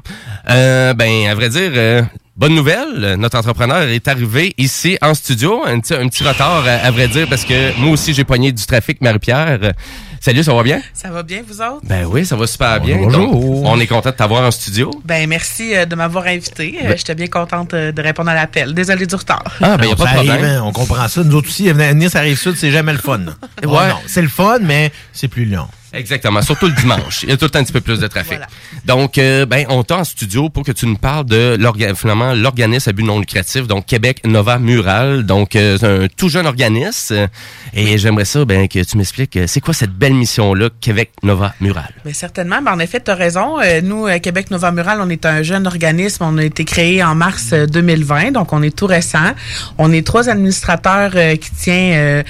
Euh, 0.49 0.93
ben, 0.93 1.27
à 1.27 1.35
vrai 1.35 1.49
dire, 1.49 1.71
euh, 1.75 2.01
bonne 2.39 2.55
nouvelle. 2.55 3.15
Notre 3.19 3.37
entrepreneur 3.37 3.83
est 3.83 4.07
arrivé 4.07 4.53
ici 4.57 4.97
en 5.01 5.13
studio. 5.13 5.61
Un 5.65 5.79
petit, 5.81 5.93
un 5.93 6.07
petit 6.07 6.23
retard, 6.23 6.63
à, 6.65 6.71
à 6.87 6.89
vrai 6.91 7.07
dire, 7.09 7.27
parce 7.29 7.43
que 7.45 7.77
moi 7.79 7.91
aussi, 7.91 8.13
j'ai 8.13 8.23
pogné 8.23 8.51
du 8.53 8.65
trafic, 8.65 9.01
Marie-Pierre. 9.01 9.73
Salut, 10.21 10.43
ça 10.43 10.53
va 10.53 10.63
bien? 10.63 10.81
Ça 10.93 11.09
va 11.09 11.23
bien, 11.23 11.41
vous 11.47 11.61
autres? 11.61 11.81
Ben 11.83 12.05
oui, 12.05 12.25
ça 12.25 12.35
va 12.35 12.45
super 12.47 12.79
bien. 12.81 12.97
Bonjour. 12.97 13.31
Donc, 13.31 13.65
on 13.65 13.79
est 13.79 13.87
content 13.87 14.09
de 14.09 14.15
t'avoir 14.15 14.43
en 14.45 14.51
studio. 14.51 14.91
Ben, 15.05 15.27
merci 15.29 15.73
euh, 15.75 15.85
de 15.85 15.95
m'avoir 15.95 16.25
invité. 16.27 16.77
Euh, 16.83 16.89
Ben- 16.89 16.97
J'étais 16.97 17.15
bien 17.15 17.27
contente 17.27 17.73
euh, 17.73 17.91
de 17.93 18.01
répondre 18.01 18.29
à 18.29 18.35
l'appel. 18.35 18.73
Désolée 18.73 19.05
du 19.05 19.15
retard. 19.15 19.43
Ah, 19.61 19.77
ben, 19.77 19.87
y 19.87 19.91
a 19.91 19.95
pas 19.95 20.05
de 20.05 20.09
problème. 20.15 20.29
arrive, 20.31 20.45
hein, 20.45 20.61
on 20.65 20.71
comprend 20.73 21.07
ça. 21.07 21.23
Nous 21.23 21.35
autres 21.35 21.47
aussi, 21.47 21.71
venir 21.71 22.09
ça 22.09 22.19
arrive 22.19 22.37
sud, 22.37 22.55
c'est 22.57 22.71
jamais 22.71 22.91
le 22.93 22.99
fun. 22.99 23.19
Oh 23.65 23.67
Ouais. 23.67 23.87
non, 23.89 23.95
c'est 24.07 24.21
le 24.21 24.27
fun, 24.27 24.59
mais 24.61 24.91
c'est 25.13 25.29
plus 25.29 25.45
long. 25.45 25.67
Exactement, 25.93 26.41
surtout 26.41 26.67
le 26.67 26.73
dimanche. 26.73 27.23
Il 27.23 27.29
y 27.29 27.31
a 27.31 27.37
tout 27.37 27.45
le 27.45 27.51
temps 27.51 27.59
un 27.59 27.63
petit 27.63 27.73
peu 27.73 27.81
plus 27.81 27.99
de 27.99 28.07
trafic. 28.07 28.39
Donc, 28.85 29.17
euh, 29.17 29.45
ben, 29.45 29.65
on 29.69 29.83
t'a 29.83 29.97
en 29.97 30.03
studio 30.03 30.49
pour 30.49 30.63
que 30.63 30.71
tu 30.71 30.85
nous 30.85 30.97
parles 30.97 31.25
de 31.25 31.57
finalement 31.95 32.33
l'organisme 32.33 32.89
à 32.89 32.93
but 32.93 33.03
non 33.03 33.19
lucratif, 33.19 33.67
donc 33.67 33.85
Québec 33.85 34.21
Nova 34.25 34.59
Mural. 34.59 35.23
Donc, 35.23 35.55
euh, 35.55 35.77
c'est 35.79 35.87
un 35.87 36.07
tout 36.07 36.29
jeune 36.29 36.45
organisme. 36.47 37.27
Et 37.73 37.97
j'aimerais 37.97 38.25
ça, 38.25 38.45
ben, 38.45 38.67
que 38.67 38.83
tu 38.83 38.97
m'expliques, 38.97 39.37
euh, 39.37 39.45
c'est 39.47 39.61
quoi 39.61 39.73
cette 39.73 39.93
belle 39.93 40.13
mission-là, 40.13 40.69
Québec 40.81 41.11
Nova 41.23 41.53
Mural? 41.59 41.93
Mais 42.05 42.13
certainement. 42.13 42.61
Ben, 42.61 42.73
en 42.73 42.79
effet, 42.79 42.99
tu 42.99 43.11
as 43.11 43.15
raison. 43.15 43.57
Nous, 43.83 44.05
à 44.05 44.19
Québec 44.19 44.51
Nova 44.51 44.71
Mural, 44.71 44.99
on 45.01 45.09
est 45.09 45.25
un 45.25 45.43
jeune 45.43 45.67
organisme. 45.67 46.23
On 46.23 46.37
a 46.37 46.43
été 46.43 46.65
créé 46.65 47.03
en 47.03 47.15
mars 47.15 47.49
euh, 47.53 47.65
2020, 47.67 48.31
donc 48.31 48.53
on 48.53 48.61
est 48.61 48.75
tout 48.75 48.85
récent. 48.85 49.33
On 49.77 49.91
est 49.91 50.05
trois 50.05 50.29
administrateurs 50.29 51.11
euh, 51.15 51.35
qui 51.35 51.51
tient 51.51 51.91
euh, 51.93 52.23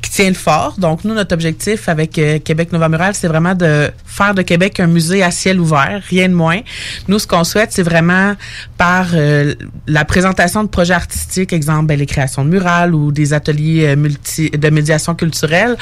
qui 0.00 0.10
tient 0.10 0.28
le 0.28 0.34
fort. 0.34 0.74
Donc 0.78 1.04
nous, 1.04 1.14
notre 1.14 1.32
objectif 1.32 1.88
avec 1.88 2.12
Québec 2.44 2.72
Nova 2.72 2.88
Mural, 2.88 3.01
c'est 3.12 3.28
vraiment 3.28 3.54
de 3.54 3.90
faire 4.06 4.34
de 4.34 4.42
Québec 4.42 4.80
un 4.80 4.86
musée 4.86 5.22
à 5.22 5.30
ciel 5.30 5.60
ouvert, 5.60 6.02
rien 6.08 6.28
de 6.28 6.34
moins. 6.34 6.60
Nous, 7.08 7.18
ce 7.18 7.26
qu'on 7.26 7.44
souhaite, 7.44 7.72
c'est 7.72 7.82
vraiment 7.82 8.34
par 8.78 9.08
euh, 9.14 9.54
la 9.86 10.04
présentation 10.04 10.62
de 10.62 10.68
projets 10.68 10.94
artistiques, 10.94 11.52
exemple 11.52 11.86
ben, 11.86 11.98
les 11.98 12.06
créations 12.06 12.44
de 12.44 12.50
murales 12.50 12.94
ou 12.94 13.12
des 13.12 13.32
ateliers 13.32 13.86
euh, 13.88 13.96
multi 13.96 14.50
de 14.50 14.70
médiation 14.70 15.14
culturelle. 15.14 15.76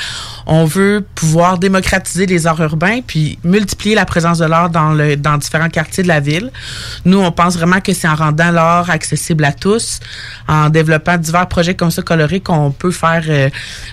On 0.47 0.65
veut 0.65 1.05
pouvoir 1.15 1.59
démocratiser 1.59 2.27
les 2.27 2.47
arts 2.47 2.61
urbains 2.61 3.01
puis 3.07 3.39
multiplier 3.45 3.95
la 3.95 4.05
présence 4.05 4.39
de 4.39 4.45
l'art 4.45 4.71
dans 4.71 4.93
le 4.93 5.17
dans 5.17 5.37
différents 5.39 5.69
quartiers 5.69 6.03
de 6.03 6.09
la 6.09 6.21
ville. 6.21 6.51
Nous, 7.05 7.19
on 7.19 7.33
pense 7.33 7.57
vraiment 7.57 7.81
que 7.81 7.93
c'est 7.93 8.09
en 8.09 8.15
rendant 8.15 8.51
l'art 8.51 8.91
accessible 8.91 9.45
à 9.45 9.53
tous, 9.53 10.01
en 10.49 10.71
développant 10.71 11.17
divers 11.17 11.49
projets 11.49 11.75
comme 11.75 11.91
ça 11.91 12.03
colorés 12.03 12.41
qu'on 12.41 12.71
peut 12.71 12.91
faire 12.91 13.25
euh, 13.29 13.51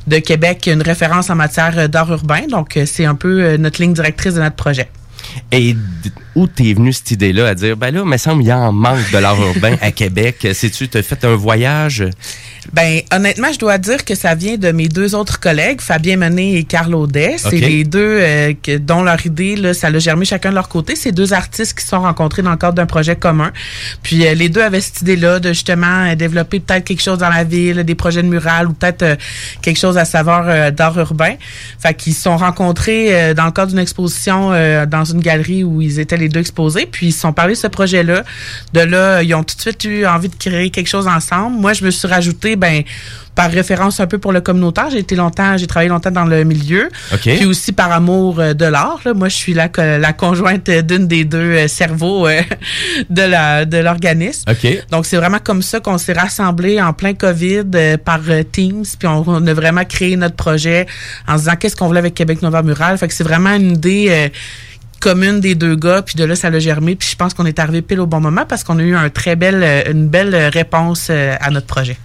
de 0.08 0.18
Québec 0.20 0.70
une 0.72 0.82
référence 0.82 1.30
en 1.30 1.36
matière 1.36 1.90
d'art 1.90 2.12
urbain. 2.12 2.48
Donc, 2.50 2.80
c'est 2.86 3.06
un 3.06 3.16
peu 3.18 3.44
euh, 3.44 3.58
notre 3.58 3.82
ligne 3.82 3.94
directrice 3.94 4.36
de 4.36 4.40
notre 4.40 4.56
projet. 4.56 4.90
Où 6.38 6.46
t'es 6.46 6.74
venu 6.74 6.94
cette 6.94 7.10
idée-là 7.10 7.48
à 7.48 7.56
dire, 7.56 7.76
ben 7.76 7.94
là, 7.94 8.06
me 8.06 8.18
semble 8.18 8.44
il 8.44 8.50
y 8.50 8.54
en 8.54 8.72
manque 8.72 9.12
de 9.12 9.18
l'art 9.18 9.42
urbain 9.42 9.76
à 9.82 9.92
Québec. 10.02 10.48
Sais-tu, 10.54 10.88
t'as 10.88 11.02
fait 11.02 11.26
un 11.26 11.36
voyage? 11.36 12.06
Ben, 12.74 13.02
honnêtement, 13.14 13.52
je 13.52 13.60
dois 13.60 13.78
dire 13.78 14.04
que 14.04 14.14
ça 14.14 14.36
vient 14.36 14.58
de 14.58 14.72
mes 14.72 14.88
deux 14.88 15.16
autres 15.16 15.40
collègues, 15.40 15.82
Fabien 15.82 16.18
Menet 16.18 16.54
et 16.54 16.64
Carl 16.64 16.94
Audet. 16.94 17.38
C'est 17.38 17.56
les 17.56 17.84
deux 17.84 18.20
euh, 18.22 18.54
que, 18.62 18.78
dont 18.78 19.04
leur 19.04 19.26
idée, 19.26 19.56
là, 19.56 19.74
ça 19.74 19.90
l'a 19.90 20.00
germé 20.00 20.26
chacun 20.26 20.50
de 20.50 20.56
leur 20.56 20.68
côté. 20.68 20.96
C'est 20.96 21.12
deux 21.12 21.34
artistes 21.34 21.78
qui 21.78 21.84
se 21.84 21.90
sont 21.90 22.02
rencontrés 22.02 22.42
dans 22.42 22.52
le 22.52 22.58
cadre 22.58 22.74
d'un 22.74 22.86
projet 22.86 23.16
commun. 23.16 23.52
Puis 24.04 24.26
euh, 24.28 24.34
les 24.34 24.50
deux 24.50 24.62
avaient 24.62 24.82
cette 24.82 25.02
idée-là 25.02 25.40
de 25.40 25.50
justement 25.50 26.12
euh, 26.12 26.16
développer 26.16 26.60
peut-être 26.60 26.84
quelque 26.84 27.02
chose 27.02 27.20
dans 27.20 27.30
la 27.30 27.44
ville, 27.44 27.84
des 27.84 27.96
projets 27.96 28.22
de 28.22 28.28
murales 28.28 28.68
ou 28.68 28.74
peut-être 28.74 29.18
quelque 29.62 29.80
chose 29.80 29.98
à 29.98 30.04
euh, 30.04 30.72
d'art 30.72 30.98
urbain. 31.00 31.36
Fait 31.80 31.94
qu'ils 31.94 32.14
se 32.14 32.24
sont 32.24 32.38
rencontrés 32.38 33.34
dans 33.34 33.46
le 33.46 33.52
cadre 33.52 33.70
d'une 33.70 33.80
exposition 33.80 34.50
dans 34.88 35.06
une 35.06 35.22
galerie 35.22 35.64
où 35.64 35.82
ils 35.82 36.00
étaient 36.00 36.18
les 36.18 36.27
deux 36.30 36.40
exposés. 36.40 36.88
Puis 36.90 37.08
ils 37.08 37.12
se 37.12 37.22
sont 37.22 37.34
parlé 37.34 37.54
de 37.54 37.58
ce 37.58 37.68
projet-là. 37.68 38.24
De 38.74 38.82
là, 38.82 39.24
ils 39.24 39.34
ont 39.36 39.44
tout 39.44 39.56
de 39.56 39.62
suite 39.62 39.84
eu 39.86 40.06
envie 40.06 40.30
de 40.30 40.36
créer 40.36 40.70
quelque 40.70 40.88
chose 40.88 41.08
ensemble. 41.08 41.58
Moi, 41.58 41.74
je 41.74 41.84
me 41.84 41.92
suis 41.92 42.08
rajouté, 42.08 42.56
ben, 42.56 42.84
par 43.36 43.52
référence 43.52 44.00
un 44.00 44.08
peu 44.08 44.18
pour 44.18 44.32
le 44.32 44.42
communautaire. 44.42 44.90
J'ai 44.90 44.98
été 44.98 45.16
longtemps, 45.16 45.58
j'ai 45.58 45.68
travaillé 45.68 45.90
longtemps 45.90 46.10
dans 46.10 46.26
le 46.26 46.44
milieu. 46.44 46.90
Puis 47.38 47.46
aussi 47.46 47.72
par 47.72 47.92
amour 47.92 48.40
euh, 48.40 48.54
de 48.56 48.66
l'art. 48.66 49.00
là. 49.06 49.14
Moi, 49.14 49.30
je 49.30 49.36
suis 49.36 49.54
la, 49.54 49.70
la 49.78 50.14
conjointe 50.14 50.70
d'une 50.70 51.08
des 51.08 51.24
deux 51.24 51.38
euh, 51.38 51.68
cerveaux 51.68 52.28
euh, 52.28 52.42
de 53.12 53.22
la 53.22 53.66
de 53.66 53.78
l'organisme. 53.78 54.50
Donc, 54.90 55.06
c'est 55.06 55.18
vraiment 55.18 55.38
comme 55.38 55.62
ça 55.62 55.80
qu'on 55.80 56.00
s'est 56.00 56.14
rassemblés 56.14 56.82
en 56.82 56.94
plein 56.94 57.14
COVID 57.14 57.98
par 58.04 58.22
Teams. 58.52 58.86
Puis 58.98 59.08
on, 59.08 59.24
on 59.28 59.46
a 59.46 59.54
vraiment 59.54 59.86
créé 59.86 60.16
notre 60.18 60.36
projet 60.36 60.88
en 61.28 61.34
se 61.34 61.44
disant 61.44 61.56
qu'est-ce 61.58 61.76
qu'on 61.76 61.88
voulait 61.88 62.00
avec 62.00 62.16
Québec 62.16 62.42
Nova 62.42 62.64
Mural. 62.64 62.98
Fait 62.98 63.08
que 63.08 63.14
c'est 63.14 63.24
vraiment 63.24 63.54
une 63.54 63.76
idée 63.76 64.08
euh, 64.10 64.30
commune 65.00 65.40
des 65.40 65.56
deux 65.56 65.76
gars. 65.76 66.02
Puis 66.02 66.16
de 66.16 66.24
là, 66.24 66.36
ça 66.36 66.50
l'a 66.50 66.60
germé. 66.60 66.96
Puis 66.96 67.10
je 67.12 67.16
pense 67.16 67.34
qu'on 67.34 67.46
est 67.46 67.60
arrivé 67.60 67.82
pile 67.82 68.00
au 68.00 68.08
bon 68.08 68.20
moment 68.20 68.46
parce 68.48 68.64
qu'on 68.64 68.80
a 68.80 68.84
eu 68.84 68.96
un 68.96 69.10
très 69.10 69.36
belle, 69.36 69.64
une 69.90 70.08
belle 70.08 70.36
réponse 70.36 71.08
euh, 71.10 71.36
à 71.40 71.50
notre 71.52 71.68
projet. 71.68 71.98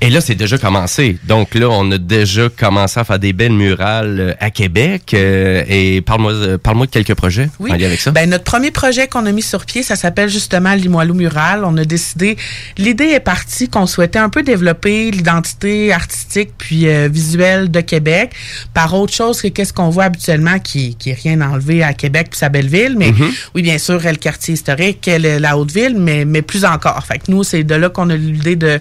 Et 0.00 0.10
là, 0.10 0.20
c'est 0.20 0.34
déjà 0.34 0.58
commencé. 0.58 1.18
Donc 1.24 1.54
là, 1.54 1.68
on 1.70 1.90
a 1.92 1.98
déjà 1.98 2.48
commencé 2.48 2.98
à 3.00 3.04
faire 3.04 3.18
des 3.18 3.32
belles 3.32 3.52
murales 3.52 4.20
euh, 4.20 4.34
à 4.40 4.50
Québec. 4.50 5.12
Euh, 5.14 5.62
et 5.68 6.00
parle-moi 6.00 6.32
euh, 6.32 6.58
parle-moi 6.58 6.86
de 6.86 6.90
quelques 6.90 7.14
projets 7.14 7.48
Oui. 7.60 7.70
en 7.72 7.76
lien 7.76 7.86
avec 7.86 8.00
ça. 8.00 8.10
Ben, 8.10 8.28
notre 8.28 8.44
premier 8.44 8.70
projet 8.70 9.06
qu'on 9.08 9.26
a 9.26 9.32
mis 9.32 9.42
sur 9.42 9.64
pied, 9.64 9.82
ça 9.82 9.96
s'appelle 9.96 10.28
justement 10.28 10.74
Limoilou 10.74 11.14
Mural. 11.14 11.64
On 11.64 11.76
a 11.76 11.84
décidé, 11.84 12.36
l'idée 12.78 13.06
est 13.10 13.20
partie 13.20 13.68
qu'on 13.68 13.86
souhaitait 13.86 14.18
un 14.18 14.28
peu 14.28 14.42
développer 14.42 15.10
l'identité 15.10 15.92
artistique 15.92 16.50
puis 16.58 16.88
euh, 16.88 17.08
visuelle 17.10 17.70
de 17.70 17.80
Québec 17.80 18.32
par 18.74 18.94
autre 18.94 19.12
chose 19.14 19.40
que 19.40 19.48
qu'est-ce 19.48 19.72
qu'on 19.72 19.90
voit 19.90 20.04
habituellement 20.04 20.58
qui, 20.58 20.94
qui 20.96 21.10
est 21.10 21.18
rien 21.22 21.40
enlevé 21.40 21.82
à 21.82 21.92
Québec 21.94 22.28
puis 22.30 22.38
sa 22.38 22.48
belle 22.48 22.68
ville. 22.68 22.94
Mais 22.98 23.12
Mhm. 23.12 23.30
oui, 23.54 23.62
bien 23.62 23.78
sûr, 23.78 24.00
le 24.02 24.16
quartier 24.16 24.54
historique, 24.54 25.08
la 25.18 25.56
haute 25.56 25.70
ville, 25.72 25.96
mais, 25.96 26.24
mais 26.24 26.42
plus 26.42 26.64
encore. 26.64 27.02
Fait 27.06 27.18
que 27.18 27.30
nous, 27.30 27.44
c'est 27.44 27.64
de 27.64 27.74
là 27.74 27.88
qu'on 27.88 28.10
a 28.10 28.14
eu 28.14 28.18
l'idée 28.18 28.56
de 28.56 28.80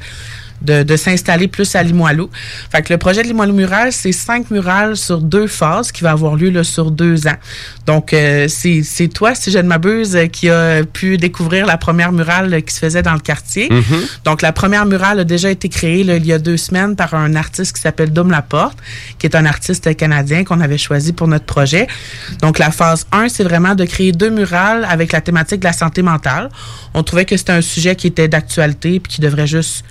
de, 0.62 0.84
de 0.84 0.96
s'installer 0.96 1.48
plus 1.48 1.76
à 1.76 1.84
Limoilou. 1.84 2.30
Fait 2.72 2.82
que 2.82 2.94
le 2.94 2.98
projet 2.98 3.22
de 3.22 3.28
Limoilou 3.28 3.54
Mural, 3.54 3.92
c'est 3.92 4.12
cinq 4.12 4.52
murales 4.52 4.98
sur 4.98 5.20
deux 5.20 5.48
phases 5.48 5.92
qui 5.92 6.04
va 6.04 6.12
avoir 6.12 6.36
lieu 6.36 6.50
là, 6.50 6.64
sur 6.64 6.92
deux 6.92 7.28
ans. 7.28 7.38
Donc, 7.86 8.14
euh, 8.14 8.48
c'est 8.48 9.08
toi, 9.14 9.36
si 9.36 9.52
je 9.52 9.60
ne 9.60 9.68
m'abuse, 9.68 10.18
qui 10.32 10.50
a 10.50 10.84
pu 10.84 11.18
découvrir 11.18 11.66
la 11.66 11.78
première 11.78 12.12
murale 12.12 12.64
qui 12.64 12.74
se 12.74 12.80
faisait 12.80 13.02
dans 13.02 13.14
le 13.14 13.20
quartier. 13.20 13.70
Mhm. 13.70 14.06
Donc, 14.24 14.42
la 14.42 14.52
première 14.52 14.86
murale 14.86 15.20
a 15.20 15.24
déjà 15.24 15.52
été 15.52 15.70
créée 15.70 16.04
là, 16.04 16.18
il 16.18 16.26
y 16.26 16.34
a 16.34 16.40
deux 16.40 16.58
semaines 16.58 16.96
par 16.96 17.14
un 17.14 17.36
artiste 17.36 17.76
qui 17.76 17.82
s'appelle 17.82 18.12
Dom 18.12 18.32
Laporte, 18.32 18.78
qui 19.20 19.28
est 19.28 19.36
un 19.36 19.46
artiste 19.46 19.96
canadien 19.96 20.44
qu'on 20.44 20.62
avait 20.62 20.78
choisi 20.78 21.14
pour 21.14 21.28
notre 21.28 21.46
projet. 21.46 21.88
Donc, 22.42 22.60
la 22.60 22.72
phase 22.72 23.06
1, 23.12 23.30
c'est 23.30 23.44
vraiment 23.44 23.76
de 23.76 23.86
créer 23.86 24.12
deux 24.12 24.30
murales 24.30 24.86
avec 24.90 25.12
la 25.12 25.22
thématique 25.22 25.60
de 25.60 25.66
la 25.66 25.74
santé 25.74 26.02
mentale. 26.02 26.50
On 26.94 27.04
trouvait 27.04 27.26
que 27.26 27.38
c'était 27.38 27.52
un 27.52 27.62
sujet 27.62 27.96
qui 27.96 28.08
était 28.08 28.28
d'actualité 28.28 29.00
puis 29.00 29.14
qui 29.14 29.22
devrait 29.22 29.48
juste 29.48 29.84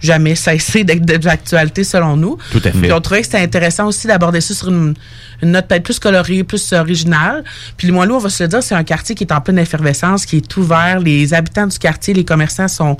jamais 0.00 0.34
cesser 0.34 0.84
d'être 0.84 1.04
d'actualité 1.04 1.84
selon 1.84 2.16
nous. 2.16 2.38
Tout 2.50 2.58
à 2.58 2.70
fait. 2.70 2.78
Puis 2.78 2.92
on 2.92 3.00
trouvait 3.00 3.20
que 3.20 3.26
c'était 3.26 3.38
intéressant 3.38 3.86
aussi 3.86 4.06
d'aborder 4.06 4.40
ça 4.40 4.54
sur 4.54 4.68
une, 4.68 4.94
une 5.42 5.52
note 5.52 5.66
peut-être 5.66 5.82
plus 5.82 5.98
colorée, 5.98 6.44
plus 6.44 6.72
originale. 6.72 7.44
Puis 7.76 7.88
Limoilou, 7.88 8.16
on 8.16 8.18
va 8.18 8.28
se 8.28 8.42
le 8.42 8.48
dire, 8.48 8.62
c'est 8.62 8.74
un 8.74 8.84
quartier 8.84 9.14
qui 9.14 9.24
est 9.24 9.32
en 9.32 9.40
pleine 9.40 9.58
effervescence, 9.58 10.26
qui 10.26 10.36
est 10.36 10.56
ouvert. 10.56 11.00
Les 11.00 11.34
habitants 11.34 11.66
du 11.66 11.78
quartier, 11.78 12.14
les 12.14 12.24
commerçants 12.24 12.68
sont 12.68 12.96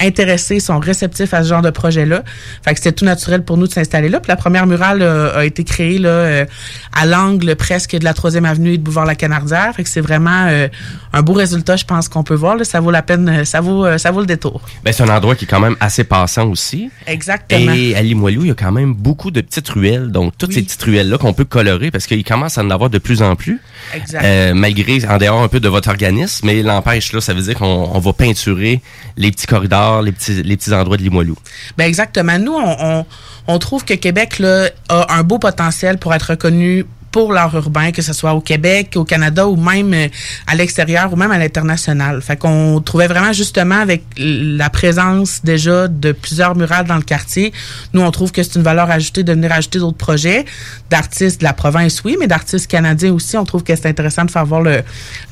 intéressés, 0.00 0.60
sont 0.60 0.78
réceptifs 0.78 1.32
à 1.34 1.42
ce 1.42 1.48
genre 1.48 1.62
de 1.62 1.70
projet-là. 1.70 2.22
Fait 2.64 2.72
que 2.72 2.78
c'était 2.78 2.92
tout 2.92 3.04
naturel 3.04 3.42
pour 3.42 3.56
nous 3.56 3.66
de 3.66 3.72
s'installer 3.72 4.08
là. 4.08 4.20
Puis 4.20 4.28
la 4.28 4.36
première 4.36 4.66
murale 4.66 5.02
euh, 5.02 5.38
a 5.38 5.44
été 5.44 5.64
créée 5.64 5.98
là 5.98 6.08
euh, 6.08 6.44
à 6.92 7.06
l'angle 7.06 7.56
presque 7.56 7.96
de 7.96 8.04
la 8.04 8.14
troisième 8.14 8.44
avenue 8.44 8.72
et 8.72 8.78
de 8.78 8.82
boulevard 8.82 9.06
La 9.06 9.14
Canardière. 9.14 9.72
Fait 9.74 9.82
que 9.82 9.88
c'est 9.88 10.00
vraiment 10.00 10.46
euh, 10.48 10.68
un 11.12 11.22
beau 11.22 11.32
résultat, 11.32 11.76
je 11.76 11.84
pense 11.84 12.08
qu'on 12.08 12.22
peut 12.22 12.34
voir. 12.34 12.56
Là. 12.56 12.64
Ça 12.64 12.80
vaut 12.80 12.90
la 12.90 13.02
peine, 13.02 13.44
ça 13.44 13.60
vaut, 13.60 13.98
ça 13.98 14.10
vaut 14.10 14.20
le 14.20 14.26
détour. 14.26 14.60
Ben, 14.84 14.92
c'est 14.92 15.02
un 15.02 15.08
endroit 15.08 15.34
qui 15.34 15.44
est 15.44 15.48
quand 15.48 15.60
même 15.60 15.76
assez 15.80 16.04
passant 16.04 16.48
aussi. 16.48 16.90
Exactement. 17.06 17.72
Et 17.72 17.94
à 17.94 18.02
Limoilou, 18.02 18.44
il 18.44 18.48
y 18.48 18.50
a 18.50 18.54
quand 18.54 18.72
même 18.72 18.94
beaucoup 18.94 19.30
de 19.30 19.40
petites 19.40 19.68
ruelles. 19.68 20.10
Donc, 20.10 20.36
toutes 20.38 20.52
ces 20.52 20.62
petites 20.62 20.82
ruelles-là 20.82 21.18
qu'on 21.18 21.32
peut 21.32 21.44
colorer 21.44 21.90
parce 21.90 22.06
qu'il 22.06 22.24
commence 22.24 22.58
à 22.58 22.62
en 22.62 22.70
avoir 22.70 22.90
de 22.90 22.98
plus 22.98 23.22
en 23.22 23.36
plus. 23.36 23.60
Exact. 23.94 24.24
Euh, 24.24 24.54
malgré, 24.54 25.06
en 25.06 25.18
dehors 25.18 25.42
un 25.42 25.48
peu 25.48 25.60
de 25.60 25.68
votre 25.68 25.88
organisme, 25.88 26.46
mais 26.46 26.62
l'empêche, 26.62 27.12
là, 27.12 27.20
ça 27.20 27.34
veut 27.34 27.42
dire 27.42 27.54
qu'on 27.54 27.90
on 27.92 27.98
va 27.98 28.12
peinturer 28.12 28.80
les 29.16 29.30
petits 29.30 29.46
corridors, 29.46 30.02
les 30.02 30.12
petits, 30.12 30.42
les 30.42 30.56
petits 30.56 30.72
endroits 30.72 30.96
de 30.96 31.02
Limoilou. 31.02 31.36
Ben 31.76 31.84
exactement. 31.84 32.38
Nous, 32.38 32.54
on, 32.54 32.76
on, 32.80 33.06
on 33.48 33.58
trouve 33.58 33.84
que 33.84 33.94
Québec 33.94 34.38
là, 34.38 34.68
a 34.88 35.14
un 35.14 35.22
beau 35.22 35.38
potentiel 35.38 35.98
pour 35.98 36.14
être 36.14 36.30
reconnu 36.30 36.84
pour 37.16 37.32
l'art 37.32 37.54
urbain, 37.54 37.92
que 37.92 38.02
ce 38.02 38.12
soit 38.12 38.34
au 38.34 38.42
Québec, 38.42 38.92
au 38.96 39.04
Canada 39.04 39.48
ou 39.48 39.56
même 39.56 39.94
euh, 39.94 40.08
à 40.46 40.54
l'extérieur 40.54 41.10
ou 41.14 41.16
même 41.16 41.30
à 41.30 41.38
l'international. 41.38 42.20
Fait 42.20 42.36
qu'on 42.36 42.82
trouvait 42.82 43.06
vraiment 43.06 43.32
justement 43.32 43.76
avec 43.76 44.04
la 44.18 44.68
présence 44.68 45.40
déjà 45.42 45.88
de 45.88 46.12
plusieurs 46.12 46.54
murales 46.54 46.84
dans 46.84 46.96
le 46.96 47.02
quartier, 47.14 47.54
nous 47.94 48.02
on 48.02 48.10
trouve 48.10 48.32
que 48.32 48.42
c'est 48.42 48.56
une 48.56 48.62
valeur 48.62 48.90
ajoutée 48.90 49.22
de 49.22 49.32
venir 49.32 49.50
ajouter 49.50 49.78
d'autres 49.78 49.96
projets 49.96 50.44
d'artistes 50.90 51.40
de 51.40 51.44
la 51.44 51.54
province, 51.54 52.02
oui, 52.04 52.18
mais 52.20 52.26
d'artistes 52.26 52.66
canadiens 52.66 53.14
aussi. 53.14 53.38
On 53.38 53.46
trouve 53.46 53.62
que 53.62 53.74
c'est 53.74 53.86
intéressant 53.86 54.26
de 54.26 54.30
faire 54.30 54.44
voir 54.44 54.60
le, 54.60 54.82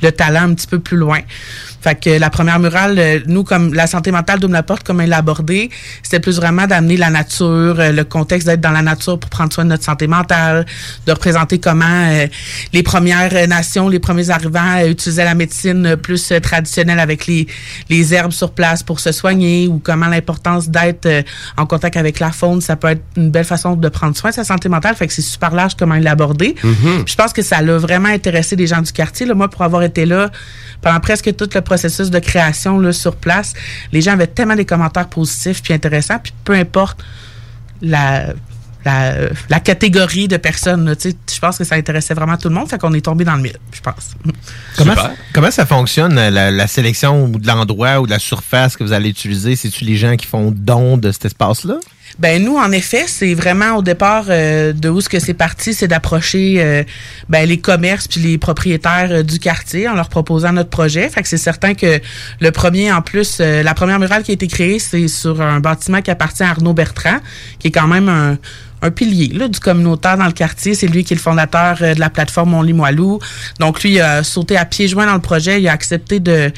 le 0.02 0.11
talent 0.11 0.48
un 0.48 0.55
petit 0.55 0.66
peu 0.66 0.78
plus 0.78 0.97
loin. 0.97 1.20
Fait 1.85 1.94
que 1.94 2.19
la 2.19 2.31
première 2.31 2.59
murale, 2.59 2.98
euh, 2.98 3.20
nous, 3.27 3.44
comme 3.44 3.74
la 3.74 3.86
santé 3.86 4.11
mentale 4.11 4.40
d'Oum 4.40 4.52
Laporte, 4.52 4.85
comme 4.85 5.01
elle 5.02 5.11
l'a 5.11 5.19
abordé, 5.19 5.70
c'était 6.02 6.19
plus 6.19 6.36
vraiment 6.36 6.66
d'amener 6.66 6.97
la 6.97 7.11
nature, 7.11 7.78
euh, 7.78 7.93
le 7.93 8.05
contexte 8.05 8.48
d'être 8.48 8.62
dans 8.62 8.70
la 8.70 8.82
nature 8.82 9.20
pour 9.20 9.28
prendre 9.28 9.52
soin 9.52 9.65
de 9.65 9.69
notre 9.69 9.85
santé 9.85 10.06
mentale, 10.06 10.65
de 11.06 11.12
représenter 11.12 11.59
comment 11.59 11.85
euh, 11.86 12.27
les 12.73 12.82
premières 12.82 13.48
nations, 13.48 13.89
les 13.89 13.98
premiers 13.98 14.31
arrivants 14.31 14.78
euh, 14.78 14.89
utilisaient 14.89 15.24
la 15.24 15.35
médecine 15.35 15.97
plus 15.97 16.32
euh, 16.32 16.40
traditionnelle 16.40 16.98
avec 16.98 17.27
les, 17.27 17.47
les 17.90 18.15
herbes 18.15 18.32
sur 18.32 18.52
place 18.52 18.82
pour 18.82 19.01
se 19.01 19.12
soigner 19.12 19.69
ou 19.69 19.78
comment 19.78 20.06
l'importance 20.06 20.69
d'être 20.69 21.24
en 21.56 21.66
contact 21.66 21.97
avec 21.97 22.20
la 22.20 22.32
faune, 22.32 22.61
ça 22.61 22.77
peut 22.77 22.89
être 22.89 23.02
une 23.16 23.31
belle 23.31 23.44
façon 23.44 23.77
de 23.77 23.89
prendre 23.89 24.16
soin 24.16 24.31
de 24.31 24.35
sa 24.35 24.44
santé 24.44 24.69
mentale. 24.69 24.94
Fait 24.94 25.06
que 25.06 25.12
c'est 25.12 25.23
super 25.23 25.55
large 25.55 25.74
comment 25.78 25.94
il 25.94 26.02
l'a 26.02 26.12
abordé. 26.12 26.55
Mhm. 26.62 27.05
Puis 27.05 27.12
Je 27.12 27.16
pense 27.16 27.32
que 27.32 27.43
ça 27.43 27.61
l'a 27.62 27.78
vraiment 27.78 28.09
intéressé 28.09 28.56
les 28.56 28.66
gens 28.66 28.81
du 28.81 28.93
quartier. 28.93 29.27
Là. 29.27 29.35
Moi, 29.35 29.48
pour 29.48 29.62
avoir 29.62 29.82
été 29.82 30.06
là 30.06 30.31
pendant 30.81 31.01
presque 31.01 31.35
tout 31.36 31.48
le 31.55 31.61
processus 31.74 32.10
de 32.10 32.18
création 32.20 32.78
là, 32.78 32.92
sur 32.92 33.16
place, 33.16 33.52
les 33.92 34.01
gens 34.01 34.12
avaient 34.12 34.26
tellement 34.28 34.56
des 34.56 34.64
commentaires 34.64 35.09
positifs 35.09 35.62
puis 35.62 35.74
intéressants. 35.74 36.18
Puis 36.22 36.32
peu 36.44 36.55
importe 36.55 37.02
la 37.82 38.32
la, 38.84 39.14
la 39.48 39.60
catégorie 39.60 40.28
de 40.28 40.36
personnes. 40.36 40.84
là. 40.84 40.94
Tu 40.94 41.10
sais, 41.10 41.16
Je 41.34 41.38
pense 41.40 41.56
que 41.59 41.64
ça 41.64 41.74
intéressait 41.74 42.14
vraiment 42.14 42.36
tout 42.36 42.48
le 42.51 42.55
monde, 42.55 42.68
fait 42.68 42.78
qu'on 42.78 42.92
est 42.92 43.01
tombé 43.01 43.24
dans 43.24 43.34
le 43.34 43.42
mille, 43.42 43.56
je 43.72 43.80
pense. 43.80 44.14
Comment, 44.76 44.94
comment 45.32 45.51
ça 45.51 45.64
fonctionne, 45.64 46.18
euh, 46.18 46.30
la, 46.30 46.51
la 46.51 46.66
sélection 46.66 47.24
ou 47.24 47.38
de 47.38 47.46
l'endroit 47.46 48.01
ou 48.01 48.06
de 48.06 48.10
la 48.10 48.18
surface 48.18 48.76
que 48.76 48.84
vous 48.84 48.92
allez 48.92 49.09
utiliser? 49.09 49.56
C'est-tu 49.56 49.84
les 49.84 49.96
gens 49.96 50.16
qui 50.16 50.26
font 50.26 50.52
don 50.55 50.98
de 50.98 51.12
cet 51.12 51.24
espace-là? 51.26 51.76
Ben 52.19 52.43
nous, 52.43 52.57
en 52.57 52.70
effet, 52.70 53.05
c'est 53.09 53.35
vraiment 53.35 53.77
au 53.77 53.82
départ 53.82 54.27
euh, 54.28 54.73
de 54.73 54.89
où 54.89 55.01
ce 55.01 55.09
que 55.09 55.19
c'est 55.19 55.35
parti, 55.35 55.74
c'est 55.74 55.89
d'approcher 55.89 56.57
euh, 56.59 56.85
ben, 57.28 57.49
les 57.49 57.59
commerces 57.59 58.07
puis 58.07 58.20
les 58.20 58.39
propriétaires 58.39 59.09
euh, 59.11 59.23
du 59.23 59.41
quartier 59.41 59.89
en 59.89 59.95
leur 59.95 60.09
proposant 60.09 60.53
notre 60.53 60.70
projet. 60.70 61.09
Fait 61.09 61.23
que 61.23 61.28
c'est 61.28 61.36
certain 61.36 61.74
que 61.74 62.01
le 62.41 62.51
premier, 62.53 62.93
en 62.93 63.03
plus, 63.03 63.39
euh, 63.41 63.65
la 63.65 63.74
première 63.74 63.99
murale 63.99 64.23
qui 64.23 64.31
a 64.31 64.35
été 64.35 64.47
créée, 64.47 64.78
c'est 64.78 65.09
sur 65.09 65.41
un 65.41 65.59
bâtiment 65.59 66.03
qui 66.03 66.11
appartient 66.12 66.45
à 66.45 66.51
Arnaud 66.51 66.73
Bertrand, 66.73 67.19
qui 67.59 67.69
est 67.69 67.73
quand 67.73 67.89
même 67.89 68.09
un 68.09 68.39
un 68.85 68.90
pilier 68.90 69.28
là, 69.28 69.48
du 69.48 69.59
communautaire 69.61 70.19
dans 70.19 70.27
le 70.27 70.32
quartier. 70.32 70.74
C'est 70.74 70.86
lui 70.86 71.05
qui 71.05 71.15
est 71.15 71.16
le 71.16 71.23
fondateur 71.23 71.78
euh, 71.81 71.94
de 71.94 72.01
la 72.01 72.11
plateforme 72.11 72.51
Mon 72.51 72.62
Limoilou. 72.62 73.19
Donc, 73.59 73.82
lui, 73.82 73.94
il 73.94 74.01
a 74.01 74.23
sauté 74.23 74.56
à 74.59 74.66
pieds 74.66 74.89
joints 74.89 75.06
dans 75.06 75.15
le 75.15 75.20
projet. 75.20 75.61
Il 75.61 75.66
a 75.69 75.73
accepté 75.73 76.20
de, 76.20 76.52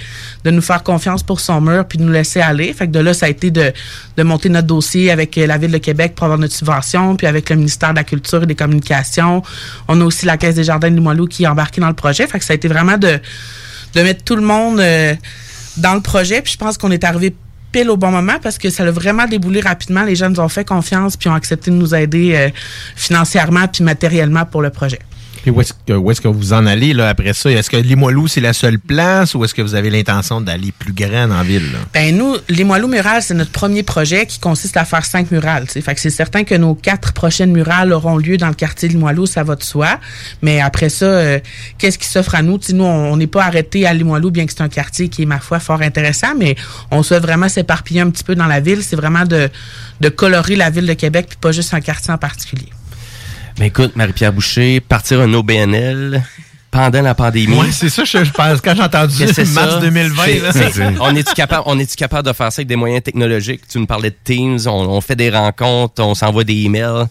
nous 0.44 0.60
faire 0.60 0.82
confiance 0.82 1.22
pour 1.22 1.40
son 1.40 1.60
mur 1.60 1.86
puis 1.86 1.98
de 1.98 2.02
nous 2.02 2.12
laisser 2.12 2.40
aller. 2.40 2.72
Fait 2.72 2.86
que 2.86 2.92
de 2.92 2.98
là, 2.98 3.14
ça 3.14 3.26
a 3.26 3.28
été 3.28 3.50
de, 3.50 3.72
de 4.16 4.22
monter 4.24 4.48
notre 4.48 4.66
dossier 4.66 5.10
avec 5.12 5.38
euh, 5.38 5.46
la 5.46 5.56
Ville 5.56 5.70
de 5.70 5.78
Québec 5.78 6.14
pour 6.16 6.24
avoir 6.24 6.38
notre 6.38 6.54
subvention, 6.54 7.16
puis 7.16 7.28
avec 7.28 7.48
le 7.48 7.56
ministère 7.56 7.90
de 7.90 7.96
la 7.96 8.04
Culture 8.04 8.42
et 8.42 8.46
des 8.46 8.56
Communications. 8.56 9.42
On 9.86 10.00
a 10.00 10.04
aussi 10.04 10.26
la 10.26 10.36
Caisse 10.36 10.56
des 10.56 10.64
Jardins 10.64 10.90
de 10.90 10.96
Limoilou 10.96 11.26
qui 11.26 11.44
est 11.44 11.48
embarquée 11.48 11.80
dans 11.80 11.88
le 11.88 11.94
projet. 11.94 12.26
Fait 12.26 12.40
que 12.40 12.44
ça 12.44 12.54
a 12.54 12.56
été 12.56 12.66
vraiment 12.66 12.98
de, 12.98 13.20
de 13.94 14.02
mettre 14.02 14.24
tout 14.24 14.36
le 14.36 14.42
monde 14.42 14.80
euh, 14.80 15.14
dans 15.76 15.94
le 15.94 16.00
projet. 16.00 16.42
Puis 16.42 16.54
je 16.54 16.58
pense 16.58 16.76
qu'on 16.76 16.90
est 16.90 17.04
arrivé 17.04 17.34
au 17.84 17.96
bon 17.96 18.10
moment 18.10 18.38
parce 18.42 18.58
que 18.58 18.70
ça 18.70 18.84
a 18.84 18.90
vraiment 18.90 19.26
déboulé 19.26 19.60
rapidement. 19.60 20.02
Les 20.02 20.16
gens 20.16 20.30
nous 20.30 20.40
ont 20.40 20.48
fait 20.48 20.64
confiance 20.64 21.16
puis 21.16 21.28
ont 21.28 21.34
accepté 21.34 21.70
de 21.70 21.76
nous 21.76 21.94
aider 21.94 22.34
euh, 22.34 22.48
financièrement 22.94 23.68
puis 23.68 23.84
matériellement 23.84 24.44
pour 24.44 24.62
le 24.62 24.70
projet. 24.70 24.98
Où 25.50 25.60
est-ce 26.10 26.20
que, 26.20 26.28
vous 26.28 26.52
en 26.52 26.66
allez 26.66 26.92
là, 26.92 27.08
après 27.08 27.32
ça? 27.32 27.50
Est-ce 27.50 27.70
que 27.70 27.76
Limoilou, 27.76 28.28
c'est 28.28 28.40
la 28.40 28.52
seule 28.52 28.78
place 28.78 29.34
ou 29.34 29.44
est-ce 29.44 29.54
que 29.54 29.62
vous 29.62 29.74
avez 29.74 29.90
l'intention 29.90 30.40
d'aller 30.40 30.72
plus 30.72 30.92
grand 30.92 31.30
en 31.30 31.42
ville? 31.42 31.72
là? 31.72 31.78
Ben 31.92 32.16
nous, 32.16 32.36
les 32.48 32.64
Moileaux 32.64 32.88
Murales, 32.88 33.22
c'est 33.22 33.34
notre 33.34 33.52
premier 33.52 33.82
projet 33.82 34.26
qui 34.26 34.38
consiste 34.38 34.76
à 34.76 34.84
faire 34.84 35.04
cinq 35.04 35.30
murales. 35.30 35.66
Fait 35.68 35.94
que 35.94 36.00
c'est 36.00 36.10
certain 36.10 36.44
que 36.44 36.54
nos 36.54 36.74
quatre 36.74 37.12
prochaines 37.12 37.52
murales 37.52 37.92
auront 37.92 38.18
lieu 38.18 38.36
dans 38.36 38.48
le 38.48 38.54
quartier 38.54 38.88
de 38.88 38.94
Limoilou, 38.94 39.26
ça 39.26 39.42
va 39.42 39.56
de 39.56 39.62
soi. 39.62 39.98
Mais 40.42 40.60
après 40.60 40.88
ça, 40.88 41.06
euh, 41.06 41.38
qu'est-ce 41.78 41.98
qui 41.98 42.08
s'offre 42.08 42.34
à 42.34 42.42
nous? 42.42 42.58
Tu 42.58 42.66
sais, 42.68 42.72
nous, 42.72 42.84
on 42.84 43.16
on 43.16 43.18
n'est 43.18 43.26
pas 43.26 43.44
arrêté 43.44 43.86
à 43.86 43.94
Limoilou, 43.94 44.30
bien 44.30 44.44
que 44.44 44.52
c'est 44.52 44.62
un 44.62 44.68
quartier 44.68 45.08
qui 45.08 45.22
est, 45.22 45.26
ma 45.26 45.40
foi, 45.40 45.58
fort 45.58 45.80
intéressant, 45.80 46.34
mais 46.36 46.54
on 46.90 47.02
souhaite 47.02 47.22
vraiment 47.22 47.48
s'éparpiller 47.48 48.02
un 48.02 48.10
petit 48.10 48.24
peu 48.24 48.34
dans 48.34 48.46
la 48.46 48.60
ville. 48.60 48.82
C'est 48.82 48.96
vraiment 48.96 49.24
de, 49.24 49.48
de 50.00 50.08
colorer 50.10 50.54
la 50.56 50.68
ville 50.68 50.86
de 50.86 50.92
Québec, 50.92 51.26
puis 51.28 51.38
pas 51.40 51.52
juste 51.52 51.72
un 51.72 51.80
quartier 51.80 52.12
en 52.12 52.18
particulier. 52.18 52.68
Mais 53.58 53.68
écoute, 53.68 53.96
Marie-Pierre 53.96 54.32
Boucher, 54.32 54.80
partir 54.80 55.20
un 55.20 55.32
OBNL 55.32 56.22
pendant 56.70 57.00
la 57.00 57.14
pandémie. 57.14 57.56
Ouais, 57.56 57.70
c'est 57.72 57.88
ça, 57.88 58.04
je, 58.04 58.22
je 58.24 58.30
pense. 58.30 58.60
Quand 58.60 58.74
j'ai 58.74 58.82
entendu 58.82 59.14
mars 59.24 59.34
ça. 59.74 59.80
2020, 59.80 60.24
C'est- 60.24 60.38
là. 60.40 60.52
c'est- 60.52 60.82
on 61.00 61.14
est-tu 61.16 61.32
capable, 61.34 61.62
on 61.66 61.78
est 61.78 61.96
capable 61.96 62.28
de 62.28 62.34
faire 62.34 62.52
ça 62.52 62.60
avec 62.60 62.68
des 62.68 62.76
moyens 62.76 63.02
technologiques? 63.02 63.62
Tu 63.66 63.78
nous 63.78 63.86
parlais 63.86 64.10
de 64.10 64.16
Teams, 64.22 64.58
on, 64.66 64.70
on 64.70 65.00
fait 65.00 65.16
des 65.16 65.30
rencontres, 65.30 66.02
on 66.02 66.14
s'envoie 66.14 66.44
des 66.44 66.54
emails. 66.64 67.06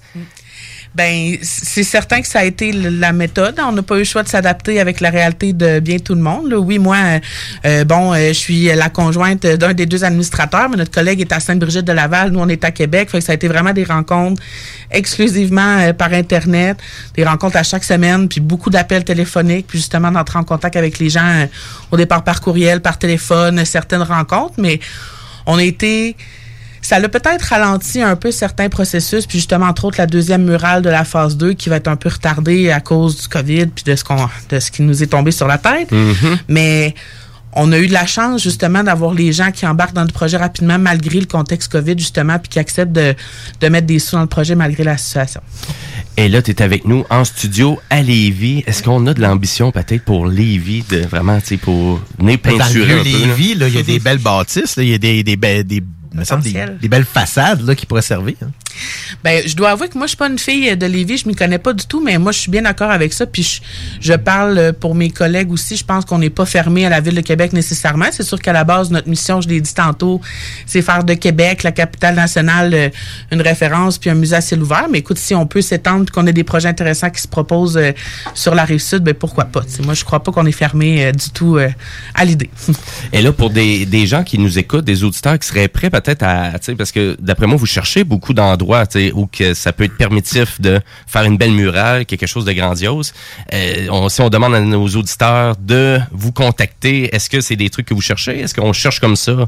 Ben, 0.95 1.37
c'est 1.41 1.83
certain 1.83 2.21
que 2.21 2.27
ça 2.27 2.39
a 2.39 2.45
été 2.45 2.71
la 2.71 3.11
méthode. 3.11 3.59
On 3.59 3.73
n'a 3.73 3.83
pas 3.83 3.95
eu 3.95 3.99
le 3.99 4.03
choix 4.05 4.23
de 4.23 4.29
s'adapter 4.29 4.79
avec 4.79 5.01
la 5.01 5.09
réalité 5.09 5.51
de 5.51 5.81
bien 5.81 5.99
tout 5.99 6.15
le 6.15 6.21
monde. 6.21 6.53
Oui, 6.53 6.79
moi, 6.79 6.95
euh, 6.95 7.19
euh, 7.65 7.83
bon, 7.83 8.13
euh, 8.13 8.29
je 8.29 8.33
suis 8.33 8.63
la 8.73 8.89
conjointe 8.89 9.45
d'un 9.45 9.73
des 9.73 9.85
deux 9.85 10.05
administrateurs, 10.05 10.69
mais 10.69 10.77
notre 10.77 10.91
collègue 10.91 11.19
est 11.19 11.33
à 11.33 11.41
Sainte-Brigitte 11.41 11.83
de 11.83 11.91
Laval. 11.91 12.31
Nous, 12.31 12.39
on 12.39 12.47
est 12.47 12.63
à 12.63 12.71
Québec. 12.71 13.09
Fait 13.09 13.19
que 13.19 13.25
ça 13.25 13.33
a 13.33 13.35
été 13.35 13.49
vraiment 13.49 13.73
des 13.73 13.83
rencontres 13.83 14.41
exclusivement 14.89 15.91
par 15.93 16.13
Internet, 16.13 16.77
des 17.13 17.25
rencontres 17.25 17.57
à 17.57 17.63
chaque 17.63 17.83
semaine, 17.83 18.29
puis 18.29 18.39
beaucoup 18.39 18.69
d'appels 18.69 19.03
téléphoniques, 19.03 19.67
puis 19.67 19.79
justement 19.79 20.11
d'entrer 20.11 20.39
en 20.39 20.45
contact 20.45 20.77
avec 20.77 20.99
les 20.99 21.09
gens 21.09 21.47
au 21.91 21.97
départ 21.97 22.23
par 22.23 22.39
courriel, 22.39 22.81
par 22.81 22.97
téléphone, 22.97 23.65
certaines 23.65 24.03
rencontres, 24.03 24.55
mais 24.59 24.79
on 25.45 25.57
a 25.57 25.63
été 25.63 26.15
ça 26.85 26.99
l'a 26.99 27.09
peut-être 27.09 27.41
ralenti 27.43 28.01
un 28.01 28.15
peu 28.15 28.31
certains 28.31 28.69
processus, 28.69 29.25
puis 29.25 29.37
justement, 29.39 29.67
entre 29.67 29.85
autres, 29.85 29.97
la 29.99 30.07
deuxième 30.07 30.43
murale 30.43 30.81
de 30.81 30.89
la 30.89 31.03
phase 31.03 31.37
2 31.37 31.53
qui 31.53 31.69
va 31.69 31.77
être 31.77 31.87
un 31.87 31.95
peu 31.95 32.09
retardée 32.09 32.71
à 32.71 32.79
cause 32.79 33.21
du 33.21 33.27
COVID 33.27 33.67
puis 33.67 33.83
de 33.85 33.95
ce, 33.95 34.03
qu'on, 34.03 34.27
de 34.49 34.59
ce 34.59 34.71
qui 34.71 34.81
nous 34.81 35.01
est 35.03 35.07
tombé 35.07 35.31
sur 35.31 35.47
la 35.47 35.57
tête. 35.57 35.89
Mais 36.47 36.93
on 37.57 37.71
a 37.71 37.79
eu 37.79 37.87
de 37.87 37.93
la 37.93 38.05
chance, 38.05 38.43
justement, 38.43 38.83
d'avoir 38.83 39.13
les 39.13 39.31
gens 39.31 39.49
qui 39.51 39.65
embarquent 39.65 39.93
dans 39.95 40.03
le 40.03 40.11
projet 40.11 40.35
rapidement, 40.35 40.77
malgré 40.77 41.21
le 41.21 41.25
contexte 41.25 41.71
COVID, 41.71 41.97
justement, 41.97 42.37
puis 42.37 42.49
qui 42.49 42.59
acceptent 42.59 42.91
de, 42.91 43.15
de 43.61 43.67
mettre 43.69 43.87
des 43.87 43.97
sous 43.99 44.15
dans 44.17 44.21
le 44.21 44.27
projet 44.27 44.55
malgré 44.55 44.83
la 44.83 44.97
situation. 44.97 45.39
Et 46.17 46.27
là, 46.29 46.41
tu 46.41 46.51
es 46.51 46.61
avec 46.61 46.83
nous 46.85 47.05
en 47.09 47.23
studio 47.23 47.79
à 47.89 48.01
Lévis. 48.01 48.63
Est-ce 48.67 48.83
qu'on 48.83 49.05
a 49.07 49.13
de 49.13 49.21
l'ambition 49.21 49.71
peut-être 49.71 50.03
pour 50.03 50.27
Lévis, 50.27 50.83
de 50.89 50.99
vraiment, 50.99 51.39
tu 51.39 51.47
sais, 51.47 51.57
pour 51.57 52.01
venir 52.19 52.37
Dans 52.43 52.51
le 52.51 52.57
peinturer 52.57 52.85
vieux 52.85 52.99
un 52.99 53.03
peu? 53.03 53.09
là? 53.27 53.27
Lévis, 53.35 53.55
là, 53.55 53.67
il 53.69 53.75
y 53.75 53.79
a 53.79 53.83
des 53.83 53.99
belles 53.99 54.17
bâtisses, 54.19 54.75
là, 54.75 54.83
il 54.83 54.89
y 54.89 54.93
a 54.93 54.97
des, 54.97 55.23
des, 55.23 55.35
be- 55.37 55.63
des, 55.63 55.81
me 56.15 56.23
semble 56.23 56.43
des 56.79 56.87
belles 56.89 57.05
façades 57.05 57.61
là, 57.61 57.75
qui 57.75 57.85
pourraient 57.85 58.01
servir. 58.01 58.35
hein. 58.43 58.51
Ben, 59.23 59.43
je 59.45 59.55
dois 59.55 59.71
avouer 59.71 59.89
que 59.89 59.97
moi, 59.97 60.07
je 60.07 60.09
suis 60.09 60.17
pas 60.17 60.27
une 60.27 60.39
fille 60.39 60.75
de 60.75 60.85
Lévis, 60.85 61.17
je 61.19 61.27
m'y 61.27 61.35
connais 61.35 61.59
pas 61.59 61.73
du 61.73 61.85
tout, 61.85 62.01
mais 62.03 62.17
moi, 62.17 62.31
je 62.31 62.39
suis 62.39 62.51
bien 62.51 62.61
d'accord 62.61 62.91
avec 62.91 63.13
ça. 63.13 63.25
Puis 63.25 63.43
je, 63.43 63.61
je 64.01 64.13
parle 64.13 64.73
pour 64.79 64.95
mes 64.95 65.09
collègues 65.09 65.51
aussi. 65.51 65.75
Je 65.75 65.83
pense 65.83 66.05
qu'on 66.05 66.19
n'est 66.19 66.29
pas 66.29 66.45
fermé 66.45 66.85
à 66.85 66.89
la 66.89 67.01
ville 67.01 67.15
de 67.15 67.21
Québec 67.21 67.53
nécessairement. 67.53 68.05
C'est 68.11 68.23
sûr 68.23 68.39
qu'à 68.39 68.53
la 68.53 68.63
base, 68.63 68.91
notre 68.91 69.09
mission, 69.09 69.41
je 69.41 69.47
l'ai 69.47 69.61
dit 69.61 69.73
tantôt, 69.73 70.21
c'est 70.65 70.81
faire 70.81 71.03
de 71.03 71.13
Québec, 71.13 71.63
la 71.63 71.71
capitale 71.71 72.15
nationale, 72.15 72.73
euh, 72.73 72.89
une 73.31 73.41
référence 73.41 73.97
puis 73.97 74.09
un 74.09 74.15
musée 74.15 74.35
à 74.35 74.41
ciel 74.41 74.61
ouvert. 74.61 74.87
Mais 74.91 74.99
écoute, 74.99 75.17
si 75.17 75.33
on 75.35 75.45
peut 75.45 75.61
s'étendre, 75.61 76.11
qu'on 76.11 76.27
ait 76.27 76.33
des 76.33 76.43
projets 76.43 76.69
intéressants 76.69 77.09
qui 77.09 77.21
se 77.21 77.27
proposent 77.27 77.77
euh, 77.77 77.91
sur 78.33 78.55
la 78.55 78.65
rive 78.65 78.79
sud, 78.79 79.03
ben 79.03 79.13
pourquoi 79.13 79.45
pas? 79.45 79.61
Tu 79.61 79.71
sais, 79.71 79.83
moi, 79.83 79.93
je 79.93 80.03
crois 80.03 80.21
pas 80.21 80.31
qu'on 80.31 80.45
est 80.45 80.51
fermé 80.51 81.05
euh, 81.05 81.11
du 81.11 81.29
tout 81.29 81.57
à 82.13 82.25
l'idée. 82.25 82.49
Et 83.13 83.21
là, 83.21 83.31
pour 83.31 83.49
des, 83.49 83.85
des 83.85 84.05
gens 84.07 84.23
qui 84.23 84.37
nous 84.37 84.59
écoutent, 84.59 84.85
des 84.85 85.03
auditeurs 85.03 85.39
qui 85.39 85.47
seraient 85.47 85.67
prêts 85.67 85.89
peut-être 85.89 86.23
à, 86.23 86.51
parce 86.77 86.91
que 86.91 87.15
d'après 87.19 87.47
moi, 87.47 87.57
vous 87.57 87.65
cherchez 87.65 88.03
beaucoup 88.03 88.33
d'endroits, 88.33 88.64
où 89.13 89.27
que 89.27 89.53
ça 89.53 89.71
peut 89.73 89.83
être 89.85 89.97
permissif 89.97 90.59
de 90.59 90.79
faire 91.07 91.23
une 91.23 91.37
belle 91.37 91.51
murale, 91.51 92.05
quelque 92.05 92.27
chose 92.27 92.45
de 92.45 92.53
grandiose. 92.53 93.13
Euh, 93.53 93.87
on, 93.91 94.09
si 94.09 94.21
on 94.21 94.29
demande 94.29 94.55
à 94.55 94.61
nos 94.61 94.87
auditeurs 94.87 95.55
de 95.57 95.99
vous 96.11 96.31
contacter, 96.31 97.13
est-ce 97.15 97.29
que 97.29 97.41
c'est 97.41 97.55
des 97.55 97.69
trucs 97.69 97.85
que 97.87 97.93
vous 97.93 98.01
cherchez? 98.01 98.39
Est-ce 98.39 98.53
qu'on 98.53 98.73
cherche 98.73 98.99
comme 98.99 99.15
ça, 99.15 99.45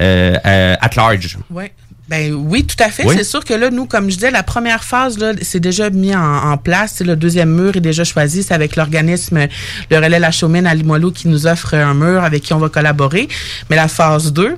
euh, 0.00 0.34
à- 0.44 0.84
at 0.84 0.90
large? 0.96 1.38
Ouais. 1.50 1.72
Ben 2.08 2.32
oui, 2.32 2.64
tout 2.64 2.82
à 2.82 2.88
fait. 2.88 3.04
Oui. 3.04 3.14
C'est 3.18 3.22
sûr 3.24 3.44
que 3.44 3.52
là, 3.52 3.68
nous, 3.68 3.84
comme 3.84 4.08
je 4.08 4.14
disais, 4.14 4.30
la 4.30 4.42
première 4.42 4.82
phase, 4.82 5.18
là, 5.18 5.32
c'est 5.42 5.60
déjà 5.60 5.90
mis 5.90 6.16
en, 6.16 6.22
en 6.52 6.56
place. 6.56 7.02
Le 7.02 7.16
deuxième 7.16 7.50
mur 7.54 7.76
est 7.76 7.82
déjà 7.82 8.02
choisi. 8.02 8.42
C'est 8.42 8.54
avec 8.54 8.76
l'organisme 8.76 9.46
Le 9.90 9.96
Relais 9.98 10.18
La 10.18 10.30
Chaumine 10.30 10.66
à 10.66 10.74
Limoilou 10.74 11.12
qui 11.12 11.28
nous 11.28 11.46
offre 11.46 11.74
un 11.74 11.92
mur 11.92 12.24
avec 12.24 12.44
qui 12.44 12.54
on 12.54 12.58
va 12.58 12.70
collaborer. 12.70 13.28
Mais 13.68 13.76
la 13.76 13.88
phase 13.88 14.32
2, 14.32 14.56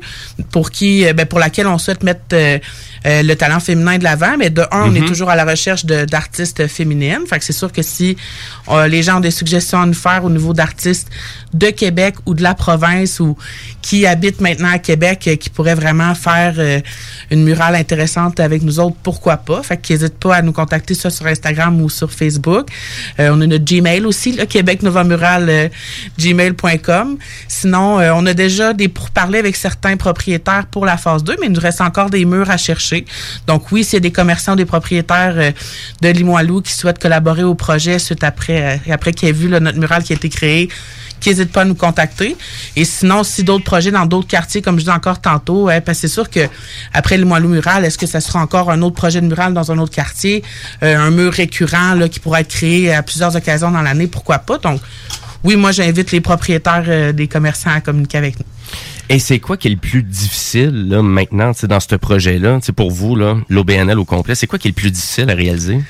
pour 0.53 0.71
qui, 0.71 1.05
euh, 1.05 1.13
ben, 1.13 1.27
pour 1.27 1.41
laquelle 1.41 1.67
on 1.67 1.79
souhaite 1.79 2.05
mettre 2.05 2.21
euh, 2.35 2.59
euh, 3.07 3.23
le 3.23 3.35
talent 3.37 3.61
féminin 3.61 3.99
de 3.99 4.05
l'avant, 4.05 4.37
mais 4.39 4.51
de 4.51 4.63
un, 4.71 4.83
on 4.91 4.95
est 4.95 5.01
Mhm. 5.01 5.07
toujours 5.09 5.31
à 5.31 5.37
la 5.37 5.45
recherche 5.45 5.85
de- 5.85 6.05
d'artistes 6.05 6.67
féminines. 6.67 7.21
Fait 7.29 7.39
que 7.39 7.45
c'est 7.45 7.53
sûr 7.53 7.73
que 7.73 7.83
si 7.83 8.17
euh, 8.69 8.87
les 8.89 9.03
gens 9.03 9.17
ont 9.19 9.21
des 9.21 9.31
suggestions 9.31 9.81
à 9.81 9.87
nous 9.87 9.95
faire 9.95 10.25
au 10.25 10.31
niveau 10.31 10.53
d'artistes 10.53 11.09
de 11.55 11.71
Québec 11.71 12.15
ou 12.27 12.35
de 12.35 12.43
la 12.43 12.55
province 12.55 13.19
ou 13.21 13.37
qui 13.83 14.07
habitent 14.07 14.41
maintenant 14.41 14.71
à 14.73 14.79
Québec, 14.79 15.27
euh, 15.29 15.37
qui 15.37 15.51
pourraient 15.51 15.75
vraiment 15.75 16.15
faire 16.15 16.55
euh, 16.59 16.81
une 17.31 17.43
murale 17.45 17.75
intéressante 17.75 18.39
avec 18.41 18.63
nous 18.63 18.79
autres, 18.81 18.97
pourquoi 19.03 19.37
pas? 19.39 19.63
Fait 19.63 19.77
qu'ils 19.81 19.97
n'hésitent 19.97 20.19
pas 20.19 20.37
à 20.37 20.43
nous 20.43 20.53
contacter 20.53 20.95
soit 20.95 21.11
sur 21.11 21.27
Instagram 21.27 21.81
ou 21.81 21.89
sur 21.89 22.13
Facebook. 22.13 22.69
Euh, 23.19 23.31
on 23.33 23.41
a 23.41 23.47
notre 23.47 23.65
Gmail 23.65 24.05
aussi, 24.05 24.33
le 24.33 24.45
Québec 24.45 24.83
Nova 24.83 25.05
Mural, 25.05 25.71
gmail.com. 26.19 27.17
Sinon, 27.49 27.99
euh, 28.01 28.13
on 28.15 28.27
a 28.27 28.35
déjà 28.35 28.73
des 28.73 28.89
pourparlers 28.89 29.39
avec 29.39 29.57
certains 29.57 29.97
propriétaires 29.97 30.67
pour 30.71 30.85
la 30.87 30.97
phase 30.97 31.25
2, 31.25 31.37
mais 31.41 31.47
il 31.47 31.53
nous 31.53 31.61
reste 31.61 31.81
encore 31.81 32.11
des 32.11 32.25
murs 32.25 32.51
à 32.51 32.57
chercher. 32.57 32.90
Donc 33.47 33.73
oui, 33.73 33.85
c'est 33.85 34.01
des 34.01 34.13
commerçants, 34.13 34.57
des 34.57 34.65
propriétaires 34.65 35.35
euh, 35.37 35.51
de 36.01 36.09
Limoilou 36.09 36.63
qui 36.63 36.73
souhaitent 36.73 36.99
collaborer 36.99 37.43
au 37.43 37.55
projet 37.55 37.99
suite 37.99 38.25
après, 38.25 38.81
euh, 38.89 39.11
qu'ils 39.13 39.29
aient 39.29 39.33
vu 39.33 39.49
notre 39.49 39.79
mural 39.79 40.03
qui 40.03 40.13
a 40.13 40.17
été 40.17 40.29
créé 40.29 40.69
qui 41.21 41.29
n'hésitent 41.29 41.53
pas 41.53 41.63
à 41.63 41.65
nous 41.67 41.75
contacter. 41.75 42.37
Et 42.77 42.85
sinon, 42.85 43.23
si 43.23 43.45
d'autres 43.45 43.65
projets 43.65 43.91
dans 43.91 44.07
d'autres 44.07 44.27
quartiers, 44.27 44.63
comme 44.63 44.79
je 44.79 44.85
dis 44.85 44.91
encore 44.91 45.21
tantôt, 45.21 45.69
hein, 45.69 45.81
parce 45.83 45.99
c'est 45.99 46.09
sûr 46.09 46.31
que 46.31 46.49
après 46.95 47.19
le 47.19 47.27
Moilou 47.27 47.51
mural, 47.51 47.85
est-ce 47.85 47.99
que 47.99 48.07
ça 48.07 48.23
sera 48.23 48.41
encore 48.41 48.71
un 48.71 48.81
autre 48.81 48.97
projet 48.97 49.21
de 49.21 49.27
mural 49.27 49.53
dans 49.53 49.71
un 49.71 49.79
autre 49.79 49.95
quartier, 49.95 50.43
euh, 50.83 50.97
un 50.97 51.11
mur 51.11 51.31
récurrent 51.33 52.09
qui 52.11 52.21
pourra 52.21 52.41
être 52.41 52.49
créé 52.49 52.95
à 52.95 53.03
plusieurs 53.03 53.37
occasions 53.37 53.71
dans 53.71 53.83
l'année, 53.83 54.07
pourquoi 54.07 54.39
pas? 54.39 54.57
Donc, 54.57 54.81
oui, 55.45 55.57
moi, 55.57 55.73
j'invite 55.73 56.11
les 56.11 56.23
propriétaires 56.23 57.13
des 57.13 57.29
commerçants 57.29 57.71
à 57.71 57.81
communiquer 57.81 58.19
avec 58.19 58.39
nous. 58.39 58.47
Et 59.09 59.19
c'est 59.19 59.41
quoi 59.41 59.57
qui 59.57 59.67
est 59.67 59.73
le 59.73 59.77
plus 59.77 60.05
difficile 60.05 60.89
là, 60.89 61.03
maintenant 61.03 61.51
dans 61.65 61.81
ce 61.81 61.97
projet-là, 61.97 62.61
pour 62.77 62.93
vous, 62.93 63.17
l'OBNL 63.17 63.99
au 63.99 64.05
complet, 64.05 64.37
c'est 64.37 64.47
quoi 64.47 64.59
qui 64.59 64.69
est 64.69 64.71
le 64.71 64.75
plus 64.75 64.93
difficile 64.93 65.31
à 65.31 65.35
réaliser? 65.35 65.81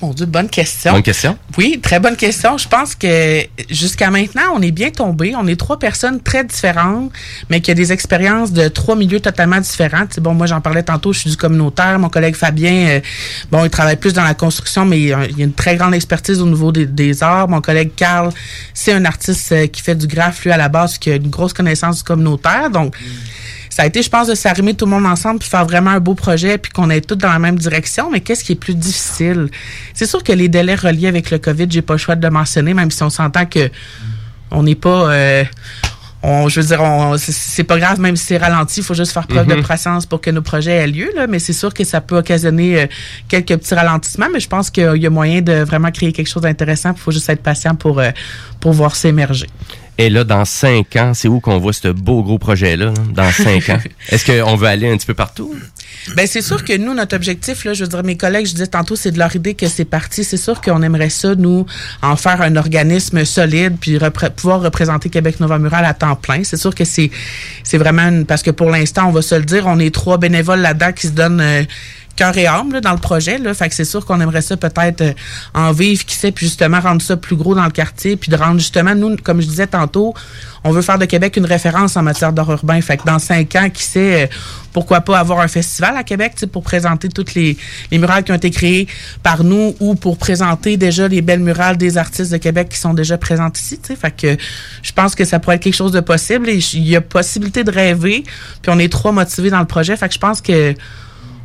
Mon 0.00 0.12
Dieu, 0.12 0.26
bonne 0.26 0.48
question. 0.48 0.92
Bonne 0.92 1.02
question. 1.02 1.38
Oui, 1.56 1.78
très 1.82 2.00
bonne 2.00 2.16
question. 2.16 2.58
Je 2.58 2.66
pense 2.68 2.94
que 2.94 3.42
jusqu'à 3.70 4.10
maintenant, 4.10 4.54
on 4.54 4.62
est 4.62 4.70
bien 4.70 4.90
tombé. 4.90 5.34
On 5.36 5.46
est 5.46 5.56
trois 5.56 5.78
personnes 5.78 6.20
très 6.20 6.42
différentes, 6.42 7.12
mais 7.48 7.60
qui 7.60 7.70
ont 7.70 7.74
des 7.74 7.92
expériences 7.92 8.52
de 8.52 8.68
trois 8.68 8.96
milieux 8.96 9.20
totalement 9.20 9.60
différents. 9.60 10.06
Tu 10.06 10.14
sais, 10.14 10.20
bon, 10.20 10.34
moi, 10.34 10.46
j'en 10.46 10.60
parlais 10.60 10.82
tantôt, 10.82 11.12
je 11.12 11.20
suis 11.20 11.30
du 11.30 11.36
communautaire. 11.36 11.98
Mon 11.98 12.08
collègue 12.08 12.34
Fabien, 12.34 12.88
euh, 12.88 13.00
bon, 13.50 13.64
il 13.64 13.70
travaille 13.70 13.96
plus 13.96 14.12
dans 14.12 14.24
la 14.24 14.34
construction, 14.34 14.84
mais 14.84 15.00
il 15.00 15.12
a 15.12 15.26
il 15.26 15.40
a 15.40 15.44
une 15.44 15.52
très 15.52 15.76
grande 15.76 15.94
expertise 15.94 16.40
au 16.40 16.46
niveau 16.46 16.72
des, 16.72 16.86
des 16.86 17.22
arts. 17.22 17.48
Mon 17.48 17.60
collègue 17.60 17.92
Carl, 17.94 18.30
c'est 18.72 18.92
un 18.92 19.04
artiste 19.04 19.52
euh, 19.52 19.66
qui 19.66 19.82
fait 19.82 19.94
du 19.94 20.06
graphe, 20.06 20.44
lui, 20.44 20.52
à 20.52 20.56
la 20.56 20.68
base, 20.68 20.98
qui 20.98 21.10
a 21.10 21.16
une 21.16 21.28
grosse 21.28 21.52
connaissance 21.52 21.98
du 21.98 22.04
communautaire. 22.04 22.70
Donc, 22.70 22.96
ça 23.74 23.82
a 23.82 23.86
été, 23.86 24.02
je 24.02 24.08
pense, 24.08 24.28
de 24.28 24.36
s'arrimer 24.36 24.74
tout 24.74 24.84
le 24.84 24.92
monde 24.92 25.04
ensemble 25.04 25.40
puis 25.40 25.48
faire 25.48 25.64
vraiment 25.64 25.90
un 25.90 25.98
beau 25.98 26.14
projet 26.14 26.58
puis 26.58 26.70
qu'on 26.70 26.90
aille 26.90 27.02
tous 27.02 27.16
dans 27.16 27.32
la 27.32 27.40
même 27.40 27.56
direction. 27.58 28.08
Mais 28.08 28.20
qu'est-ce 28.20 28.44
qui 28.44 28.52
est 28.52 28.60
plus 28.66 28.76
difficile? 28.76 29.48
C'est 29.94 30.06
sûr 30.06 30.22
que 30.22 30.30
les 30.32 30.48
délais 30.48 30.76
reliés 30.76 31.08
avec 31.08 31.32
le 31.32 31.38
COVID, 31.38 31.66
j'ai 31.68 31.82
pas 31.82 31.94
le 31.94 31.98
choix 31.98 32.14
de 32.14 32.24
le 32.24 32.30
mentionner, 32.30 32.72
même 32.72 32.92
si 32.92 33.02
on 33.02 33.10
s'entend 33.10 33.46
que 33.46 33.68
on 34.52 34.62
n'est 34.62 34.76
pas... 34.76 35.10
euh, 35.12 35.44
on, 36.22 36.48
je 36.48 36.60
veux 36.60 36.66
dire, 36.68 36.80
c'est- 37.18 37.64
pas 37.64 37.78
grave, 37.78 37.98
même 38.00 38.14
si 38.16 38.24
c'est 38.26 38.36
ralenti, 38.38 38.80
il 38.80 38.82
faut 38.84 38.94
juste 38.94 39.10
faire 39.12 39.26
preuve 39.26 39.46
de 39.46 39.56
Mhm. 39.56 39.64
patience 39.64 40.06
pour 40.06 40.20
que 40.20 40.30
nos 40.30 40.40
projets 40.40 40.70
aient 40.76 40.86
lieu. 40.86 41.10
Là, 41.16 41.26
mais 41.26 41.38
c'est 41.40 41.52
sûr 41.52 41.74
que 41.74 41.82
ça 41.84 42.00
peut 42.00 42.16
occasionner 42.16 42.80
euh, 42.82 42.86
quelques 43.28 43.56
petits 43.58 43.74
ralentissements, 43.74 44.28
mais 44.32 44.40
je 44.40 44.48
pense 44.48 44.70
qu'il 44.70 44.96
y 45.02 45.06
a 45.06 45.10
moyen 45.10 45.42
de 45.42 45.52
vraiment 45.64 45.90
créer 45.90 46.12
quelque 46.12 46.28
chose 46.28 46.44
d'intéressant. 46.44 46.92
Il 46.96 47.00
faut 47.00 47.10
juste 47.10 47.28
être 47.28 47.42
patient 47.42 47.74
pour, 47.74 47.98
euh, 47.98 48.10
pour 48.60 48.72
voir 48.72 48.94
ça 48.96 49.08
émerger. 49.08 49.48
Et 49.96 50.10
là, 50.10 50.24
dans 50.24 50.44
cinq 50.44 50.96
ans, 50.96 51.14
c'est 51.14 51.28
où 51.28 51.38
qu'on 51.38 51.58
voit 51.58 51.72
ce 51.72 51.88
beau 51.88 52.22
gros 52.24 52.38
projet-là, 52.38 52.86
là, 52.86 52.92
dans 53.12 53.30
cinq 53.30 53.68
ans? 53.70 53.78
Est-ce 54.10 54.26
qu'on 54.26 54.56
veut 54.56 54.66
aller 54.66 54.90
un 54.90 54.96
petit 54.96 55.06
peu 55.06 55.14
partout? 55.14 55.54
Ben 56.16 56.26
c'est 56.26 56.42
sûr 56.42 56.64
que 56.64 56.76
nous 56.76 56.92
notre 56.92 57.16
objectif 57.16 57.64
là, 57.64 57.72
je 57.72 57.84
veux 57.84 57.88
dire 57.88 58.02
mes 58.02 58.16
collègues, 58.16 58.44
je 58.46 58.52
disais 58.52 58.66
tantôt 58.66 58.94
c'est 58.96 59.12
de 59.12 59.18
leur 59.18 59.34
idée 59.34 59.54
que 59.54 59.68
c'est 59.68 59.86
parti, 59.86 60.22
c'est 60.22 60.36
sûr 60.36 60.60
qu'on 60.60 60.82
aimerait 60.82 61.08
ça 61.08 61.34
nous 61.34 61.64
en 62.02 62.16
faire 62.16 62.42
un 62.42 62.56
organisme 62.56 63.24
solide 63.24 63.76
puis 63.80 63.96
repré- 63.96 64.28
pouvoir 64.30 64.60
représenter 64.60 65.08
Québec 65.08 65.40
Nova 65.40 65.58
Mural 65.58 65.84
à 65.86 65.94
temps 65.94 66.16
plein. 66.16 66.42
C'est 66.44 66.58
sûr 66.58 66.74
que 66.74 66.84
c'est 66.84 67.10
c'est 67.62 67.78
vraiment 67.78 68.02
une- 68.08 68.26
parce 68.26 68.42
que 68.42 68.50
pour 68.50 68.70
l'instant, 68.70 69.06
on 69.08 69.12
va 69.12 69.22
se 69.22 69.34
le 69.34 69.44
dire, 69.44 69.66
on 69.66 69.78
est 69.78 69.94
trois 69.94 70.18
bénévoles 70.18 70.60
là-dedans 70.60 70.92
qui 70.92 71.06
se 71.06 71.12
donnent 71.12 71.40
euh, 71.40 71.62
cœur 72.16 72.36
et 72.36 72.46
âme 72.46 72.72
là, 72.72 72.80
dans 72.80 72.92
le 72.92 72.98
projet 72.98 73.38
là, 73.38 73.54
fait 73.54 73.68
que 73.68 73.74
c'est 73.74 73.84
sûr 73.84 74.04
qu'on 74.04 74.20
aimerait 74.20 74.42
ça 74.42 74.56
peut-être 74.56 75.00
euh, 75.00 75.12
en 75.54 75.72
vivre 75.72 76.04
qui 76.04 76.16
sait 76.16 76.32
puis 76.32 76.46
justement 76.46 76.80
rendre 76.80 77.02
ça 77.02 77.16
plus 77.16 77.36
gros 77.36 77.54
dans 77.54 77.64
le 77.64 77.70
quartier 77.70 78.16
puis 78.16 78.30
de 78.30 78.36
rendre 78.36 78.58
justement 78.58 78.94
nous 78.94 79.16
comme 79.16 79.40
je 79.40 79.46
disais 79.46 79.66
tantôt, 79.66 80.14
on 80.64 80.70
veut 80.70 80.82
faire 80.82 80.98
de 80.98 81.04
Québec 81.04 81.36
une 81.36 81.44
référence 81.44 81.96
en 81.96 82.02
matière 82.02 82.32
d'art 82.32 82.50
urbain. 82.50 82.80
Fait 82.80 82.96
que 82.96 83.04
dans 83.04 83.18
cinq 83.18 83.54
ans, 83.54 83.68
qui 83.68 83.82
sait, 83.82 84.24
euh, 84.24 84.26
pourquoi 84.72 85.02
pas 85.02 85.18
avoir 85.18 85.40
un 85.40 85.48
festival 85.48 85.94
à 85.96 86.02
Québec 86.02 86.34
pour 86.50 86.62
présenter 86.62 87.10
toutes 87.10 87.34
les, 87.34 87.58
les 87.90 87.98
murales 87.98 88.24
qui 88.24 88.32
ont 88.32 88.36
été 88.36 88.50
créées 88.50 88.88
par 89.22 89.44
nous 89.44 89.76
ou 89.78 89.94
pour 89.94 90.16
présenter 90.16 90.78
déjà 90.78 91.06
les 91.06 91.20
belles 91.20 91.40
murales 91.40 91.76
des 91.76 91.98
artistes 91.98 92.32
de 92.32 92.38
Québec 92.38 92.70
qui 92.70 92.78
sont 92.78 92.94
déjà 92.94 93.18
présentes 93.18 93.58
ici. 93.58 93.78
tu 93.78 93.88
sais. 93.88 93.96
Fait 93.96 94.10
que 94.10 94.36
je 94.82 94.92
pense 94.92 95.14
que 95.14 95.24
ça 95.26 95.38
pourrait 95.38 95.56
être 95.56 95.62
quelque 95.62 95.76
chose 95.76 95.92
de 95.92 96.00
possible 96.00 96.48
et 96.48 96.58
il 96.72 96.88
y 96.88 96.96
a 96.96 97.02
possibilité 97.02 97.62
de 97.62 97.70
rêver. 97.70 98.24
Puis 98.62 98.72
on 98.74 98.78
est 98.78 98.90
trois 98.90 99.12
motivés 99.12 99.50
dans 99.50 99.60
le 99.60 99.66
projet. 99.66 99.96
Fait 99.96 100.08
que 100.08 100.14
je 100.14 100.18
pense 100.18 100.40
que 100.40 100.74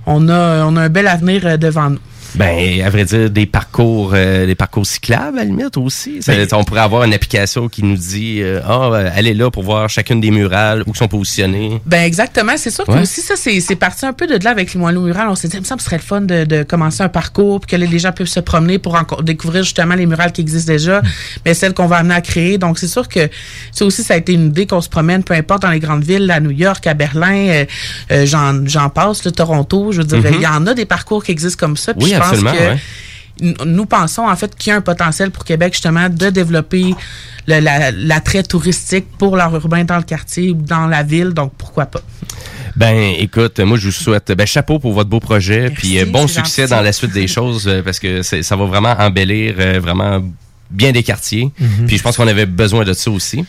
on 0.10 0.28
a, 0.28 0.64
un 0.64 0.90
bel 0.90 1.08
avenir 1.08 1.46
euh, 1.46 1.58
devant 1.58 1.92
nous. 1.92 2.00
Ben, 2.36 2.82
à 2.82 2.90
vrai 2.90 3.06
dire, 3.06 3.30
des 3.30 3.46
parcours, 3.46 4.12
euh, 4.14 4.46
des 4.46 4.56
parcours 4.56 4.86
cyclables 4.86 5.38
à 5.40 5.42
la 5.42 5.46
limite 5.46 5.78
aussi. 5.78 6.22
Ça- 6.22 6.34
Ben- 6.36 6.48
on 6.54 6.64
pourrait 6.64 6.82
avoir 6.82 7.04
une 7.04 7.14
application 7.14 7.68
qui 7.70 7.84
nous 7.84 7.98
dit, 7.98 8.40
euh, 8.42 8.62
ah, 8.68 8.90
euh, 8.94 9.10
allez 9.14 9.34
là 9.34 9.50
pour 9.50 9.64
voir 9.64 9.90
chacune 9.90 10.22
des 10.22 10.32
murales 10.32 10.84
où 10.86 10.94
sont 10.96 11.08
positionnés. 11.08 11.82
Ben 11.86 12.04
exactement, 12.04 12.54
c'est 12.58 12.70
sûr 12.72 12.86
que 12.86 12.92
Ouais. 12.92 13.02
aussi 13.02 13.22
ça 13.22 13.36
c'est 13.36 13.60
c'est 13.62 13.76
parti 13.76 14.06
un 14.06 14.14
peu 14.14 14.28
de 14.28 14.42
là 14.44 14.52
avec 14.52 14.74
les 14.74 14.80
moellons 14.80 15.02
murales. 15.02 15.28
On 15.30 15.36
s'est 15.36 15.48
dit, 15.48 15.58
il 15.58 15.62
me 15.62 15.66
semble 15.66 15.78
que 15.80 15.84
ce 15.84 15.90
serait 15.90 15.98
le 15.98 16.04
fun 16.04 16.22
de, 16.22 16.44
de 16.46 16.64
commencer 16.64 17.02
un 17.04 17.10
parcours 17.10 17.60
puis 17.62 17.72
que 17.72 17.76
les 17.84 18.00
gens 18.00 18.12
peuvent 18.12 18.28
se 18.28 18.40
promener 18.40 18.78
pour 18.80 18.96
encore 18.96 19.24
découvrir 19.24 19.64
justement 19.64 19.96
les 19.96 20.06
murales 20.06 20.32
qui 20.32 20.42
existent 20.42 20.72
déjà, 20.72 21.02
mais 21.46 21.54
celles 21.54 21.74
qu'on 21.74 21.88
va 21.88 21.98
amener 21.98 22.16
à 22.16 22.22
créer. 22.22 22.58
Donc 22.58 22.78
c'est 22.80 22.88
sûr 22.88 23.08
que 23.08 23.30
ça 23.72 23.86
aussi 23.86 24.04
ça 24.04 24.14
a 24.14 24.18
été 24.18 24.34
une 24.34 24.48
idée 24.48 24.68
qu'on 24.68 24.82
se 24.82 24.90
promène, 24.90 25.24
peu 25.24 25.34
importe 25.34 25.62
dans 25.64 25.72
les 25.72 25.80
grandes 25.80 26.04
villes, 26.04 26.30
à 26.32 26.40
New 26.40 26.52
York, 26.52 26.86
à 26.88 26.94
Berlin, 26.94 27.48
euh, 27.50 27.66
euh, 28.12 28.26
j'en 28.26 28.66
j'en 28.66 28.90
passe, 28.90 29.24
le 29.26 29.32
Toronto. 29.32 29.92
Je 29.92 29.98
veux 30.02 30.04
dire, 30.08 30.20
Mhm. 30.20 30.34
il 30.36 30.42
y 30.42 30.48
en 30.48 30.68
a 30.68 30.74
des 30.74 30.86
parcours 30.86 31.24
qui 31.24 31.32
existent 31.32 31.60
comme 31.66 31.78
ça. 31.78 31.94
Puis 31.94 32.06
Oui, 32.06 32.12
je 32.14 32.19
pense 32.20 32.28
absolument, 32.30 32.52
que 32.54 32.58
ouais. 33.54 33.66
nous 33.66 33.86
pensons 33.86 34.28
en 34.28 34.36
fait 34.36 34.56
qu'il 34.56 34.72
y 34.72 34.74
a 34.74 34.78
un 34.78 34.82
potentiel 34.82 35.32
pour 35.32 35.44
Québec 35.46 35.74
justement 35.74 36.10
de 36.10 36.30
développer 36.30 36.94
la- 37.48 37.92
l'attrait 37.92 38.44
touristique 38.44 39.06
pour 39.18 39.36
l'art 39.36 39.56
urbain 39.56 39.84
dans 39.84 39.98
le 39.98 40.04
quartier 40.04 40.52
ou 40.52 40.56
dans 40.56 40.88
la 40.88 41.04
ville. 41.04 41.30
Donc 41.30 41.54
pourquoi 41.58 41.86
pas. 41.86 42.02
Ben, 42.76 43.14
écoute, 43.18 43.60
moi, 43.60 43.78
je 43.78 43.86
vous 43.88 43.92
souhaite 43.92 44.32
ben, 44.32 44.46
chapeau 44.46 44.80
pour 44.80 44.94
votre 44.94 45.10
beau 45.10 45.20
projet, 45.20 45.70
puis 45.72 46.00
euh, 46.00 46.06
bon 46.06 46.28
succès 46.28 46.62
gentil. 46.64 46.76
dans 46.76 46.82
la 46.82 46.94
suite 46.94 47.12
des 47.12 47.28
choses, 47.28 47.68
euh, 47.68 47.82
parce 47.82 48.00
que 48.00 48.22
ça 48.22 48.56
va 48.56 48.66
vraiment 48.66 48.96
embellir 48.98 49.56
euh, 49.60 49.80
vraiment 49.82 50.22
bien 50.70 50.92
des 50.92 51.04
quartiers. 51.04 51.52
Mhm. 51.60 51.88
Puis 51.88 51.98
je 51.98 52.04
pense 52.04 52.18
qu'on 52.18 52.28
avait 52.28 52.46
besoin 52.46 52.84
de 52.86 52.94
ça 52.94 53.10
aussi. 53.12 53.44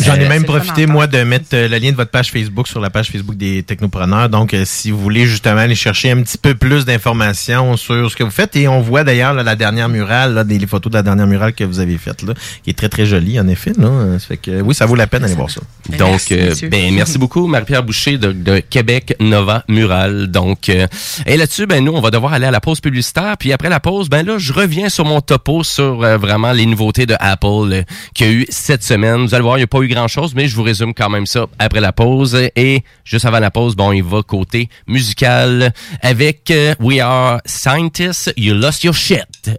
J'en 0.00 0.14
ai 0.14 0.24
Euh, 0.24 0.28
même 0.28 0.44
profité, 0.44 0.86
moi, 0.86 1.06
de 1.06 1.22
mettre 1.22 1.46
euh, 1.54 1.68
le 1.68 1.78
lien 1.78 1.90
de 1.90 1.96
votre 1.96 2.10
page 2.10 2.30
Facebook 2.30 2.66
sur 2.68 2.80
la 2.80 2.90
page 2.90 3.10
Facebook 3.10 3.36
des 3.36 3.62
technopreneurs. 3.62 4.28
Donc, 4.28 4.54
euh, 4.54 4.64
si 4.64 4.90
vous 4.90 4.98
voulez 4.98 5.26
justement 5.26 5.60
aller 5.60 5.74
chercher 5.74 6.10
un 6.10 6.22
petit 6.22 6.38
peu 6.38 6.54
plus 6.54 6.84
d'informations 6.84 7.76
sur 7.76 8.10
ce 8.10 8.16
que 8.16 8.24
vous 8.24 8.30
faites, 8.30 8.56
et 8.56 8.68
on 8.68 8.80
voit 8.80 9.04
d'ailleurs 9.04 9.34
là, 9.34 9.42
la 9.42 9.56
dernière 9.56 9.88
murale, 9.88 10.34
là, 10.34 10.44
des 10.44 10.58
les 10.58 10.66
photos 10.66 10.90
de 10.90 10.96
la 10.96 11.02
dernière 11.02 11.26
murale 11.26 11.52
que 11.52 11.64
vous 11.64 11.78
avez 11.80 11.96
faite, 11.98 12.22
là, 12.22 12.34
qui 12.64 12.70
est 12.70 12.74
très, 12.74 12.88
très 12.88 13.06
jolie, 13.06 13.38
en 13.40 13.46
effet. 13.48 13.72
Là. 13.78 13.86
Euh, 13.86 14.18
Ça 14.18 14.26
fait 14.26 14.36
que, 14.36 14.60
oui, 14.60 14.74
ça 14.74 14.86
vaut 14.86 14.96
la 14.96 15.06
peine 15.06 15.22
d'aller 15.22 15.34
voir 15.34 15.50
ça. 15.50 15.60
Donc, 15.98 16.32
euh, 16.32 16.54
ben, 16.70 16.92
merci 16.92 17.18
beaucoup, 17.18 17.46
Marie-Pierre 17.46 17.82
Boucher 17.82 18.18
de, 18.18 18.32
de 18.32 18.58
Québec 18.58 19.14
Nova 19.20 19.64
Mural. 19.68 20.26
Donc, 20.28 20.68
euh, 20.68 20.86
et 21.26 21.36
là-dessus, 21.36 21.66
ben, 21.66 21.84
nous, 21.84 21.92
on 21.92 22.00
va 22.00 22.10
devoir 22.10 22.32
aller 22.32 22.46
à 22.46 22.50
la 22.50 22.60
pause 22.60 22.80
publicitaire. 22.80 23.36
Puis 23.38 23.52
après 23.52 23.68
la 23.68 23.80
pause, 23.80 24.08
ben 24.08 24.26
là, 24.26 24.36
je 24.38 24.52
reviens 24.52 24.88
sur 24.88 25.04
mon 25.04 25.20
topo 25.20 25.62
sur 25.62 26.02
euh, 26.02 26.18
les 26.52 26.66
nouveautés 26.66 27.06
de 27.06 27.14
Apple 27.18 27.72
euh, 27.72 27.82
qu'il 28.14 28.26
y 28.26 28.30
a 28.30 28.32
eu 28.32 28.46
cette 28.48 28.82
semaine. 28.82 29.26
Vous 29.26 29.34
allez 29.34 29.42
voir, 29.42 29.56
il 29.56 29.60
n'y 29.60 29.64
a 29.64 29.68
pas 29.68 29.80
eu 29.80 29.88
grand-chose, 29.88 30.34
mais 30.34 30.48
je 30.48 30.56
vous 30.56 30.62
résume 30.62 30.94
quand 30.94 31.08
même 31.08 31.26
ça 31.26 31.46
après 31.58 31.80
la 31.80 31.92
pause. 31.92 32.36
Et 32.56 32.82
juste 33.04 33.24
avant 33.24 33.40
la 33.40 33.50
pause, 33.50 33.76
bon, 33.76 33.92
il 33.92 34.02
va 34.02 34.22
côté 34.22 34.68
musical 34.86 35.72
avec 36.02 36.50
euh, 36.50 36.74
We 36.80 37.00
Are 37.00 37.40
Scientists, 37.46 38.32
You 38.36 38.54
Lost 38.54 38.84
Your 38.84 38.94
Shit. 38.94 39.58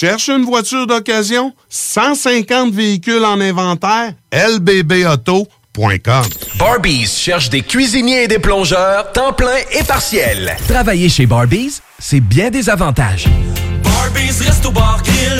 Cherches 0.00 0.30
une 0.30 0.46
voiture 0.46 0.86
d'occasion? 0.86 1.52
150 1.68 2.72
véhicules 2.72 3.22
en 3.22 3.38
inventaire? 3.38 4.14
lbbauto.com 4.32 6.24
Barbies 6.58 7.06
cherche 7.06 7.50
des 7.50 7.60
cuisiniers 7.60 8.22
et 8.22 8.26
des 8.26 8.38
plongeurs, 8.38 9.12
temps 9.12 9.34
plein 9.34 9.58
et 9.78 9.84
partiel. 9.84 10.56
Travailler 10.66 11.10
chez 11.10 11.26
Barbies, 11.26 11.80
c'est 11.98 12.20
bien 12.20 12.48
des 12.48 12.70
avantages. 12.70 13.26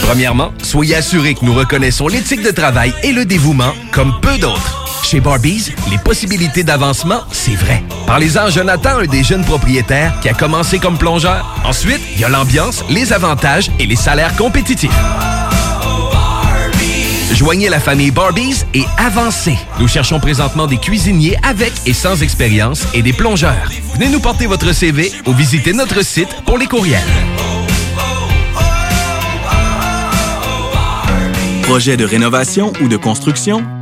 Premièrement, 0.03 0.53
soyez 0.62 0.97
assurés 0.97 1.32
que 1.37 1.47
nous 1.47 1.55
reconnaissons 1.55 2.09
l'éthique 2.09 2.43
de 2.43 2.51
travail 2.51 2.93
et 3.03 3.12
le 3.12 3.24
dévouement 3.24 3.73
comme 3.93 4.12
peu 4.20 4.37
d'autres. 4.37 4.80
Chez 5.11 5.19
Barbies, 5.19 5.73
les 5.91 5.99
possibilités 5.99 6.62
d'avancement, 6.62 7.23
c'est 7.32 7.57
vrai. 7.57 7.82
Parlez-en 8.07 8.43
à 8.43 8.51
Jonathan, 8.51 9.01
un 9.01 9.07
des 9.07 9.24
jeunes 9.24 9.45
propriétaires 9.45 10.15
qui 10.20 10.28
a 10.28 10.35
commencé 10.35 10.78
comme 10.78 10.97
plongeur. 10.97 11.61
Ensuite, 11.65 12.01
il 12.15 12.20
y 12.20 12.24
a 12.24 12.28
l'ambiance, 12.28 12.85
les 12.89 13.12
avantages 13.12 13.73
et 13.81 13.87
les 13.87 13.97
salaires 13.97 14.37
compétitifs. 14.37 14.97
Joignez 17.35 17.69
la 17.69 17.81
famille 17.81 18.12
Barbies 18.12 18.65
et 18.73 18.85
avancez. 18.99 19.59
Nous 19.81 19.89
cherchons 19.89 20.20
présentement 20.20 20.69
des 20.69 20.78
cuisiniers 20.78 21.37
avec 21.43 21.73
et 21.87 21.93
sans 21.93 22.23
expérience 22.23 22.87
et 22.95 23.03
des 23.03 23.12
plongeurs. 23.12 23.69
Venez 23.95 24.11
nous 24.11 24.20
porter 24.20 24.47
votre 24.47 24.73
CV 24.73 25.11
ou 25.27 25.32
visitez 25.32 25.73
notre 25.73 26.05
site 26.05 26.31
pour 26.47 26.57
les 26.57 26.69
courriels. 26.69 27.01
Projet 31.62 31.97
de 31.97 32.05
rénovation 32.05 32.73
ou 32.81 32.87
de 32.87 32.97
construction? 32.97 33.65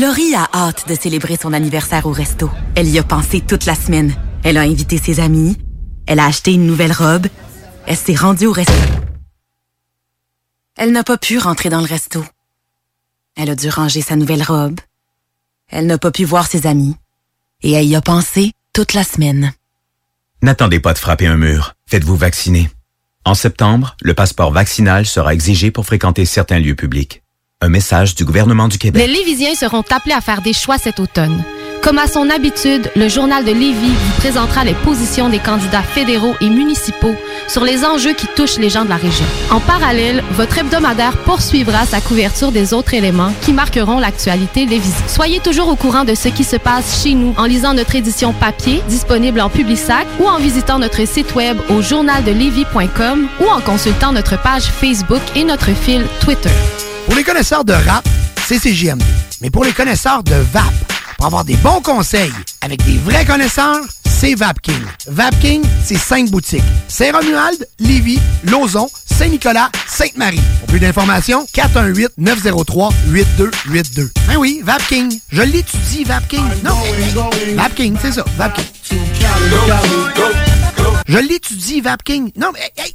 Laurie 0.00 0.34
a 0.34 0.48
hâte 0.54 0.88
de 0.88 0.94
célébrer 0.94 1.36
son 1.36 1.52
anniversaire 1.52 2.06
au 2.06 2.12
resto. 2.12 2.50
Elle 2.74 2.88
y 2.88 2.98
a 2.98 3.02
pensé 3.02 3.42
toute 3.42 3.66
la 3.66 3.74
semaine. 3.74 4.14
Elle 4.42 4.56
a 4.56 4.62
invité 4.62 4.96
ses 4.96 5.20
amis. 5.20 5.58
Elle 6.06 6.18
a 6.18 6.24
acheté 6.24 6.54
une 6.54 6.66
nouvelle 6.66 6.92
robe. 6.92 7.26
Elle 7.86 7.96
s'est 7.96 8.14
rendue 8.14 8.46
au 8.46 8.52
resto. 8.52 8.72
Elle 10.76 10.92
n'a 10.92 11.04
pas 11.04 11.18
pu 11.18 11.38
rentrer 11.38 11.68
dans 11.68 11.80
le 11.80 11.86
resto. 11.86 12.24
Elle 13.36 13.50
a 13.50 13.54
dû 13.54 13.68
ranger 13.68 14.00
sa 14.00 14.16
nouvelle 14.16 14.42
robe. 14.42 14.80
Elle 15.68 15.86
n'a 15.86 15.98
pas 15.98 16.10
pu 16.10 16.24
voir 16.24 16.46
ses 16.46 16.66
amis. 16.66 16.96
Et 17.60 17.72
elle 17.72 17.86
y 17.86 17.94
a 17.94 18.00
pensé 18.00 18.52
toute 18.72 18.94
la 18.94 19.04
semaine. 19.04 19.52
N'attendez 20.40 20.80
pas 20.80 20.94
de 20.94 20.98
frapper 20.98 21.26
un 21.26 21.36
mur. 21.36 21.74
Faites-vous 21.86 22.16
vacciner. 22.16 22.70
En 23.26 23.34
septembre, 23.34 23.94
le 24.00 24.14
passeport 24.14 24.52
vaccinal 24.52 25.04
sera 25.04 25.34
exigé 25.34 25.70
pour 25.70 25.84
fréquenter 25.84 26.24
certains 26.24 26.58
lieux 26.58 26.74
publics. 26.74 27.21
Un 27.64 27.68
message 27.68 28.16
du 28.16 28.24
gouvernement 28.24 28.66
du 28.66 28.76
Québec. 28.76 29.06
Les 29.06 29.12
Lévisiens 29.12 29.54
seront 29.54 29.84
appelés 29.88 30.16
à 30.16 30.20
faire 30.20 30.42
des 30.42 30.52
choix 30.52 30.78
cet 30.78 30.98
automne. 30.98 31.44
Comme 31.80 31.98
à 31.98 32.08
son 32.08 32.28
habitude, 32.28 32.90
le 32.96 33.08
journal 33.08 33.44
de 33.44 33.52
Lévis 33.52 33.94
vous 33.94 34.12
présentera 34.18 34.64
les 34.64 34.74
positions 34.74 35.28
des 35.28 35.38
candidats 35.38 35.82
fédéraux 35.82 36.34
et 36.40 36.48
municipaux 36.48 37.14
sur 37.46 37.62
les 37.64 37.84
enjeux 37.84 38.14
qui 38.14 38.26
touchent 38.34 38.58
les 38.58 38.68
gens 38.68 38.84
de 38.84 38.88
la 38.88 38.96
région. 38.96 39.24
En 39.52 39.60
parallèle, 39.60 40.24
votre 40.32 40.58
hebdomadaire 40.58 41.16
poursuivra 41.18 41.86
sa 41.86 42.00
couverture 42.00 42.50
des 42.50 42.74
autres 42.74 42.94
éléments 42.94 43.32
qui 43.42 43.52
marqueront 43.52 44.00
l'actualité 44.00 44.66
lévisienne. 44.66 45.08
Soyez 45.08 45.38
toujours 45.38 45.68
au 45.68 45.76
courant 45.76 46.04
de 46.04 46.16
ce 46.16 46.30
qui 46.30 46.42
se 46.42 46.56
passe 46.56 47.00
chez 47.04 47.14
nous 47.14 47.32
en 47.36 47.44
lisant 47.44 47.74
notre 47.74 47.94
édition 47.94 48.32
papier 48.32 48.82
disponible 48.88 49.40
en 49.40 49.50
Publisac 49.50 50.08
ou 50.18 50.26
en 50.26 50.38
visitant 50.38 50.80
notre 50.80 51.06
site 51.06 51.32
web 51.36 51.58
au 51.70 51.80
journaldelevis.com 51.80 53.28
ou 53.40 53.46
en 53.46 53.60
consultant 53.60 54.10
notre 54.10 54.40
page 54.42 54.64
Facebook 54.64 55.22
et 55.36 55.44
notre 55.44 55.70
fil 55.70 56.04
Twitter. 56.20 56.50
Pour 57.06 57.14
les 57.14 57.24
connaisseurs 57.24 57.64
de 57.64 57.72
rap, 57.72 58.06
c'est 58.46 58.58
CJMD. 58.58 59.02
Mais 59.40 59.50
pour 59.50 59.64
les 59.64 59.72
connaisseurs 59.72 60.22
de 60.22 60.34
VAP, 60.52 60.64
pour 61.16 61.26
avoir 61.26 61.44
des 61.44 61.56
bons 61.56 61.80
conseils 61.80 62.32
avec 62.60 62.84
des 62.84 62.98
vrais 62.98 63.24
connaisseurs, 63.24 63.80
c'est 64.04 64.34
VapKing. 64.34 64.82
VapKing, 65.08 65.62
c'est 65.84 65.98
cinq 65.98 66.30
boutiques. 66.30 66.62
Saint-Romuald, 66.88 67.66
Lévis, 67.80 68.20
Lauson, 68.44 68.88
Saint-Nicolas, 69.06 69.70
Sainte-Marie. 69.88 70.40
Pour 70.60 70.68
plus 70.68 70.78
d'informations, 70.80 71.44
418-903-8282. 71.54 74.10
Ben 74.28 74.36
oui, 74.38 74.60
VapKing. 74.64 75.18
Je 75.30 75.42
l'étudie, 75.42 76.04
VapKing. 76.04 76.44
Non, 76.64 76.76
VapKing, 77.56 77.96
c'est 78.00 78.12
ça, 78.12 78.24
VapKing. 78.36 78.64
Je 81.08 81.18
l'étudie, 81.18 81.80
VapKing. 81.80 82.30
Non, 82.36 82.50
mais... 82.52 82.70
hey, 82.76 82.94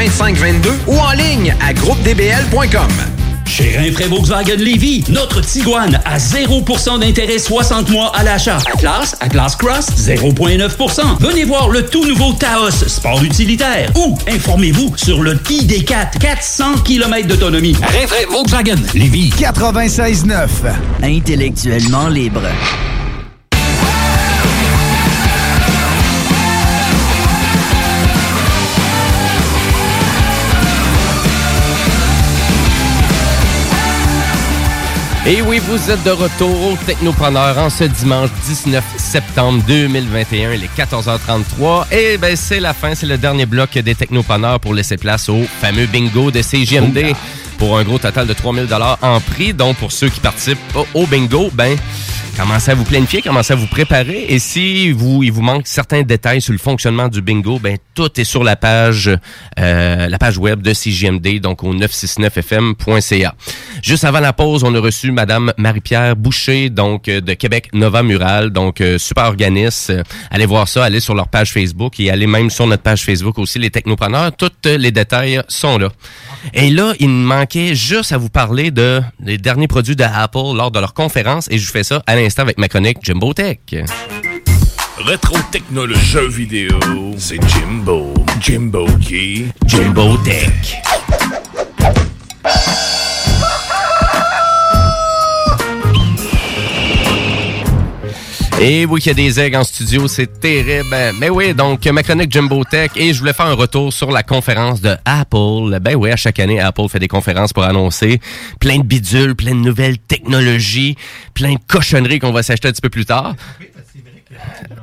418-681-2522 0.00 0.68
ou 0.86 0.98
en 0.98 1.12
ligne 1.12 1.54
à 1.60 1.72
groupedbl.com. 1.72 2.88
Chez 3.44 3.76
Rinfraie 3.76 4.06
Volkswagen 4.06 4.56
Lévy, 4.56 5.04
notre 5.08 5.40
Tiguan 5.40 6.00
à 6.04 6.18
0% 6.18 7.00
d'intérêt 7.00 7.38
60 7.38 7.90
mois 7.90 8.12
à 8.14 8.22
l'achat. 8.22 8.58
Atlas, 8.72 9.16
Atlas 9.20 9.56
Cross, 9.56 9.88
0,9%. 9.96 11.18
Venez 11.18 11.44
voir 11.44 11.68
le 11.68 11.84
tout 11.84 12.04
nouveau 12.06 12.32
Taos, 12.32 12.70
sport 12.70 13.22
utilitaire. 13.24 13.90
Ou 13.96 14.16
informez-vous 14.28 14.96
sur 14.96 15.22
le 15.22 15.34
ID4, 15.34 16.18
400 16.18 16.78
km 16.84 17.26
d'autonomie. 17.26 17.74
Rinfraie 17.74 18.26
Volkswagen 18.30 18.78
Lévy. 18.94 19.30
96.9. 19.30 20.46
Intellectuellement 21.02 22.08
libre. 22.08 22.42
Et 35.26 35.42
oui, 35.42 35.58
vous 35.58 35.90
êtes 35.90 36.02
de 36.02 36.10
retour 36.10 36.72
au 36.72 36.76
Technopreneur 36.86 37.58
en 37.58 37.68
ce 37.68 37.84
dimanche 37.84 38.30
19 38.46 38.82
septembre 38.96 39.62
2021, 39.66 40.54
il 40.54 40.64
est 40.64 40.74
14h33. 40.74 41.92
Et 41.92 42.16
ben 42.16 42.34
c'est 42.34 42.58
la 42.58 42.72
fin, 42.72 42.94
c'est 42.94 43.04
le 43.04 43.18
dernier 43.18 43.44
bloc 43.44 43.72
des 43.72 43.94
Technopreneurs 43.94 44.58
pour 44.60 44.72
laisser 44.72 44.96
place 44.96 45.28
au 45.28 45.42
fameux 45.60 45.84
bingo 45.84 46.30
de 46.30 46.40
CGMD 46.40 47.14
pour 47.58 47.76
un 47.76 47.84
gros 47.84 47.98
total 47.98 48.26
de 48.26 48.32
3000 48.32 48.66
dollars 48.66 48.98
en 49.02 49.20
prix. 49.20 49.52
Donc 49.52 49.76
pour 49.76 49.92
ceux 49.92 50.08
qui 50.08 50.20
participent 50.20 50.58
au 50.94 51.06
bingo, 51.06 51.50
ben 51.52 51.76
commencez 52.40 52.70
à 52.70 52.74
vous 52.74 52.84
planifier, 52.84 53.20
commencez 53.20 53.52
à 53.52 53.56
vous 53.56 53.66
préparer. 53.66 54.24
Et 54.28 54.38
si 54.38 54.92
vous, 54.92 55.22
il 55.22 55.30
vous 55.30 55.42
manque 55.42 55.66
certains 55.66 56.02
détails 56.02 56.40
sur 56.40 56.52
le 56.52 56.58
fonctionnement 56.58 57.08
du 57.08 57.20
bingo, 57.20 57.58
ben 57.58 57.76
tout 57.94 58.18
est 58.18 58.24
sur 58.24 58.42
la 58.44 58.56
page, 58.56 59.10
euh, 59.58 60.08
la 60.08 60.18
page 60.18 60.38
web 60.38 60.62
de 60.62 60.72
CGMD, 60.72 61.38
donc 61.38 61.62
au 61.62 61.74
969fm.ca. 61.74 63.34
Juste 63.82 64.04
avant 64.04 64.20
la 64.20 64.32
pause, 64.32 64.64
on 64.64 64.74
a 64.74 64.80
reçu 64.80 65.12
Madame 65.12 65.52
Marie-Pierre 65.58 66.16
Boucher, 66.16 66.70
donc 66.70 67.08
euh, 67.08 67.20
de 67.20 67.34
Québec 67.34 67.68
Nova 67.74 68.02
Mural, 68.02 68.50
donc 68.50 68.80
euh, 68.80 68.96
super 68.96 69.24
organisme. 69.24 69.92
Euh, 69.92 70.02
allez 70.30 70.46
voir 70.46 70.66
ça, 70.66 70.84
allez 70.84 71.00
sur 71.00 71.14
leur 71.14 71.28
page 71.28 71.52
Facebook 71.52 72.00
et 72.00 72.10
allez 72.10 72.26
même 72.26 72.48
sur 72.48 72.66
notre 72.66 72.82
page 72.82 73.02
Facebook 73.02 73.38
aussi, 73.38 73.58
les 73.58 73.70
technopreneurs. 73.70 74.34
Tous 74.34 74.50
euh, 74.64 74.78
les 74.78 74.92
détails 74.92 75.42
sont 75.48 75.76
là. 75.76 75.90
Et 76.54 76.70
là, 76.70 76.94
il 76.98 77.10
manquait 77.10 77.74
juste 77.74 78.12
à 78.12 78.18
vous 78.18 78.30
parler 78.30 78.70
de 78.70 79.02
les 79.22 79.36
derniers 79.36 79.68
produits 79.68 79.96
de 79.96 80.04
Apple 80.04 80.56
lors 80.56 80.70
de 80.70 80.80
leur 80.80 80.94
conférence 80.94 81.48
et 81.50 81.58
je 81.58 81.66
vous 81.66 81.72
fais 81.72 81.84
ça 81.84 82.02
à 82.06 82.16
l'instant 82.16 82.29
avec 82.38 82.58
ma 82.58 82.68
chronique 82.68 82.98
Jimbo 83.02 83.32
Tech. 83.32 83.58
Rétro 84.98 85.36
technologie 85.50 86.00
jeux 86.00 86.28
vidéo, 86.28 86.78
c'est 87.16 87.40
Jimbo. 87.48 88.12
Jimbo 88.40 88.86
qui? 89.00 89.46
Jimbo 89.66 90.16
Tech. 90.18 90.99
Et 98.62 98.84
oui, 98.84 99.00
qu'il 99.00 99.08
y 99.08 99.12
a 99.12 99.14
des 99.14 99.40
aigles 99.40 99.56
en 99.56 99.64
studio, 99.64 100.06
c'est 100.06 100.38
terrible. 100.38 100.94
Mais 101.18 101.30
oui, 101.30 101.54
donc 101.54 101.86
ma 101.86 102.02
chronique 102.02 102.30
Jumbo 102.30 102.62
Tech 102.62 102.90
et 102.94 103.14
je 103.14 103.18
voulais 103.18 103.32
faire 103.32 103.46
un 103.46 103.54
retour 103.54 103.90
sur 103.90 104.10
la 104.10 104.22
conférence 104.22 104.82
de 104.82 104.96
Apple. 105.06 105.78
Ben 105.80 105.96
oui, 105.96 106.10
à 106.10 106.16
chaque 106.16 106.38
année, 106.38 106.60
Apple 106.60 106.86
fait 106.90 106.98
des 106.98 107.08
conférences 107.08 107.54
pour 107.54 107.64
annoncer 107.64 108.20
plein 108.60 108.76
de 108.76 108.82
bidules, 108.82 109.34
plein 109.34 109.52
de 109.52 109.60
nouvelles 109.60 109.96
technologies, 109.98 110.96
plein 111.32 111.54
de 111.54 111.58
cochonneries 111.66 112.18
qu'on 112.18 112.32
va 112.32 112.42
s'acheter 112.42 112.68
un 112.68 112.72
petit 112.72 112.82
peu 112.82 112.90
plus 112.90 113.06
tard. 113.06 113.34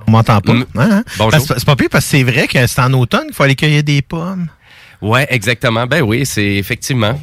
On 0.07 0.11
m'entend 0.11 0.41
pas. 0.41 0.53
Hein? 0.75 1.03
Parce 1.19 1.45
que 1.45 1.53
C'est 1.59 1.65
pas 1.65 1.75
pire 1.75 1.89
parce 1.91 2.05
que 2.05 2.11
c'est 2.11 2.23
vrai 2.23 2.47
que 2.47 2.65
c'est 2.65 2.81
en 2.81 2.93
automne 2.93 3.25
qu'il 3.25 3.35
faut 3.35 3.43
aller 3.43 3.55
cueillir 3.55 3.83
des 3.83 4.01
pommes. 4.01 4.47
Ouais, 5.01 5.27
exactement. 5.29 5.85
Ben 5.85 6.01
oui, 6.01 6.25
c'est 6.25 6.43
effectivement. 6.55 7.19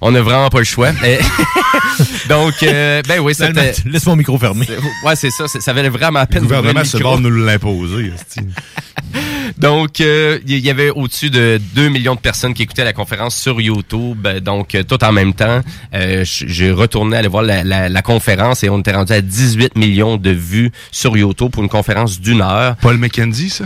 On 0.00 0.10
n'a 0.10 0.20
vraiment 0.22 0.48
pas 0.50 0.58
le 0.58 0.64
choix. 0.64 0.90
Donc, 2.28 2.62
euh, 2.62 3.00
ben 3.08 3.20
oui, 3.20 3.34
c'était... 3.34 3.72
Laisse 3.86 4.04
mon 4.06 4.16
micro 4.16 4.36
fermé. 4.38 4.66
Ouais, 5.04 5.16
c'est 5.16 5.30
ça. 5.30 5.46
Ça 5.48 5.72
valait 5.72 5.88
vraiment 5.88 6.18
la 6.18 6.24
Le 6.24 6.28
peine. 6.28 6.42
gouvernement 6.42 6.84
se 6.84 6.96
le 6.98 7.02
barre 7.02 7.16
micro. 7.18 7.30
de 7.30 7.34
nous 7.36 7.44
l'imposer. 7.44 8.12
Donc, 9.58 10.00
euh, 10.00 10.38
il 10.46 10.58
y 10.58 10.68
avait 10.70 10.90
au-dessus 10.90 11.30
de 11.30 11.60
2 11.74 11.88
millions 11.88 12.14
de 12.14 12.20
personnes 12.20 12.52
qui 12.52 12.62
écoutaient 12.64 12.84
la 12.84 12.92
conférence 12.92 13.36
sur 13.36 13.60
YouTube. 13.60 14.26
Euh, 14.26 14.40
Donc, 14.40 14.74
euh, 14.74 14.82
tout 14.82 15.02
en 15.02 15.12
même 15.12 15.32
temps, 15.32 15.60
euh, 15.94 16.24
j'ai 16.24 16.70
retourné 16.72 17.16
aller 17.16 17.28
voir 17.28 17.42
la, 17.42 17.62
la- 17.64 17.88
la 17.88 18.02
conférence 18.02 18.64
et 18.64 18.68
on 18.68 18.80
était 18.80 18.92
rendu 18.92 19.12
à 19.12 19.20
18 19.20 19.76
millions 19.76 20.16
de 20.16 20.30
vues 20.30 20.72
sur 20.90 21.16
YouTube 21.16 21.50
pour 21.52 21.62
une 21.62 21.68
conférence 21.68 22.20
d'une 22.20 22.42
heure. 22.42 22.76
Paul 22.76 22.98
McKenzie, 22.98 23.50
ça? 23.50 23.64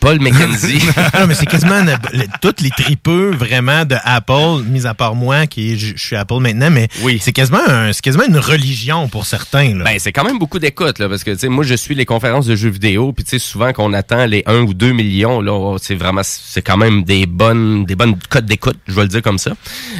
Paul 0.00 0.20
McKenzie. 0.20 0.82
non, 1.18 1.26
mais 1.26 1.34
c'est 1.34 1.46
quasiment 1.46 1.82
le- 1.82 2.26
tous 2.40 2.62
les 2.62 2.70
tripeux 2.70 3.30
vraiment 3.32 3.84
de 3.84 3.96
Apple, 4.04 4.62
mis 4.68 4.86
à 4.86 4.94
part 4.94 5.14
moi, 5.14 5.46
qui 5.46 5.78
je, 5.78 5.92
je 5.96 6.04
suis 6.06 6.16
Apple 6.16 6.38
maintenant, 6.40 6.70
mais 6.70 6.88
c'est 7.20 7.32
quasiment 7.32 7.60
un- 7.66 7.92
c'est 7.92 8.02
quasiment 8.02 8.24
une 8.28 8.38
religion 8.38 9.08
pour 9.08 9.26
certains. 9.26 9.74
Là. 9.76 9.84
Ben, 9.84 9.98
c'est 9.98 10.12
quand 10.12 10.24
même 10.24 10.38
beaucoup 10.38 10.58
d'écoute, 10.58 10.98
là, 10.98 11.08
parce 11.08 11.24
que, 11.24 11.30
tu 11.32 11.38
sais, 11.38 11.48
moi, 11.48 11.64
je 11.64 11.74
suis 11.74 11.94
les 11.94 12.04
conférences 12.04 12.46
de 12.46 12.54
jeux 12.56 12.68
vidéo, 12.70 13.12
puis, 13.12 13.24
tu 13.24 13.30
sais, 13.30 13.38
souvent 13.38 13.72
qu'on 13.72 13.92
attend 13.92 14.26
les 14.26 14.42
1 14.46 14.60
ou 14.60 14.74
2 14.74 14.92
millions, 14.92 15.40
là, 15.40 15.52
oh, 15.52 15.76
c'est 15.80 15.94
vraiment, 15.94 16.22
c'est 16.24 16.62
quand 16.62 16.76
même 16.76 17.04
des 17.04 17.26
bonnes, 17.26 17.84
des 17.84 17.94
bonnes 17.96 18.16
cotes 18.28 18.46
d'écoute, 18.46 18.76
je 18.86 18.94
vais 18.94 19.02
le 19.02 19.08
dire 19.08 19.22
comme 19.22 19.38
ça. 19.38 19.52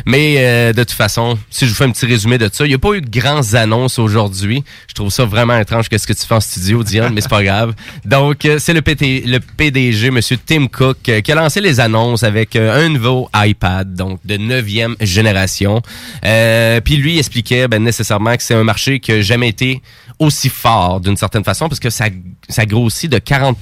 Mais, 0.05 0.37
euh, 0.39 0.73
de 0.73 0.83
toute 0.83 0.93
façon, 0.93 1.39
si 1.51 1.65
je 1.67 1.71
vous 1.71 1.77
fais 1.77 1.85
un 1.85 1.91
petit 1.91 2.07
résumé 2.07 2.39
de 2.39 2.49
ça, 2.53 2.65
il 2.65 2.69
n'y 2.69 2.75
a 2.75 2.79
pas 2.79 2.93
eu 2.95 3.01
de 3.01 3.11
grandes 3.11 3.55
annonces 3.55 3.99
aujourd'hui. 3.99 4.63
Je 4.89 4.95
trouve 4.95 5.11
ça 5.11 5.25
vraiment 5.25 5.59
étrange 5.59 5.89
qu'est-ce 5.89 6.07
que 6.07 6.13
tu 6.13 6.27
fais 6.27 6.35
en 6.35 6.41
studio, 6.41 6.83
Diane, 6.85 7.13
mais 7.15 7.21
c'est 7.21 7.29
pas 7.29 7.43
grave. 7.43 7.75
Donc, 8.05 8.45
euh, 8.45 8.59
c'est 8.59 8.73
le, 8.75 8.83
PT 8.83 9.23
le 9.27 9.39
PDG, 9.87 10.11
Monsieur 10.11 10.37
Tim 10.45 10.67
Cook, 10.67 11.09
euh, 11.09 11.21
qui 11.21 11.31
a 11.31 11.37
lancé 11.37 11.61
les 11.61 11.79
annonces 11.79 12.25
avec 12.25 12.57
euh, 12.57 12.85
un 12.85 12.89
nouveau 12.89 13.29
iPad, 13.35 13.95
donc 13.95 14.19
de 14.25 14.37
neuvième 14.37 14.97
génération. 15.01 15.81
Euh, 16.25 16.81
Puis 16.81 16.97
lui 16.97 17.19
expliquait 17.19 17.69
ben, 17.69 17.81
nécessairement 17.83 18.37
que 18.37 18.43
c'est 18.43 18.55
un 18.55 18.65
marché 18.65 18.99
qui 18.99 19.13
n'a 19.13 19.21
jamais 19.21 19.49
été 19.49 19.83
aussi 20.19 20.49
fort 20.49 21.01
d'une 21.01 21.17
certaine 21.17 21.45
façon, 21.45 21.69
parce 21.69 21.79
que 21.79 21.91
ça, 21.91 22.07
ça 22.49 22.67
grossit 22.67 23.11
de 23.11 23.19
40 23.19 23.59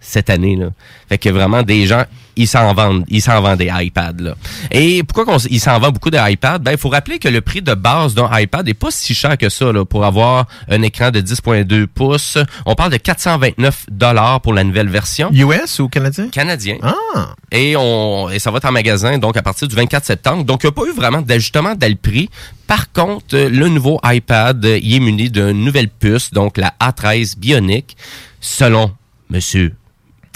cette 0.00 0.30
année. 0.30 0.56
Là. 0.56 0.68
Fait 1.08 1.18
que 1.18 1.28
vraiment, 1.28 1.62
des 1.62 1.86
gens, 1.86 2.04
ils 2.36 2.46
s'en 2.46 2.72
vendent. 2.74 3.04
Ils 3.08 3.22
s'en 3.22 3.40
vendent 3.40 3.58
des 3.58 3.70
iPads. 3.72 4.20
Là. 4.20 4.34
Et 4.70 5.02
pourquoi 5.02 5.38
ils 5.50 5.60
s'en 5.60 5.78
vendent 5.78 5.94
beaucoup 5.94 6.10
des 6.10 6.20
iPads? 6.22 6.58
Ben, 6.58 6.72
il 6.72 6.78
faut 6.78 6.88
rappeler 6.88 7.18
que 7.18 7.28
le 7.28 7.40
prix 7.40 7.62
de 7.62 7.74
base 7.74 8.14
d'un 8.14 8.28
iPad 8.38 8.66
n'est 8.66 8.74
pas 8.74 8.90
si 8.90 9.14
cher 9.14 9.36
que 9.38 9.48
ça 9.48 9.72
là, 9.72 9.84
pour 9.84 10.04
avoir 10.04 10.46
un 10.68 10.82
écran 10.82 11.10
de 11.10 11.20
10.2 11.20 11.86
pouces. 11.86 12.38
On 12.66 12.74
parle 12.74 12.92
de 12.92 12.98
429 12.98 13.86
dollars 13.90 14.40
pour 14.40 14.52
la 14.52 14.64
nouvelle 14.64 14.88
version. 14.88 15.30
US 15.32 15.78
ou 15.80 15.88
canadien? 15.88 16.28
Canadien. 16.28 16.76
Ah! 16.82 17.34
Et, 17.50 17.74
on, 17.76 18.28
et 18.28 18.38
ça 18.38 18.50
va 18.50 18.58
être 18.58 18.66
en 18.66 18.72
magasin 18.72 19.18
donc 19.18 19.36
à 19.36 19.42
partir 19.42 19.66
du 19.66 19.74
24 19.74 20.04
septembre. 20.04 20.44
Donc, 20.44 20.62
il 20.62 20.66
n'y 20.66 20.70
a 20.70 20.72
pas 20.72 20.84
eu 20.88 20.94
vraiment 20.94 21.22
d'ajustement 21.22 21.74
dans 21.74 21.88
le 21.88 21.96
prix. 21.96 22.28
Par 22.66 22.92
contre, 22.92 23.36
le 23.36 23.68
nouveau 23.68 24.00
iPad, 24.04 24.62
il 24.64 24.94
est 24.94 25.00
muni 25.00 25.30
d'une 25.30 25.64
nouvelle 25.64 25.88
puce, 25.88 26.32
donc 26.32 26.58
la 26.58 26.74
A13 26.80 27.38
Bionic, 27.38 27.96
selon 28.40 28.92
Monsieur 29.30 29.74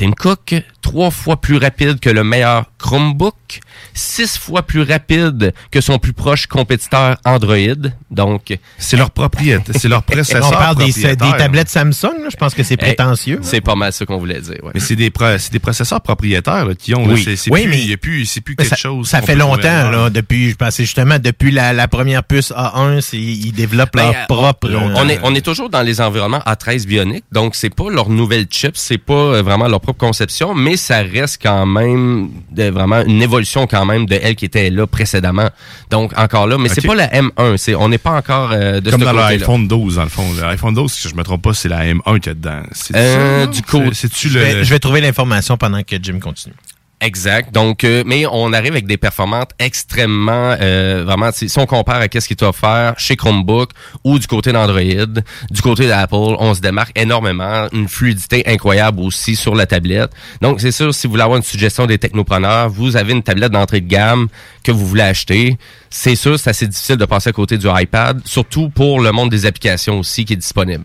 Tim 0.01 0.15
Cook, 0.15 0.65
trois 0.83 1.11
fois 1.11 1.41
plus 1.41 1.57
rapide 1.57 2.01
que 2.01 2.11
le 2.11 2.25
meilleur 2.25 2.65
Chromebook, 2.79 3.61
six 3.95 4.39
fois 4.39 4.63
plus 4.63 4.83
rapide 4.83 5.53
que 5.71 5.81
son 5.81 5.99
plus 5.99 6.13
proche 6.13 6.47
compétiteur 6.47 7.17
Android. 7.25 7.59
Donc, 8.11 8.57
c'est 8.79 8.97
leur 8.97 9.11
propriété, 9.11 9.73
c'est 9.79 9.89
leur 9.89 10.03
On 10.43 10.51
parle 10.51 10.77
des, 10.77 10.93
des 10.93 11.17
tablettes 11.17 11.69
Samsung, 11.69 12.23
là, 12.23 12.29
je 12.31 12.37
pense 12.37 12.55
que 12.55 12.63
c'est 12.63 12.77
prétentieux. 12.77 13.39
Eh, 13.43 13.47
C'est 13.47 13.61
pas 13.61 13.75
mal 13.75 13.93
ce 13.93 14.05
qu'on 14.05 14.19
voulait 14.19 14.41
dire. 14.41 14.57
ouais. 14.63 14.71
Mais 14.75 14.81
c'est 14.81 14.97
des, 14.97 15.11
des 15.53 15.59
processeurs 15.59 16.01
propriétaires 16.01 16.65
là, 16.65 16.75
qui 16.75 16.95
ont. 16.95 17.07
là, 17.07 17.15
Oui. 17.15 17.37
c'est, 17.37 17.51
Oui, 17.51 17.63
plus, 17.63 17.71
mais- 17.71 17.81
il 17.83 17.91
y 17.91 17.93
a 17.93 17.97
plus, 17.97 18.27
c'est 18.27 18.41
plus 18.41 18.57
quelque 18.57 18.69
ça, 18.71 18.77
chose. 18.77 19.09
ça 19.09 19.23
fait 19.23 19.35
longtemps, 19.37 19.91
là, 19.91 20.11
depuis, 20.11 20.51
je 20.51 20.57
pensais 20.57 20.85
justement, 20.85 21.19
depuis 21.19 21.51
la, 21.51 21.73
la 21.73 21.89
première 21.89 22.25
puce 22.25 22.53
A1, 22.53 23.01
c'est, 23.01 23.17
ils 23.19 23.53
développent 23.53 23.91
Ben, 23.95 24.05
leur 24.13 24.15
euh, 24.23 24.27
propre... 24.29 24.69
on, 24.71 24.91
euh, 24.91 24.95
on 24.97 25.09
est, 25.09 25.21
on 25.23 25.35
est 25.35 25.41
toujours 25.45 25.71
dans 25.71 25.83
les 25.83 26.01
environnements 26.01 26.41
A13 26.47 26.87
Bionic, 26.87 27.25
donc 27.33 27.55
c'est 27.55 27.75
pas 27.75 27.91
leur 27.91 28.09
nouvelle 28.09 28.47
chip, 28.51 28.77
c'est 28.77 28.99
pas 28.99 29.13
euh, 29.15 29.43
vraiment 29.43 29.69
leur 29.69 29.81
propre 29.81 29.99
conception, 29.99 30.55
mais 30.55 30.70
ça 30.77 31.03
reste 31.03 31.41
quand 31.43 31.67
même 31.67 32.31
de, 32.51 32.65
vraiment 32.71 33.03
une 33.05 33.23
évolution 33.23 33.67
quand 33.67 33.85
même 33.85 34.07
de 34.07 34.19
elle 34.23 34.37
qui 34.37 34.45
était 34.45 34.71
là 34.71 34.87
précédemment. 34.87 35.49
Donc 35.91 36.13
encore 36.19 36.47
là, 36.47 36.59
mais 36.59 36.69
c'est 36.69 36.81
Ok. 36.81 36.87
pas 36.89 36.95
la 36.95 37.09
M1, 37.09 37.57
c'est 37.57 37.75
on 37.75 37.89
n'est 37.89 37.99
pas 37.99 38.13
encore 38.13 38.51
euh, 38.53 38.81
de 38.81 38.91
Comme 38.91 39.01
ce 39.01 39.05
dans 39.07 39.13
l'iPhone 39.13 39.67
12, 39.69 39.97
dans 39.97 40.03
le 40.05 40.09
fond. 40.09 40.25
L'iPhone 40.41 40.75
12, 40.75 40.93
si 40.93 41.09
je 41.09 41.15
me 41.15 41.23
trompe 41.23 41.43
pas, 41.43 41.55
c'est 41.55 41.69
la 41.69 41.85
M1 41.85 42.15
qu'il 42.21 42.27
y 42.27 42.31
a 42.31 42.35
dedans. 42.35 42.63
C'est 42.73 42.95
Euh, 42.97 43.47
du 43.47 43.63
coup, 43.63 43.83
C'est- 43.93 44.15
je, 44.17 44.29
le. 44.29 44.41
vais, 44.41 44.65
je 44.65 44.71
vais 44.71 44.79
trouver 44.79 45.01
l'information 45.01 45.57
pendant 45.57 45.83
que 45.83 45.97
Jim 46.03 46.19
continue. 46.21 46.55
Exact. 47.03 47.55
Donc, 47.55 47.85
euh, 47.85 48.03
mais 48.05 48.27
on 48.31 48.53
arrive 48.53 48.73
avec 48.73 48.87
des 48.87 48.99
performances 48.99 49.47
extrêmement, 49.59 50.55
euh, 50.61 51.03
vraiment, 51.07 51.31
si 51.33 51.51
on 51.59 51.65
compare 51.65 52.03
à 52.03 52.09
qu'est-ce 52.09 52.29
qui 52.29 52.35
est 52.35 52.43
offert 52.43 52.95
chez 52.99 53.17
Chromebook 53.17 53.71
ou 54.05 54.19
du 54.19 54.27
côté 54.27 54.53
d'Android, 54.53 54.81
du 55.51 55.63
côté 55.63 55.89
d'Apple, 55.89 56.15
on 56.15 56.53
se 56.53 56.61
démarque 56.61 56.93
énormément, 56.99 57.69
une 57.73 57.89
fluidité 57.89 58.43
incroyable 58.47 59.01
aussi 59.01 59.35
sur 59.35 59.55
la 59.55 59.65
tablette. 59.65 60.11
Donc, 60.43 60.61
c'est 60.61 60.73
sûr, 60.73 60.95
si 60.95 61.07
vous 61.07 61.13
voulez 61.13 61.23
avoir 61.23 61.39
une 61.39 61.43
suggestion 61.43 61.87
des 61.87 61.97
technopreneurs, 61.97 62.69
vous 62.69 62.97
avez 62.97 63.13
une 63.13 63.23
tablette 63.23 63.53
d'entrée 63.53 63.81
de 63.81 63.89
gamme 63.89 64.29
que 64.63 64.71
vous 64.71 64.87
voulez 64.87 65.03
acheter. 65.03 65.57
C'est 65.89 66.17
sûr, 66.17 66.39
c'est 66.39 66.51
assez 66.51 66.67
difficile 66.67 66.97
de 66.97 67.07
passer 67.07 67.31
à 67.31 67.33
côté 67.33 67.57
du 67.57 67.67
iPad, 67.71 68.21
surtout 68.27 68.69
pour 68.69 69.01
le 69.01 69.11
monde 69.11 69.31
des 69.31 69.47
applications 69.47 69.99
aussi 69.99 70.27
qui 70.27 70.35
est 70.35 70.37
disponible. 70.37 70.85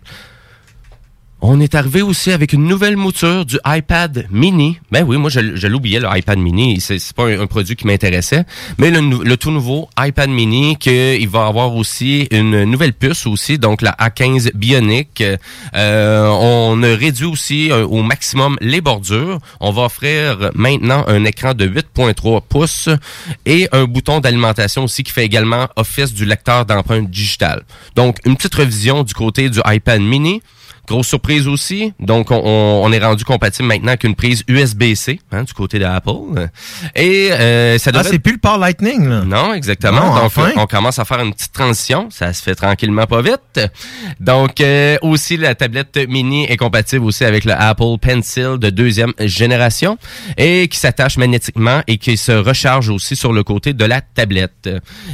On 1.41 1.59
est 1.59 1.75
arrivé 1.75 2.01
aussi 2.01 2.31
avec 2.31 2.53
une 2.53 2.65
nouvelle 2.65 2.95
mouture 2.95 3.45
du 3.45 3.59
iPad 3.65 4.25
mini. 4.31 4.79
Ben 4.91 5.03
oui, 5.07 5.17
moi 5.17 5.29
je, 5.29 5.67
l'oubliais 5.67 5.99
le 5.99 6.07
iPad 6.11 6.39
mini, 6.39 6.79
c'est 6.79 6.97
pas 7.13 7.25
un, 7.27 7.45
produit 7.45 7.75
qui 7.75 7.85
m'intéressait, 7.85 8.45
mais 8.77 8.89
le, 8.89 9.35
tout 9.35 9.51
nouveau 9.51 9.89
iPad 9.99 10.29
mini 10.29 10.77
que 10.77 11.19
il 11.19 11.27
va 11.27 11.45
avoir 11.45 11.75
aussi 11.75 12.27
une 12.31 12.63
nouvelle 12.63 12.93
puce 12.93 13.27
aussi, 13.27 13.59
donc 13.59 13.81
la 13.81 13.91
A15 13.91 14.53
Bionic. 14.55 15.23
Euh, 15.75 16.27
on 16.27 16.81
a 16.81 16.95
réduit 16.95 17.27
aussi 17.27 17.69
euh, 17.69 17.85
au 17.85 18.01
maximum 18.01 18.57
les 18.61 18.81
bordures. 18.81 19.39
On 19.59 19.71
va 19.71 19.83
offrir 19.83 20.51
maintenant 20.55 21.03
un 21.07 21.25
écran 21.25 21.53
de 21.53 21.67
8.3 21.67 22.41
pouces 22.47 22.89
et 23.45 23.67
un 23.73 23.83
bouton 23.83 24.19
d'alimentation 24.19 24.85
aussi 24.85 25.03
qui 25.03 25.11
fait 25.11 25.25
également 25.25 25.67
office 25.75 26.13
du 26.13 26.25
lecteur 26.25 26.65
d'empreintes 26.65 27.09
digitales. 27.09 27.63
Donc 27.95 28.17
une 28.25 28.35
petite 28.37 28.55
revision 28.55 29.03
du 29.03 29.13
côté 29.13 29.49
du 29.49 29.59
iPad 29.65 30.01
mini. 30.01 30.41
Grosse 30.87 31.07
surprise 31.07 31.47
aussi. 31.47 31.93
Donc, 31.99 32.31
on, 32.31 32.35
on 32.83 32.91
est 32.91 32.99
rendu 33.03 33.23
compatible 33.25 33.67
maintenant 33.67 33.89
avec 33.89 34.03
une 34.03 34.15
prise 34.15 34.43
USB-C 34.47 35.19
hein, 35.31 35.43
du 35.43 35.53
côté 35.53 35.79
d'Apple. 35.79 36.49
Et 36.95 37.29
euh, 37.31 37.77
ça 37.77 37.89
Ah, 37.89 37.97
devrait... 37.97 38.09
c'est 38.11 38.19
plus 38.19 38.33
le 38.33 38.37
port 38.39 38.57
Lightning, 38.57 39.07
là. 39.07 39.21
Non, 39.25 39.53
exactement. 39.53 39.99
Non, 40.01 40.15
Donc, 40.15 40.23
enfin. 40.25 40.51
on 40.57 40.65
commence 40.65 40.99
à 40.99 41.05
faire 41.05 41.19
une 41.21 41.33
petite 41.33 41.51
transition. 41.53 42.07
Ça 42.11 42.33
se 42.33 42.43
fait 42.43 42.55
tranquillement, 42.55 43.05
pas 43.05 43.21
vite. 43.21 43.59
Donc, 44.19 44.61
euh, 44.61 44.97
aussi, 45.01 45.37
la 45.37 45.55
tablette 45.55 45.97
mini 46.07 46.45
est 46.45 46.57
compatible 46.57 47.05
aussi 47.05 47.23
avec 47.25 47.45
le 47.45 47.53
Apple 47.53 47.97
Pencil 48.01 48.57
de 48.59 48.69
deuxième 48.69 49.13
génération 49.19 49.97
et 50.37 50.67
qui 50.67 50.77
s'attache 50.77 51.17
magnétiquement 51.17 51.81
et 51.87 51.97
qui 51.97 52.17
se 52.17 52.31
recharge 52.31 52.89
aussi 52.89 53.15
sur 53.15 53.33
le 53.33 53.43
côté 53.43 53.73
de 53.73 53.85
la 53.85 54.01
tablette. 54.01 54.69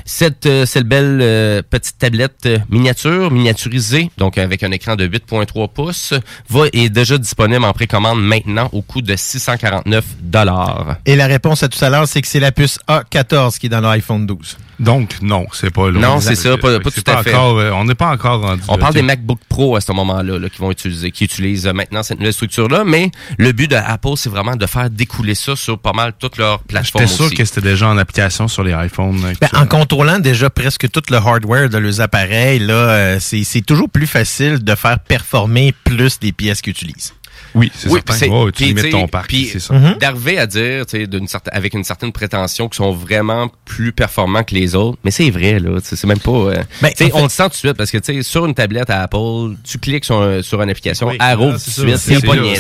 Cette, 0.05 0.45
euh, 0.45 0.65
cette 0.65 0.85
belle 0.85 1.19
euh, 1.21 1.61
petite 1.67 1.97
tablette 1.97 2.49
miniature, 2.69 3.31
miniaturisée, 3.31 4.09
donc 4.17 4.37
avec 4.37 4.63
un 4.63 4.71
écran 4.71 4.95
de 4.95 5.07
8.3 5.07 5.60
pouces, 5.67 6.13
va, 6.49 6.65
est 6.73 6.89
déjà 6.89 7.17
disponible 7.17 7.63
en 7.63 7.73
précommande 7.73 8.21
maintenant 8.21 8.69
au 8.73 8.81
coût 8.81 9.01
de 9.01 9.15
649 9.15 10.05
dollars. 10.21 10.97
Et 11.05 11.15
la 11.15 11.27
réponse 11.27 11.63
à 11.63 11.69
tout 11.69 11.83
à 11.83 11.89
l'heure, 11.89 12.07
c'est 12.07 12.21
que 12.21 12.27
c'est 12.27 12.39
la 12.39 12.51
puce 12.51 12.79
A14 12.87 13.57
qui 13.57 13.67
est 13.67 13.69
dans 13.69 13.81
l'iPhone 13.81 14.25
12. 14.25 14.57
Donc, 14.81 15.21
non, 15.21 15.45
c'est 15.53 15.69
pas 15.69 15.91
là. 15.91 15.99
Non, 15.99 16.19
c'est 16.19 16.35
ça, 16.35 16.57
pas, 16.57 16.79
tout 16.79 16.89
à 17.05 17.23
fait. 17.23 17.33
encore, 17.35 17.59
euh, 17.59 17.71
on 17.71 17.85
n'est 17.85 17.95
pas 17.95 18.09
encore 18.09 18.41
rendu. 18.41 18.63
On 18.67 18.73
là, 18.73 18.79
parle 18.79 18.93
des. 18.95 19.01
MacBook 19.03 19.39
Pro 19.47 19.75
à 19.75 19.81
ce 19.81 19.91
moment-là 19.91 20.39
là, 20.39 20.49
qui 20.49 20.57
vont 20.59 20.71
utiliser, 20.71 21.11
qui 21.11 21.25
utilisent 21.25 21.67
euh, 21.67 21.73
maintenant 21.73 22.01
cette 22.01 22.17
nouvelle 22.17 22.33
structure-là, 22.33 22.83
mais 22.83 23.11
le 23.37 23.51
but 23.51 23.69
de 23.69 23.75
Apple, 23.75 24.13
c'est 24.15 24.29
vraiment 24.29 24.55
de 24.55 24.65
faire 24.65 24.89
découler 24.89 25.35
ça 25.35 25.55
sur 25.55 25.77
pas 25.77 25.93
mal 25.93 26.13
toutes 26.17 26.37
leurs 26.37 26.59
plateformes 26.63 27.05
J'étais 27.05 27.15
sûr 27.15 27.25
aussi. 27.25 27.35
que 27.35 27.45
c'était 27.45 27.61
déjà 27.61 27.87
en 27.87 27.97
application 27.97 28.47
sur 28.47 28.63
les 28.63 28.73
iPhones. 28.73 29.21
Ben, 29.39 29.49
en 29.53 29.67
contrôlant 29.67 30.19
déjà 30.19 30.49
presque 30.49 30.89
tout 30.89 31.03
le 31.09 31.17
hardware 31.17 31.69
de 31.69 31.77
leurs 31.77 32.01
appareils, 32.01 32.59
là, 32.59 32.73
euh, 32.73 33.17
c'est 33.19 33.43
c'est 33.43 33.61
toujours 33.61 33.89
plus 33.89 34.07
facile 34.07 34.63
de 34.63 34.75
faire 34.75 34.99
performer 34.99 35.75
plus 35.83 36.17
les 36.23 36.31
pièces 36.31 36.61
qu'ils 36.61 36.71
utilisent. 36.71 37.13
Oui, 37.55 37.71
c'est 37.75 37.89
Oui, 37.89 37.99
certain. 38.07 38.27
Ouais, 38.33 38.51
tu 38.51 38.63
limites 38.63 38.89
ton 38.91 39.07
parc, 39.07 39.31
c'est 39.51 39.59
ça. 39.59 39.73
Mhm. 39.73 39.97
D'arriver 39.99 40.39
à 40.39 40.47
dire, 40.47 40.85
tu 40.85 40.97
sais, 40.99 41.07
d'une 41.07 41.27
certaine, 41.27 41.53
avec 41.55 41.73
une 41.73 41.83
certaine 41.83 42.11
prétention, 42.11 42.67
qu'ils 42.69 42.77
sont 42.77 42.91
vraiment 42.93 43.49
plus 43.65 43.91
performants 43.91 44.43
que 44.43 44.55
les 44.55 44.75
autres, 44.75 44.97
mais 45.03 45.11
c'est 45.11 45.29
vrai 45.29 45.59
là, 45.59 45.79
tu 45.81 45.87
sais, 45.87 45.95
c'est 45.95 46.07
même 46.07 46.19
pas. 46.19 46.31
euh, 46.31 46.63
Ben, 46.81 46.89
tu 46.89 46.97
sais, 46.97 47.03
en 47.05 47.07
fait- 47.07 47.13
on 47.21 47.23
le 47.23 47.29
sent 47.29 47.43
tout 47.43 47.49
de 47.49 47.53
suite 47.55 47.73
parce 47.73 47.91
que 47.91 47.97
tu 47.97 48.13
sais, 48.13 48.23
sur 48.23 48.45
une 48.45 48.53
tablette 48.53 48.89
à 48.89 49.01
Apple, 49.03 49.55
tu 49.63 49.77
cliques 49.79 50.05
sur, 50.05 50.21
un- 50.21 50.41
sur 50.41 50.61
une 50.61 50.69
application, 50.69 51.07
Oui, 51.09 51.17
arrow 51.19 51.47
tout 51.47 51.51
de 51.53 51.57
c'est 51.57 51.71
suite, 51.81 51.97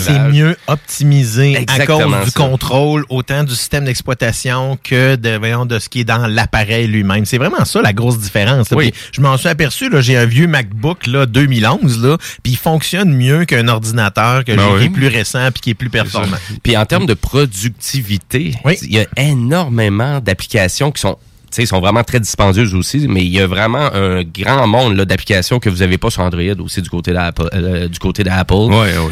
C'est 0.01 0.19
mieux 0.31 0.55
optimisé 0.67 1.65
à 1.67 1.85
cause 1.85 2.03
du 2.25 2.29
ça. 2.31 2.39
contrôle, 2.39 3.05
autant 3.09 3.43
du 3.43 3.55
système 3.55 3.85
d'exploitation 3.85 4.77
que 4.83 5.15
de, 5.15 5.37
voyons, 5.37 5.65
de 5.65 5.79
ce 5.79 5.89
qui 5.89 6.01
est 6.01 6.03
dans 6.03 6.27
l'appareil 6.27 6.87
lui-même. 6.87 7.25
C'est 7.25 7.37
vraiment 7.37 7.65
ça 7.65 7.81
la 7.81 7.93
grosse 7.93 8.19
différence. 8.19 8.69
là. 8.71 8.77
Oui. 8.77 8.91
Puis 8.91 9.01
je 9.13 9.21
m'en 9.21 9.37
suis 9.37 9.47
aperçu, 9.49 9.89
là, 9.89 10.01
j'ai 10.01 10.17
un 10.17 10.25
vieux 10.25 10.47
MacBook 10.47 11.07
là, 11.07 11.25
2011, 11.25 12.03
là, 12.03 12.17
puis 12.43 12.53
il 12.53 12.57
fonctionne 12.57 13.13
mieux 13.13 13.45
qu'un 13.45 13.67
ordinateur 13.67 14.43
que 14.43 14.51
Ben 14.53 14.61
j'ai 14.61 14.73
oui. 14.73 14.80
Qui 14.81 14.87
est 14.87 14.89
plus 14.89 15.07
récent 15.07 15.51
puis 15.51 15.61
qui 15.61 15.69
est 15.71 15.75
plus 15.75 15.89
performant. 15.89 16.37
Puis 16.63 16.77
en 16.77 16.85
termes 16.85 17.05
de 17.05 17.13
productivité, 17.13 18.55
il 18.81 18.93
y 18.93 18.99
a 18.99 19.05
énormément 19.17 20.19
d'applications 20.19 20.91
qui 20.91 21.01
sont 21.01 21.17
sais, 21.55 21.65
sont 21.65 21.79
vraiment 21.79 22.03
très 22.03 22.19
dispendieuses 22.19 22.73
aussi, 22.75 23.07
mais 23.07 23.21
il 23.21 23.29
y 23.31 23.39
a 23.39 23.47
vraiment 23.47 23.91
un 23.93 24.23
grand 24.23 24.67
monde 24.67 24.95
là, 24.95 25.05
d'applications 25.05 25.59
que 25.59 25.69
vous 25.69 25.77
n'avez 25.77 25.97
pas 25.97 26.09
sur 26.09 26.21
Android 26.21 26.41
aussi 26.59 26.81
du 26.81 26.89
côté 26.89 27.13
d'Apple. 27.13 27.49
euh, 27.53 27.87
du 27.87 27.99
côté 27.99 28.23
d'Apple. 28.23 28.53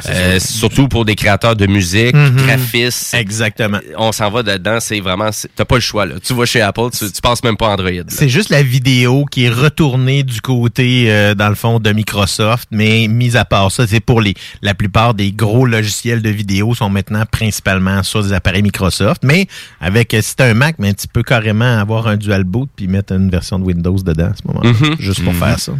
Euh, 0.09 0.39
surtout 0.39 0.87
pour 0.87 1.05
des 1.05 1.15
créateurs 1.15 1.55
de 1.55 1.67
musique, 1.67 2.15
Mhm. 2.15 2.35
graphistes. 2.45 3.13
Exactement. 3.13 3.79
On 3.97 4.11
s'en 4.11 4.29
va 4.29 4.43
dedans, 4.43 4.77
c'est 4.79 4.99
vraiment, 4.99 5.29
t'as 5.55 5.65
pas 5.65 5.75
le 5.75 5.81
choix 5.81 6.05
là. 6.05 6.15
Tu 6.23 6.33
vas 6.33 6.45
chez 6.45 6.61
Apple, 6.61 6.89
tu, 6.97 7.11
tu 7.11 7.21
passes 7.21 7.43
même 7.43 7.57
pas 7.57 7.67
Android. 7.69 7.89
C'est 8.07 8.29
juste 8.29 8.49
la 8.49 8.63
vidéo 8.63 9.25
qui 9.25 9.45
est 9.45 9.49
retournée 9.49 10.23
du 10.23 10.41
côté, 10.41 11.11
euh, 11.11 11.35
dans 11.35 11.49
le 11.49 11.55
fond, 11.55 11.79
de 11.79 11.91
Microsoft, 11.91 12.67
mais 12.71 13.07
mis 13.07 13.35
à 13.37 13.45
part 13.45 13.71
ça, 13.71 13.85
c'est 13.87 13.99
pour 13.99 14.21
les 14.21 14.33
la 14.61 14.73
plupart 14.73 15.13
des 15.13 15.31
gros 15.31 15.65
logiciels 15.65 16.21
de 16.21 16.29
vidéo 16.29 16.73
sont 16.75 16.89
maintenant 16.89 17.23
principalement 17.29 18.03
sur 18.03 18.23
des 18.23 18.33
appareils 18.33 18.61
Microsoft. 18.63 19.23
Mais 19.23 19.47
avec 19.81 20.13
euh, 20.13 20.21
si 20.21 20.35
t'as 20.35 20.45
un 20.49 20.53
Mac, 20.53 20.75
mais 20.79 20.93
tu 20.93 21.07
peux 21.07 21.23
carrément 21.23 21.79
avoir 21.79 22.07
un 22.07 22.17
boot 22.43 22.69
puis 22.75 22.87
mettre 22.87 23.13
une 23.13 23.29
version 23.29 23.59
de 23.59 23.63
Windows 23.65 23.97
dedans 23.97 24.25
à 24.31 24.35
ce 24.35 24.47
moment-là, 24.47 24.71
Mhm. 24.71 24.95
juste 24.99 25.23
pour 25.23 25.33
Mhm. 25.33 25.39
faire 25.39 25.59
ça. 25.59 25.73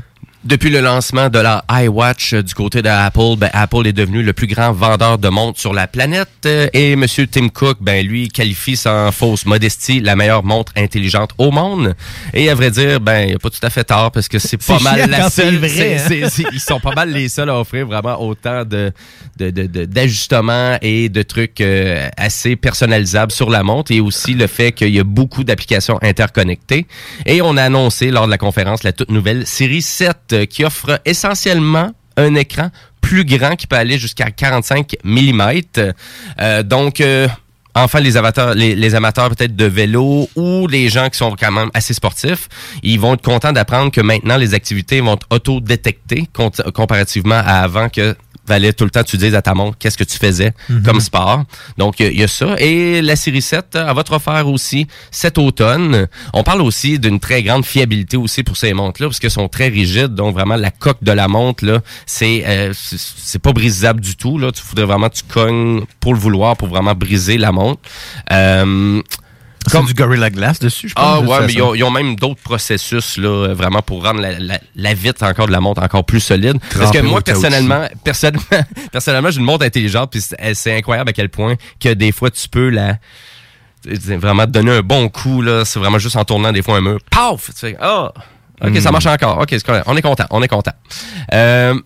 Depuis 0.45 0.69
le 0.69 0.79
lancement 0.79 1.27
de 1.27 1.37
la 1.37 1.65
iWatch 1.69 2.33
euh, 2.33 2.41
du 2.41 2.53
côté 2.53 2.81
d'Apple, 2.81 3.35
ben, 3.37 3.49
Apple 3.51 3.85
est 3.85 3.91
devenu 3.93 4.23
le 4.23 4.31
plus 4.31 4.47
grand 4.47 4.71
vendeur 4.71 5.17
de 5.17 5.27
montres 5.27 5.59
sur 5.59 5.73
la 5.73 5.85
planète 5.85 6.29
euh, 6.45 6.67
et 6.71 6.95
Monsieur 6.95 7.27
Tim 7.27 7.49
Cook, 7.49 7.79
ben 7.81 8.07
lui 8.07 8.29
qualifie 8.29 8.77
sans 8.77 9.11
fausse 9.11 9.45
modestie 9.45 9.99
la 9.99 10.15
meilleure 10.15 10.45
montre 10.45 10.71
intelligente 10.77 11.31
au 11.37 11.51
monde. 11.51 11.93
Et 12.33 12.49
à 12.49 12.55
vrai 12.55 12.71
dire, 12.71 13.01
ben 13.01 13.27
il 13.27 13.35
a 13.35 13.37
pas 13.37 13.49
tout 13.49 13.59
à 13.63 13.69
fait 13.69 13.83
tort 13.83 14.11
parce 14.13 14.29
que 14.29 14.39
c'est 14.39 14.55
pas 14.65 14.79
mal 14.79 15.09
la 15.09 15.29
seule. 15.29 15.57
vrai, 15.57 15.97
hein? 15.97 16.27
ils 16.53 16.59
sont 16.61 16.79
pas 16.79 16.93
mal 16.95 17.11
les 17.11 17.27
seuls 17.27 17.49
à 17.49 17.59
offrir 17.59 17.85
vraiment 17.85 18.21
autant 18.21 18.63
de 18.63 18.93
de- 19.37 19.49
de- 19.51 19.67
de- 19.67 19.83
d'ajustements 19.85 20.77
et 20.81 21.09
de 21.09 21.21
trucs 21.21 21.59
euh, 21.59 22.07
assez 22.15 22.55
personnalisables 22.55 23.33
sur 23.33 23.49
la 23.49 23.63
montre 23.63 23.91
et 23.91 23.99
aussi 23.99 24.35
le 24.35 24.47
fait 24.47 24.71
qu'il 24.71 24.95
y 24.95 24.99
a 25.01 25.03
beaucoup 25.03 25.43
d'applications 25.43 25.99
interconnectées. 26.01 26.85
Et 27.25 27.41
on 27.41 27.57
a 27.57 27.63
annoncé 27.63 28.09
lors 28.09 28.25
de 28.25 28.31
la 28.31 28.37
conférence 28.37 28.83
la 28.83 28.93
toute 28.93 29.11
nouvelle 29.11 29.45
série 29.45 29.81
7 29.81 30.27
euh, 30.33 30.45
qui 30.45 30.63
offre 30.63 30.99
essentiellement 31.05 31.91
un 32.17 32.35
écran 32.35 32.69
plus 33.01 33.25
grand 33.25 33.55
qui 33.55 33.67
peut 33.67 33.77
aller 33.77 33.97
jusqu'à 33.97 34.31
45 34.31 34.95
mm. 35.03 35.41
Euh, 36.39 36.63
donc 36.63 37.01
euh, 37.01 37.27
Enfin, 37.75 37.99
les 37.99 38.17
amateurs, 38.17 38.55
les, 38.55 38.95
amateurs 38.95 39.29
peut-être 39.29 39.55
de 39.55 39.65
vélo 39.65 40.27
ou 40.35 40.67
les 40.67 40.89
gens 40.89 41.07
qui 41.09 41.17
sont 41.17 41.35
quand 41.39 41.51
même 41.51 41.69
assez 41.73 41.93
sportifs, 41.93 42.49
ils 42.81 42.99
vont 42.99 43.13
être 43.13 43.21
contents 43.21 43.53
d'apprendre 43.53 43.91
que 43.91 44.01
maintenant 44.01 44.37
les 44.37 44.53
activités 44.53 44.99
vont 45.01 45.13
être 45.13 45.27
auto-détectées 45.29 46.27
comparativement 46.73 47.35
à 47.35 47.59
avant 47.61 47.87
que 47.87 48.15
fallait 48.49 48.73
tout 48.73 48.83
le 48.83 48.89
temps 48.89 49.03
que 49.03 49.07
tu 49.09 49.17
dises 49.17 49.35
à 49.35 49.41
ta 49.41 49.53
montre 49.53 49.77
qu'est-ce 49.77 49.97
que 49.97 50.03
tu 50.03 50.17
faisais 50.17 50.51
Mhm. 50.69 50.83
comme 50.83 50.99
sport. 50.99 51.43
Donc, 51.77 51.99
il 51.99 52.05
y 52.05 52.09
a- 52.09 52.11
il 52.11 52.19
y, 52.19 52.23
a 52.23 52.27
ça. 52.27 52.55
Et 52.59 53.01
la 53.01 53.15
série 53.15 53.41
7, 53.41 53.75
euh, 53.75 53.85
elle 53.87 53.95
va 53.95 54.03
te 54.03 54.11
refaire 54.11 54.47
aussi 54.49 54.87
cet 55.11 55.37
automne. 55.37 56.07
On 56.33 56.43
parle 56.43 56.61
aussi 56.61 56.99
d'une 56.99 57.19
très 57.19 57.41
grande 57.43 57.65
fiabilité 57.65 58.17
aussi 58.17 58.43
pour 58.43 58.57
ces 58.57 58.73
montres-là, 58.73 59.07
parce 59.07 59.19
qu'elles 59.19 59.31
sont 59.31 59.47
très 59.47 59.69
rigides. 59.69 60.15
Donc, 60.15 60.33
vraiment, 60.33 60.55
la 60.57 60.71
coque 60.71 61.03
de 61.03 61.11
la 61.13 61.27
montre, 61.29 61.63
là, 61.65 61.79
c'est 62.05 62.43
euh, 62.45 62.73
c'est 62.75 62.97
c'est 62.99 63.39
pas 63.39 63.53
brisable 63.53 64.01
du 64.01 64.15
tout. 64.15 64.37
Là. 64.37 64.51
Tu 64.51 64.61
voudrais 64.67 64.85
vraiment 64.85 65.07
que 65.09 65.15
tu 65.15 65.23
cognes 65.23 65.83
pour 65.99 66.13
le 66.13 66.19
vouloir, 66.19 66.57
pour 66.57 66.67
vraiment 66.67 66.95
briser 66.95 67.37
la 67.37 67.51
montre. 67.51 67.79
Euh, 68.31 69.01
C'est 69.67 69.83
du 69.85 69.93
Gorilla 69.93 70.29
Glass 70.29 70.59
dessus, 70.59 70.89
je 70.89 70.93
pense. 70.95 71.03
ah 71.05 71.19
ouais, 71.19 71.45
mais 71.45 71.53
ils 71.53 71.61
ont, 71.61 71.75
ils 71.75 71.83
ont 71.83 71.91
même 71.91 72.15
d'autres 72.15 72.41
processus 72.41 73.17
là, 73.17 73.53
vraiment 73.53 73.81
pour 73.81 74.03
rendre 74.03 74.21
la, 74.21 74.39
la, 74.39 74.59
la 74.75 74.93
vitre 74.93 75.23
encore 75.23 75.47
de 75.47 75.51
la 75.51 75.59
montre 75.59 75.83
encore 75.83 76.05
plus 76.05 76.19
solide. 76.21 76.57
Parce 76.77 76.91
que 76.91 76.99
moi 76.99 77.21
personnellement, 77.21 77.87
personnellement, 78.03 78.41
personnellement, 78.91 79.29
j'ai 79.31 79.39
une 79.39 79.45
montre 79.45 79.65
intelligente 79.65 80.11
puis 80.11 80.21
c'est 80.53 80.75
incroyable 80.77 81.09
à 81.09 81.13
quel 81.13 81.29
point 81.29 81.55
que 81.79 81.93
des 81.93 82.11
fois 82.11 82.31
tu 82.31 82.47
peux 82.49 82.69
la 82.69 82.97
vraiment 83.85 84.45
te 84.45 84.51
donner 84.51 84.71
un 84.77 84.81
bon 84.81 85.07
coup 85.09 85.41
là, 85.41 85.63
c'est 85.65 85.79
vraiment 85.79 85.99
juste 85.99 86.15
en 86.15 86.25
tournant 86.25 86.51
des 86.51 86.61
fois 86.61 86.77
un 86.77 86.81
mur. 86.81 86.99
Paf, 87.11 87.45
tu 87.47 87.53
fais 87.59 87.77
ah 87.79 88.11
OK, 88.61 88.69
Hmm. 88.71 88.79
ça 88.81 88.91
marche 88.91 89.05
encore. 89.05 89.37
OK, 89.39 89.47
c'est. 89.51 89.63
On 89.85 89.95
est 89.95 90.01
content, 90.01 90.25
on 90.31 90.43
est 90.43 90.47
content. 90.49 90.73
Euh, 91.33 91.79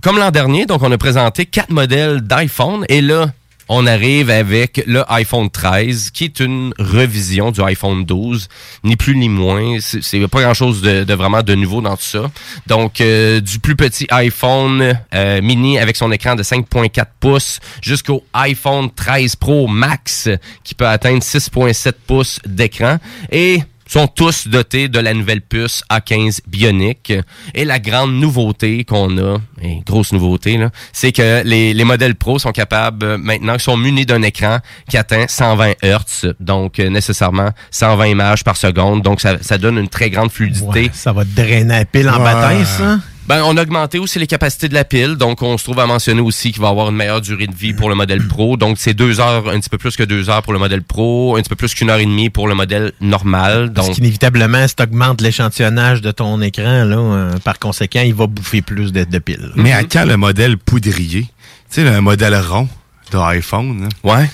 comme 0.00 0.16
l'an 0.16 0.30
dernier, 0.30 0.64
donc 0.64 0.80
on 0.82 0.92
a 0.92 0.96
présenté 0.98 1.44
quatre 1.44 1.70
modèles 1.70 2.20
d'iPhone 2.20 2.84
et 2.88 3.00
là 3.00 3.32
on 3.72 3.86
arrive 3.86 4.30
avec 4.30 4.82
le 4.88 5.04
iPhone 5.12 5.48
13, 5.48 6.10
qui 6.10 6.24
est 6.24 6.40
une 6.40 6.74
revision 6.80 7.52
du 7.52 7.62
iPhone 7.62 8.04
12, 8.04 8.48
ni 8.82 8.96
plus 8.96 9.16
ni 9.16 9.28
moins. 9.28 9.76
C'est 9.80 10.26
pas 10.26 10.42
grand-chose 10.42 10.82
de, 10.82 11.04
de 11.04 11.14
vraiment 11.14 11.44
de 11.44 11.54
nouveau 11.54 11.80
dans 11.80 11.96
tout 11.96 12.02
ça. 12.02 12.32
Donc, 12.66 13.00
euh, 13.00 13.40
du 13.40 13.60
plus 13.60 13.76
petit 13.76 14.08
iPhone 14.10 14.98
euh, 15.14 15.40
mini 15.40 15.78
avec 15.78 15.94
son 15.94 16.10
écran 16.10 16.34
de 16.34 16.42
5.4 16.42 17.04
pouces 17.20 17.60
jusqu'au 17.80 18.24
iPhone 18.34 18.90
13 18.92 19.36
Pro 19.36 19.68
Max, 19.68 20.28
qui 20.64 20.74
peut 20.74 20.88
atteindre 20.88 21.22
6.7 21.22 21.92
pouces 22.08 22.40
d'écran. 22.44 22.98
Et 23.30 23.62
sont 23.90 24.06
tous 24.06 24.46
dotés 24.46 24.88
de 24.88 25.00
la 25.00 25.12
nouvelle 25.14 25.40
puce 25.40 25.82
A15 25.90 26.40
Bionic. 26.46 27.12
Et 27.54 27.64
la 27.64 27.78
grande 27.80 28.12
nouveauté 28.14 28.84
qu'on 28.84 29.18
a, 29.18 29.38
et 29.62 29.80
grosse 29.84 30.12
nouveauté, 30.12 30.56
là, 30.58 30.70
c'est 30.92 31.10
que 31.12 31.42
les, 31.44 31.74
les 31.74 31.84
modèles 31.84 32.14
Pro 32.14 32.38
sont 32.38 32.52
capables, 32.52 33.04
euh, 33.04 33.18
maintenant, 33.18 33.58
sont 33.58 33.76
munis 33.76 34.06
d'un 34.06 34.22
écran 34.22 34.58
qui 34.88 34.96
atteint 34.96 35.26
120 35.26 35.72
Hz, 35.82 36.34
donc 36.38 36.78
euh, 36.78 36.88
nécessairement 36.88 37.50
120 37.72 38.06
images 38.06 38.44
par 38.44 38.56
seconde. 38.56 39.02
Donc, 39.02 39.20
ça, 39.20 39.38
ça 39.42 39.58
donne 39.58 39.78
une 39.78 39.88
très 39.88 40.08
grande 40.08 40.30
fluidité. 40.30 40.66
Ouais, 40.82 40.90
ça 40.92 41.12
va 41.12 41.24
te 41.24 41.34
drainer 41.34 41.64
la 41.80 41.84
pile 41.84 42.08
en 42.08 42.18
Ouais. 42.18 42.24
bataille, 42.24 42.64
ça? 42.64 42.98
Ben, 43.30 43.44
on 43.44 43.56
a 43.56 43.62
augmenté 43.62 44.00
aussi 44.00 44.18
les 44.18 44.26
capacités 44.26 44.68
de 44.68 44.74
la 44.74 44.82
pile, 44.82 45.14
donc 45.14 45.40
on 45.40 45.56
se 45.56 45.62
trouve 45.62 45.78
à 45.78 45.86
mentionner 45.86 46.20
aussi 46.20 46.50
qu'il 46.50 46.60
va 46.60 46.66
avoir 46.66 46.88
une 46.88 46.96
meilleure 46.96 47.20
durée 47.20 47.46
de 47.46 47.54
vie 47.54 47.72
pour 47.72 47.88
le 47.88 47.94
modèle 47.94 48.26
Pro. 48.26 48.56
Donc 48.56 48.76
c'est 48.80 48.92
deux 48.92 49.20
heures, 49.20 49.48
un 49.48 49.60
petit 49.60 49.68
peu 49.70 49.78
plus 49.78 49.96
que 49.96 50.02
deux 50.02 50.28
heures 50.28 50.42
pour 50.42 50.52
le 50.52 50.58
modèle 50.58 50.82
Pro, 50.82 51.36
un 51.36 51.40
petit 51.40 51.48
peu 51.48 51.54
plus 51.54 51.72
qu'une 51.72 51.90
heure 51.90 52.00
et 52.00 52.06
demie 52.06 52.28
pour 52.28 52.48
le 52.48 52.56
modèle 52.56 52.90
normal. 53.00 53.72
Parce 53.72 53.86
Donc 53.86 53.94
qu'inévitablement, 53.94 54.66
si 54.66 54.74
tu 54.74 54.82
augmentes 54.82 55.20
l'échantillonnage 55.20 56.00
de 56.00 56.10
ton 56.10 56.42
écran, 56.42 56.82
là, 56.82 56.96
euh, 56.96 57.38
par 57.44 57.60
conséquent, 57.60 58.02
il 58.04 58.14
va 58.14 58.26
bouffer 58.26 58.62
plus 58.62 58.90
de, 58.92 59.04
de 59.04 59.18
piles. 59.20 59.52
Mais 59.54 59.70
à 59.70 59.84
quand 59.84 60.06
le 60.06 60.16
modèle 60.16 60.56
poudrier? 60.58 61.22
Tu 61.22 61.28
sais, 61.68 61.84
le 61.84 62.00
modèle 62.00 62.34
rond 62.34 62.68
de 63.12 63.16
iPhone. 63.16 63.88
Ouais. 64.02 64.28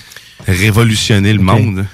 Révolutionner 0.47 1.33
le 1.33 1.39
monde. 1.43 1.85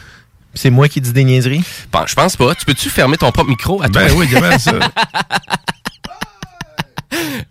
C'est 0.54 0.70
moi 0.70 0.88
qui 0.88 1.02
dis 1.02 1.12
des 1.12 1.26
niaiseries? 1.26 1.66
Bon, 1.92 2.06
je 2.08 2.16
pense 2.16 2.38
pas. 2.38 2.56
Tu 2.56 2.64
peux-tu 2.64 2.90
fermer 2.90 3.18
ton 3.18 3.30
propre 3.34 3.50
micro 3.50 3.82
à 3.82 3.90
toi? 3.90 4.04
Ben 4.04 4.14
oui, 4.16 4.26
il 4.30 4.32
y 4.32 4.38
avait 4.38 4.58
ça. 4.58 4.72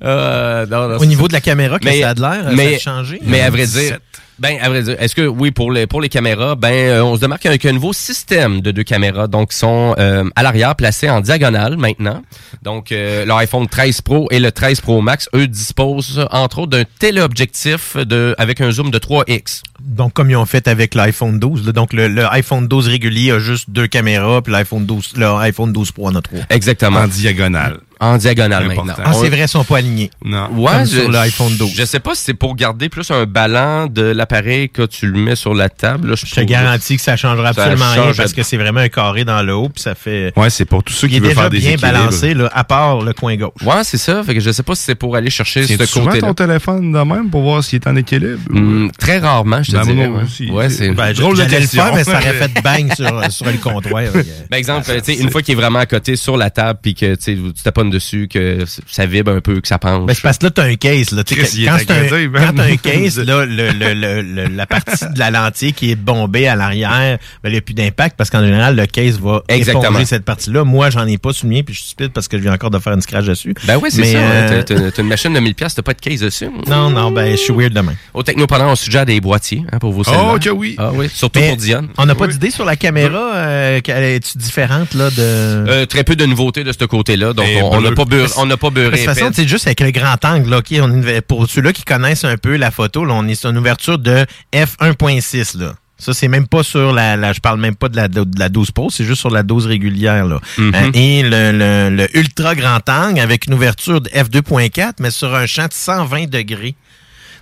Euh, 0.02 0.66
non, 0.66 0.88
non, 0.88 0.96
Au 0.96 1.04
niveau 1.04 1.28
de 1.28 1.32
la 1.32 1.40
caméra, 1.40 1.78
que 1.78 1.88
ça 1.88 2.08
a 2.10 2.14
de 2.14 2.20
l'air, 2.20 2.44
ça 2.56 2.76
a 2.76 2.78
changé? 2.78 3.20
Mais 3.24 3.40
à 3.40 3.50
vrai 3.50 3.66
17. 3.66 3.82
dire, 3.82 3.98
ben 4.38 4.58
à 4.60 4.68
vrai 4.68 4.82
dire, 4.82 4.96
est-ce 4.98 5.14
que 5.14 5.26
oui 5.26 5.50
pour 5.50 5.70
les 5.70 5.86
pour 5.86 6.00
les 6.00 6.08
caméras, 6.08 6.56
ben 6.56 6.72
euh, 6.72 7.04
on 7.04 7.14
se 7.14 7.20
démarque 7.20 7.46
avec 7.46 7.64
un 7.66 7.72
nouveau 7.72 7.92
système 7.92 8.60
de 8.60 8.70
deux 8.72 8.82
caméras, 8.82 9.28
donc 9.28 9.50
qui 9.50 9.58
sont 9.58 9.94
euh, 9.98 10.24
à 10.34 10.42
l'arrière 10.42 10.74
placées 10.74 11.08
en 11.08 11.20
diagonale 11.20 11.76
maintenant. 11.76 12.22
Donc 12.62 12.90
euh, 12.90 13.24
l'iPhone 13.24 13.68
13 13.68 14.00
Pro 14.00 14.26
et 14.30 14.40
le 14.40 14.50
13 14.50 14.80
Pro 14.80 15.00
Max, 15.00 15.28
eux 15.34 15.46
disposent 15.46 16.26
entre 16.30 16.60
autres 16.60 16.70
d'un 16.70 16.84
téléobjectif 16.98 17.96
de 17.96 18.34
avec 18.38 18.60
un 18.60 18.70
zoom 18.72 18.90
de 18.90 18.98
3x. 18.98 19.62
Donc, 19.80 20.12
comme 20.12 20.30
ils 20.30 20.36
ont 20.36 20.46
fait 20.46 20.68
avec 20.68 20.94
l'iPhone 20.94 21.38
12. 21.40 21.66
là. 21.66 21.72
donc, 21.72 21.92
le, 21.92 22.06
le 22.08 22.24
iPhone 22.32 22.68
12 22.68 22.88
régulier 22.88 23.32
a 23.32 23.38
juste 23.40 23.68
deux 23.70 23.88
caméras, 23.88 24.40
puis 24.40 24.52
l'iPhone 24.52 24.86
12, 24.86 25.14
le 25.16 25.26
iPhone 25.26 25.72
12 25.72 25.90
Pro 25.92 26.06
en 26.08 26.14
a 26.14 26.22
trois. 26.22 26.40
Exactement. 26.50 27.00
En 27.00 27.08
diagonale. 27.08 27.78
En 28.02 28.16
diagonale 28.18 28.66
maintenant. 28.66 28.94
Ah, 29.04 29.12
c'est 29.12 29.28
vrai, 29.28 29.42
ils 29.42 29.48
sont 29.48 29.62
pas 29.64 29.78
alignés. 29.78 30.10
Non. 30.24 30.48
Ouais, 30.56 30.72
Comme 30.72 30.80
je- 30.86 31.00
sur 31.00 31.10
l'iPhone 31.10 31.56
12. 31.56 31.72
Je 31.76 31.84
sais 31.84 32.00
pas 32.00 32.14
si 32.14 32.22
c'est 32.24 32.34
pour 32.34 32.56
garder 32.56 32.88
plus 32.88 33.10
un 33.12 33.24
ballon 33.26 33.86
de 33.86 34.02
l'appareil 34.02 34.68
que 34.68 34.82
tu 34.82 35.06
le 35.06 35.18
mets 35.18 35.36
sur 35.36 35.54
la 35.54 35.68
table. 35.68 36.10
là, 36.10 36.14
je 36.16 36.26
Je 36.26 36.34
te 36.34 36.40
garantis 36.40 36.96
que 36.96 37.02
ça 37.02 37.16
changera 37.16 37.52
Ça 37.52 37.62
absolument 37.62 37.92
rien 37.92 38.12
parce 38.16 38.32
que 38.32 38.42
c'est 38.42 38.56
vraiment 38.56 38.80
un 38.80 38.88
carré 38.88 39.24
dans 39.24 39.40
le 39.42 39.54
haut 39.54 39.68
puis 39.68 39.82
ça 39.82 39.94
fait. 39.94 40.32
Ouais, 40.36 40.50
c'est 40.50 40.64
pour 40.64 40.82
tous 40.82 40.92
ceux 40.92 41.06
Il 41.06 41.10
qui 41.10 41.16
est 41.16 41.20
veulent 41.20 41.28
déjà 41.28 41.40
faire 41.42 41.50
des 41.50 41.58
bien 41.60 41.70
équilibres. 41.72 41.92
balancé 41.98 42.34
là, 42.34 42.50
à 42.52 42.64
part 42.64 43.00
le 43.02 43.12
coin 43.12 43.36
gauche. 43.36 43.52
Ouais, 43.64 43.84
c'est 43.84 43.98
ça. 43.98 44.22
Fait 44.24 44.34
que 44.34 44.40
je 44.40 44.50
sais 44.50 44.62
pas 44.64 44.74
si 44.74 44.82
c'est 44.82 44.94
pour 44.96 45.14
aller 45.14 45.30
chercher 45.30 45.64
ce 45.66 45.86
souvent 45.86 46.06
côté-là. 46.06 46.26
ton 46.26 46.34
téléphone 46.34 46.90
de 46.92 46.98
même 46.98 47.30
pour 47.30 47.42
voir 47.42 47.62
s'il 47.62 47.76
est 47.76 47.86
en 47.86 47.94
équilibre? 47.94 48.40
Hmm, 48.50 48.88
très 48.98 49.18
rarement, 49.18 49.62
je 49.62 49.70
te 49.72 49.76
Ben, 49.76 49.82
dirais. 49.84 50.08
moi 50.08 50.18
ouais. 50.18 50.24
aussi. 50.24 50.50
Ouais, 50.50 50.68
c'est 50.70 50.90
Ben, 50.90 51.12
Drôle 51.12 51.36
de 51.36 51.42
le 51.42 51.48
faire, 51.66 51.94
mais 51.94 52.02
ça 52.04 52.12
aurait 52.18 52.32
fait 52.32 52.50
bang 52.64 52.92
sur, 52.94 53.32
sur 53.32 53.46
le 53.46 53.58
comptoir. 53.58 54.02
Par 54.12 54.22
Ben, 54.50 54.56
exemple, 54.56 54.90
sais, 55.04 55.14
une 55.14 55.30
fois 55.30 55.42
qu'il 55.42 55.52
est 55.52 55.60
vraiment 55.60 55.78
à 55.78 55.86
côté 55.86 56.16
sur 56.16 56.36
la 56.36 56.50
table, 56.50 56.80
puis 56.82 56.94
que 56.94 57.14
tu 57.14 57.22
sais, 57.22 57.34
tu 57.36 57.62
taponnes 57.62 57.90
dessus, 57.92 58.28
que 58.28 58.64
ça 58.88 59.06
vibre 59.06 59.30
un 59.30 59.40
peu, 59.40 59.60
que 59.60 59.68
ça 59.68 59.78
penche. 59.78 60.06
Ben, 60.06 60.14
c'est 60.14 60.22
parce 60.22 60.38
que 60.38 60.44
là, 60.46 60.50
t'as 60.50 60.64
un 60.64 60.74
case. 60.74 61.12
Là, 61.12 61.22
quand 61.24 61.44
c'est 61.46 61.68
un- 61.68 61.78
quand 61.78 62.52
t'as 62.56 62.64
un 62.64 62.76
case, 62.76 63.18
là, 63.24 63.44
le, 63.46 63.70
le, 63.70 63.94
le, 63.94 64.22
le- 64.22 64.48
la 64.48 64.66
partie 64.66 65.04
de 65.12 65.18
la 65.18 65.30
lentille 65.30 65.72
qui 65.72 65.90
est 65.92 65.96
bombée 65.96 66.48
à 66.48 66.56
l'arrière, 66.56 67.18
ben, 67.42 67.50
il 67.50 67.52
n'y 67.52 67.58
a 67.58 67.60
plus 67.60 67.74
d'impact 67.74 68.16
parce 68.16 68.30
qu'en 68.30 68.42
général, 68.44 68.74
le 68.74 68.86
case 68.86 69.20
va 69.20 69.42
Exactement. 69.48 69.84
éponger 69.90 70.06
cette 70.06 70.24
partie-là. 70.24 70.64
Moi, 70.64 70.90
j'en 70.90 71.06
ai 71.06 71.18
pas 71.18 71.30
mien, 71.44 71.62
puis 71.64 71.74
je 71.74 71.80
suis 71.80 71.88
stupide 71.90 72.12
parce 72.12 72.28
que 72.28 72.36
je 72.38 72.42
viens 72.42 72.52
encore 72.52 72.70
de 72.70 72.78
faire 72.78 72.92
une 72.92 73.00
scratch 73.00 73.24
dessus. 73.26 73.54
Ben 73.66 73.78
oui, 73.82 73.90
c'est 73.90 74.00
Mais, 74.02 74.12
ça. 74.12 74.18
euh, 74.18 74.62
T'as- 74.62 74.74
T'as 74.74 74.90
t'as 74.90 75.02
une 75.02 75.08
machine 75.08 75.32
de 75.32 75.40
1000 75.40 75.54
pièces, 75.54 75.74
t'as 75.74 75.82
pas 75.82 75.94
de 75.94 76.00
case 76.00 76.20
dessus. 76.20 76.48
Non, 76.68 76.90
non, 76.90 77.10
ben, 77.10 77.32
je 77.32 77.36
suis 77.36 77.52
weird 77.52 77.72
demain. 77.72 77.94
Au 78.14 78.22
Technopreneur, 78.22 78.68
on 78.68 78.76
suggère 78.76 79.04
des 79.06 79.20
boîtiers 79.20 79.64
hein, 79.72 79.78
pour 79.78 79.92
vos 79.92 80.04
cellulaires. 80.04 80.32
Oh, 80.34 80.38
que 80.38 80.50
oui. 80.50 80.76
Ah 80.78 80.90
oui, 80.94 81.08
surtout 81.12 81.38
Mais 81.40 81.48
pour 81.48 81.56
Diane. 81.58 81.88
On 81.98 82.06
n'a 82.06 82.14
pas 82.14 82.26
d'idée 82.26 82.50
sur 82.50 82.64
la 82.64 82.76
caméra. 82.76 83.32
Euh, 83.34 83.80
qu'elle 83.80 84.04
est 84.04 84.36
différente 84.38 84.94
là, 84.94 85.10
de. 85.10 85.14
Euh, 85.18 85.86
très 85.86 86.04
peu 86.04 86.16
de 86.16 86.24
nouveautés 86.26 86.64
de 86.64 86.72
ce 86.72 86.84
côté-là, 86.84 87.32
donc 87.32 87.46
Et 87.46 87.60
on- 87.62 87.72
on 87.72 87.81
n'a 87.82 87.88
bleu. 87.90 87.94
pas 87.96 88.04
beurré, 88.04 88.32
on 88.36 88.46
n'a 88.46 88.56
pas 88.56 88.70
De 88.70 88.74
beurré. 88.74 88.96
toute 88.98 89.06
façon, 89.06 89.26
épais. 89.26 89.34
c'est 89.36 89.48
juste 89.48 89.66
avec 89.66 89.80
le 89.80 89.90
grand 89.90 90.24
angle. 90.24 90.48
Là, 90.50 90.58
ok, 90.58 90.66
on 90.80 90.90
a 90.90 90.94
une- 91.12 91.20
pour 91.22 91.48
ceux-là 91.48 91.72
qui 91.72 91.82
connaissent 91.84 92.24
un 92.24 92.36
peu 92.36 92.56
la 92.56 92.70
photo, 92.70 93.04
là, 93.04 93.14
on 93.14 93.26
est 93.28 93.34
sur 93.34 93.50
une 93.50 93.58
ouverture 93.58 93.98
de 93.98 94.24
f1.6. 94.54 95.56
Là. 95.58 95.74
Ça, 95.98 96.12
c'est 96.14 96.26
même 96.28 96.48
pas 96.48 96.62
sur 96.64 96.92
la, 96.92 97.16
la- 97.16 97.32
Je 97.32 97.40
parle 97.40 97.60
même 97.60 97.76
pas 97.76 97.88
de 97.88 97.96
la, 97.96 98.08
de 98.08 98.24
la 98.38 98.48
12 98.48 98.72
pouces, 98.72 98.96
c'est 98.96 99.04
juste 99.04 99.20
sur 99.20 99.30
la 99.30 99.42
12 99.44 99.66
régulière. 99.66 100.26
Là. 100.26 100.40
Mhm. 100.58 100.72
Euh, 100.74 100.90
et 100.94 101.22
le, 101.22 101.52
le- 101.52 101.96
le 101.96 102.16
ultra 102.18 102.54
grand 102.56 102.80
angle 102.88 103.20
avec 103.20 103.46
une 103.46 103.54
ouverture 103.54 104.00
de 104.00 104.08
f2.4, 104.10 104.94
mais 105.00 105.10
sur 105.10 105.32
un 105.34 105.46
champ 105.46 105.66
de 105.68 105.72
120 105.72 106.28
degrés. 106.28 106.74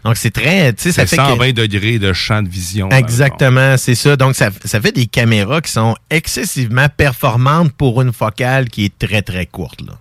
Donc, 0.04 0.16
c'est 0.16 0.30
très. 0.30 0.72
Tu 0.72 0.84
sais, 0.84 0.92
ça 0.92 1.02
C'est 1.06 1.16
fait 1.16 1.22
que- 1.22 1.28
120 1.28 1.52
degrés 1.52 1.98
de 1.98 2.12
champ 2.14 2.42
de 2.42 2.48
vision. 2.48 2.88
Exactement, 2.90 3.76
c'est 3.76 3.94
ça. 3.94 4.16
Donc, 4.16 4.34
ça, 4.34 4.48
ça 4.64 4.80
fait 4.80 4.92
des 4.92 5.04
caméras 5.06 5.60
qui 5.60 5.70
sont 5.70 5.94
excessivement 6.10 6.86
performantes 6.94 7.72
pour 7.72 8.00
une 8.00 8.12
focale 8.12 8.68
qui 8.70 8.86
est 8.86 8.98
très, 8.98 9.20
très 9.22 9.44
courte. 9.46 9.82
Là. 9.82 9.92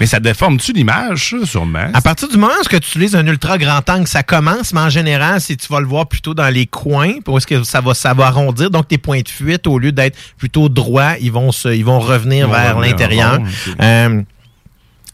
Mais 0.00 0.06
ça 0.06 0.20
déforme-tu 0.20 0.72
l'image, 0.72 1.34
sûrement? 1.44 1.90
À 1.92 2.00
partir 2.00 2.28
du 2.28 2.36
moment 2.36 2.52
où 2.60 2.68
tu 2.68 2.76
utilises 2.76 3.16
un 3.16 3.26
ultra 3.26 3.58
grand 3.58 3.88
angle, 3.88 4.06
ça 4.06 4.22
commence, 4.22 4.72
mais 4.72 4.80
en 4.80 4.90
général, 4.90 5.40
si 5.40 5.56
tu 5.56 5.66
vas 5.68 5.80
le 5.80 5.86
voir 5.86 6.06
plutôt 6.06 6.34
dans 6.34 6.48
les 6.48 6.66
coins, 6.66 7.14
est-ce 7.36 7.46
que 7.46 7.62
ça 7.64 7.80
va, 7.80 7.94
ça 7.94 8.14
va 8.14 8.26
arrondir, 8.26 8.70
donc 8.70 8.88
tes 8.88 8.98
points 8.98 9.20
de 9.20 9.28
fuite, 9.28 9.66
au 9.66 9.78
lieu 9.78 9.92
d'être 9.92 10.16
plutôt 10.36 10.68
droits, 10.68 11.18
ils 11.20 11.32
vont 11.32 11.52
se, 11.52 11.68
ils 11.68 11.84
vont 11.84 12.00
revenir 12.00 12.48
vers 12.48 12.78
l'intérieur. 12.78 13.38
Euh, 13.80 14.22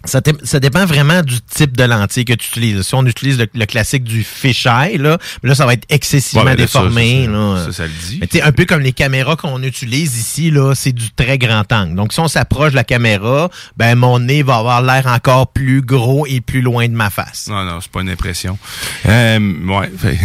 ça, 0.05 0.21
dé- 0.21 0.33
ça 0.45 0.61
dépend 0.61 0.85
vraiment 0.87 1.23
du 1.23 1.41
type 1.41 1.77
de 1.77 1.85
lentille 1.85 2.25
que 2.25 2.33
tu 2.35 2.49
utilises. 2.49 2.83
Si 2.83 2.95
on 2.95 3.05
utilise 3.07 3.39
le, 3.39 3.47
le 3.55 3.67
classique 3.67 4.05
du 4.05 4.23
fisheye, 4.23 4.99
là, 4.99 5.19
là, 5.43 5.55
ça 5.55 5.67
va 5.67 5.73
être 5.75 5.87
excessivement 5.89 6.45
Ouais, 6.45 6.57
déformé. 6.57 7.25
ça, 7.27 7.31
là. 7.31 7.65
ça, 7.67 7.73
ça 7.73 7.83
le 7.85 7.93
dit. 8.09 8.19
Mais 8.21 8.27
tu 8.27 8.39
sais, 8.39 8.43
un 8.43 8.53
peu 8.53 8.65
comme 8.65 8.81
les 8.81 8.93
caméras 8.93 9.37
qu'on 9.37 9.63
utilise 9.63 10.17
ici, 10.19 10.51
là, 10.51 10.75
c'est 10.75 10.93
du 10.93 11.11
très 11.11 11.39
grand 11.39 11.71
angle. 11.73 11.95
Donc, 11.97 12.13
si 12.13 12.21
on 12.21 12.29
s'approche 12.29 12.71
de 12.73 12.77
la 12.77 12.85
caméra, 12.85 13.51
ben 13.77 13.95
mon 13.95 14.19
nez 14.19 14.43
va 14.43 14.57
avoir 14.57 14.83
l'air 14.83 15.07
encore 15.07 15.53
plus 15.53 15.81
gros 15.83 16.27
et 16.27 16.41
plus 16.41 16.61
loin 16.61 16.87
de 16.89 16.95
ma 16.95 17.11
face. 17.11 17.47
Non, 17.49 17.65
non, 17.65 17.81
c'est 17.81 17.91
pas 17.91 18.01
une 18.03 18.11
impression. 18.11 18.59
Euh, 19.07 19.39
ouais, 19.67 19.91
fait- 19.99 20.19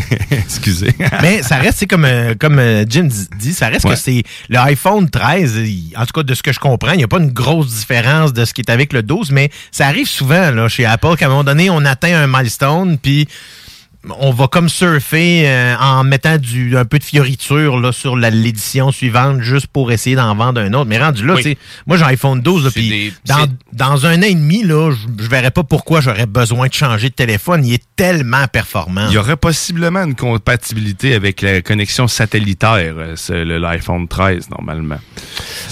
excusez. 0.30 0.94
Mais 1.22 1.42
ça 1.42 1.56
reste, 1.56 1.78
c'est 1.78 1.86
comme, 1.86 2.04
euh, 2.04 2.34
comme 2.38 2.58
euh, 2.58 2.84
Jim 2.88 3.08
dit- 3.38 3.52
ça 3.54 3.68
reste 3.68 3.84
Ouais. 3.84 3.92
que 3.94 3.98
c'est 4.00 4.22
le 4.48 4.58
iPhone 4.58 5.08
13, 5.10 5.56
il- 5.56 5.92
en 5.96 6.06
tout 6.06 6.12
cas 6.12 6.22
de 6.22 6.34
ce 6.34 6.42
que 6.42 6.52
je 6.52 6.58
comprends, 6.60 6.92
il 6.92 6.98
n'y 6.98 7.04
a 7.04 7.08
pas 7.08 7.18
une 7.18 7.32
grosse 7.32 7.68
différence 7.74 8.32
de 8.32 8.44
ce 8.44 8.54
qui 8.54 8.60
est 8.60 8.70
avec 8.70 8.92
le 8.92 9.02
12, 9.02 9.23
mais 9.30 9.50
ça 9.70 9.86
arrive 9.86 10.08
souvent 10.08 10.50
là, 10.50 10.68
chez 10.68 10.84
Apple 10.84 11.16
qu'à 11.16 11.26
un 11.26 11.28
moment 11.28 11.44
donné, 11.44 11.70
on 11.70 11.84
atteint 11.84 12.16
un 12.16 12.26
milestone, 12.26 12.98
puis 12.98 13.28
on 14.18 14.30
va 14.32 14.48
comme 14.48 14.68
surfer 14.68 15.44
euh, 15.46 15.74
en 15.80 16.04
mettant 16.04 16.36
du 16.36 16.76
un 16.76 16.84
peu 16.84 16.98
de 16.98 17.04
fioriture 17.04 17.78
là, 17.80 17.92
sur 17.92 18.16
la- 18.16 18.30
l'édition 18.30 18.92
suivante 18.92 19.40
juste 19.40 19.66
pour 19.68 19.90
essayer 19.92 20.16
d'en 20.16 20.34
vendre 20.34 20.60
un 20.60 20.72
autre. 20.74 20.86
Mais 20.86 20.98
rendu 20.98 21.26
là, 21.26 21.34
Oui. 21.34 21.42
tu 21.42 21.48
sais, 21.50 21.58
moi 21.86 21.96
j'ai 21.96 22.04
un 22.04 22.08
iPhone 22.08 22.40
12, 22.40 22.64
là, 22.64 22.70
C'est 22.72 22.80
puis 22.80 22.88
des- 22.90 23.12
dans, 23.26 23.46
dans 23.72 24.06
un 24.06 24.18
an 24.18 24.22
et 24.26 24.34
demi, 24.34 24.62
là, 24.64 24.90
je 24.90 25.24
je 25.24 25.28
verrais 25.28 25.50
pas 25.50 25.62
pourquoi 25.64 26.00
j'aurais 26.00 26.26
besoin 26.26 26.66
de 26.68 26.72
changer 26.74 27.08
de 27.08 27.14
téléphone. 27.14 27.64
Il 27.64 27.72
est 27.74 27.82
tellement 27.96 28.46
performant. 28.46 29.06
Il 29.08 29.14
y 29.14 29.18
aurait 29.18 29.36
possiblement 29.36 30.04
une 30.04 30.14
compatibilité 30.14 31.14
avec 31.14 31.40
la 31.40 31.62
connexion 31.62 32.06
satellitaire, 32.08 32.94
euh, 32.98 33.14
c'est 33.16 33.44
le- 33.44 33.58
l'iPhone 33.58 34.06
13, 34.08 34.50
normalement. 34.50 34.98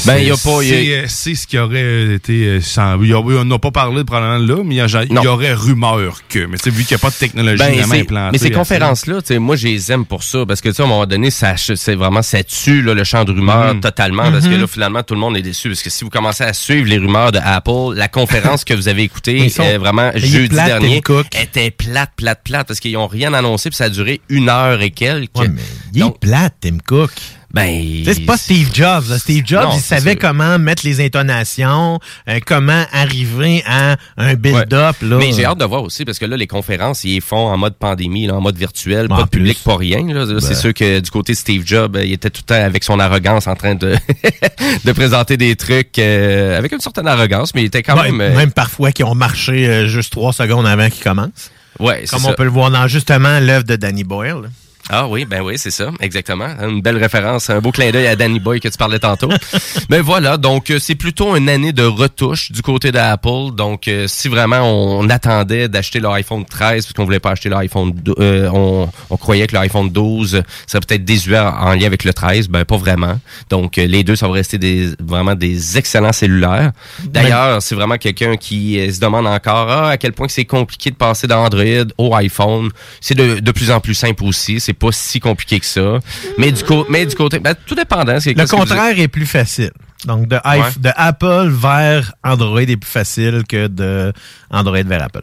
Ben, 0.07 0.17
il 0.19 0.29
y 0.29 0.31
a 0.31 0.37
pas- 0.37 0.63
il 0.63 0.69
y 0.69 0.73
a- 0.73 0.77
C'est 0.77 0.97
euh, 0.97 1.05
c'est 1.09 1.35
ce 1.35 1.47
qui 1.47 1.59
aurait 1.59 2.15
été... 2.15 2.61
sans- 2.63 3.01
il 3.03 3.11
y 3.11 3.13
a- 3.13 3.19
on 3.21 3.45
n'a 3.45 3.59
pas 3.59 3.71
parlé 3.71 4.05
probablement 4.05 4.39
là, 4.39 4.63
mais 4.65 4.77
il 4.77 4.79
y, 5.23 5.27
aurait 5.29 5.53
rumeur 5.55 6.21
que... 6.29 6.47
Mais 6.47 6.57
tu 6.57 6.65
sais, 6.65 6.71
vu 6.71 6.85
qu'il 6.85 6.95
n'y 6.97 7.01
a 7.01 7.03
pas 7.03 7.11
de 7.11 7.17
technologie 7.17 7.59
Ben, 7.59 7.73
vraiment 7.75 7.93
c'est- 7.95 8.01
implantée... 8.01 8.22
mais 8.31 8.39
ces 8.39 8.51
conférences-là, 8.51 9.19
moi, 9.39 9.57
je 9.57 9.67
les 9.67 9.91
aime 9.91 10.05
pour 10.05 10.23
ça. 10.23 10.45
Parce 10.47 10.61
que, 10.61 10.69
tu 10.69 10.75
sais, 10.77 10.83
à 10.83 10.85
un 10.85 10.89
moment 10.89 11.07
donné, 11.07 11.31
ça, 11.31 11.55
c'est 11.57 11.95
vraiment, 11.95 12.23
ça 12.23 12.43
tue 12.45 12.83
là, 12.83 12.95
le 12.95 13.05
champ 13.05 13.25
de 13.25 13.33
rumeurs 13.33 13.75
Mhm. 13.75 13.81
totalement. 13.81 14.31
Parce 14.31 14.47
que 14.47 14.55
là, 14.55 14.67
finalement, 14.67 15.03
tout 15.03 15.15
le 15.15 15.21
monde 15.21 15.37
est 15.37 15.43
déçu. 15.43 15.69
Parce 15.69 15.83
que 15.83 15.91
si 15.91 16.05
vous 16.05 16.11
commencez 16.11 16.45
à 16.45 16.53
suivre 16.53 16.89
les 16.89 16.99
rumeurs 16.99 17.33
de 17.33 17.39
Apple, 17.43 17.95
la 17.97 18.09
conférence 18.09 18.65
que 18.65 18.75
vous 18.75 18.89
avez 18.89 19.03
écoutée, 19.03 19.49
sont- 19.49 19.63
euh, 19.65 19.79
vraiment, 19.79 20.11
jeudi 20.15 20.49
plate, 20.49 20.67
dernier, 20.67 21.01
Tim 21.03 21.15
Cook. 21.15 21.27
était 21.41 21.71
plate, 21.71 22.11
plate, 22.17 22.41
plate. 22.45 22.67
Parce 22.69 22.81
qu'ils 22.81 22.97
ont 22.97 23.07
rien 23.07 23.33
annoncé, 23.35 23.71
puis 23.71 23.77
ça 23.77 23.85
a 23.85 23.89
duré 23.89 24.21
une 24.29 24.49
heure 24.49 24.81
et 24.83 24.91
quelques. 24.91 25.37
Ouais, 25.39 25.49
mais 25.49 25.61
il 25.95 26.03
est 26.03 26.19
plate, 26.21 26.55
Tim 26.61 26.79
Cook. 26.87 27.11
Ben, 27.55 28.03
c'est 28.05 28.25
pas 28.25 28.37
Steve 28.39 28.71
Jobs. 28.73 29.09
là. 29.11 29.19
Steve 29.19 29.45
Jobs, 29.47 29.63
Non, 29.65 29.71
il 29.75 29.81
c'est 29.81 29.97
savait 29.97 30.17
comment 30.17 30.59
mettre 30.59 30.87
les 30.87 31.05
intonations, 31.05 31.99
euh, 32.29 32.41
comment 32.47 32.85
arriver 32.93 33.63
à 33.67 33.97
un 34.17 34.35
build-up. 34.35 34.97
là. 35.03 35.17
Mais 35.19 35.33
j'ai 35.33 35.45
hâte 35.45 35.59
de 35.59 35.65
voir 35.67 35.83
aussi, 35.83 36.05
parce 36.07 36.19
que 36.19 36.25
là, 36.25 36.37
les 36.39 36.47
conférences, 36.47 37.05
ils 37.05 37.15
les 37.15 37.21
font 37.21 37.49
en 37.49 37.59
mode 37.59 37.75
pandémie, 37.75 38.27
là, 38.27 38.35
en 38.37 38.41
mode 38.41 38.57
virtuel, 38.57 39.07
En 39.11 39.17
pas 39.17 39.23
de 39.25 39.29
public, 39.29 39.59
pas 39.65 39.77
rien. 39.77 40.03
là. 40.15 40.25
Ben. 40.25 40.41
C'est 40.41 40.55
sûr 40.55 40.73
que 40.73 41.01
du 41.01 41.11
côté 41.11 41.35
Steve 41.35 41.63
Jobs, 41.67 41.95
euh, 41.97 42.05
il 42.05 42.13
était 42.13 42.31
tout 42.31 42.41
le 42.49 42.55
temps 42.55 42.65
avec 42.65 42.85
son 42.85 42.99
arrogance 42.99 43.47
en 43.47 43.55
train 43.55 43.75
de, 43.75 43.97
de 44.85 44.93
présenter 44.93 45.37
des 45.37 45.55
trucs 45.57 45.99
euh, 45.99 46.57
avec 46.57 46.73
une 46.73 46.81
certaine 46.81 47.07
arrogance, 47.07 47.55
mais 47.55 47.63
il 47.63 47.67
était 47.67 47.83
quand 47.83 47.97
Ouais, 48.01 48.11
même... 48.11 48.21
euh, 48.33 48.35
même 48.37 48.53
parfois 48.53 48.93
qui 48.93 49.05
ont 49.05 49.15
marché 49.15 49.69
euh, 49.69 49.89
juste 49.89 50.11
trois 50.13 50.33
secondes 50.33 50.67
avant 50.67 50.89
qu'ils 50.89 51.05
commencent. 51.05 51.51
ouais, 51.79 52.01
c'est 52.05 52.11
Comme 52.11 52.21
ça. 52.21 52.31
on 52.31 52.35
peut 52.35 52.45
le 52.45 52.51
voir 52.51 52.71
dans 52.71 52.89
justement 52.89 53.39
l'œuvre 53.41 53.65
de 53.65 53.77
Danny 53.77 54.05
Boyle. 54.05 54.49
Ah 54.91 55.07
oui, 55.09 55.25
ben 55.25 55.41
oui, 55.43 55.55
c'est 55.57 55.71
ça, 55.71 55.91
exactement. 56.01 56.49
Une 56.61 56.83
belle 56.83 56.97
référence, 56.99 57.49
un 57.51 57.61
beau 57.61 57.71
clin 57.71 57.91
d'œil 57.93 58.07
à 58.09 58.17
Danny 58.17 58.41
Boy 58.41 58.61
que 58.61 58.69
tu 58.69 58.77
parlais 58.77 58.99
tantôt. 58.99 59.29
ben 59.89 60.03
voilà, 60.03 60.37
donc 60.37 60.71
euh, 60.71 60.79
c'est 60.81 60.97
plutôt 60.97 61.37
une 61.37 61.49
année 61.49 61.73
de 61.73 61.85
retouche 61.85 62.51
du 62.51 62.63
côté 62.63 62.91
d'Apple. 62.93 63.53
Donc 63.57 63.87
euh, 63.89 64.07
si 64.09 64.29
vraiment 64.29 64.61
on 64.63 65.09
attendait 65.09 65.69
d'acheter 65.69 66.01
l'iPhone 66.01 66.45
13 66.45 66.85
parce 66.85 66.93
qu'on 66.95 67.05
voulait 67.05 67.21
pas 67.21 67.31
acheter 67.31 67.49
l'iPhone, 67.49 67.93
dou- 67.93 68.15
euh, 68.19 68.51
on, 68.53 68.89
on 69.09 69.17
croyait 69.17 69.47
que 69.47 69.55
l'iPhone 69.55 69.89
12 69.89 70.43
serait 70.67 70.81
peut-être 70.81 71.05
désuet 71.05 71.39
en 71.39 71.53
en 71.63 71.75
lien 71.75 71.87
avec 71.87 72.03
le 72.05 72.13
13, 72.13 72.49
ben 72.49 72.65
pas 72.65 72.77
vraiment. 72.77 73.19
Donc 73.51 73.77
les 73.77 74.03
deux 74.03 74.17
ça 74.17 74.27
va 74.27 74.35
rester 74.35 74.59
des 74.59 74.89
vraiment 75.01 75.35
des 75.37 75.79
excellents 75.79 76.13
cellulaires. 76.13 76.73
D'ailleurs, 77.05 77.63
c'est 77.63 77.75
vraiment 77.77 77.97
quelqu'un 77.99 78.37
qui 78.37 78.93
se 78.93 78.99
demande 79.01 79.27
encore 79.27 79.71
ah, 79.71 79.89
à 79.91 79.97
quel 79.97 80.13
point 80.13 80.27
c'est 80.29 80.45
compliqué 80.45 80.91
de 80.91 80.97
passer 80.97 81.27
d'Android 81.29 81.63
au 81.99 82.15
iPhone. 82.17 82.69
C'est 83.01 83.15
de, 83.15 83.39
de 83.39 83.53
plus 83.53 83.71
en 83.71 83.81
plus 83.81 83.95
simple 83.95 84.25
aussi. 84.25 84.59
C'est 84.61 84.72
pas 84.73 84.93
si 84.93 85.21
compliqué 85.21 85.61
que 85.61 85.67
ça. 85.67 85.99
Mais 86.39 86.53
du, 86.53 86.63
mais 86.89 87.07
du 87.07 87.15
côté, 87.15 87.39
ben, 87.39 87.55
tout 87.67 87.75
dépendant. 87.75 88.19
c'est 88.21 88.35
Le 88.37 88.47
contraire 88.47 88.99
est 88.99 89.09
plus 89.09 89.27
facile. 89.27 89.71
Donc, 90.05 90.27
de, 90.29 90.37
iPh- 90.37 90.59
Ouais. 90.61 90.69
de 90.81 90.91
Apple 90.97 91.49
vers 91.51 92.13
Android 92.25 92.61
est 92.61 92.77
plus 92.77 92.91
facile 92.91 93.45
que 93.49 93.69
de 93.69 94.13
Android 94.51 94.83
vers 94.83 95.03
Apple. 95.05 95.23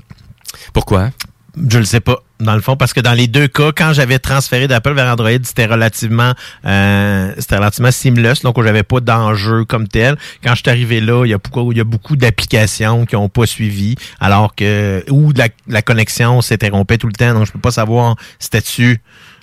Pourquoi? 0.74 1.10
Je 1.70 1.80
le 1.80 1.84
sais 1.84 2.00
pas, 2.00 2.18
dans 2.40 2.54
le 2.56 2.62
fond, 2.62 2.78
parce 2.78 2.94
que 2.94 3.02
dans 3.02 3.12
les 3.14 3.28
deux 3.28 3.48
cas, 3.48 3.72
quand 3.76 3.92
j'avais 3.92 4.20
transféré 4.20 4.68
d'Apple 4.68 4.94
vers 4.94 5.12
Android, 5.12 5.30
c'était 5.44 5.66
relativement 5.66 6.34
euh, 6.66 7.34
c'était 7.38 7.58
relativement 7.58 7.92
seamless, 7.92 8.44
donc 8.44 8.64
j'avais 8.64 8.84
pas 8.84 9.00
d'enjeu 9.02 9.66
comme 9.66 9.88
tel. 9.88 10.16
Quand 10.44 10.52
je 10.52 10.62
suis 10.62 10.70
arrivé 10.70 11.02
là, 11.02 11.26
il 11.26 11.32
y 11.32 11.34
a 11.34 11.38
beaucoup, 11.40 11.72
il 11.74 11.78
y 11.78 11.82
a 11.82 11.86
beaucoup 11.86 12.16
d'applications 12.16 13.06
qui 13.06 13.16
ont 13.18 13.28
pas 13.30 13.46
suivi, 13.48 13.96
alors 14.22 14.56
que 14.56 15.04
ou 15.10 15.34
la, 15.36 15.48
la 15.68 15.82
connexion 15.82 16.40
s'interrompait 16.42 16.98
tout 17.00 17.08
le 17.08 17.14
temps, 17.14 17.34
donc 17.34 17.48
je 17.48 17.52
peux 17.52 17.60
pas 17.60 17.72
savoir 17.72 18.16
c'était-tu 18.38 19.02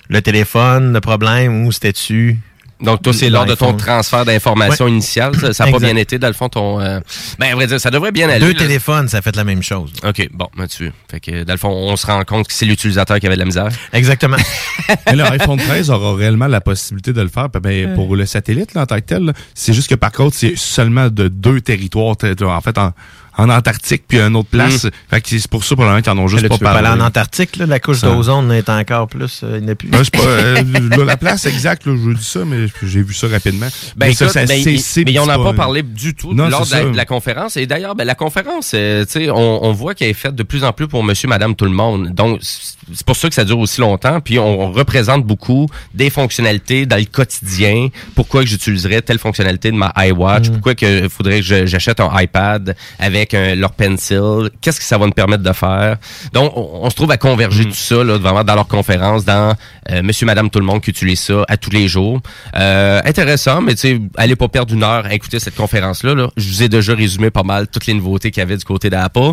le 0.09 0.21
téléphone, 0.21 0.93
le 0.93 1.01
problème, 1.01 1.65
ou 1.65 1.71
c'était-tu? 1.71 2.37
Donc, 2.79 3.01
toi, 3.01 3.11
c'est 3.11 3.31
lors 3.31 3.47
de 3.47 3.55
ton 3.55 3.73
transfert 3.73 4.23
d'informations 4.23 4.85
Ouais. 4.85 4.91
initial. 4.91 5.33
Ça 5.51 5.65
n'a 5.65 5.71
pas 5.71 5.79
bien 5.79 5.95
été, 5.95 6.19
dans 6.19 6.27
le 6.27 6.33
fond, 6.33 6.47
ton... 6.47 6.79
euh, 6.79 6.99
Ben, 7.39 7.51
à 7.51 7.55
vrai 7.55 7.65
dire, 7.65 7.79
ça 7.81 7.89
devrait 7.89 8.11
bien 8.11 8.29
aller. 8.29 8.39
Deux 8.39 8.53
là. 8.53 8.59
téléphones, 8.59 9.07
ça 9.07 9.23
fait 9.23 9.35
la 9.35 9.43
même 9.43 9.63
chose. 9.63 9.91
OK, 10.07 10.29
bon, 10.31 10.47
tu 10.69 10.91
Fait 11.09 11.19
que, 11.19 11.43
dans 11.43 11.53
le 11.53 11.57
fond, 11.57 11.69
on 11.71 11.95
se 11.95 12.05
rend 12.05 12.23
compte 12.23 12.47
que 12.47 12.53
c'est 12.53 12.65
l'utilisateur 12.65 13.19
qui 13.19 13.25
avait 13.25 13.35
de 13.35 13.39
la 13.39 13.45
misère. 13.45 13.69
Exactement. 13.93 14.37
Mais 15.07 15.15
le 15.15 15.23
iPhone 15.23 15.57
13 15.57 15.89
aura 15.89 16.15
réellement 16.15 16.45
la 16.45 16.61
possibilité 16.61 17.13
de 17.13 17.21
le 17.21 17.29
faire. 17.29 17.49
Ben, 17.49 17.95
pour 17.95 18.15
le 18.15 18.27
satellite, 18.27 18.75
là, 18.75 18.81
en 18.83 18.85
tant 18.85 18.97
que 18.97 19.01
tel, 19.05 19.23
là, 19.23 19.33
c'est 19.55 19.73
juste 19.73 19.89
que 19.89 19.95
par 19.95 20.11
contre, 20.11 20.35
c'est 20.35 20.55
seulement 20.55 21.07
de 21.09 21.29
deux 21.29 21.61
territoires. 21.61 22.15
En 22.41 22.61
fait, 22.61 22.77
en, 22.77 22.93
en 23.37 23.49
Antarctique 23.49 24.03
puis 24.07 24.19
à 24.19 24.27
une 24.27 24.35
autre 24.35 24.49
place. 24.49 24.87
Fait 25.09 25.21
que 25.21 25.29
c'est 25.29 25.47
pour 25.47 25.63
ça 25.63 25.75
probablement 25.75 26.01
qu'ils 26.01 26.11
en 26.11 26.17
ont 26.17 26.27
juste 26.27 26.43
Là, 26.43 26.49
pas 26.49 26.55
tu 26.55 26.59
peux 26.59 26.65
pas 26.65 26.73
parlé. 26.73 26.87
aller 26.89 27.01
en 27.01 27.05
Antarctique, 27.05 27.55
là, 27.57 27.65
la 27.65 27.79
couche 27.79 27.99
Ça. 27.99 28.07
d'ozone 28.07 28.51
est 28.51 28.67
encore 28.69 29.07
plus. 29.07 29.41
euh, 29.43 29.57
il 29.59 29.65
n'est 29.65 29.75
plus. 29.75 29.89
Ben, 29.89 30.03
pas 30.11 30.19
euh, 30.19 30.63
là, 30.97 31.05
la 31.05 31.17
place 31.17 31.45
exacte, 31.45 31.85
là, 31.85 31.93
je 31.95 32.01
vous 32.01 32.13
dis 32.13 32.23
ça, 32.23 32.39
mais 32.45 32.67
j'ai 32.83 33.01
vu 33.03 33.13
ça 33.13 33.27
rapidement. 33.27 33.67
Ben, 33.95 34.07
Mais 34.07 34.13
ça, 34.13 34.25
écoute, 34.25 34.33
ça, 34.33 34.45
ben, 34.45 34.63
c'est- 34.63 34.73
il- 34.73 34.81
c'est- 34.81 35.03
mais 35.05 35.11
ils 35.11 35.15
n'en 35.17 35.29
ont 35.39 35.43
pas 35.43 35.53
parlé 35.53 35.83
du 35.83 36.15
tout 36.15 36.33
Non, 36.33 36.49
lors 36.49 36.65
de 36.65 36.71
la, 36.71 36.77
ça. 36.81 36.83
de 36.89 36.97
la 36.97 37.05
conférence. 37.05 37.57
Et 37.57 37.65
d'ailleurs, 37.67 37.95
ben, 37.95 38.03
la 38.05 38.15
conférence, 38.15 38.71
euh, 38.73 39.05
tu 39.05 39.11
sais, 39.11 39.29
on, 39.29 39.63
on 39.65 39.71
voit 39.71 39.93
qu'elle 39.93 40.09
est 40.09 40.13
faite 40.13 40.35
de 40.35 40.43
plus 40.43 40.63
en 40.63 40.73
plus 40.73 40.87
pour 40.87 41.03
monsieur, 41.03 41.27
madame, 41.27 41.55
tout 41.55 41.65
le 41.65 41.71
monde. 41.71 42.09
Donc, 42.13 42.39
c'est 42.41 43.05
pour 43.05 43.15
ça 43.15 43.29
que 43.29 43.35
ça 43.35 43.45
dure 43.45 43.59
aussi 43.59 43.81
longtemps. 43.81 44.19
Puis, 44.21 44.39
on, 44.39 44.61
on 44.61 44.71
représente 44.71 45.25
beaucoup 45.25 45.67
des 45.93 46.09
fonctionnalités 46.09 46.85
dans 46.85 46.95
le 46.97 47.05
quotidien. 47.05 47.89
Pourquoi 48.15 48.41
que 48.43 48.49
j'utiliserais 48.49 49.01
telle 49.01 49.19
fonctionnalité 49.19 49.71
de 49.71 49.77
ma 49.77 49.93
iWatch? 49.97 50.49
Pourquoi 50.49 50.75
que 50.75 51.07
faudrait 51.09 51.41
que 51.41 51.65
j'achète 51.65 51.99
un 51.99 52.09
iPad 52.19 52.75
avec 52.99 53.26
un, 53.33 53.55
leur 53.55 53.71
pencil? 53.71 54.49
Qu'est-ce 54.61 54.79
que 54.79 54.85
ça 54.85 54.97
va 54.97 55.05
me 55.05 55.11
permettre 55.11 55.43
de 55.43 55.53
faire? 55.53 55.97
Donc, 56.33 56.53
on, 56.55 56.81
on 56.83 56.89
se 56.89 56.95
trouve 56.95 57.11
à 57.11 57.17
converger 57.17 57.65
tout 57.65 57.73
ça, 57.73 58.03
là, 58.03 58.17
vraiment 58.17 58.43
dans 58.43 58.55
leur 58.55 58.67
conférence, 58.67 59.25
dans 59.25 59.55
euh, 59.91 60.01
monsieur, 60.03 60.25
madame, 60.25 60.49
tout 60.49 60.59
le 60.59 60.65
monde 60.65 60.81
qui 60.81 60.89
utilise 60.89 61.19
ça 61.19 61.43
à 61.47 61.57
tous 61.57 61.69
les 61.69 61.87
jours. 61.87 62.19
Euh, 62.55 63.01
intéressant, 63.05 63.61
mais 63.61 63.75
tu 63.75 63.81
sais, 63.81 64.01
allez 64.17 64.35
pas 64.35 64.47
perdre 64.47 64.73
une 64.73 64.83
heure 64.83 65.05
à 65.05 65.13
écouter 65.13 65.39
cette 65.39 65.55
conférence-là. 65.55 66.15
Là. 66.15 66.29
Je 66.37 66.47
vous 66.47 66.63
ai 66.63 66.69
déjà 66.69 66.93
résumé 66.93 67.29
pas 67.29 67.43
mal 67.43 67.67
toutes 67.67 67.85
les 67.85 67.93
nouveautés 67.93 68.31
qu'il 68.31 68.41
y 68.41 68.43
avait 68.43 68.57
du 68.57 68.65
côté 68.65 68.89
d'Apple. 68.89 69.31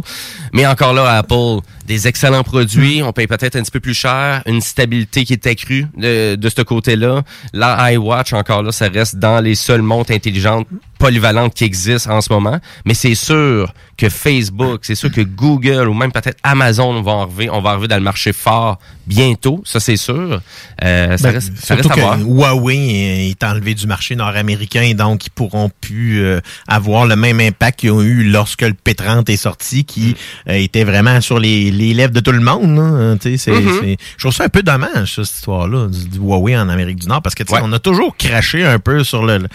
Mais 0.53 0.67
encore 0.67 0.93
là, 0.93 1.17
Apple, 1.17 1.61
des 1.87 2.09
excellents 2.09 2.45
produits. 2.45 3.03
On 3.03 3.13
paye 3.13 3.27
peut-être 3.27 3.57
un 3.57 3.63
petit 3.63 3.71
peu 3.71 3.81
plus 3.81 3.95
cher. 3.95 4.43
Une 4.47 4.61
stabilité 4.61 5.25
qui 5.25 5.33
est 5.33 5.47
accrue 5.47 5.87
de, 5.97 6.35
de 6.37 6.49
ce 6.49 6.63
côté-là. 6.63 7.23
La 7.53 7.93
iWatch, 7.93 8.33
encore 8.33 8.63
là, 8.63 8.73
ça 8.73 8.89
reste 8.89 9.17
dans 9.17 9.41
les 9.41 9.55
seules 9.55 9.83
montres 9.83 10.13
intelligentes 10.13 10.67
polyvalentes 10.99 11.55
qui 11.55 11.65
existent 11.65 12.11
en 12.13 12.21
ce 12.21 12.33
moment. 12.33 12.59
Mais 12.85 12.95
c'est 12.95 13.15
sûr 13.15 13.73
que 13.97 14.09
Facebook, 14.09 14.81
c'est 14.83 14.95
sûr 14.95 15.11
que 15.11 15.21
Google 15.21 15.89
ou 15.89 15.95
même 15.95 16.13
peut-être 16.13 16.39
Amazon 16.43 17.01
vont 17.03 17.23
arriver, 17.23 17.51
on 17.51 17.61
va 17.61 17.71
arriver 17.71 17.89
dans 17.89 17.97
le 17.97 18.03
marché 18.03 18.33
fort 18.33 18.79
bientôt. 19.07 19.63
Ça, 19.65 19.81
c'est 19.81 19.97
sûr. 19.97 20.41
Euh, 20.83 21.17
ça 21.17 21.29
Ben, 21.29 21.35
reste, 21.35 21.53
ça 21.59 21.75
surtout 21.77 21.89
reste 21.89 22.01
à 22.01 22.03
voir. 22.03 22.19
que 22.19 22.23
Huawei 22.25 23.29
est 23.31 23.45
enlevé 23.45 23.75
du 23.75 23.87
marché 23.87 24.17
nord-américain, 24.17 24.93
donc 24.97 25.27
ils 25.27 25.31
pourront 25.31 25.71
plus 25.81 26.23
euh, 26.25 26.41
avoir 26.67 27.07
le 27.07 27.15
même 27.17 27.39
impact 27.41 27.81
qu'ils 27.81 27.91
ont 27.91 28.03
eu 28.03 28.25
lorsque 28.25 28.63
le 28.63 28.73
P30 28.73 29.31
est 29.31 29.37
sorti, 29.37 29.85
qui 29.85 30.17
euh, 30.49 30.55
était 30.55 30.85
vraiment 30.85 31.21
sur 31.21 31.39
les, 31.39 31.71
les 31.71 31.93
lèvres 31.95 32.13
de 32.13 32.21
tout 32.21 32.33
le 32.33 32.41
monde. 32.41 33.19
c'est- 33.21 33.37
Mhm. 33.51 33.79
c'est- 33.83 33.97
Je 34.17 34.23
trouve 34.25 34.35
ça 34.35 34.45
un 34.45 34.49
peu 34.49 34.63
dommage, 34.63 35.15
ça, 35.17 35.25
cette 35.25 35.37
histoire-là, 35.37 35.89
du, 35.89 36.09
du 36.09 36.19
Huawei 36.19 36.57
en 36.57 36.69
Amérique 36.69 36.99
du 37.01 37.07
Nord, 37.07 37.23
parce 37.23 37.35
que 37.35 37.43
tu 37.43 37.55
sais, 37.55 37.61
on 37.63 37.73
a 37.73 37.79
toujours 37.79 38.17
craché 38.17 38.65
un 38.65 38.79
peu 38.79 39.05
sur 39.05 39.25
le, 39.25 39.39
le, 39.39 39.49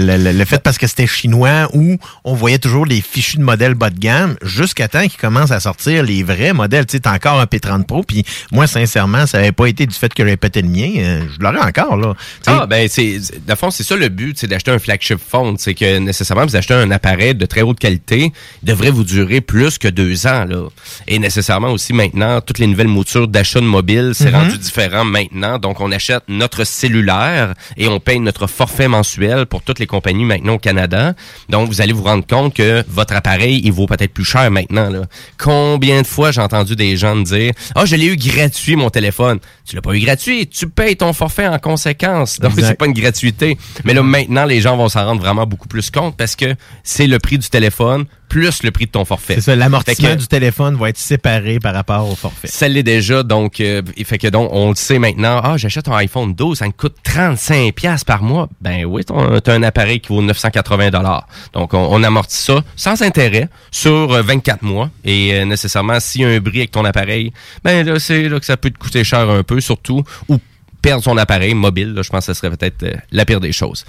le- 0.00 0.16
le- 0.16 0.32
le 0.32 0.44
fait 0.44 0.62
parce 0.62 0.78
que 0.78 0.86
c'était 0.86 1.06
chinois 1.06 1.68
où 1.74 1.98
on 2.24 2.34
voyait 2.34 2.58
toujours 2.58 2.86
les 2.86 3.00
fichus 3.00 3.36
de 3.36 3.42
modèles 3.42 3.74
bas 3.76 3.90
de 3.90 3.98
gamme 3.98 4.36
jusqu'à 4.42 4.88
temps 4.88 5.02
qu'ils 5.02 5.20
commencent 5.20 5.50
à 5.52 5.60
sortir 5.60 6.02
les 6.02 6.22
vrais 6.22 6.52
modèles. 6.52 6.86
Tu 6.86 6.96
sais, 6.98 7.08
encore 7.08 7.38
un 7.40 7.44
P30 7.44 7.84
Pro, 7.84 8.02
puis 8.02 8.24
moi, 8.52 8.66
sincèrement, 8.66 9.26
ça 9.26 9.38
n'avait 9.38 9.52
pas 9.52 9.66
été 9.66 9.86
du 9.86 9.94
fait 9.94 10.12
que 10.12 10.22
j'avais 10.24 10.36
pété 10.36 10.62
le 10.62 10.68
mien. 10.68 10.90
euh, 10.96 11.22
je 11.34 11.42
l'aurais 11.42 11.60
encore, 11.60 11.96
là. 11.96 12.14
Ah, 12.46 12.66
ben, 12.66 12.88
c'est, 12.90 13.18
de 13.46 13.54
fond, 13.54 13.70
c'est 13.70 13.82
ça 13.84 13.96
le 13.96 14.08
but, 14.08 14.38
c'est 14.38 14.46
d'acheter 14.46 14.70
un 14.70 14.78
flagship 14.78 15.18
phone. 15.18 15.56
C'est 15.58 15.74
que 15.74 15.98
nécessairement, 15.98 16.44
vous 16.46 16.56
achetez 16.56 16.74
un 16.74 16.90
appareil 16.90 17.34
de 17.34 17.46
très 17.46 17.62
haute 17.62 17.78
qualité, 17.78 18.32
il 18.62 18.66
devrait 18.66 18.90
vous 18.90 19.04
durer 19.04 19.40
plus 19.40 19.78
que 19.78 19.88
deux 19.88 20.26
ans, 20.26 20.44
là. 20.44 20.68
Et 21.06 21.18
nécessairement 21.18 21.70
aussi 21.70 21.92
maintenant, 21.92 22.40
toutes 22.40 22.58
les 22.58 22.66
nouvelles 22.66 22.88
moutures 22.88 23.28
d'achat 23.28 23.60
de 23.60 23.66
mobile, 23.66 24.12
c'est 24.14 24.30
Mhm. 24.30 24.34
rendu 24.34 24.58
différent 24.58 25.04
maintenant. 25.04 25.58
Donc, 25.58 25.80
on 25.80 25.92
achète 25.92 26.22
notre 26.28 26.64
cellulaire 26.64 27.54
et 27.76 27.88
on 27.88 28.00
paye 28.00 28.20
notre 28.20 28.46
forfait 28.46 28.88
mensuel 28.88 29.46
pour 29.46 29.62
toutes 29.62 29.78
les 29.78 29.86
compagnies 29.86 30.24
maintenant 30.24 30.54
au 30.54 30.58
Canada. 30.58 31.14
Donc, 31.48 31.68
vous 31.68 31.80
allez 31.80 31.92
vous 31.92 32.02
rendre 32.04 32.26
compte 32.26 32.54
que 32.54 32.84
votre 32.88 33.14
appareil, 33.14 33.65
il 33.66 33.72
vaut 33.72 33.86
peut-être 33.86 34.12
plus 34.12 34.24
cher 34.24 34.50
maintenant, 34.50 34.90
là. 34.90 35.02
Combien 35.38 36.02
de 36.02 36.06
fois 36.06 36.30
j'ai 36.30 36.40
entendu 36.40 36.76
des 36.76 36.96
gens 36.96 37.14
me 37.14 37.24
dire, 37.24 37.52
ah, 37.74 37.84
je 37.84 37.96
l'ai 37.96 38.06
eu 38.06 38.16
gratuit, 38.16 38.76
mon 38.76 38.90
téléphone. 38.90 39.38
Tu 39.64 39.74
l'as 39.74 39.82
pas 39.82 39.94
eu 39.94 40.00
gratuit, 40.00 40.46
tu 40.46 40.68
payes 40.68 40.96
ton 40.96 41.12
forfait 41.12 41.46
en 41.46 41.58
conséquence. 41.58 42.38
Donc, 42.38 42.52
c'est 42.56 42.78
pas 42.78 42.86
une 42.86 42.92
gratuité. 42.92 43.58
Mais 43.84 43.94
là, 43.94 44.02
maintenant, 44.02 44.44
les 44.44 44.60
gens 44.60 44.76
vont 44.76 44.88
s'en 44.88 45.04
rendre 45.04 45.20
vraiment 45.20 45.46
beaucoup 45.46 45.68
plus 45.68 45.90
compte 45.90 46.16
parce 46.16 46.36
que 46.36 46.54
c'est 46.84 47.06
le 47.06 47.18
prix 47.18 47.38
du 47.38 47.48
téléphone 47.48 48.06
plus 48.28 48.62
le 48.62 48.70
prix 48.70 48.86
de 48.86 48.90
ton 48.90 49.04
forfait. 49.04 49.36
C'est 49.36 49.40
ça, 49.40 49.56
l'amortissement 49.56 50.16
du 50.16 50.26
téléphone 50.26 50.76
va 50.76 50.88
être 50.88 50.98
séparé 50.98 51.58
par 51.58 51.74
rapport 51.74 52.08
au 52.10 52.14
forfait. 52.14 52.48
ça 52.48 52.68
l'est 52.68 52.82
déjà, 52.82 53.22
donc 53.22 53.60
euh, 53.60 53.82
il 53.96 54.04
fait 54.04 54.18
que 54.18 54.28
donc 54.28 54.50
on 54.52 54.70
le 54.70 54.74
sait 54.74 54.98
maintenant. 54.98 55.40
Ah, 55.42 55.56
j'achète 55.56 55.88
un 55.88 55.96
iPhone 55.96 56.34
12, 56.34 56.58
ça 56.58 56.66
me 56.66 56.72
coûte 56.72 56.96
35 57.02 57.74
pièces 57.74 58.04
par 58.04 58.22
mois. 58.22 58.48
Ben 58.60 58.84
oui, 58.84 59.02
t'as 59.04 59.54
un 59.54 59.62
appareil 59.62 60.00
qui 60.00 60.08
vaut 60.08 60.22
980 60.22 60.90
dollars. 60.90 61.26
Donc 61.52 61.74
on, 61.74 61.88
on 61.90 62.02
amortit 62.02 62.36
ça 62.36 62.62
sans 62.74 63.00
intérêt 63.02 63.48
sur 63.70 64.12
euh, 64.12 64.22
24 64.22 64.62
mois 64.62 64.90
et 65.04 65.34
euh, 65.34 65.44
nécessairement 65.44 66.00
s'il 66.00 66.22
y 66.22 66.24
a 66.24 66.28
un 66.28 66.40
bris 66.40 66.58
avec 66.58 66.70
ton 66.70 66.84
appareil, 66.84 67.32
ben 67.64 67.86
là 67.86 67.98
c'est 67.98 68.28
là 68.28 68.40
que 68.40 68.46
ça 68.46 68.56
peut 68.56 68.70
te 68.70 68.78
coûter 68.78 69.04
cher 69.04 69.28
un 69.28 69.42
peu 69.42 69.60
surtout 69.60 70.02
ou 70.28 70.38
perdre 70.82 71.02
son 71.02 71.16
appareil 71.16 71.54
mobile, 71.54 71.94
là, 71.94 72.02
je 72.02 72.10
pense 72.10 72.26
que 72.26 72.32
ce 72.32 72.38
serait 72.38 72.56
peut-être 72.56 72.82
euh, 72.84 72.94
la 73.10 73.24
pire 73.24 73.40
des 73.40 73.52
choses. 73.52 73.84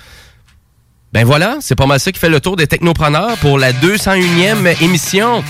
Ben 1.14 1.24
voilà, 1.24 1.58
c'est 1.62 1.76
pas 1.76 1.86
mal 1.86 2.00
ça 2.00 2.12
qui 2.12 2.20
fait 2.20 2.30
le 2.30 2.42
tour 2.42 2.56
des 2.56 2.68
technopreneurs 2.68 3.38
pour 3.38 3.58
la 3.60 3.72
201e 3.72 4.84
émission. 4.84 5.44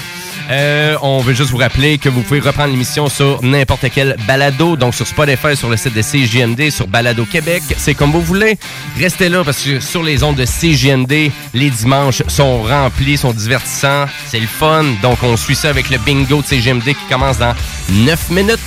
Euh, 0.49 0.95
on 1.01 1.19
veut 1.19 1.33
juste 1.33 1.51
vous 1.51 1.57
rappeler 1.57 1.97
que 1.97 2.09
vous 2.09 2.21
pouvez 2.21 2.39
reprendre 2.39 2.71
l'émission 2.71 3.09
sur 3.09 3.43
n'importe 3.43 3.85
quel 3.93 4.15
balado, 4.27 4.77
donc 4.77 4.95
sur 4.95 5.05
Spotify, 5.05 5.55
sur 5.55 5.69
le 5.69 5.77
site 5.77 5.93
de 5.93 6.01
CJMD, 6.01 6.69
sur 6.69 6.87
Balado 6.87 7.25
Québec. 7.25 7.63
C'est 7.77 7.93
comme 7.93 8.11
vous 8.11 8.21
voulez. 8.21 8.57
Restez 8.99 9.29
là 9.29 9.43
parce 9.43 9.61
que 9.61 9.79
sur 9.79 10.03
les 10.03 10.23
ondes 10.23 10.35
de 10.35 10.45
CJMD, 10.45 11.31
les 11.53 11.69
dimanches 11.69 12.23
sont 12.27 12.63
remplis, 12.63 13.17
sont 13.17 13.33
divertissants. 13.33 14.05
C'est 14.27 14.39
le 14.39 14.47
fun. 14.47 14.85
Donc 15.01 15.21
on 15.23 15.35
suit 15.35 15.55
ça 15.55 15.69
avec 15.69 15.89
le 15.89 15.97
bingo 15.97 16.41
de 16.41 16.47
CJMD 16.47 16.83
qui 16.83 17.07
commence 17.09 17.37
dans 17.37 17.53
9 17.89 18.29
minutes. 18.31 18.59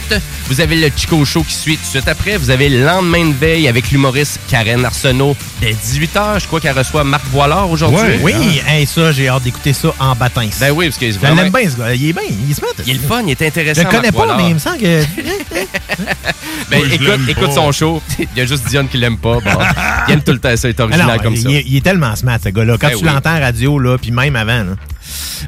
Vous 0.49 0.61
avez 0.61 0.77
le 0.77 0.91
Chico 0.95 1.25
Show 1.25 1.43
qui 1.43 1.55
suit 1.55 1.77
tout 1.77 1.85
de 1.85 1.89
suite 1.89 2.09
après. 2.09 2.37
Vous 2.37 2.51
avez 2.51 2.69
le 2.69 2.85
lendemain 2.85 3.27
de 3.27 3.35
veille 3.35 3.69
avec 3.69 3.91
l'humoriste 3.91 4.41
Karen 4.49 4.85
Arsenault 4.85 5.37
dès 5.61 5.73
18h. 5.73 6.41
Je 6.41 6.47
crois 6.47 6.61
qu'elle 6.61 6.77
reçoit 6.77 7.05
Marc 7.05 7.27
Boilard 7.29 7.71
aujourd'hui. 7.71 8.19
Oui, 8.23 8.61
hey, 8.67 8.87
ça, 8.87 9.13
j'ai 9.13 9.29
hâte 9.29 9.43
d'écouter 9.43 9.73
ça 9.73 9.95
en 9.99 10.15
baptême. 10.15 10.51
Ben 10.61 10.71
oui, 10.71 10.87
parce 10.87 10.99
que 10.99 11.07
bien, 11.19 11.51
ce 11.71 11.77
gars. 11.79 11.95
Il 11.95 12.09
est 12.09 12.13
bien, 12.13 12.23
il 12.49 12.55
se 12.55 12.61
met. 12.61 12.67
Il 12.87 12.91
est 12.91 12.95
le 12.95 13.01
fun, 13.01 13.23
il 13.25 13.31
est 13.31 13.43
intéressant. 13.43 13.81
Je 13.83 13.87
le 13.87 13.91
connais 13.93 14.13
pas, 14.13 14.19
Boilard. 14.19 14.37
mais 14.39 14.49
il 14.49 14.55
me 14.55 14.59
semble 14.59 14.79
que. 14.79 15.03
Ben, 16.71 16.79
Moi, 16.79 16.89
je 16.89 16.95
écoute, 16.95 17.09
l'aime 17.09 17.27
écoute 17.29 17.47
pas. 17.47 17.53
son 17.55 17.73
show. 17.73 18.03
Il 18.19 18.29
y 18.37 18.41
a 18.43 18.47
juste 18.47 18.69
Dion 18.69 18.87
qui 18.87 18.97
l'aime 18.97 19.19
pas. 19.19 19.35
Bon, 19.41 19.51
il 20.07 20.13
aime 20.15 20.23
tout 20.23 20.31
le 20.33 20.39
temps 20.39 20.57
ça, 20.57 20.69
il 20.69 20.71
est 20.71 20.81
original 20.81 21.17
non, 21.17 21.23
comme 21.23 21.35
il, 21.35 21.41
ça. 21.43 21.51
est- 21.51 21.65
il 21.67 21.77
est 21.77 21.81
tellement 21.81 22.15
smart, 22.15 22.39
ce 22.43 22.51
gars-là. 22.51 22.77
Quand 22.81 22.87
Ben 22.89 22.97
tu 22.97 23.05
oui. 23.05 23.11
l'entends 23.13 23.35
à 23.35 23.41
radio, 23.41 23.79
là, 23.81 23.99
puis 23.99 24.13
même 24.13 24.37
avant, 24.37 24.63
là. 24.63 24.77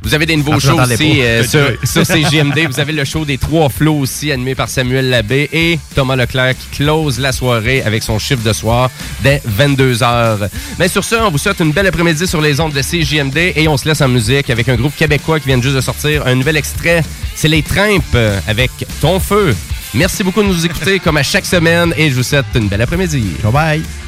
Vous 0.03 0.15
avez 0.15 0.27
des 0.27 0.37
nouveaux 0.37 0.55
Ah, 0.55 0.59
shows 0.61 0.81
aussi 0.81 1.21
euh, 1.23 1.45
sur, 1.45 1.61
sur 1.85 2.05
CGMD. 2.07 2.67
Vous 2.69 2.81
avez 2.81 2.93
le 2.93 3.05
show 3.05 3.25
des 3.25 3.39
Trois 3.39 3.69
Flots 3.69 3.99
aussi, 4.01 4.33
animé 4.33 4.55
par 4.55 4.69
Samuel 4.69 5.11
Labbé 5.11 5.49
et 5.53 5.79
Thomas 5.95 6.17
Leclerc 6.17 6.55
qui 6.59 6.79
close 6.79 7.19
la 7.19 7.33
soirée 7.33 7.83
avec 7.83 8.03
son 8.03 8.19
chiffre 8.19 8.43
de 8.43 8.53
soir 8.53 8.91
dès 9.23 9.43
22h. 9.59 10.49
Mais 10.79 10.89
sur 10.89 11.05
ce, 11.05 11.15
on 11.17 11.31
vous 11.31 11.39
souhaite 11.39 11.61
une 11.61 11.73
belle 11.73 11.87
après-midi 11.87 12.27
sur 12.27 12.41
les 12.41 12.59
ondes 12.61 12.73
de 12.73 12.83
CGMD 12.83 13.53
et 13.57 13.69
on 13.69 13.77
se 13.77 13.89
laisse 13.89 14.01
en 14.01 14.09
musique 14.09 14.51
avec 14.51 14.69
un 14.69 14.77
groupe 14.77 14.97
québécois 14.97 15.41
qui 15.41 15.47
vient 15.49 15.61
juste 15.61 15.77
de 15.77 15.81
sortir 15.81 16.27
un 16.27 16.35
nouvel 16.35 16.57
extrait. 16.57 17.03
C'est 17.35 17.49
Les 17.49 17.63
Trimpes 17.63 18.17
avec 18.47 18.71
Ton 19.01 19.21
Feu. 19.21 19.55
Merci 19.95 20.23
beaucoup 20.25 20.43
de 20.43 20.49
nous 20.49 20.65
écouter 20.65 20.99
comme 21.01 21.19
à 21.19 21.23
chaque 21.23 21.45
semaine 21.47 21.93
et 21.97 22.09
je 22.11 22.15
vous 22.15 22.23
souhaite 22.23 22.47
une 22.55 22.69
belle 22.69 22.83
après-midi. 22.83 23.25
Bye 23.43 23.53
bye. 23.53 24.02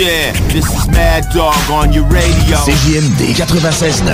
There? 0.00 0.32
This 0.48 0.64
is 0.64 0.88
Mad 0.88 1.24
Dog 1.34 1.54
on 1.70 1.92
your 1.92 2.06
radio. 2.08 2.56
CJMD 2.56 3.34
96.9 3.34 4.04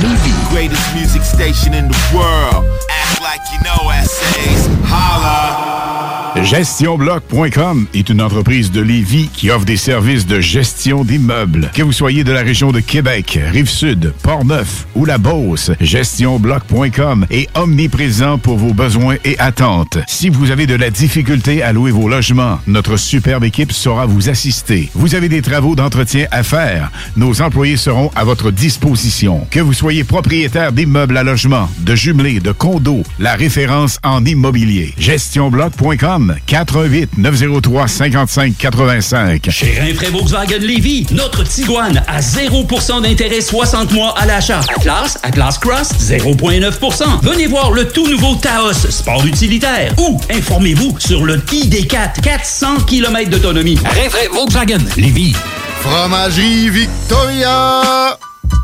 Lévis. 0.00 0.50
Greatest 0.50 0.94
music 0.94 1.22
station 1.22 1.74
in 1.74 1.88
the 1.88 1.98
world. 2.12 2.64
Act 2.90 3.20
like 3.20 3.40
you 3.52 3.60
know 3.62 3.90
essays. 3.90 4.66
Holla. 4.84 5.78
GestionBloc.com 6.42 7.86
est 7.94 8.08
une 8.08 8.20
entreprise 8.20 8.70
de 8.70 8.80
Lévis 8.80 9.28
qui 9.32 9.50
offre 9.50 9.64
des 9.64 9.76
services 9.76 10.26
de 10.26 10.40
gestion 10.40 11.04
d'immeubles. 11.04 11.70
Que 11.72 11.82
vous 11.82 11.92
soyez 11.92 12.24
de 12.24 12.32
la 12.32 12.42
région 12.42 12.72
de 12.72 12.80
Québec, 12.80 13.38
Rive-Sud, 13.52 14.12
Port-Neuf 14.22 14.87
ou 14.98 15.04
la 15.04 15.16
Beauce, 15.16 15.70
GestionBloc.com 15.80 17.26
est 17.30 17.48
omniprésent 17.56 18.36
pour 18.36 18.58
vos 18.58 18.74
besoins 18.74 19.16
et 19.24 19.38
attentes. 19.38 19.98
Si 20.08 20.28
vous 20.28 20.50
avez 20.50 20.66
de 20.66 20.74
la 20.74 20.90
difficulté 20.90 21.62
à 21.62 21.72
louer 21.72 21.92
vos 21.92 22.08
logements, 22.08 22.60
notre 22.66 22.96
superbe 22.96 23.44
équipe 23.44 23.72
saura 23.72 24.06
vous 24.06 24.28
assister. 24.28 24.90
Vous 24.94 25.14
avez 25.14 25.28
des 25.28 25.40
travaux 25.40 25.74
d'entretien 25.74 26.26
à 26.30 26.42
faire, 26.42 26.90
nos 27.16 27.40
employés 27.40 27.76
seront 27.76 28.10
à 28.16 28.24
votre 28.24 28.50
disposition. 28.50 29.46
Que 29.50 29.60
vous 29.60 29.72
soyez 29.72 30.04
propriétaire 30.04 30.72
d'immeubles 30.72 31.16
à 31.16 31.22
logement, 31.22 31.70
de 31.78 31.94
jumelés, 31.94 32.40
de 32.40 32.52
condos, 32.52 33.04
la 33.18 33.36
référence 33.36 33.98
en 34.02 34.24
immobilier. 34.24 34.92
GestionBloc.com 34.98 36.34
88 36.46 37.16
903 37.16 37.88
55 37.88 38.54
85. 38.58 39.50
Chez 39.50 39.94
Volkswagen 40.10 40.58
notre 41.12 41.44
Tiguan 41.44 42.02
à 42.06 42.20
0% 42.20 43.02
d'intérêt 43.02 43.40
60 43.40 43.92
mois 43.92 44.14
à 44.18 44.26
l'achat. 44.26 44.60
Atlas, 44.88 45.18
Atlas 45.22 45.58
Cross, 45.58 45.90
0,9%. 46.00 47.20
Venez 47.22 47.46
voir 47.46 47.72
le 47.72 47.86
tout 47.88 48.08
nouveau 48.08 48.36
Taos, 48.36 48.72
sport 48.72 49.22
utilitaire. 49.26 49.92
Ou 49.98 50.18
informez-vous 50.32 50.98
sur 50.98 51.26
le 51.26 51.36
ID4, 51.36 52.22
400 52.22 52.76
km 52.86 53.28
d'autonomie. 53.28 53.78
Rinfraie 53.84 54.28
Volkswagen 54.32 54.78
Lévy. 54.96 55.36
Fromagerie 55.82 56.70
Victoria! 56.70 58.16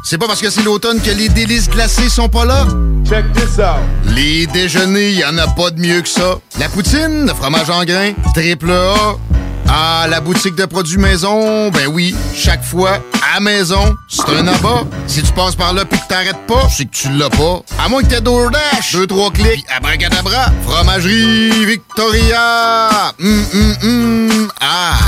C'est 0.02 0.16
pas 0.16 0.26
parce 0.26 0.40
que 0.40 0.48
c'est 0.48 0.62
l'automne 0.62 0.98
que 1.02 1.10
les 1.10 1.28
délices 1.28 1.68
glacées 1.68 2.08
sont 2.08 2.30
pas 2.30 2.46
là? 2.46 2.66
Check 3.06 3.30
this 3.34 3.58
out! 3.58 3.82
Les 4.14 4.46
déjeuners, 4.46 5.12
y 5.12 5.24
en 5.26 5.36
a 5.36 5.46
pas 5.46 5.70
de 5.72 5.78
mieux 5.78 6.00
que 6.00 6.08
ça. 6.08 6.38
La 6.58 6.70
poutine, 6.70 7.26
le 7.26 7.34
fromage 7.34 7.68
en 7.68 7.84
grains, 7.84 8.12
triple 8.34 8.70
A. 8.70 9.33
Ah, 9.68 10.06
la 10.08 10.20
boutique 10.20 10.54
de 10.54 10.66
produits 10.66 10.98
maison, 10.98 11.70
ben 11.70 11.86
oui, 11.88 12.14
chaque 12.34 12.62
fois, 12.62 13.00
à 13.34 13.40
maison, 13.40 13.96
c'est 14.08 14.28
un 14.28 14.46
abat. 14.46 14.84
Si 15.06 15.22
tu 15.22 15.32
passes 15.32 15.56
par 15.56 15.72
là 15.72 15.84
pis 15.84 15.98
que 15.98 16.06
t'arrêtes 16.08 16.46
pas, 16.46 16.68
c'est 16.68 16.84
que 16.84 16.94
tu 16.94 17.08
l'as 17.10 17.30
pas. 17.30 17.62
À 17.78 17.88
moins 17.88 18.02
que 18.02 18.08
t'aies 18.08 18.20
DoorDash, 18.20 18.92
deux, 18.92 19.06
trois 19.06 19.30
clics, 19.30 19.64
abracadabra, 19.74 20.52
fromagerie 20.64 21.64
Victoria! 21.66 23.12
Hum, 23.18 23.44
hum, 23.54 23.76
hum, 23.82 24.48
ah! 24.60 24.98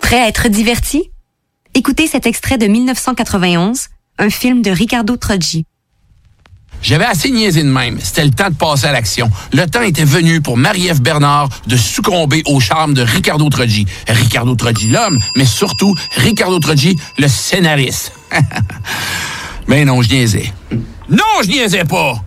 Prêt 0.00 0.20
à 0.20 0.28
être 0.28 0.48
diverti? 0.48 1.10
Écoutez 1.74 2.06
cet 2.06 2.26
extrait 2.26 2.58
de 2.58 2.66
1991, 2.66 3.88
un 4.18 4.30
film 4.30 4.62
de 4.62 4.70
Ricardo 4.70 5.16
Troggi. 5.16 5.64
J'avais 6.82 7.04
assez 7.04 7.30
niaisé 7.30 7.62
de 7.62 7.68
même. 7.68 7.98
C'était 8.02 8.24
le 8.24 8.30
temps 8.30 8.50
de 8.50 8.54
passer 8.54 8.86
à 8.86 8.92
l'action. 8.92 9.30
Le 9.52 9.66
temps 9.66 9.82
était 9.82 10.04
venu 10.04 10.40
pour 10.40 10.56
Marie-Ève 10.56 11.00
Bernard 11.00 11.48
de 11.66 11.76
succomber 11.76 12.42
au 12.46 12.60
charme 12.60 12.94
de 12.94 13.02
Ricardo 13.02 13.48
Troggi. 13.48 13.86
Ricardo 14.06 14.54
Troggi, 14.54 14.88
l'homme, 14.88 15.18
mais 15.36 15.44
surtout 15.44 15.94
Ricardo 16.16 16.58
Troggi, 16.58 16.96
le 17.18 17.28
scénariste. 17.28 18.12
mais 19.66 19.84
non, 19.84 20.02
je 20.02 20.10
niaisais. 20.10 20.52
Non, 21.08 21.24
je 21.42 21.48
niaisais 21.48 21.84
pas! 21.84 22.22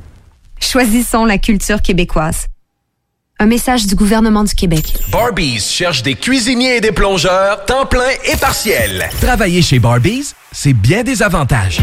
Choisissons 0.59 1.25
la 1.25 1.37
culture 1.37 1.81
québécoise. 1.81 2.47
Un 3.39 3.47
message 3.47 3.87
du 3.87 3.95
gouvernement 3.95 4.43
du 4.43 4.53
Québec. 4.53 4.93
Barbies 5.11 5.59
cherche 5.59 6.03
des 6.03 6.13
cuisiniers 6.13 6.75
et 6.75 6.81
des 6.81 6.91
plongeurs, 6.91 7.65
temps 7.65 7.87
plein 7.87 8.11
et 8.31 8.37
partiel. 8.37 9.09
Travailler 9.19 9.63
chez 9.63 9.79
Barbies, 9.79 10.33
c'est 10.51 10.73
bien 10.73 11.01
des 11.01 11.23
avantages. 11.23 11.79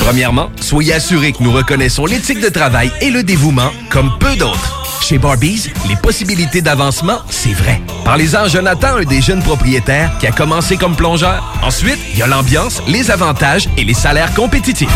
Premièrement, 0.00 0.50
soyez 0.60 0.94
assurés 0.94 1.32
que 1.32 1.42
nous 1.42 1.52
reconnaissons 1.52 2.06
l'éthique 2.06 2.40
de 2.40 2.48
travail 2.48 2.92
et 3.00 3.10
le 3.10 3.22
dévouement 3.22 3.70
comme 3.90 4.10
peu 4.18 4.36
d'autres. 4.36 5.00
Chez 5.02 5.18
Barbies, 5.18 5.70
les 5.88 5.96
possibilités 5.96 6.62
d'avancement, 6.62 7.18
c'est 7.28 7.52
vrai. 7.52 7.80
Parlez-en 8.04 8.44
à 8.44 8.48
Jonathan, 8.48 8.96
un 8.96 9.04
des 9.04 9.20
jeunes 9.20 9.42
propriétaires 9.42 10.16
qui 10.18 10.26
a 10.26 10.32
commencé 10.32 10.76
comme 10.76 10.96
plongeur. 10.96 11.54
Ensuite, 11.62 11.98
il 12.12 12.18
y 12.18 12.22
a 12.22 12.26
l'ambiance, 12.26 12.82
les 12.88 13.10
avantages 13.10 13.68
et 13.76 13.84
les 13.84 13.94
salaires 13.94 14.34
compétitifs. 14.34 14.88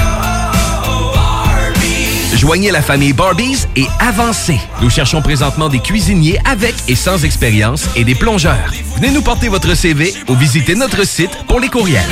Joignez 2.34 2.70
la 2.70 2.80
famille 2.80 3.12
Barbies 3.12 3.66
et 3.76 3.86
avancez. 3.98 4.58
Nous 4.80 4.88
cherchons 4.90 5.20
présentement 5.20 5.68
des 5.68 5.80
cuisiniers 5.80 6.38
avec 6.44 6.74
et 6.88 6.94
sans 6.94 7.24
expérience 7.24 7.86
et 7.96 8.04
des 8.04 8.14
plongeurs. 8.14 8.72
Venez 8.96 9.10
nous 9.10 9.22
porter 9.22 9.48
votre 9.48 9.74
CV 9.74 10.14
ou 10.28 10.34
visitez 10.34 10.74
notre 10.74 11.06
site 11.06 11.36
pour 11.46 11.60
les 11.60 11.68
courriels. 11.68 12.08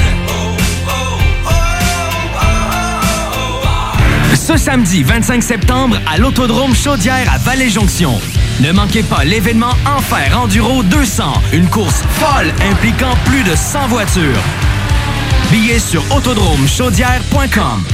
Ce 4.48 4.56
samedi 4.56 5.02
25 5.02 5.42
septembre 5.42 5.98
à 6.10 6.16
l'Autodrome 6.16 6.74
Chaudière 6.74 7.30
à 7.30 7.36
Vallée-Jonction. 7.36 8.18
Ne 8.62 8.72
manquez 8.72 9.02
pas 9.02 9.22
l'événement 9.22 9.74
Enfer 9.84 10.40
Enduro 10.40 10.82
200, 10.84 11.24
une 11.52 11.68
course 11.68 12.02
folle 12.12 12.50
impliquant 12.70 13.12
plus 13.26 13.42
de 13.42 13.54
100 13.54 13.88
voitures. 13.88 14.42
Billets 15.50 15.78
sur 15.78 16.02
autodromechaudière.com. 16.16 17.84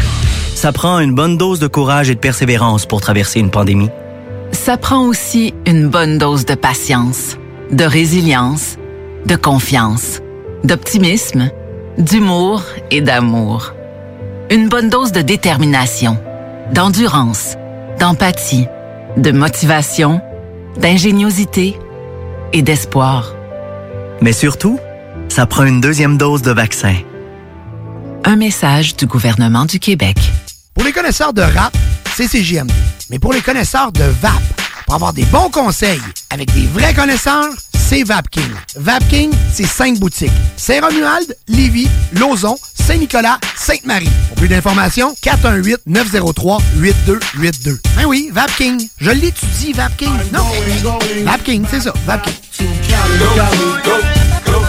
Ça 0.54 0.70
prend 0.70 1.00
une 1.00 1.12
bonne 1.12 1.36
dose 1.36 1.58
de 1.58 1.66
courage 1.66 2.08
et 2.08 2.14
de 2.14 2.20
persévérance 2.20 2.86
pour 2.86 3.00
traverser 3.00 3.40
une 3.40 3.50
pandémie. 3.50 3.90
Ça 4.52 4.76
prend 4.76 5.08
aussi 5.08 5.54
une 5.66 5.88
bonne 5.88 6.18
dose 6.18 6.44
de 6.46 6.54
patience, 6.54 7.36
de 7.72 7.82
résilience, 7.82 8.76
de 9.26 9.34
confiance, 9.34 10.20
d'optimisme, 10.62 11.50
d'humour 11.98 12.62
et 12.92 13.00
d'amour. 13.00 13.72
Une 14.52 14.68
bonne 14.68 14.88
dose 14.88 15.10
de 15.10 15.20
détermination, 15.20 16.16
d'endurance, 16.72 17.56
d'empathie, 17.98 18.66
de 19.16 19.30
motivation, 19.30 20.20
d'ingéniosité 20.76 21.78
et 22.52 22.62
d'espoir. 22.62 23.34
Mais 24.20 24.32
surtout, 24.32 24.78
ça 25.28 25.46
prend 25.46 25.64
une 25.64 25.80
deuxième 25.80 26.16
dose 26.16 26.42
de 26.42 26.52
vaccin. 26.52 26.94
Un 28.24 28.36
message 28.36 28.96
du 28.96 29.06
gouvernement 29.06 29.66
du 29.66 29.78
Québec. 29.78 30.16
Pour 30.72 30.84
les 30.84 30.92
connaisseurs 30.92 31.32
de 31.32 31.42
rap, 31.42 31.76
c'est 32.16 32.26
CJMD. 32.26 32.72
Mais 33.10 33.18
pour 33.18 33.32
les 33.32 33.40
connaisseurs 33.40 33.92
de 33.92 34.04
VAP, 34.04 34.32
pour 34.86 34.94
avoir 34.94 35.12
des 35.12 35.24
bons 35.26 35.50
conseils 35.50 36.00
avec 36.30 36.52
des 36.54 36.66
vrais 36.66 36.94
connaisseurs, 36.94 37.50
c'est 37.84 38.02
VapKing. 38.02 38.50
VapKing, 38.76 39.30
c'est 39.52 39.66
cinq 39.66 39.98
boutiques. 39.98 40.32
Saint-Romuald, 40.56 41.36
Lévis, 41.48 41.88
Lauson, 42.14 42.56
Saint-Nicolas, 42.74 43.38
Sainte-Marie. 43.56 44.08
Pour 44.28 44.38
plus 44.38 44.48
d'informations, 44.48 45.14
418-903-8282. 45.22 47.78
Ben 47.96 48.06
oui, 48.06 48.30
VapKing. 48.32 48.88
Je 48.98 49.10
l'étudie, 49.10 49.74
VapKing. 49.74 50.12
Non, 50.32 50.46
VapKing, 51.24 51.66
c'est 51.70 51.80
ça, 51.80 51.92
VapKing. 52.06 52.32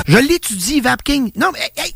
Je 0.08 0.18
l'étudie, 0.18 0.82
VapKing. 0.82 1.32
Non, 1.38 1.52
mais... 1.54 1.72
hey. 1.78 1.96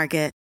Market. 0.01 0.40